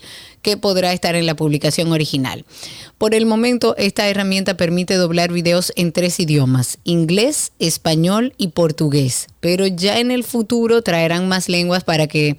que 0.46 0.56
podrá 0.56 0.92
estar 0.92 1.16
en 1.16 1.26
la 1.26 1.34
publicación 1.34 1.90
original. 1.90 2.44
Por 2.98 3.16
el 3.16 3.26
momento, 3.26 3.74
esta 3.78 4.08
herramienta 4.08 4.56
permite 4.56 4.94
doblar 4.94 5.32
videos 5.32 5.72
en 5.74 5.90
tres 5.90 6.20
idiomas, 6.20 6.78
inglés, 6.84 7.50
español 7.58 8.32
y 8.38 8.48
portugués, 8.50 9.26
pero 9.40 9.66
ya 9.66 9.98
en 9.98 10.12
el 10.12 10.22
futuro 10.22 10.82
traerán 10.82 11.26
más 11.26 11.48
lenguas 11.48 11.82
para 11.82 12.06
que 12.06 12.36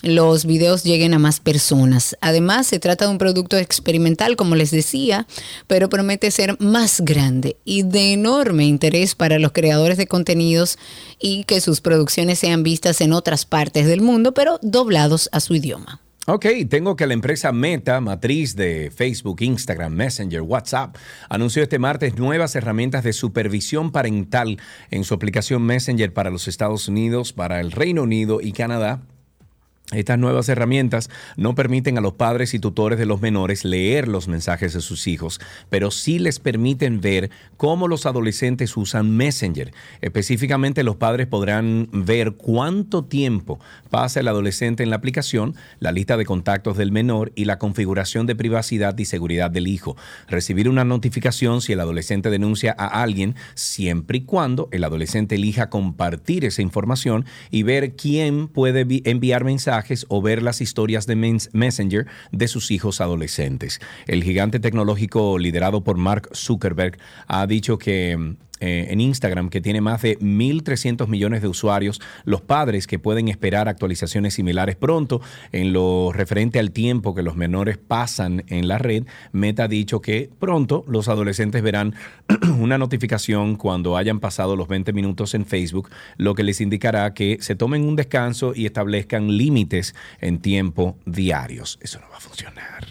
los 0.00 0.46
videos 0.46 0.84
lleguen 0.84 1.12
a 1.12 1.18
más 1.18 1.38
personas. 1.38 2.16
Además, 2.22 2.66
se 2.66 2.78
trata 2.78 3.04
de 3.04 3.10
un 3.10 3.18
producto 3.18 3.58
experimental, 3.58 4.36
como 4.36 4.56
les 4.56 4.70
decía, 4.70 5.26
pero 5.66 5.90
promete 5.90 6.30
ser 6.30 6.58
más 6.60 7.02
grande 7.02 7.58
y 7.66 7.82
de 7.82 8.14
enorme 8.14 8.64
interés 8.64 9.14
para 9.14 9.38
los 9.38 9.52
creadores 9.52 9.98
de 9.98 10.06
contenidos 10.06 10.78
y 11.18 11.44
que 11.44 11.60
sus 11.60 11.82
producciones 11.82 12.38
sean 12.38 12.62
vistas 12.62 13.02
en 13.02 13.12
otras 13.12 13.44
partes 13.44 13.86
del 13.86 14.00
mundo, 14.00 14.32
pero 14.32 14.58
doblados 14.62 15.28
a 15.30 15.40
su 15.40 15.54
idioma. 15.54 16.00
Ok, 16.32 16.46
tengo 16.68 16.94
que 16.94 17.08
la 17.08 17.14
empresa 17.14 17.50
Meta, 17.50 18.00
matriz 18.00 18.54
de 18.54 18.92
Facebook, 18.94 19.38
Instagram, 19.40 19.92
Messenger, 19.92 20.42
WhatsApp, 20.42 20.94
anunció 21.28 21.64
este 21.64 21.80
martes 21.80 22.18
nuevas 22.18 22.54
herramientas 22.54 23.02
de 23.02 23.12
supervisión 23.12 23.90
parental 23.90 24.60
en 24.92 25.02
su 25.02 25.14
aplicación 25.14 25.64
Messenger 25.64 26.12
para 26.12 26.30
los 26.30 26.46
Estados 26.46 26.86
Unidos, 26.86 27.32
para 27.32 27.58
el 27.58 27.72
Reino 27.72 28.04
Unido 28.04 28.40
y 28.40 28.52
Canadá 28.52 29.02
estas 29.92 30.18
nuevas 30.18 30.48
herramientas 30.48 31.10
no 31.36 31.56
permiten 31.56 31.98
a 31.98 32.00
los 32.00 32.12
padres 32.12 32.54
y 32.54 32.60
tutores 32.60 32.96
de 32.98 33.06
los 33.06 33.20
menores 33.20 33.64
leer 33.64 34.06
los 34.06 34.28
mensajes 34.28 34.72
de 34.72 34.80
sus 34.80 35.08
hijos, 35.08 35.40
pero 35.68 35.90
sí 35.90 36.20
les 36.20 36.38
permiten 36.38 37.00
ver 37.00 37.30
cómo 37.56 37.88
los 37.88 38.06
adolescentes 38.06 38.76
usan 38.76 39.10
Messenger. 39.16 39.72
Específicamente 40.00 40.84
los 40.84 40.96
padres 40.96 41.26
podrán 41.26 41.88
ver 41.92 42.32
cuánto 42.32 43.04
tiempo 43.04 43.58
pasa 43.90 44.20
el 44.20 44.28
adolescente 44.28 44.84
en 44.84 44.90
la 44.90 44.96
aplicación, 44.96 45.56
la 45.80 45.90
lista 45.90 46.16
de 46.16 46.24
contactos 46.24 46.76
del 46.76 46.92
menor 46.92 47.32
y 47.34 47.46
la 47.46 47.58
configuración 47.58 48.26
de 48.26 48.36
privacidad 48.36 48.96
y 48.96 49.06
seguridad 49.06 49.50
del 49.50 49.66
hijo. 49.66 49.96
Recibir 50.28 50.68
una 50.68 50.84
notificación 50.84 51.62
si 51.62 51.72
el 51.72 51.80
adolescente 51.80 52.30
denuncia 52.30 52.76
a 52.78 53.02
alguien, 53.02 53.34
siempre 53.54 54.18
y 54.18 54.20
cuando 54.22 54.68
el 54.70 54.84
adolescente 54.84 55.34
elija 55.34 55.68
compartir 55.68 56.44
esa 56.44 56.62
información 56.62 57.24
y 57.50 57.64
ver 57.64 57.96
quién 57.96 58.46
puede 58.46 58.86
enviar 59.04 59.42
mensajes 59.44 59.79
o 60.08 60.22
ver 60.22 60.42
las 60.42 60.60
historias 60.60 61.06
de 61.06 61.16
Messenger 61.52 62.06
de 62.32 62.48
sus 62.48 62.70
hijos 62.70 63.00
adolescentes. 63.00 63.80
El 64.06 64.22
gigante 64.22 64.60
tecnológico 64.60 65.38
liderado 65.38 65.82
por 65.82 65.96
Mark 65.96 66.28
Zuckerberg 66.34 66.98
ha 67.26 67.46
dicho 67.46 67.78
que 67.78 68.36
eh, 68.60 68.88
en 68.90 69.00
Instagram, 69.00 69.48
que 69.48 69.60
tiene 69.60 69.80
más 69.80 70.02
de 70.02 70.18
1.300 70.18 71.08
millones 71.08 71.42
de 71.42 71.48
usuarios, 71.48 72.00
los 72.24 72.40
padres 72.40 72.86
que 72.86 72.98
pueden 72.98 73.28
esperar 73.28 73.68
actualizaciones 73.68 74.34
similares 74.34 74.76
pronto 74.76 75.20
en 75.52 75.72
lo 75.72 76.12
referente 76.12 76.58
al 76.58 76.70
tiempo 76.70 77.14
que 77.14 77.22
los 77.22 77.36
menores 77.36 77.78
pasan 77.78 78.44
en 78.48 78.68
la 78.68 78.78
red, 78.78 79.04
Meta 79.32 79.64
ha 79.64 79.68
dicho 79.68 80.00
que 80.00 80.30
pronto 80.38 80.84
los 80.86 81.08
adolescentes 81.08 81.62
verán 81.62 81.94
una 82.58 82.78
notificación 82.78 83.56
cuando 83.56 83.96
hayan 83.96 84.20
pasado 84.20 84.56
los 84.56 84.68
20 84.68 84.92
minutos 84.92 85.34
en 85.34 85.46
Facebook, 85.46 85.90
lo 86.16 86.34
que 86.34 86.42
les 86.42 86.60
indicará 86.60 87.14
que 87.14 87.38
se 87.40 87.54
tomen 87.54 87.84
un 87.84 87.96
descanso 87.96 88.52
y 88.54 88.66
establezcan 88.66 89.36
límites 89.36 89.94
en 90.20 90.38
tiempo 90.40 90.96
diarios. 91.06 91.78
Eso 91.80 92.00
no 92.00 92.08
va 92.10 92.16
a 92.16 92.20
funcionar. 92.20 92.86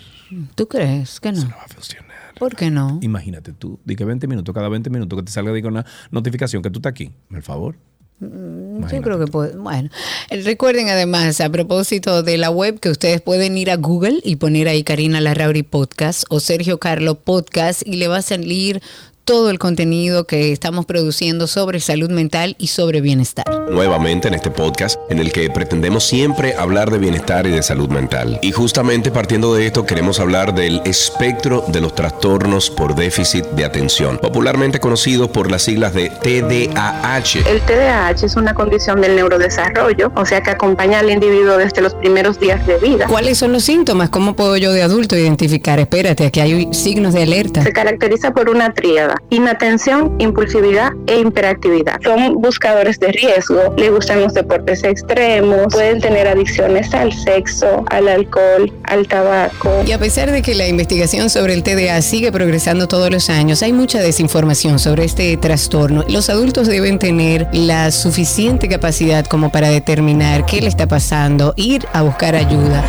¿Tú 0.56 0.68
crees 0.68 1.20
que 1.20 1.32
no? 1.32 1.40
Eso 1.40 1.48
no 1.48 1.58
va 1.58 1.64
a 1.64 1.68
funcionar. 1.68 2.09
¿Por 2.40 2.56
qué 2.56 2.72
no? 2.72 3.00
Imagínate 3.02 3.54
tú, 3.54 3.80
di 3.86 3.96
que 3.96 4.06
20 4.06 4.28
minutos, 4.28 4.56
cada 4.56 4.70
20 4.70 4.90
minutos 4.90 5.20
que 5.20 5.24
te 5.24 5.32
salga 5.32 5.54
diga 5.54 5.68
una 5.68 5.86
notificación 6.10 6.64
que 6.64 6.70
tú 6.70 6.80
estás 6.80 6.92
aquí, 6.92 7.12
por 7.30 7.42
favor. 7.42 7.76
Mm, 8.20 8.86
yo 8.92 9.02
creo 9.02 9.20
que 9.20 9.28
puede. 9.28 9.56
Bueno, 9.56 9.90
recuerden 10.30 10.90
además, 10.90 11.40
a 11.40 11.50
propósito 11.50 12.22
de 12.22 12.38
la 12.38 12.50
web, 12.50 12.80
que 12.80 12.90
ustedes 12.90 13.22
pueden 13.22 13.58
ir 13.58 13.72
a 13.72 13.78
Google 13.78 14.20
y 14.24 14.36
poner 14.38 14.68
ahí 14.68 14.84
Karina 14.84 15.22
Larrauri 15.22 15.64
Podcast 15.64 16.24
o 16.30 16.40
Sergio 16.40 16.80
Carlo 16.80 17.16
Podcast 17.16 17.82
y 17.86 17.96
le 17.96 18.08
va 18.08 18.18
a 18.18 18.22
salir 18.22 18.82
todo 19.30 19.52
el 19.52 19.60
contenido 19.60 20.24
que 20.24 20.52
estamos 20.52 20.88
produciendo 20.88 21.46
sobre 21.46 21.80
salud 21.82 22.10
mental 22.10 22.56
y 22.58 22.66
sobre 22.66 23.00
bienestar. 23.00 23.46
Nuevamente 23.70 24.28
en 24.28 24.34
este 24.34 24.50
podcast 24.50 25.00
en 25.08 25.20
el 25.20 25.32
que 25.32 25.52
pretendemos 25.52 26.04
siempre 26.04 26.56
hablar 26.56 26.90
de 26.90 26.98
bienestar 26.98 27.46
y 27.46 27.52
de 27.52 27.62
salud 27.62 27.90
mental. 27.90 28.40
Y 28.42 28.52
justamente 28.52 29.12
partiendo 29.12 29.54
de 29.54 29.68
esto 29.68 29.86
queremos 29.86 30.20
hablar 30.20 30.56
del 30.56 30.82
espectro 30.84 31.64
de 31.68 31.80
los 31.80 31.94
trastornos 31.94 32.72
por 32.72 32.96
déficit 32.96 33.46
de 33.52 33.66
atención, 33.66 34.18
popularmente 34.18 34.80
conocido 34.80 35.32
por 35.32 35.52
las 35.52 35.62
siglas 35.62 35.94
de 35.94 36.10
TDAH. 36.10 37.48
El 37.48 37.62
TDAH 37.62 38.26
es 38.26 38.36
una 38.36 38.56
condición 38.56 39.00
del 39.00 39.16
neurodesarrollo, 39.16 40.12
o 40.16 40.26
sea 40.26 40.42
que 40.42 40.50
acompaña 40.50 41.02
al 41.02 41.12
individuo 41.12 41.56
desde 41.56 41.82
los 41.82 41.94
primeros 41.94 42.40
días 42.40 42.66
de 42.66 42.80
vida. 42.80 43.06
¿Cuáles 43.06 43.38
son 43.38 43.52
los 43.52 43.64
síntomas? 43.64 44.10
¿Cómo 44.10 44.36
puedo 44.36 44.58
yo 44.58 44.72
de 44.72 44.82
adulto 44.82 45.16
identificar? 45.16 45.78
Espérate, 45.80 46.26
aquí 46.26 46.40
hay 46.40 46.74
signos 46.74 47.14
de 47.14 47.22
alerta. 47.22 47.62
Se 47.62 47.74
caracteriza 47.74 48.34
por 48.34 48.50
una 48.50 48.74
tríada 48.74 49.19
inatención, 49.30 50.16
impulsividad 50.20 50.92
e 51.08 51.20
hiperactividad. 51.20 52.02
Son 52.04 52.42
buscadores 52.42 53.00
de 53.00 53.12
riesgo, 53.12 53.74
les 53.78 53.92
gustan 53.92 54.22
los 54.22 54.34
deportes 54.34 54.84
extremos, 54.84 55.74
pueden 55.74 56.02
tener 56.02 56.28
adicciones 56.28 56.94
al 56.94 57.14
sexo, 57.14 57.84
al 57.90 58.08
alcohol, 58.08 58.72
al 58.84 59.08
tabaco. 59.08 59.84
Y 59.86 59.92
a 59.92 60.00
pesar 60.00 60.32
de 60.32 60.42
que 60.42 60.56
la 60.56 60.68
investigación 60.68 61.30
sobre 61.30 61.54
el 61.54 61.64
TDA 61.64 62.02
sigue 62.02 62.32
progresando 62.32 62.88
todos 62.88 63.12
los 63.12 63.30
años, 63.30 63.62
hay 63.62 63.74
mucha 63.74 64.02
desinformación 64.02 64.80
sobre 64.80 65.06
este 65.06 65.36
trastorno. 65.38 66.04
Los 66.08 66.30
adultos 66.30 66.68
deben 66.68 67.00
tener 67.00 67.48
la 67.52 67.92
suficiente 67.92 68.68
capacidad 68.68 69.26
como 69.26 69.52
para 69.52 69.70
determinar 69.70 70.46
qué 70.46 70.62
le 70.62 70.68
está 70.68 70.88
pasando, 70.88 71.54
ir 71.56 71.86
a 71.94 72.02
buscar 72.02 72.36
ayuda. 72.36 72.86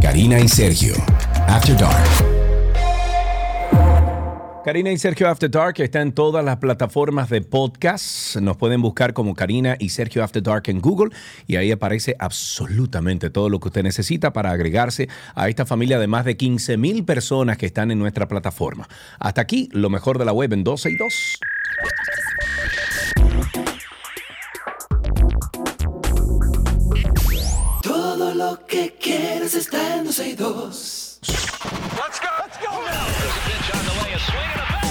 Karina 0.00 0.40
y 0.40 0.48
Sergio, 0.48 0.94
After 1.48 1.76
Dark. 1.76 2.31
Karina 4.64 4.92
y 4.92 4.98
Sergio 4.98 5.28
After 5.28 5.50
Dark 5.50 5.74
está 5.80 6.00
en 6.02 6.12
todas 6.12 6.44
las 6.44 6.58
plataformas 6.58 7.28
de 7.28 7.42
podcast. 7.42 8.36
Nos 8.36 8.56
pueden 8.56 8.80
buscar 8.80 9.12
como 9.12 9.34
Karina 9.34 9.74
y 9.80 9.88
Sergio 9.88 10.22
After 10.22 10.40
Dark 10.40 10.62
en 10.66 10.80
Google 10.80 11.10
y 11.48 11.56
ahí 11.56 11.72
aparece 11.72 12.14
absolutamente 12.20 13.28
todo 13.28 13.48
lo 13.48 13.58
que 13.58 13.68
usted 13.68 13.82
necesita 13.82 14.32
para 14.32 14.52
agregarse 14.52 15.08
a 15.34 15.48
esta 15.48 15.66
familia 15.66 15.98
de 15.98 16.06
más 16.06 16.24
de 16.24 16.36
15 16.36 16.76
mil 16.76 17.04
personas 17.04 17.58
que 17.58 17.66
están 17.66 17.90
en 17.90 17.98
nuestra 17.98 18.28
plataforma. 18.28 18.88
Hasta 19.18 19.40
aquí, 19.40 19.68
lo 19.72 19.90
mejor 19.90 20.18
de 20.18 20.26
la 20.26 20.32
web 20.32 20.52
en 20.52 20.62
12 20.62 20.90
y 20.90 20.96
2. 20.96 21.38
Todo 27.82 28.34
lo 28.34 28.64
que 28.66 28.94
quieres 29.00 29.56
está 29.56 29.96
en 29.96 30.04
12 30.04 30.28
y 30.28 30.34
2. 30.34 31.02
a 34.14 34.18
swing 34.18 34.50
and 34.52 34.60
a 34.60 34.64
back. 34.64 34.81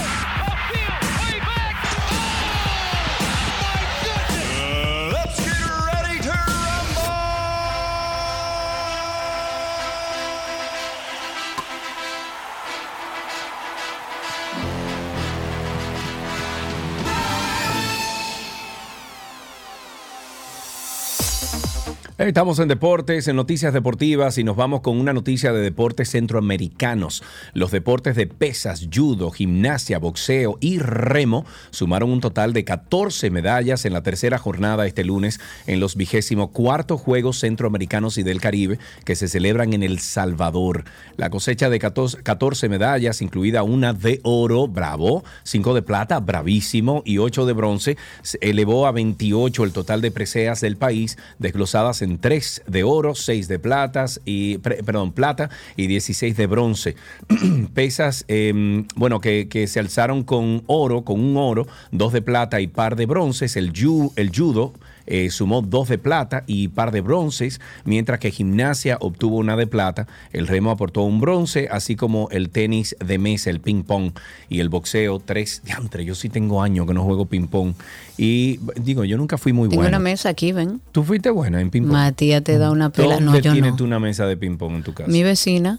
Estamos 22.28 22.60
en 22.60 22.68
deportes, 22.68 23.26
en 23.26 23.34
noticias 23.34 23.74
deportivas 23.74 24.38
y 24.38 24.44
nos 24.44 24.54
vamos 24.54 24.80
con 24.80 25.00
una 25.00 25.12
noticia 25.12 25.52
de 25.52 25.60
deportes 25.60 26.08
centroamericanos. 26.10 27.20
Los 27.52 27.72
deportes 27.72 28.14
de 28.14 28.28
pesas, 28.28 28.86
judo, 28.94 29.32
gimnasia, 29.32 29.98
boxeo 29.98 30.56
y 30.60 30.78
remo 30.78 31.44
sumaron 31.70 32.12
un 32.12 32.20
total 32.20 32.52
de 32.52 32.64
14 32.64 33.28
medallas 33.30 33.84
en 33.86 33.92
la 33.92 34.04
tercera 34.04 34.38
jornada 34.38 34.86
este 34.86 35.02
lunes 35.02 35.40
en 35.66 35.80
los 35.80 35.96
vigésimo 35.96 36.52
cuarto 36.52 36.96
Juegos 36.96 37.40
Centroamericanos 37.40 38.16
y 38.18 38.22
del 38.22 38.40
Caribe 38.40 38.78
que 39.04 39.16
se 39.16 39.26
celebran 39.26 39.72
en 39.72 39.82
El 39.82 39.98
Salvador. 39.98 40.84
La 41.16 41.28
cosecha 41.28 41.70
de 41.70 41.80
14, 41.80 42.22
14 42.22 42.68
medallas, 42.68 43.20
incluida 43.20 43.64
una 43.64 43.94
de 43.94 44.20
oro, 44.22 44.68
bravo, 44.68 45.24
5 45.42 45.74
de 45.74 45.82
plata, 45.82 46.20
bravísimo 46.20 47.02
y 47.04 47.18
8 47.18 47.46
de 47.46 47.52
bronce, 47.52 47.96
elevó 48.40 48.86
a 48.86 48.92
28 48.92 49.64
el 49.64 49.72
total 49.72 50.00
de 50.00 50.12
preseas 50.12 50.60
del 50.60 50.76
país, 50.76 51.18
desglosadas 51.40 52.00
en 52.00 52.11
3 52.18 52.62
de 52.66 52.84
oro, 52.84 53.14
6 53.14 53.48
de 53.48 53.58
platas 53.58 54.20
y, 54.24 54.58
perdón, 54.58 55.12
plata 55.12 55.50
y 55.76 55.86
16 55.86 56.36
de 56.36 56.46
bronce. 56.46 56.96
Pesas, 57.74 58.24
eh, 58.28 58.84
bueno, 58.96 59.20
que, 59.20 59.48
que 59.48 59.66
se 59.66 59.80
alzaron 59.80 60.22
con 60.22 60.62
oro, 60.66 61.02
con 61.02 61.20
un 61.20 61.36
oro, 61.36 61.66
2 61.92 62.12
de 62.12 62.22
plata 62.22 62.60
y 62.60 62.66
par 62.66 62.96
de 62.96 63.06
bronces. 63.06 63.56
El, 63.56 63.72
ju- 63.72 64.12
el 64.16 64.30
judo 64.30 64.72
eh, 65.06 65.30
sumó 65.30 65.62
2 65.62 65.88
de 65.88 65.98
plata 65.98 66.44
y 66.46 66.68
par 66.68 66.90
de 66.92 67.00
bronces, 67.00 67.60
mientras 67.84 68.18
que 68.18 68.30
gimnasia 68.30 68.96
obtuvo 69.00 69.36
una 69.38 69.56
de 69.56 69.66
plata. 69.66 70.06
El 70.32 70.46
remo 70.46 70.70
aportó 70.70 71.02
un 71.02 71.20
bronce, 71.20 71.68
así 71.70 71.96
como 71.96 72.28
el 72.30 72.50
tenis 72.50 72.96
de 73.04 73.18
mesa, 73.18 73.50
el 73.50 73.60
ping 73.60 73.82
pong 73.82 74.12
y 74.48 74.60
el 74.60 74.68
boxeo, 74.68 75.18
3. 75.20 75.62
Diantre, 75.64 76.04
yo 76.04 76.14
sí 76.14 76.28
tengo 76.28 76.62
años 76.62 76.86
que 76.86 76.94
no 76.94 77.02
juego 77.04 77.26
ping 77.26 77.46
pong. 77.46 77.74
Y 78.18 78.60
digo, 78.80 79.04
yo 79.04 79.16
nunca 79.16 79.38
fui 79.38 79.52
muy 79.52 79.68
Tengo 79.68 79.82
bueno. 79.82 79.96
una 79.96 80.04
mesa 80.04 80.28
aquí, 80.28 80.52
ven. 80.52 80.80
¿Tú 80.92 81.02
fuiste 81.02 81.30
buena 81.30 81.60
en 81.60 81.70
ping 81.70 81.82
pong? 81.82 81.92
Matías 81.92 82.42
te 82.44 82.58
da 82.58 82.70
una 82.70 82.90
pela. 82.90 83.14
¿Dónde 83.14 83.24
No, 83.24 83.34
yo 83.38 83.52
tienes 83.52 83.70
no. 83.72 83.76
tú 83.76 83.84
una 83.84 83.98
mesa 83.98 84.26
de 84.26 84.36
ping 84.36 84.56
pong 84.56 84.74
en 84.76 84.82
tu 84.82 84.92
casa? 84.92 85.10
Mi 85.10 85.22
vecina. 85.22 85.78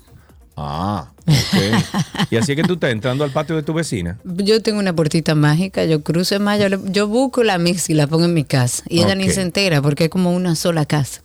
Ah, 0.56 1.10
ok. 1.26 2.28
y 2.32 2.38
así 2.38 2.52
es 2.52 2.56
que 2.56 2.64
tú 2.64 2.74
estás 2.74 2.92
entrando 2.92 3.24
al 3.24 3.32
patio 3.32 3.56
de 3.56 3.64
tu 3.64 3.74
vecina. 3.74 4.20
Yo 4.24 4.62
tengo 4.62 4.80
una 4.80 4.94
puertita 4.96 5.34
mágica, 5.36 5.84
yo 5.86 6.04
cruzo 6.04 6.40
más, 6.40 6.60
yo, 6.60 6.70
le- 6.70 6.80
yo 6.92 7.08
busco 7.08 7.44
la 7.44 7.58
mix 7.58 7.90
y 7.90 7.94
la 7.96 8.06
pongo 8.08 8.26
en 8.26 8.34
mi 8.34 8.44
casa. 8.44 8.84
Y 8.88 9.00
ella 9.00 9.16
ni 9.16 9.30
se 9.32 9.42
entera 9.42 9.82
porque 9.82 10.06
es 10.06 10.10
como 10.10 10.32
una 10.36 10.56
sola 10.56 10.86
casa. 10.86 11.22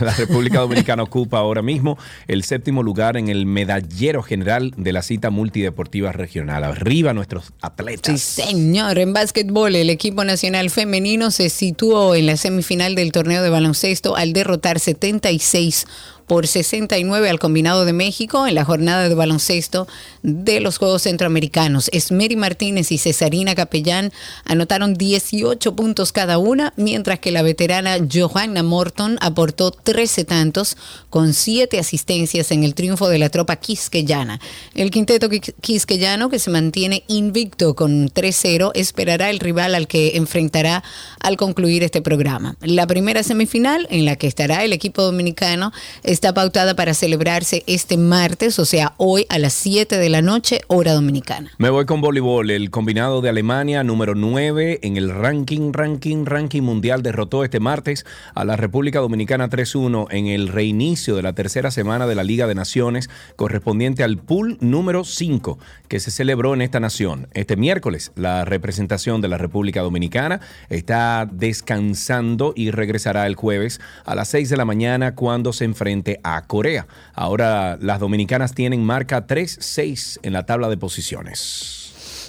La 0.00 0.12
República 0.16 0.60
Dominicana 0.60 1.02
ocupa 1.02 1.38
ahora 1.38 1.62
mismo 1.62 1.98
el 2.28 2.44
séptimo 2.44 2.82
lugar 2.82 3.16
en 3.16 3.28
el 3.28 3.46
medallero 3.46 4.22
general 4.22 4.72
de 4.76 4.92
la 4.92 5.02
cita 5.02 5.30
multideportiva 5.30 6.12
regional. 6.12 6.64
Arriba 6.64 7.12
nuestros 7.12 7.52
atletas. 7.60 8.20
Sí, 8.20 8.42
señor. 8.42 8.98
En 8.98 9.12
básquetbol, 9.12 9.74
el 9.76 9.90
equipo 9.90 10.24
nacional 10.24 10.70
femenino 10.70 11.30
se 11.30 11.50
situó 11.50 12.14
en 12.14 12.26
la 12.26 12.36
semifinal 12.36 12.94
del 12.94 13.12
torneo 13.12 13.42
de 13.42 13.50
baloncesto 13.50 14.16
al 14.16 14.32
derrotar 14.32 14.78
76 14.78 15.86
por 16.26 16.46
69 16.46 17.28
al 17.28 17.38
combinado 17.38 17.84
de 17.84 17.92
México 17.92 18.46
en 18.46 18.54
la 18.54 18.64
jornada 18.64 19.08
de 19.08 19.14
baloncesto 19.14 19.86
de 20.22 20.60
los 20.60 20.78
Juegos 20.78 21.02
Centroamericanos. 21.02 21.90
Esmeri 21.92 22.36
Martínez 22.36 22.90
y 22.92 22.98
Cesarina 22.98 23.54
Capellán 23.54 24.12
anotaron 24.44 24.94
18 24.94 25.76
puntos 25.76 26.12
cada 26.12 26.38
una, 26.38 26.72
mientras 26.76 27.18
que 27.18 27.32
la 27.32 27.42
veterana 27.42 27.98
Johanna 28.10 28.62
Morton 28.62 29.18
aportó 29.20 29.72
13 29.82 30.24
tantos 30.24 30.76
con 31.10 31.34
7 31.34 31.78
asistencias 31.78 32.50
en 32.50 32.64
el 32.64 32.74
triunfo 32.74 33.08
de 33.08 33.18
la 33.18 33.28
tropa 33.28 33.56
quisqueyana. 33.56 34.40
El 34.74 34.90
quinteto 34.90 35.28
quis- 35.28 35.54
quisqueyano, 35.60 36.30
que 36.30 36.38
se 36.38 36.50
mantiene 36.50 37.04
invicto 37.08 37.74
con 37.74 38.08
3-0, 38.08 38.70
esperará 38.74 39.30
el 39.30 39.40
rival 39.40 39.74
al 39.74 39.86
que 39.86 40.16
enfrentará 40.16 40.82
al 41.20 41.36
concluir 41.36 41.82
este 41.82 42.02
programa. 42.02 42.56
La 42.60 42.86
primera 42.86 43.22
semifinal, 43.22 43.86
en 43.90 44.04
la 44.04 44.16
que 44.16 44.26
estará 44.26 44.64
el 44.64 44.72
equipo 44.72 45.02
dominicano, 45.02 45.72
está 46.02 46.32
pautada 46.34 46.74
para 46.74 46.94
celebrarse 46.94 47.64
este 47.66 47.96
martes, 47.96 48.58
o 48.58 48.64
sea, 48.64 48.94
hoy 48.96 49.26
a 49.28 49.38
las 49.38 49.52
7 49.52 49.98
de 49.98 50.08
la 50.08 50.22
noche, 50.22 50.60
hora 50.68 50.92
dominicana. 50.92 51.50
Me 51.58 51.70
voy 51.70 51.86
con 51.86 52.00
voleibol. 52.00 52.50
El 52.50 52.70
combinado 52.70 53.20
de 53.20 53.28
Alemania, 53.28 53.82
número 53.84 54.14
9 54.14 54.80
en 54.82 54.96
el 54.96 55.10
ranking, 55.10 55.72
ranking, 55.72 56.24
ranking 56.24 56.62
mundial, 56.62 57.02
derrotó 57.02 57.44
este 57.44 57.60
martes 57.60 58.04
a 58.34 58.44
la 58.44 58.56
República 58.56 59.00
Dominicana 59.00 59.48
3-1 59.72 60.06
en 60.10 60.26
el 60.26 60.48
reinicio 60.48 61.16
de 61.16 61.22
la 61.22 61.32
tercera 61.32 61.70
semana 61.70 62.06
de 62.06 62.14
la 62.14 62.24
Liga 62.24 62.46
de 62.46 62.54
Naciones, 62.54 63.10
correspondiente 63.36 64.02
al 64.02 64.18
pool 64.18 64.58
número 64.60 65.04
5 65.04 65.58
que 65.88 66.00
se 66.00 66.10
celebró 66.10 66.54
en 66.54 66.62
esta 66.62 66.80
nación. 66.80 67.28
Este 67.34 67.56
miércoles, 67.56 68.12
la 68.16 68.44
representación 68.44 69.20
de 69.20 69.28
la 69.28 69.38
República 69.38 69.82
Dominicana 69.82 70.40
está 70.68 71.28
descansando 71.30 72.52
y 72.56 72.70
regresará 72.70 73.26
el 73.26 73.34
jueves 73.34 73.80
a 74.04 74.14
las 74.14 74.28
6 74.28 74.50
de 74.50 74.56
la 74.56 74.64
mañana 74.64 75.14
cuando 75.14 75.52
se 75.52 75.64
enfrente 75.64 76.20
a 76.22 76.46
Corea. 76.46 76.86
Ahora 77.14 77.78
las 77.80 78.00
dominicanas 78.00 78.54
tienen 78.54 78.84
marca 78.84 79.26
3-6 79.26 80.20
en 80.22 80.32
la 80.32 80.46
tabla 80.46 80.68
de 80.68 80.76
posiciones. 80.76 81.81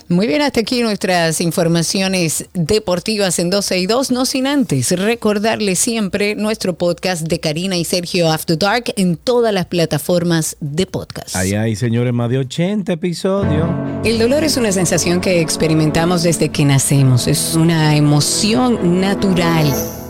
Muy 0.10 0.28
bien, 0.28 0.42
hasta 0.42 0.60
aquí 0.60 0.82
nuestras 0.82 1.42
informaciones 1.42 2.46
deportivas 2.54 3.40
en 3.40 3.50
12 3.50 3.80
y 3.80 3.88
2, 3.88 4.12
no 4.12 4.26
sin 4.26 4.48
antes 4.48 4.92
recordarles 4.92 5.80
siempre 5.80 6.36
nuestro 6.36 6.74
podcast 6.74 7.24
de 7.24 7.40
Karina 7.40 7.78
y 7.78 7.86
Sergio 7.86 8.32
After 8.32 8.58
Dark 8.58 8.94
en 8.96 9.18
todas 9.18 9.54
las 9.54 9.66
plataformas 9.66 10.58
de 10.60 10.86
podcast. 10.86 11.36
Ahí 11.36 11.54
hay, 11.54 11.76
señores, 11.76 12.14
más 12.14 12.30
de 12.30 12.40
80 12.40 12.94
episodios. 12.94 13.68
El 14.04 14.20
dolor 14.20 14.44
es 14.44 14.58
una 14.58 14.72
sensación 14.72 15.22
que 15.22 15.40
experimentamos 15.40 16.24
desde 16.24 16.50
que 16.50 16.66
nacemos, 16.66 17.28
es 17.28 17.56
una 17.56 17.96
emoción 17.96 19.00
natural. 19.00 19.74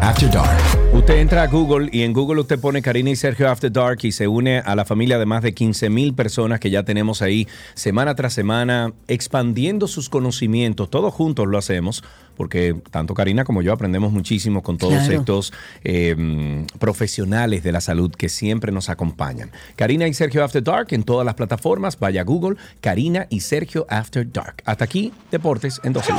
After 0.00 0.30
Dark. 0.30 0.56
Usted 0.94 1.18
entra 1.18 1.42
a 1.42 1.46
Google 1.46 1.88
y 1.92 2.02
en 2.02 2.12
Google 2.12 2.40
usted 2.40 2.58
pone 2.60 2.80
Karina 2.80 3.10
y 3.10 3.16
Sergio 3.16 3.50
After 3.50 3.70
Dark 3.70 3.98
y 4.02 4.12
se 4.12 4.28
une 4.28 4.60
a 4.60 4.74
la 4.76 4.84
familia 4.84 5.18
de 5.18 5.26
más 5.26 5.42
de 5.42 5.52
15 5.52 5.90
mil 5.90 6.14
personas 6.14 6.60
que 6.60 6.70
ya 6.70 6.84
tenemos 6.84 7.22
ahí 7.22 7.46
semana 7.74 8.14
tras 8.14 8.32
semana 8.32 8.92
expandiendo 9.08 9.88
sus 9.88 10.08
conocimientos. 10.08 10.88
Todos 10.90 11.12
juntos 11.12 11.46
lo 11.48 11.58
hacemos 11.58 12.02
porque 12.36 12.74
tanto 12.90 13.14
Karina 13.14 13.44
como 13.44 13.62
yo 13.62 13.72
aprendemos 13.72 14.12
muchísimo 14.12 14.62
con 14.62 14.78
todos 14.78 14.94
Claro. 14.94 15.12
estos 15.20 15.52
eh, 15.84 16.64
profesionales 16.78 17.62
de 17.62 17.72
la 17.72 17.80
salud 17.80 18.10
que 18.10 18.28
siempre 18.28 18.72
nos 18.72 18.88
acompañan. 18.88 19.50
Karina 19.74 20.06
y 20.06 20.14
Sergio 20.14 20.44
After 20.44 20.62
Dark 20.62 20.88
en 20.90 21.02
todas 21.02 21.24
las 21.26 21.34
plataformas. 21.34 21.98
Vaya 21.98 22.20
a 22.22 22.24
Google, 22.24 22.56
Karina 22.80 23.26
y 23.28 23.40
Sergio 23.40 23.86
After 23.90 24.30
Dark. 24.30 24.62
Hasta 24.64 24.84
aquí, 24.84 25.12
Deportes 25.30 25.80
en 25.84 25.92
12 25.92 26.12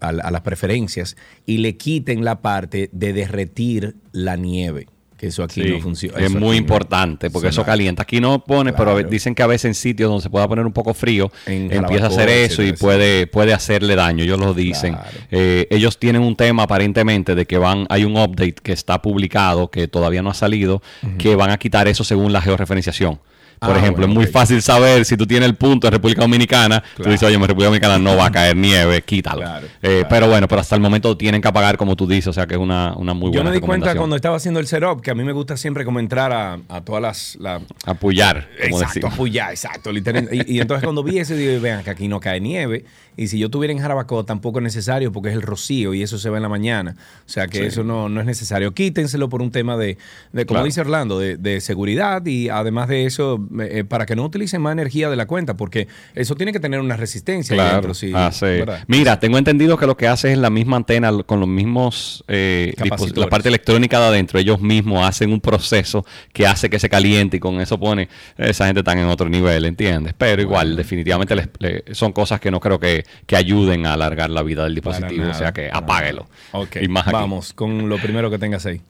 a 0.00 0.12
la- 0.12 0.22
a 0.22 0.30
las 0.30 0.42
preferencias, 0.42 1.16
y 1.46 1.58
le 1.58 1.76
quiten 1.76 2.24
la 2.24 2.42
parte 2.42 2.90
de 2.92 3.12
derretir 3.12 3.96
la 4.12 4.36
nieve. 4.36 4.86
Que 5.20 5.26
eso 5.26 5.42
aquí 5.42 5.62
Sí, 5.62 5.70
no 5.72 5.80
funciona. 5.80 6.18
Es 6.18 6.34
muy 6.34 6.56
importante 6.56 7.28
porque 7.28 7.48
eso 7.48 7.62
calienta. 7.62 8.04
Aquí 8.04 8.20
no 8.22 8.42
pone, 8.42 8.72
pero 8.72 9.02
dicen 9.02 9.34
que 9.34 9.42
a 9.42 9.46
veces 9.46 9.66
en 9.66 9.74
sitios 9.74 10.08
donde 10.08 10.22
se 10.22 10.30
pueda 10.30 10.48
poner 10.48 10.64
un 10.64 10.72
poco 10.72 10.94
frío, 10.94 11.30
empieza 11.44 12.06
a 12.06 12.08
hacer 12.08 12.30
eso 12.30 12.62
y 12.62 12.72
puede, 12.72 13.26
puede 13.26 13.52
hacerle 13.52 13.96
daño. 13.96 14.24
Ellos 14.24 14.40
lo 14.40 14.54
dicen. 14.54 14.96
Eh, 15.30 15.66
ellos 15.68 15.98
tienen 15.98 16.22
un 16.22 16.36
tema 16.36 16.62
aparentemente 16.62 17.34
de 17.34 17.44
que 17.44 17.58
van, 17.58 17.86
hay 17.90 18.04
un 18.04 18.16
update 18.16 18.54
que 18.62 18.72
está 18.72 19.02
publicado, 19.02 19.70
que 19.70 19.88
todavía 19.88 20.22
no 20.22 20.30
ha 20.30 20.34
salido, 20.34 20.80
que 21.18 21.36
van 21.36 21.50
a 21.50 21.58
quitar 21.58 21.86
eso 21.86 22.02
según 22.02 22.32
la 22.32 22.40
georreferenciación. 22.40 23.20
Por 23.60 23.72
Ah, 23.72 23.78
ejemplo, 23.78 24.06
bueno, 24.06 24.12
es 24.20 24.26
muy 24.26 24.32
fácil 24.32 24.62
saber 24.62 25.04
si 25.04 25.18
tú 25.18 25.26
tienes 25.26 25.46
el 25.48 25.54
punto 25.54 25.86
en 25.86 25.92
República 25.92 26.22
Dominicana. 26.22 26.80
Tú 26.80 27.02
Claro. 27.02 27.10
dices, 27.12 27.26
oye, 27.26 27.34
en 27.36 27.42
República 27.42 27.66
Dominicana 27.66 27.98
no 27.98 28.16
va 28.16 28.26
a 28.26 28.32
caer 28.32 28.56
nieve, 28.56 29.02
quítalo. 29.02 29.42
Eh, 29.82 30.04
Pero 30.08 30.28
bueno, 30.28 30.48
pero 30.48 30.62
hasta 30.62 30.74
el 30.76 30.80
momento 30.80 31.14
tienen 31.16 31.42
que 31.42 31.48
apagar 31.48 31.76
como 31.76 31.94
tú 31.94 32.06
dices, 32.06 32.28
o 32.28 32.32
sea 32.32 32.46
que 32.46 32.54
es 32.54 32.60
una, 32.60 32.94
una 32.96 33.12
muy 33.12 33.26
Yo 33.32 33.40
buena 33.40 33.50
me 33.50 33.56
di 33.56 33.60
cuenta 33.60 33.94
cuando 33.94 34.16
estaba 34.16 34.36
haciendo 34.36 34.60
el 34.60 34.66
setup 34.66 35.02
que 35.02 35.10
a 35.10 35.14
mí 35.14 35.24
me 35.24 35.32
gusta 35.32 35.58
siempre 35.58 35.84
como 35.84 36.00
entrar 36.00 36.32
a, 36.32 36.58
a 36.70 36.80
todas 36.80 37.02
las... 37.02 37.36
la- 37.38 37.60
Apoyar, 37.84 38.48
como 38.62 38.80
Exacto, 38.80 39.06
apoyar, 39.08 39.50
exacto. 39.50 39.92
literal. 39.92 40.28
Y, 40.32 40.56
y 40.56 40.60
entonces 40.60 40.82
cuando 40.84 41.02
vi 41.02 41.18
eso, 41.18 41.34
digo, 41.34 41.60
vean 41.60 41.82
que 41.84 41.90
aquí 41.90 42.08
no 42.08 42.18
cae 42.18 42.40
nieve. 42.40 42.84
Y 43.16 43.26
si 43.28 43.38
yo 43.38 43.46
estuviera 43.46 43.72
en 43.72 43.78
Jarabacoa, 43.80 44.24
tampoco 44.24 44.60
es 44.60 44.62
necesario 44.62 45.12
porque 45.12 45.28
es 45.28 45.34
el 45.34 45.42
rocío 45.42 45.92
y 45.92 46.02
eso 46.02 46.16
se 46.18 46.30
ve 46.30 46.36
en 46.36 46.42
la 46.42 46.48
mañana. 46.48 46.96
O 47.26 47.28
sea 47.28 47.46
que 47.48 47.58
Sí. 47.58 47.64
eso 47.64 47.84
no, 47.84 48.08
no 48.08 48.20
es 48.20 48.26
necesario. 48.26 48.72
Quítenselo 48.72 49.28
por 49.28 49.42
un 49.42 49.50
tema 49.50 49.76
de, 49.76 49.98
de 50.32 50.46
como 50.46 50.56
Claro. 50.58 50.64
dice 50.64 50.80
Orlando, 50.80 51.18
de, 51.18 51.36
de 51.36 51.60
seguridad 51.60 52.24
y 52.24 52.48
además 52.48 52.88
de 52.88 53.04
eso, 53.04 53.38
eh, 53.60 53.84
para 53.84 54.06
que 54.06 54.14
no 54.16 54.24
utilicen 54.24 54.62
más 54.62 54.72
energía 54.72 55.10
de 55.10 55.16
la 55.16 55.26
cuenta, 55.26 55.56
porque 55.56 55.88
eso 56.14 56.34
tiene 56.34 56.52
que 56.52 56.60
tener 56.60 56.80
una 56.80 56.96
resistencia 56.96 57.54
Claro. 57.56 57.72
dentro. 57.76 57.94
sí, 57.94 58.12
Ah, 58.14 58.30
sí. 58.32 58.46
Mira, 58.86 59.18
tengo 59.18 59.38
entendido 59.38 59.76
que 59.76 59.86
lo 59.86 59.96
que 59.96 60.06
hace 60.08 60.32
es 60.32 60.38
la 60.38 60.50
misma 60.50 60.76
antena 60.76 61.10
con 61.24 61.40
los 61.40 61.48
mismos 61.48 62.24
eh, 62.28 62.74
la 63.16 63.26
parte 63.28 63.48
electrónica 63.48 63.98
de 64.00 64.06
adentro. 64.06 64.38
Ellos 64.38 64.60
mismos 64.60 65.06
hacen 65.06 65.32
un 65.32 65.40
proceso 65.40 66.04
que 66.32 66.46
hace 66.46 66.70
que 66.70 66.78
se 66.78 66.88
caliente 66.88 67.38
y 67.38 67.40
con 67.40 67.60
eso 67.60 67.78
pone 67.78 68.08
esa 68.38 68.66
gente 68.66 68.80
están 68.80 68.98
en 68.98 69.06
otro 69.06 69.28
nivel, 69.28 69.64
¿entiendes? 69.64 70.14
Pero 70.16 70.42
igual, 70.42 70.76
definitivamente 70.76 71.34
les- 71.34 71.48
le- 71.58 71.84
son 71.92 72.12
cosas 72.12 72.40
que 72.40 72.50
no 72.50 72.60
creo 72.60 72.78
que, 72.78 73.04
que 73.26 73.36
ayuden 73.36 73.86
a 73.86 73.94
alargar 73.94 74.30
la 74.30 74.42
vida 74.42 74.64
del 74.64 74.74
dispositivo. 74.74 75.22
nada, 75.24 75.34
o 75.34 75.38
sea 75.38 75.52
que 75.52 75.70
apáguelo. 75.72 76.28
Ok, 76.52 76.76
Y 76.80 76.88
más 76.88 77.04
aquí. 77.06 77.12
vamos 77.12 77.52
con 77.52 77.88
lo 77.88 77.98
primero 77.98 78.30
que 78.30 78.38
tengas 78.38 78.66
ahí. 78.66 78.80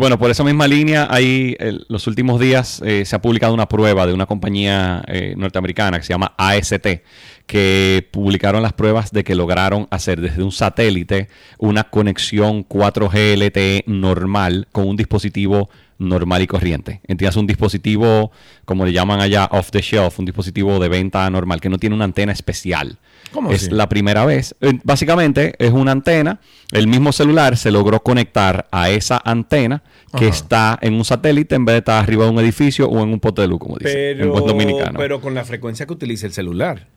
Bueno, 0.00 0.18
por 0.18 0.30
esa 0.30 0.42
misma 0.44 0.66
línea, 0.66 1.04
el- 1.12 1.84
los 1.90 2.06
últimos 2.06 2.40
días 2.40 2.80
eh, 2.86 3.04
se 3.04 3.14
ha 3.14 3.20
publicado 3.20 3.52
una 3.52 3.68
prueba 3.68 4.06
de 4.06 4.14
una 4.14 4.24
compañía 4.24 5.02
eh, 5.06 5.34
norteamericana 5.36 5.98
que 5.98 6.04
se 6.06 6.14
llama 6.14 6.32
AST, 6.38 7.02
que 7.46 8.08
publicaron 8.10 8.62
las 8.62 8.72
pruebas 8.72 9.12
de 9.12 9.24
que 9.24 9.34
lograron 9.34 9.88
hacer 9.90 10.22
desde 10.22 10.42
un 10.42 10.52
satélite 10.52 11.28
una 11.58 11.84
conexión 11.84 12.66
4G 12.66 13.36
LTE 13.36 13.84
normal 13.88 14.68
con 14.72 14.88
un 14.88 14.96
dispositivo 14.96 15.68
normal 15.98 16.40
y 16.40 16.46
corriente. 16.46 17.02
Entiendes, 17.06 17.36
un 17.36 17.46
dispositivo, 17.46 18.32
como 18.64 18.86
le 18.86 18.94
llaman 18.94 19.20
allá, 19.20 19.50
off 19.52 19.70
the 19.70 19.82
shelf, 19.82 20.18
un 20.18 20.24
dispositivo 20.24 20.78
de 20.80 20.88
venta 20.88 21.28
normal 21.28 21.60
que 21.60 21.68
no 21.68 21.76
tiene 21.76 21.94
una 21.94 22.06
antena 22.06 22.32
especial. 22.32 22.96
¿Cómo 23.32 23.50
es 23.52 23.62
así? 23.64 23.70
la 23.70 23.88
primera 23.88 24.24
vez. 24.26 24.54
Eh, 24.60 24.78
Básicamente 24.84 25.54
es 25.58 25.70
una 25.72 25.92
antena. 25.92 26.40
El 26.72 26.86
mismo 26.88 27.12
celular 27.12 27.56
se 27.56 27.70
logró 27.70 28.02
conectar 28.02 28.66
a 28.70 28.90
esa 28.90 29.20
antena 29.24 29.82
que 30.16 30.26
Ajá. 30.26 30.34
está 30.34 30.78
en 30.82 30.94
un 30.94 31.04
satélite 31.04 31.54
en 31.54 31.64
vez 31.64 31.74
de 31.74 31.78
estar 31.78 32.02
arriba 32.02 32.24
de 32.24 32.30
un 32.30 32.38
edificio 32.40 32.88
o 32.88 33.02
en 33.02 33.10
un 33.12 33.20
pote 33.20 33.42
de 33.42 33.48
luz, 33.48 33.58
como 33.60 33.76
dice 33.76 34.10
en 34.12 34.18
buen 34.30 34.32
Pero, 34.42 34.46
dominicano. 34.46 34.98
pero 34.98 35.20
con 35.20 35.34
la 35.34 35.44
frecuencia 35.44 35.86
que 35.86 35.92
utiliza 35.92 36.26
el 36.26 36.32
celular. 36.32 36.88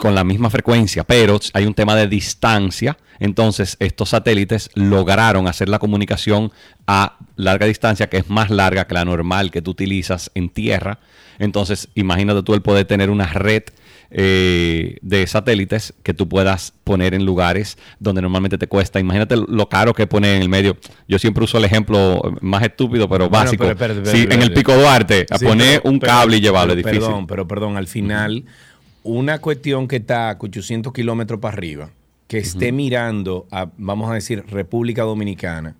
con 0.00 0.16
la 0.16 0.24
misma 0.24 0.50
frecuencia, 0.50 1.04
pero 1.04 1.38
hay 1.52 1.64
un 1.64 1.74
tema 1.74 1.94
de 1.94 2.08
distancia. 2.08 2.96
Entonces, 3.20 3.76
estos 3.78 4.08
satélites 4.08 4.68
lograron 4.74 5.46
hacer 5.46 5.68
la 5.68 5.78
comunicación 5.78 6.50
a 6.88 7.18
larga 7.36 7.66
distancia, 7.66 8.08
que 8.08 8.16
es 8.16 8.28
más 8.28 8.50
larga 8.50 8.86
que 8.88 8.94
la 8.94 9.04
normal 9.04 9.52
que 9.52 9.62
tú 9.62 9.70
utilizas 9.70 10.30
en 10.34 10.48
tierra. 10.48 10.98
Entonces, 11.38 11.88
imagínate 11.94 12.42
tú 12.42 12.54
el 12.54 12.62
poder 12.62 12.84
tener 12.86 13.10
una 13.10 13.26
red 13.26 13.62
eh, 14.10 14.96
de 15.02 15.26
satélites 15.26 15.94
que 16.02 16.14
tú 16.14 16.28
puedas 16.28 16.72
poner 16.84 17.14
en 17.14 17.24
lugares 17.24 17.76
donde 17.98 18.22
normalmente 18.22 18.58
te 18.58 18.66
cuesta. 18.66 19.00
Imagínate 19.00 19.36
lo 19.36 19.68
caro 19.68 19.94
que 19.94 20.06
pone 20.06 20.36
en 20.36 20.42
el 20.42 20.48
medio. 20.48 20.76
Yo 21.08 21.18
siempre 21.18 21.44
uso 21.44 21.58
el 21.58 21.64
ejemplo 21.64 22.20
más 22.40 22.62
estúpido, 22.62 23.08
pero 23.08 23.28
Bueno, 23.28 23.44
básico. 23.44 23.66
pero 23.78 24.04
Sí, 24.06 24.26
en 24.30 24.42
el 24.42 24.52
Pico 24.52 24.76
Duarte, 24.76 25.26
a 25.30 25.38
Sí, 25.38 25.44
poner 25.44 25.80
un 25.84 25.98
cable 25.98 26.36
y 26.36 26.40
llevarlo 26.40 26.72
es 26.72 26.78
difícil. 26.78 27.00
Perdón, 27.00 27.26
pero 27.26 27.48
perdón, 27.48 27.76
al 27.76 27.86
final, 27.88 28.44
una 29.02 29.40
cuestión 29.40 29.88
que 29.88 29.96
está 29.96 30.30
a 30.30 30.36
800 30.38 30.92
kilómetros 30.92 31.40
para 31.40 31.54
arriba, 31.54 31.90
que 32.28 32.38
esté 32.38 32.72
mirando 32.72 33.46
a, 33.50 33.68
vamos 33.76 34.10
a 34.10 34.14
decir, 34.14 34.44
República 34.48 35.02
Dominicana, 35.02 35.76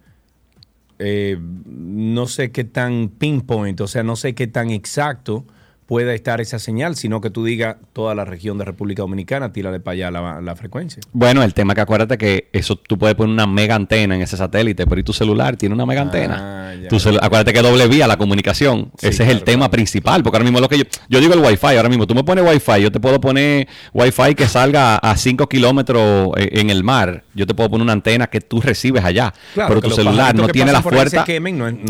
eh, 0.98 1.36
no 1.66 2.26
sé 2.26 2.50
qué 2.52 2.64
tan 2.64 3.08
pinpoint, 3.08 3.80
o 3.80 3.86
sea, 3.86 4.02
no 4.02 4.16
sé 4.16 4.34
qué 4.34 4.46
tan 4.46 4.70
exacto 4.70 5.44
pueda 5.86 6.12
estar 6.14 6.40
esa 6.40 6.58
señal, 6.58 6.96
sino 6.96 7.20
que 7.20 7.30
tú 7.30 7.44
digas 7.44 7.76
toda 7.92 8.14
la 8.16 8.24
región 8.24 8.58
de 8.58 8.64
República 8.64 9.02
Dominicana, 9.02 9.52
tírale 9.52 9.78
para 9.78 9.92
allá 9.92 10.10
la, 10.10 10.40
la 10.40 10.56
frecuencia. 10.56 11.00
Bueno, 11.12 11.44
el 11.44 11.54
tema 11.54 11.74
que 11.76 11.80
acuérdate 11.80 12.18
que 12.18 12.48
eso 12.52 12.74
tú 12.74 12.98
puedes 12.98 13.14
poner 13.14 13.32
una 13.32 13.46
mega 13.46 13.76
antena 13.76 14.16
en 14.16 14.22
ese 14.22 14.36
satélite, 14.36 14.84
pero 14.86 15.00
y 15.00 15.04
tu 15.04 15.12
celular 15.12 15.56
tiene 15.56 15.74
una 15.76 15.86
mega 15.86 16.02
antena. 16.02 16.74
ya. 16.82 16.88
Tu 16.88 16.96
celu- 16.96 17.20
acuérdate 17.22 17.52
que 17.52 17.62
doble 17.62 17.86
vía 17.86 18.08
la 18.08 18.16
comunicación. 18.16 18.90
Sí, 18.98 19.08
ese 19.08 19.22
es 19.22 19.28
el 19.28 19.36
claro, 19.36 19.44
tema 19.44 19.70
principal, 19.70 20.22
porque 20.24 20.36
ahora 20.38 20.44
mismo 20.44 20.58
lo 20.60 20.68
que 20.68 20.78
yo 20.78 20.84
yo 21.08 21.20
digo 21.20 21.34
el 21.34 21.40
Wi-Fi, 21.40 21.76
ahora 21.76 21.88
mismo 21.88 22.04
tú 22.06 22.14
me 22.16 22.24
pones 22.24 22.44
Wi-Fi, 22.44 22.82
yo 22.82 22.90
te 22.90 22.98
puedo 22.98 23.20
poner 23.20 23.68
Wi-Fi 23.94 24.34
que 24.34 24.48
salga 24.48 24.96
a 24.96 25.16
5 25.16 25.48
kilómetros 25.48 26.32
eh, 26.36 26.48
en 26.60 26.70
el 26.70 26.82
mar. 26.82 27.22
Yo 27.34 27.46
te 27.46 27.54
puedo 27.54 27.70
poner 27.70 27.84
una 27.84 27.92
antena 27.92 28.26
que 28.26 28.40
tú 28.40 28.60
recibes 28.60 29.04
allá, 29.04 29.32
Claro, 29.54 29.68
pero 29.68 29.88
tu 29.88 29.94
celular 29.94 30.34
no 30.34 30.46
que 30.48 30.52
tiene 30.52 30.72
la 30.72 30.82
fuerza. 30.82 31.24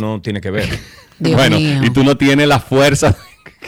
No 0.01 0.21
tiene 0.21 0.41
que 0.43 0.51
ver. 0.51 0.69
bueno, 1.19 1.57
y 1.59 1.89
tú 1.95 2.05
no 2.05 2.17
tienes 2.19 2.47
la 2.47 2.61
fuerza. 2.61 3.17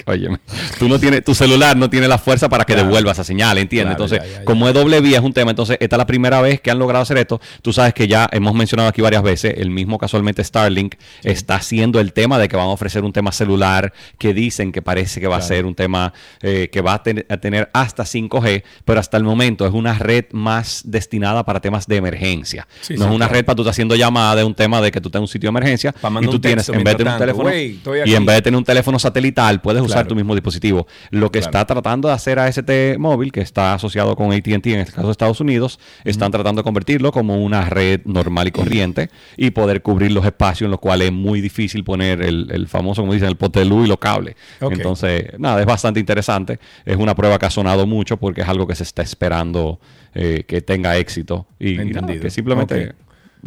Óyeme, 0.06 0.38
tú 0.78 0.88
no 0.88 0.98
tienes, 0.98 1.24
tu 1.24 1.34
celular 1.34 1.76
no 1.76 1.88
tiene 1.90 2.08
la 2.08 2.18
fuerza 2.18 2.48
para 2.48 2.64
que 2.64 2.72
Claro. 2.74 2.88
devuelva 2.88 3.12
esa 3.12 3.24
señal, 3.24 3.58
¿entiendes? 3.58 3.96
Claro, 3.96 4.04
entonces, 4.04 4.28
ya, 4.28 4.32
ya, 4.34 4.38
ya. 4.40 4.44
como 4.44 4.68
es 4.68 4.74
doble 4.74 5.00
vía, 5.00 5.18
es 5.18 5.24
un 5.24 5.32
tema. 5.32 5.50
Entonces, 5.50 5.76
esta 5.80 5.96
es 5.96 5.98
la 5.98 6.06
primera 6.06 6.40
vez 6.40 6.60
que 6.60 6.70
han 6.70 6.78
logrado 6.78 7.02
hacer 7.02 7.18
esto. 7.18 7.40
Tú 7.62 7.72
sabes 7.72 7.94
que 7.94 8.06
ya 8.08 8.28
hemos 8.32 8.54
mencionado 8.54 8.88
aquí 8.88 9.00
varias 9.02 9.22
veces, 9.22 9.54
el 9.56 9.70
mismo 9.70 9.98
casualmente 9.98 10.42
Starlink 10.44 10.94
está 11.22 11.56
haciendo 11.56 12.00
el 12.00 12.12
tema 12.12 12.38
de 12.38 12.48
que 12.48 12.56
van 12.56 12.66
a 12.66 12.70
ofrecer 12.70 13.04
un 13.04 13.12
tema 13.12 13.32
celular 13.32 13.92
que 14.18 14.34
dicen 14.34 14.72
que 14.72 14.82
parece 14.82 15.20
que 15.20 15.26
va 15.26 15.36
a 15.36 15.42
ser 15.42 15.64
un 15.66 15.74
tema 15.74 16.12
eh, 16.42 16.68
que 16.72 16.80
va 16.80 16.94
a, 16.94 17.02
ten- 17.02 17.24
a 17.28 17.36
tener 17.38 17.70
hasta 17.72 18.04
5G, 18.04 18.62
pero 18.84 19.00
hasta 19.00 19.16
el 19.16 19.24
momento 19.24 19.66
es 19.66 19.72
una 19.72 19.94
red 19.94 20.26
más 20.32 20.82
destinada 20.84 21.44
para 21.44 21.60
temas 21.60 21.86
de 21.86 21.96
emergencia. 21.96 22.66
Sí, 22.80 22.94
no 22.94 23.04
sí, 23.04 23.08
es 23.10 23.14
una 23.16 23.28
red 23.28 23.44
para 23.44 23.56
tú 23.56 23.62
estar 23.62 23.72
haciendo 23.72 23.96
llamada 23.96 24.36
de 24.36 24.44
un 24.44 24.54
tema 24.54 24.80
de 24.80 24.90
que 24.90 25.00
tú 25.00 25.08
estás 25.08 25.18
en 25.20 25.22
un 25.24 25.28
sitio 25.28 25.48
de 25.48 25.58
emergencia 25.58 25.94
y 26.20 26.26
tú 26.26 26.38
tienes, 26.40 26.68
en 26.68 26.84
vez 26.84 26.96
de 26.96 27.04
un 27.04 27.18
teléfono, 27.18 27.44
"Güey, 27.50 27.76
estoy 27.76 27.98
y 27.98 28.02
aquí". 28.02 28.14
en 28.14 28.26
vez 28.26 28.36
de 28.36 28.42
tener 28.42 28.58
un 28.58 28.64
teléfono 28.64 28.98
satelital, 28.98 29.60
puedes 29.60 29.82
usar 29.89 29.98
Claro. 30.02 30.09
tu 30.09 30.15
mismo 30.15 30.35
dispositivo. 30.35 30.86
Lo 31.10 31.31
que 31.32 31.40
Claro. 31.40 31.51
está 31.51 31.65
tratando 31.66 32.09
de 32.09 32.15
hacer 32.15 32.39
AST 32.39 32.97
móvil, 32.98 33.32
que 33.32 33.40
está 33.40 33.74
asociado 33.74 34.15
con 34.16 34.32
AT&T 34.32 34.73
en 34.73 34.81
este 34.81 34.93
caso 34.93 35.06
de 35.09 35.12
Estados 35.12 35.40
Unidos, 35.40 35.78
están 36.05 36.31
tratando 36.31 36.60
de 36.60 36.65
convertirlo 36.65 37.10
como 37.12 37.43
una 37.43 37.62
red 37.65 38.01
normal 38.05 38.48
y 38.48 38.51
corriente 38.52 39.10
y 39.36 39.51
poder 39.51 39.82
cubrir 39.82 40.12
los 40.12 40.24
espacios 40.24 40.66
en 40.66 40.70
los 40.70 40.81
cuales 40.81 41.09
es 41.09 41.12
muy 41.15 41.40
difícil 41.40 41.85
poner 41.85 42.23
el, 42.23 42.48
el 42.51 42.69
famoso, 42.69 43.02
como 43.02 43.12
dicen, 43.12 43.28
el 43.28 43.36
pote 43.36 43.60
de 43.60 43.65
luz 43.65 43.86
y 43.86 43.89
los 43.89 43.98
cables. 43.98 44.36
Entonces, 44.60 45.24
nada, 45.39 45.60
es 45.60 45.66
bastante 45.66 46.01
interesante. 46.01 46.59
Es 46.85 46.97
una 46.97 47.15
prueba 47.15 47.39
que 47.39 47.47
ha 47.47 47.51
sonado 47.51 47.86
mucho 47.86 48.16
porque 48.16 48.43
es 48.43 48.48
algo 48.48 48.66
que 48.66 48.74
se 48.74 48.82
está 48.82 49.02
esperando 49.02 49.81
eh, 50.15 50.44
que 50.47 50.60
tenga 50.62 50.97
éxito 50.97 51.47
y, 51.59 51.70
y 51.70 51.77
nada, 51.77 51.89
Entendido. 51.89 52.23
que 52.23 52.31
simplemente 52.31 52.89
Ok. 52.89 52.94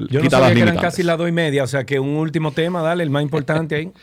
Yo 0.09 0.23
no 0.23 0.29
sabía 0.29 0.53
que 0.53 0.61
eran 0.61 0.77
casi 0.77 1.03
las 1.03 1.17
dos 1.17 1.27
y 1.27 1.33
media, 1.33 1.63
o 1.63 1.67
sea 1.67 1.83
que 1.83 1.99
un 1.99 2.15
último 2.15 2.51
tema, 2.53 2.81
dale, 2.81 3.03
el 3.03 3.09
más 3.09 3.23
importante 3.23 3.75
ahí. 3.75 3.91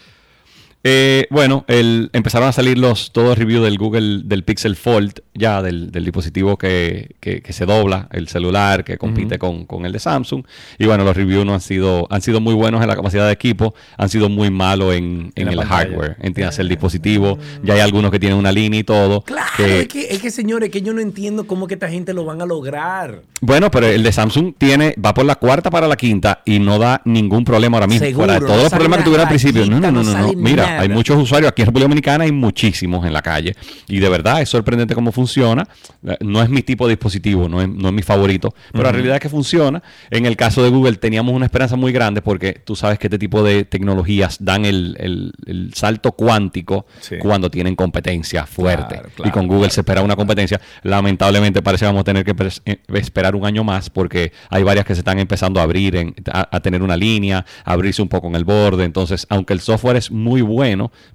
Eh, 0.85 1.27
bueno, 1.31 1.65
el, 1.67 2.09
empezaron 2.13 2.49
a 2.49 2.53
salir 2.53 2.79
los 2.79 3.11
todos 3.13 3.37
reviews 3.37 3.65
del 3.65 3.77
Google 3.79 4.21
del 4.25 4.45
Pixel 4.45 4.77
Fold, 4.77 5.21
ya 5.35 5.61
del, 5.61 5.91
del 5.91 6.05
dispositivo 6.05 6.57
que, 6.57 7.17
que- 7.21 7.43
que 7.43 7.53
se 7.53 7.67
dobla, 7.67 8.09
el 8.13 8.29
celular 8.29 8.85
que 8.85 8.97
compite 8.97 9.39
con, 9.39 9.67
con 9.67 9.85
el 9.87 9.93
de 9.93 9.99
Samsung. 9.99 10.45
Y 10.79 10.87
bueno, 10.87 11.03
los 11.05 11.17
reviews 11.17 11.45
no 11.45 11.53
han 11.55 11.61
sido, 11.61 12.07
han 12.11 12.23
sido 12.23 12.41
muy 12.41 12.55
buenos 12.55 12.81
en 12.81 12.89
la 12.89 12.95
capacidad 12.97 13.27
de 13.27 13.33
equipo, 13.33 13.75
han 13.97 14.09
sido 14.09 14.29
muy 14.29 14.51
malos 14.51 14.95
en, 14.95 15.33
en 15.35 15.49
el 15.49 15.57
pantalla. 15.57 15.67
hardware. 15.91 16.17
Entiendes, 16.21 16.59
el 16.61 16.69
dispositivo, 16.69 17.39
ya 17.65 17.75
hay 17.75 17.81
algunos 17.81 18.11
que 18.13 18.21
tienen 18.21 18.39
una 18.39 18.53
línea 18.53 18.81
y 18.81 18.85
todo. 18.85 19.23
Claro, 19.23 19.51
que- 19.57 19.81
es, 19.81 19.89
que, 19.89 20.07
es 20.11 20.23
que 20.23 20.31
señores, 20.31 20.71
que 20.71 20.81
yo 20.81 20.93
no 20.95 21.01
entiendo 21.01 21.47
cómo 21.47 21.67
que 21.67 21.75
esta 21.75 21.89
gente 21.89 22.15
lo 22.15 22.25
van 22.25 22.41
a 22.41 22.47
lograr. 22.47 23.23
Bueno, 23.41 23.71
pero 23.71 23.87
el 23.87 24.03
de 24.05 24.13
Samsung 24.13 24.55
tiene, 24.57 24.95
va 25.05 25.13
por 25.13 25.25
la 25.25 25.35
cuarta 25.35 25.71
para 25.71 25.87
la 25.89 25.97
quinta 25.97 26.41
y 26.45 26.61
no 26.61 26.79
da 26.79 27.03
ningún 27.05 27.45
problema 27.45 27.77
ahora 27.79 27.87
mismo. 27.89 28.07
Seguro, 28.07 28.25
Fuera 28.27 28.35
de 28.35 28.41
no 28.41 28.47
todos 28.47 28.63
los 28.63 28.71
problemas 28.73 28.99
que 29.01 29.05
tuvieron 29.05 29.27
al 29.27 29.29
principio. 29.29 29.67
No, 29.67 29.81
no, 29.81 29.91
no, 29.93 30.03
no 30.03 30.19
no. 30.19 30.33
Mira, 30.35 30.68
hay 30.69 30.89
muchos 30.89 31.17
usuarios 31.23 31.51
aquí 31.51 31.63
en 31.63 31.67
República 31.67 31.85
Dominicana, 31.85 32.25
hay 32.25 32.33
muchísimos 32.33 33.05
en 33.07 33.13
la 33.13 33.23
calle. 33.23 33.55
Y 33.87 33.99
de 33.99 34.09
verdad 34.09 34.41
es 34.43 34.49
sorprendente 34.49 34.95
cómo 34.95 35.13
funciona. 35.13 35.67
Eh, 36.07 36.17
No 36.21 36.43
es 36.43 36.49
mi 36.49 36.63
tipo 36.63 36.87
de 36.87 36.93
dispositivo, 36.95 37.49
no 37.49 37.61
es, 37.61 37.69
no 37.69 37.89
es 37.89 37.95
mi 37.95 38.03
favorito, 38.03 38.55
pero 38.73 38.85
la 38.85 38.93
realidad 38.93 39.17
es 39.17 39.23
que 39.23 39.29
funciona. 39.29 39.83
En 40.11 40.27
el 40.27 40.37
caso 40.37 40.63
de 40.63 40.71
Google 40.71 40.97
teníamos 40.97 41.35
una 41.35 41.47
esperanza 41.47 41.77
muy 41.77 41.93
grande 41.93 42.23
porque 42.23 42.53
tú 42.65 42.77
sabes 42.77 42.99
que 42.99 43.07
este 43.07 43.19
tipo 43.19 43.43
de 43.43 43.65
tecnologías 43.65 44.37
dan 44.41 44.65
el, 44.65 44.97
el- 44.99 45.33
el 45.47 45.73
salto 45.75 46.13
cuántico 46.13 46.87
Sí. 47.01 47.17
cuando 47.21 47.51
tienen 47.51 47.75
competencia 47.77 48.45
fuerte. 48.47 48.97
Claro, 49.15 49.29
y 49.29 49.31
con 49.31 49.47
Google 49.47 49.71
se 49.71 49.81
espera 49.81 50.03
una 50.03 50.17
competencia. 50.17 50.61
Lamentablemente 50.83 51.63
parece 51.63 51.83
que 51.83 51.87
vamos 51.87 52.01
a 52.01 52.05
tener 52.05 52.25
que 52.25 52.35
eh, 52.65 52.79
esperar 52.95 53.35
un 53.37 53.45
año 53.47 53.63
más 53.65 53.89
porque 53.91 54.33
hay 54.51 54.63
varias 54.63 54.85
que 54.85 54.95
se 54.95 55.01
están 55.01 55.19
empezando 55.19 55.61
a 55.61 55.63
abrir, 55.63 55.95
en- 55.97 56.15
a, 56.33 56.49
a 56.57 56.61
tener 56.61 56.83
una 56.83 56.97
línea, 56.97 57.45
a 57.65 57.73
abrirse 57.73 58.03
un 58.03 58.09
poco 58.09 58.27
en 58.27 58.35
el 58.35 58.45
borde. 58.45 58.85
Entonces, 58.85 59.27
aunque 59.31 59.53
el 59.53 59.61
software 59.61 59.97
es 59.97 60.11
muy 60.11 60.41
bueno, 60.41 60.58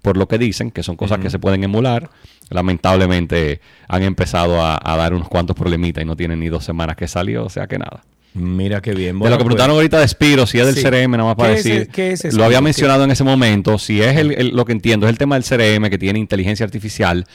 por 0.01 0.17
lo 0.17 0.27
que 0.27 0.37
dicen, 0.37 0.71
que 0.71 0.83
son 0.83 0.95
cosas 0.95 1.19
que 1.19 1.29
se 1.29 1.39
pueden 1.39 1.63
emular, 1.63 2.09
lamentablemente 2.49 3.61
han 3.87 4.03
empezado 4.03 4.61
a, 4.61 4.79
a 4.83 4.97
dar 4.97 5.13
unos 5.13 5.27
cuantos 5.29 5.55
problemitas 5.55 6.01
y 6.03 6.05
no 6.05 6.15
tienen 6.15 6.39
ni 6.39 6.49
dos 6.49 6.63
semanas 6.63 6.95
que 6.95 7.07
salió, 7.07 7.45
o 7.45 7.49
sea 7.49 7.67
que 7.67 7.77
nada. 7.77 8.03
Mira 8.35 8.81
qué 8.81 8.93
bien. 8.95 9.13
de 9.15 9.19
Bueno, 9.19 9.35
lo 9.35 9.37
que 9.37 9.43
pues, 9.43 9.55
preguntaron 9.55 9.75
ahorita 9.75 9.99
de 9.99 10.07
Spiro, 10.07 10.47
si 10.47 10.57
es 10.59 10.65
del 10.65 10.75
sí. 10.75 10.81
CRM, 10.81 11.11
nada 11.11 11.23
más 11.25 11.35
para 11.35 11.53
¿Qué 11.53 11.59
es 11.59 11.63
decir. 11.63 11.81
el- 11.81 11.87
qué 11.89 12.11
es 12.13 12.33
lo 12.33 12.43
había 12.45 12.61
mencionado 12.61 13.03
en 13.03 13.11
ese 13.11 13.23
momento. 13.23 13.77
Si 13.77 14.01
es 14.01 14.17
el- 14.17 14.31
el- 14.31 14.55
lo 14.55 14.65
que 14.65 14.71
entiendo, 14.71 15.05
es 15.05 15.11
el 15.11 15.19
tema 15.19 15.35
del 15.35 15.43
CRM 15.43 15.89
que 15.91 15.97
tiene 15.99 16.17
inteligencia 16.17 16.65
artificial. 16.65 17.25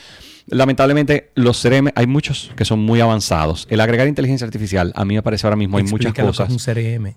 Lamentablemente, 0.47 1.29
los 1.35 1.57
CRM, 1.61 1.91
hay 1.95 2.07
muchos 2.07 2.51
que 2.57 2.65
son 2.65 2.79
muy 2.79 2.99
avanzados. 2.99 3.65
El 3.69 3.79
agregar 3.81 4.07
inteligencia 4.07 4.45
artificial, 4.45 4.91
a 4.95 5.05
mí 5.05 5.13
me 5.15 5.21
parece 5.21 5.47
ahora 5.47 5.55
mismo, 5.55 5.77
hay 5.77 5.83
muchas 5.83 6.07
explica 6.07 6.21
lo 6.23 6.27
que 6.31 6.37
cosas. 6.37 6.49
es 6.49 6.53
un 6.53 6.59
CRM. 6.73 7.13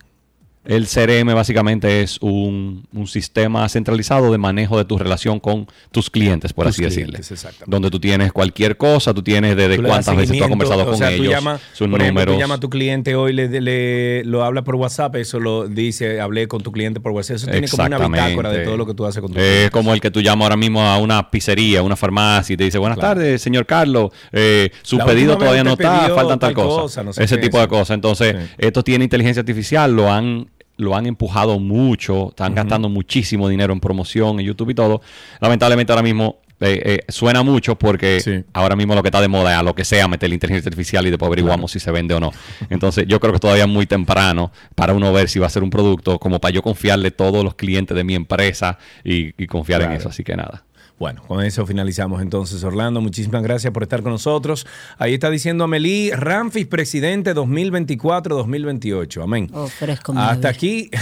El 0.64 0.86
CRM 0.86 1.34
básicamente 1.34 2.02
es 2.02 2.18
un, 2.20 2.86
un 2.92 3.06
sistema 3.08 3.68
centralizado 3.68 4.30
de 4.30 4.38
manejo 4.38 4.78
de 4.78 4.84
tu 4.84 4.96
relación 4.96 5.40
con 5.40 5.66
tus 5.90 6.08
clientes, 6.08 6.52
por 6.52 6.66
Tus 6.66 6.74
así 6.78 6.84
exactamente. 6.84 7.64
Donde 7.66 7.90
tú 7.90 7.98
tienes 7.98 8.32
cualquier 8.32 8.76
cosa, 8.76 9.12
tú 9.12 9.22
tienes 9.22 9.56
desde 9.56 9.76
Tú 9.78 9.82
cuántas 9.82 10.14
veces 10.16 10.38
tú 10.38 10.44
has 10.44 10.50
conversado 10.50 10.84
con 10.86 10.96
sea, 10.96 11.08
tú 11.08 11.14
ellos, 11.14 11.32
llamas, 11.34 11.60
sus 11.72 11.88
por 11.88 12.00
ejemplo, 12.00 12.06
números. 12.20 12.34
tú 12.36 12.40
llamas 12.40 12.56
a 12.58 12.60
tu 12.60 12.70
cliente 12.70 13.14
hoy, 13.16 13.32
le, 13.32 13.60
le- 13.60 14.24
lo 14.24 14.44
habla 14.44 14.62
por 14.62 14.76
WhatsApp, 14.76 15.16
eso 15.16 15.40
lo 15.40 15.66
dice, 15.66 16.20
hablé 16.20 16.46
con 16.46 16.62
tu 16.62 16.70
cliente 16.70 17.00
por 17.00 17.10
WhatsApp. 17.10 17.36
Eso 17.36 17.46
tiene 17.48 17.66
como 17.68 17.84
una 17.84 17.98
bitácora 17.98 18.50
de 18.52 18.64
todo 18.64 18.76
lo 18.76 18.86
que 18.86 18.94
tú 18.94 19.04
haces 19.04 19.20
con 19.20 19.32
tu 19.32 19.38
Es 19.40 19.44
cliente. 19.44 19.70
como 19.72 19.92
el 19.94 20.00
que 20.00 20.12
tú 20.12 20.20
llamas 20.20 20.44
ahora 20.44 20.56
mismo 20.56 20.80
a 20.82 20.98
una 20.98 21.28
pizzería, 21.28 21.80
a 21.80 21.82
una 21.82 21.96
farmacia 21.96 22.54
y 22.54 22.56
te 22.56 22.64
dice, 22.64 22.78
buenas 22.78 22.98
Claro. 22.98 23.14
tardes, 23.16 23.42
señor 23.42 23.66
Carlos, 23.66 24.10
eh, 24.30 24.70
su 24.82 24.96
La 24.98 25.06
pedido 25.06 25.36
todavía 25.36 25.64
no 25.64 25.72
está, 25.72 26.08
faltan 26.14 26.38
tal 26.38 26.54
cosa. 26.54 26.82
cosa, 26.82 27.02
no 27.02 27.12
sé 27.12 27.24
Ese 27.24 27.36
tipo 27.38 27.58
de 27.58 27.66
cosas. 27.66 27.90
Entonces, 27.96 28.36
esto 28.58 28.84
tiene 28.84 29.02
inteligencia 29.04 29.40
artificial, 29.40 29.90
lo 29.92 30.08
han 30.12 30.46
lo 30.76 30.96
han 30.96 31.06
empujado 31.06 31.58
mucho, 31.58 32.30
están 32.30 32.54
gastando 32.54 32.88
muchísimo 32.88 33.48
dinero 33.48 33.72
en 33.72 33.80
promoción, 33.80 34.40
en 34.40 34.46
YouTube 34.46 34.70
y 34.70 34.74
todo. 34.74 35.00
Lamentablemente 35.40 35.92
ahora 35.92 36.02
mismo 36.02 36.38
eh, 36.60 36.80
eh, 36.84 36.98
suena 37.08 37.42
mucho 37.42 37.76
porque 37.76 38.44
ahora 38.52 38.76
mismo 38.76 38.94
lo 38.94 39.02
que 39.02 39.08
está 39.08 39.20
de 39.20 39.26
moda 39.26 39.52
es 39.52 39.58
a 39.58 39.62
lo 39.64 39.74
que 39.74 39.84
sea 39.84 40.06
meter 40.06 40.28
la 40.28 40.34
inteligencia 40.34 40.68
artificial 40.68 41.04
y 41.06 41.10
después 41.10 41.26
averiguamos 41.26 41.72
si 41.72 41.80
se 41.80 41.90
vende 41.90 42.14
o 42.14 42.20
no. 42.20 42.32
Entonces 42.70 43.04
yo 43.08 43.18
creo 43.18 43.32
que 43.32 43.40
todavía 43.40 43.64
es 43.64 43.70
muy 43.70 43.86
temprano 43.86 44.52
para 44.76 44.94
uno 44.94 45.12
ver 45.12 45.28
si 45.28 45.40
va 45.40 45.46
a 45.46 45.50
ser 45.50 45.64
un 45.64 45.70
producto 45.70 46.20
como 46.20 46.40
para 46.40 46.54
yo 46.54 46.62
confiarle 46.62 47.10
todos 47.10 47.44
los 47.44 47.56
clientes 47.56 47.96
de 47.96 48.04
mi 48.04 48.14
empresa 48.14 48.78
y, 49.02 49.34
y 49.42 49.46
confiar 49.46 49.82
en 49.82 49.92
eso. 49.92 50.08
Así 50.08 50.22
que 50.22 50.36
nada. 50.36 50.64
Bueno, 51.02 51.20
con 51.26 51.44
eso 51.44 51.66
finalizamos 51.66 52.22
entonces, 52.22 52.62
Orlando. 52.62 53.00
Muchísimas 53.00 53.42
gracias 53.42 53.72
por 53.72 53.82
estar 53.82 54.02
con 54.04 54.12
nosotros. 54.12 54.68
Ahí 54.98 55.14
está 55.14 55.30
diciendo 55.30 55.64
Amelie 55.64 56.14
Ramfis, 56.14 56.64
presidente 56.68 57.34
2024-2028. 57.34 59.20
Amén. 59.20 59.50
Oh, 59.52 59.68
Hasta 60.14 60.48
aquí. 60.48 60.92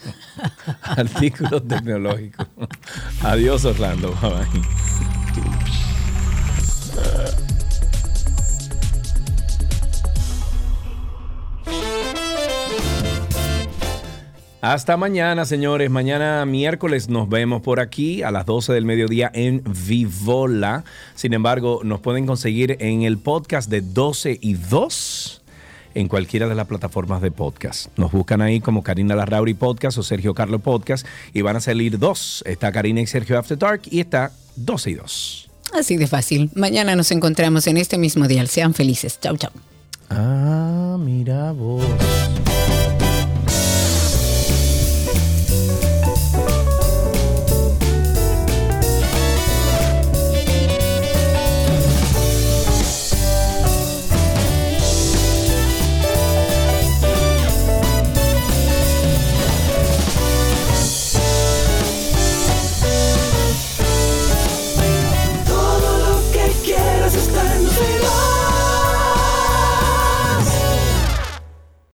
Artículos 0.82 1.68
tecnológicos. 1.68 2.46
Adiós, 3.20 3.66
Orlando. 3.66 4.16
Bye 4.22 4.30
bye. 7.44 7.57
Hasta 14.60 14.96
mañana, 14.96 15.44
señores. 15.44 15.88
Mañana 15.88 16.44
miércoles 16.44 17.08
nos 17.08 17.28
vemos 17.28 17.62
por 17.62 17.78
aquí 17.78 18.22
a 18.22 18.32
las 18.32 18.44
12 18.44 18.72
del 18.72 18.84
mediodía 18.84 19.30
en 19.32 19.62
Vivola. 19.86 20.84
Sin 21.14 21.32
embargo, 21.32 21.80
nos 21.84 22.00
pueden 22.00 22.26
conseguir 22.26 22.76
en 22.80 23.02
el 23.02 23.18
podcast 23.18 23.70
de 23.70 23.82
12 23.82 24.38
y 24.40 24.54
2 24.54 25.42
en 25.94 26.08
cualquiera 26.08 26.48
de 26.48 26.56
las 26.56 26.66
plataformas 26.66 27.22
de 27.22 27.30
podcast. 27.30 27.86
Nos 27.96 28.10
buscan 28.10 28.42
ahí 28.42 28.60
como 28.60 28.82
Karina 28.82 29.14
Larrauri 29.14 29.54
Podcast 29.54 29.98
o 29.98 30.02
Sergio 30.02 30.34
Carlo 30.34 30.58
Podcast 30.58 31.06
y 31.32 31.42
van 31.42 31.56
a 31.56 31.60
salir 31.60 31.98
dos. 31.98 32.42
Está 32.46 32.72
Karina 32.72 33.00
y 33.00 33.06
Sergio 33.06 33.38
After 33.38 33.58
Dark 33.58 33.82
y 33.90 34.00
está 34.00 34.32
12 34.56 34.90
y 34.90 34.94
2. 34.94 35.50
Así 35.74 35.96
de 35.96 36.06
fácil. 36.06 36.50
Mañana 36.54 36.96
nos 36.96 37.10
encontramos 37.12 37.66
en 37.68 37.76
este 37.76 37.98
mismo 37.98 38.26
día. 38.26 38.44
Sean 38.46 38.74
felices. 38.74 39.18
Chau, 39.20 39.36
chau. 39.36 39.50
Ah, 40.10 40.96
mira 40.98 41.52
vos. 41.52 41.84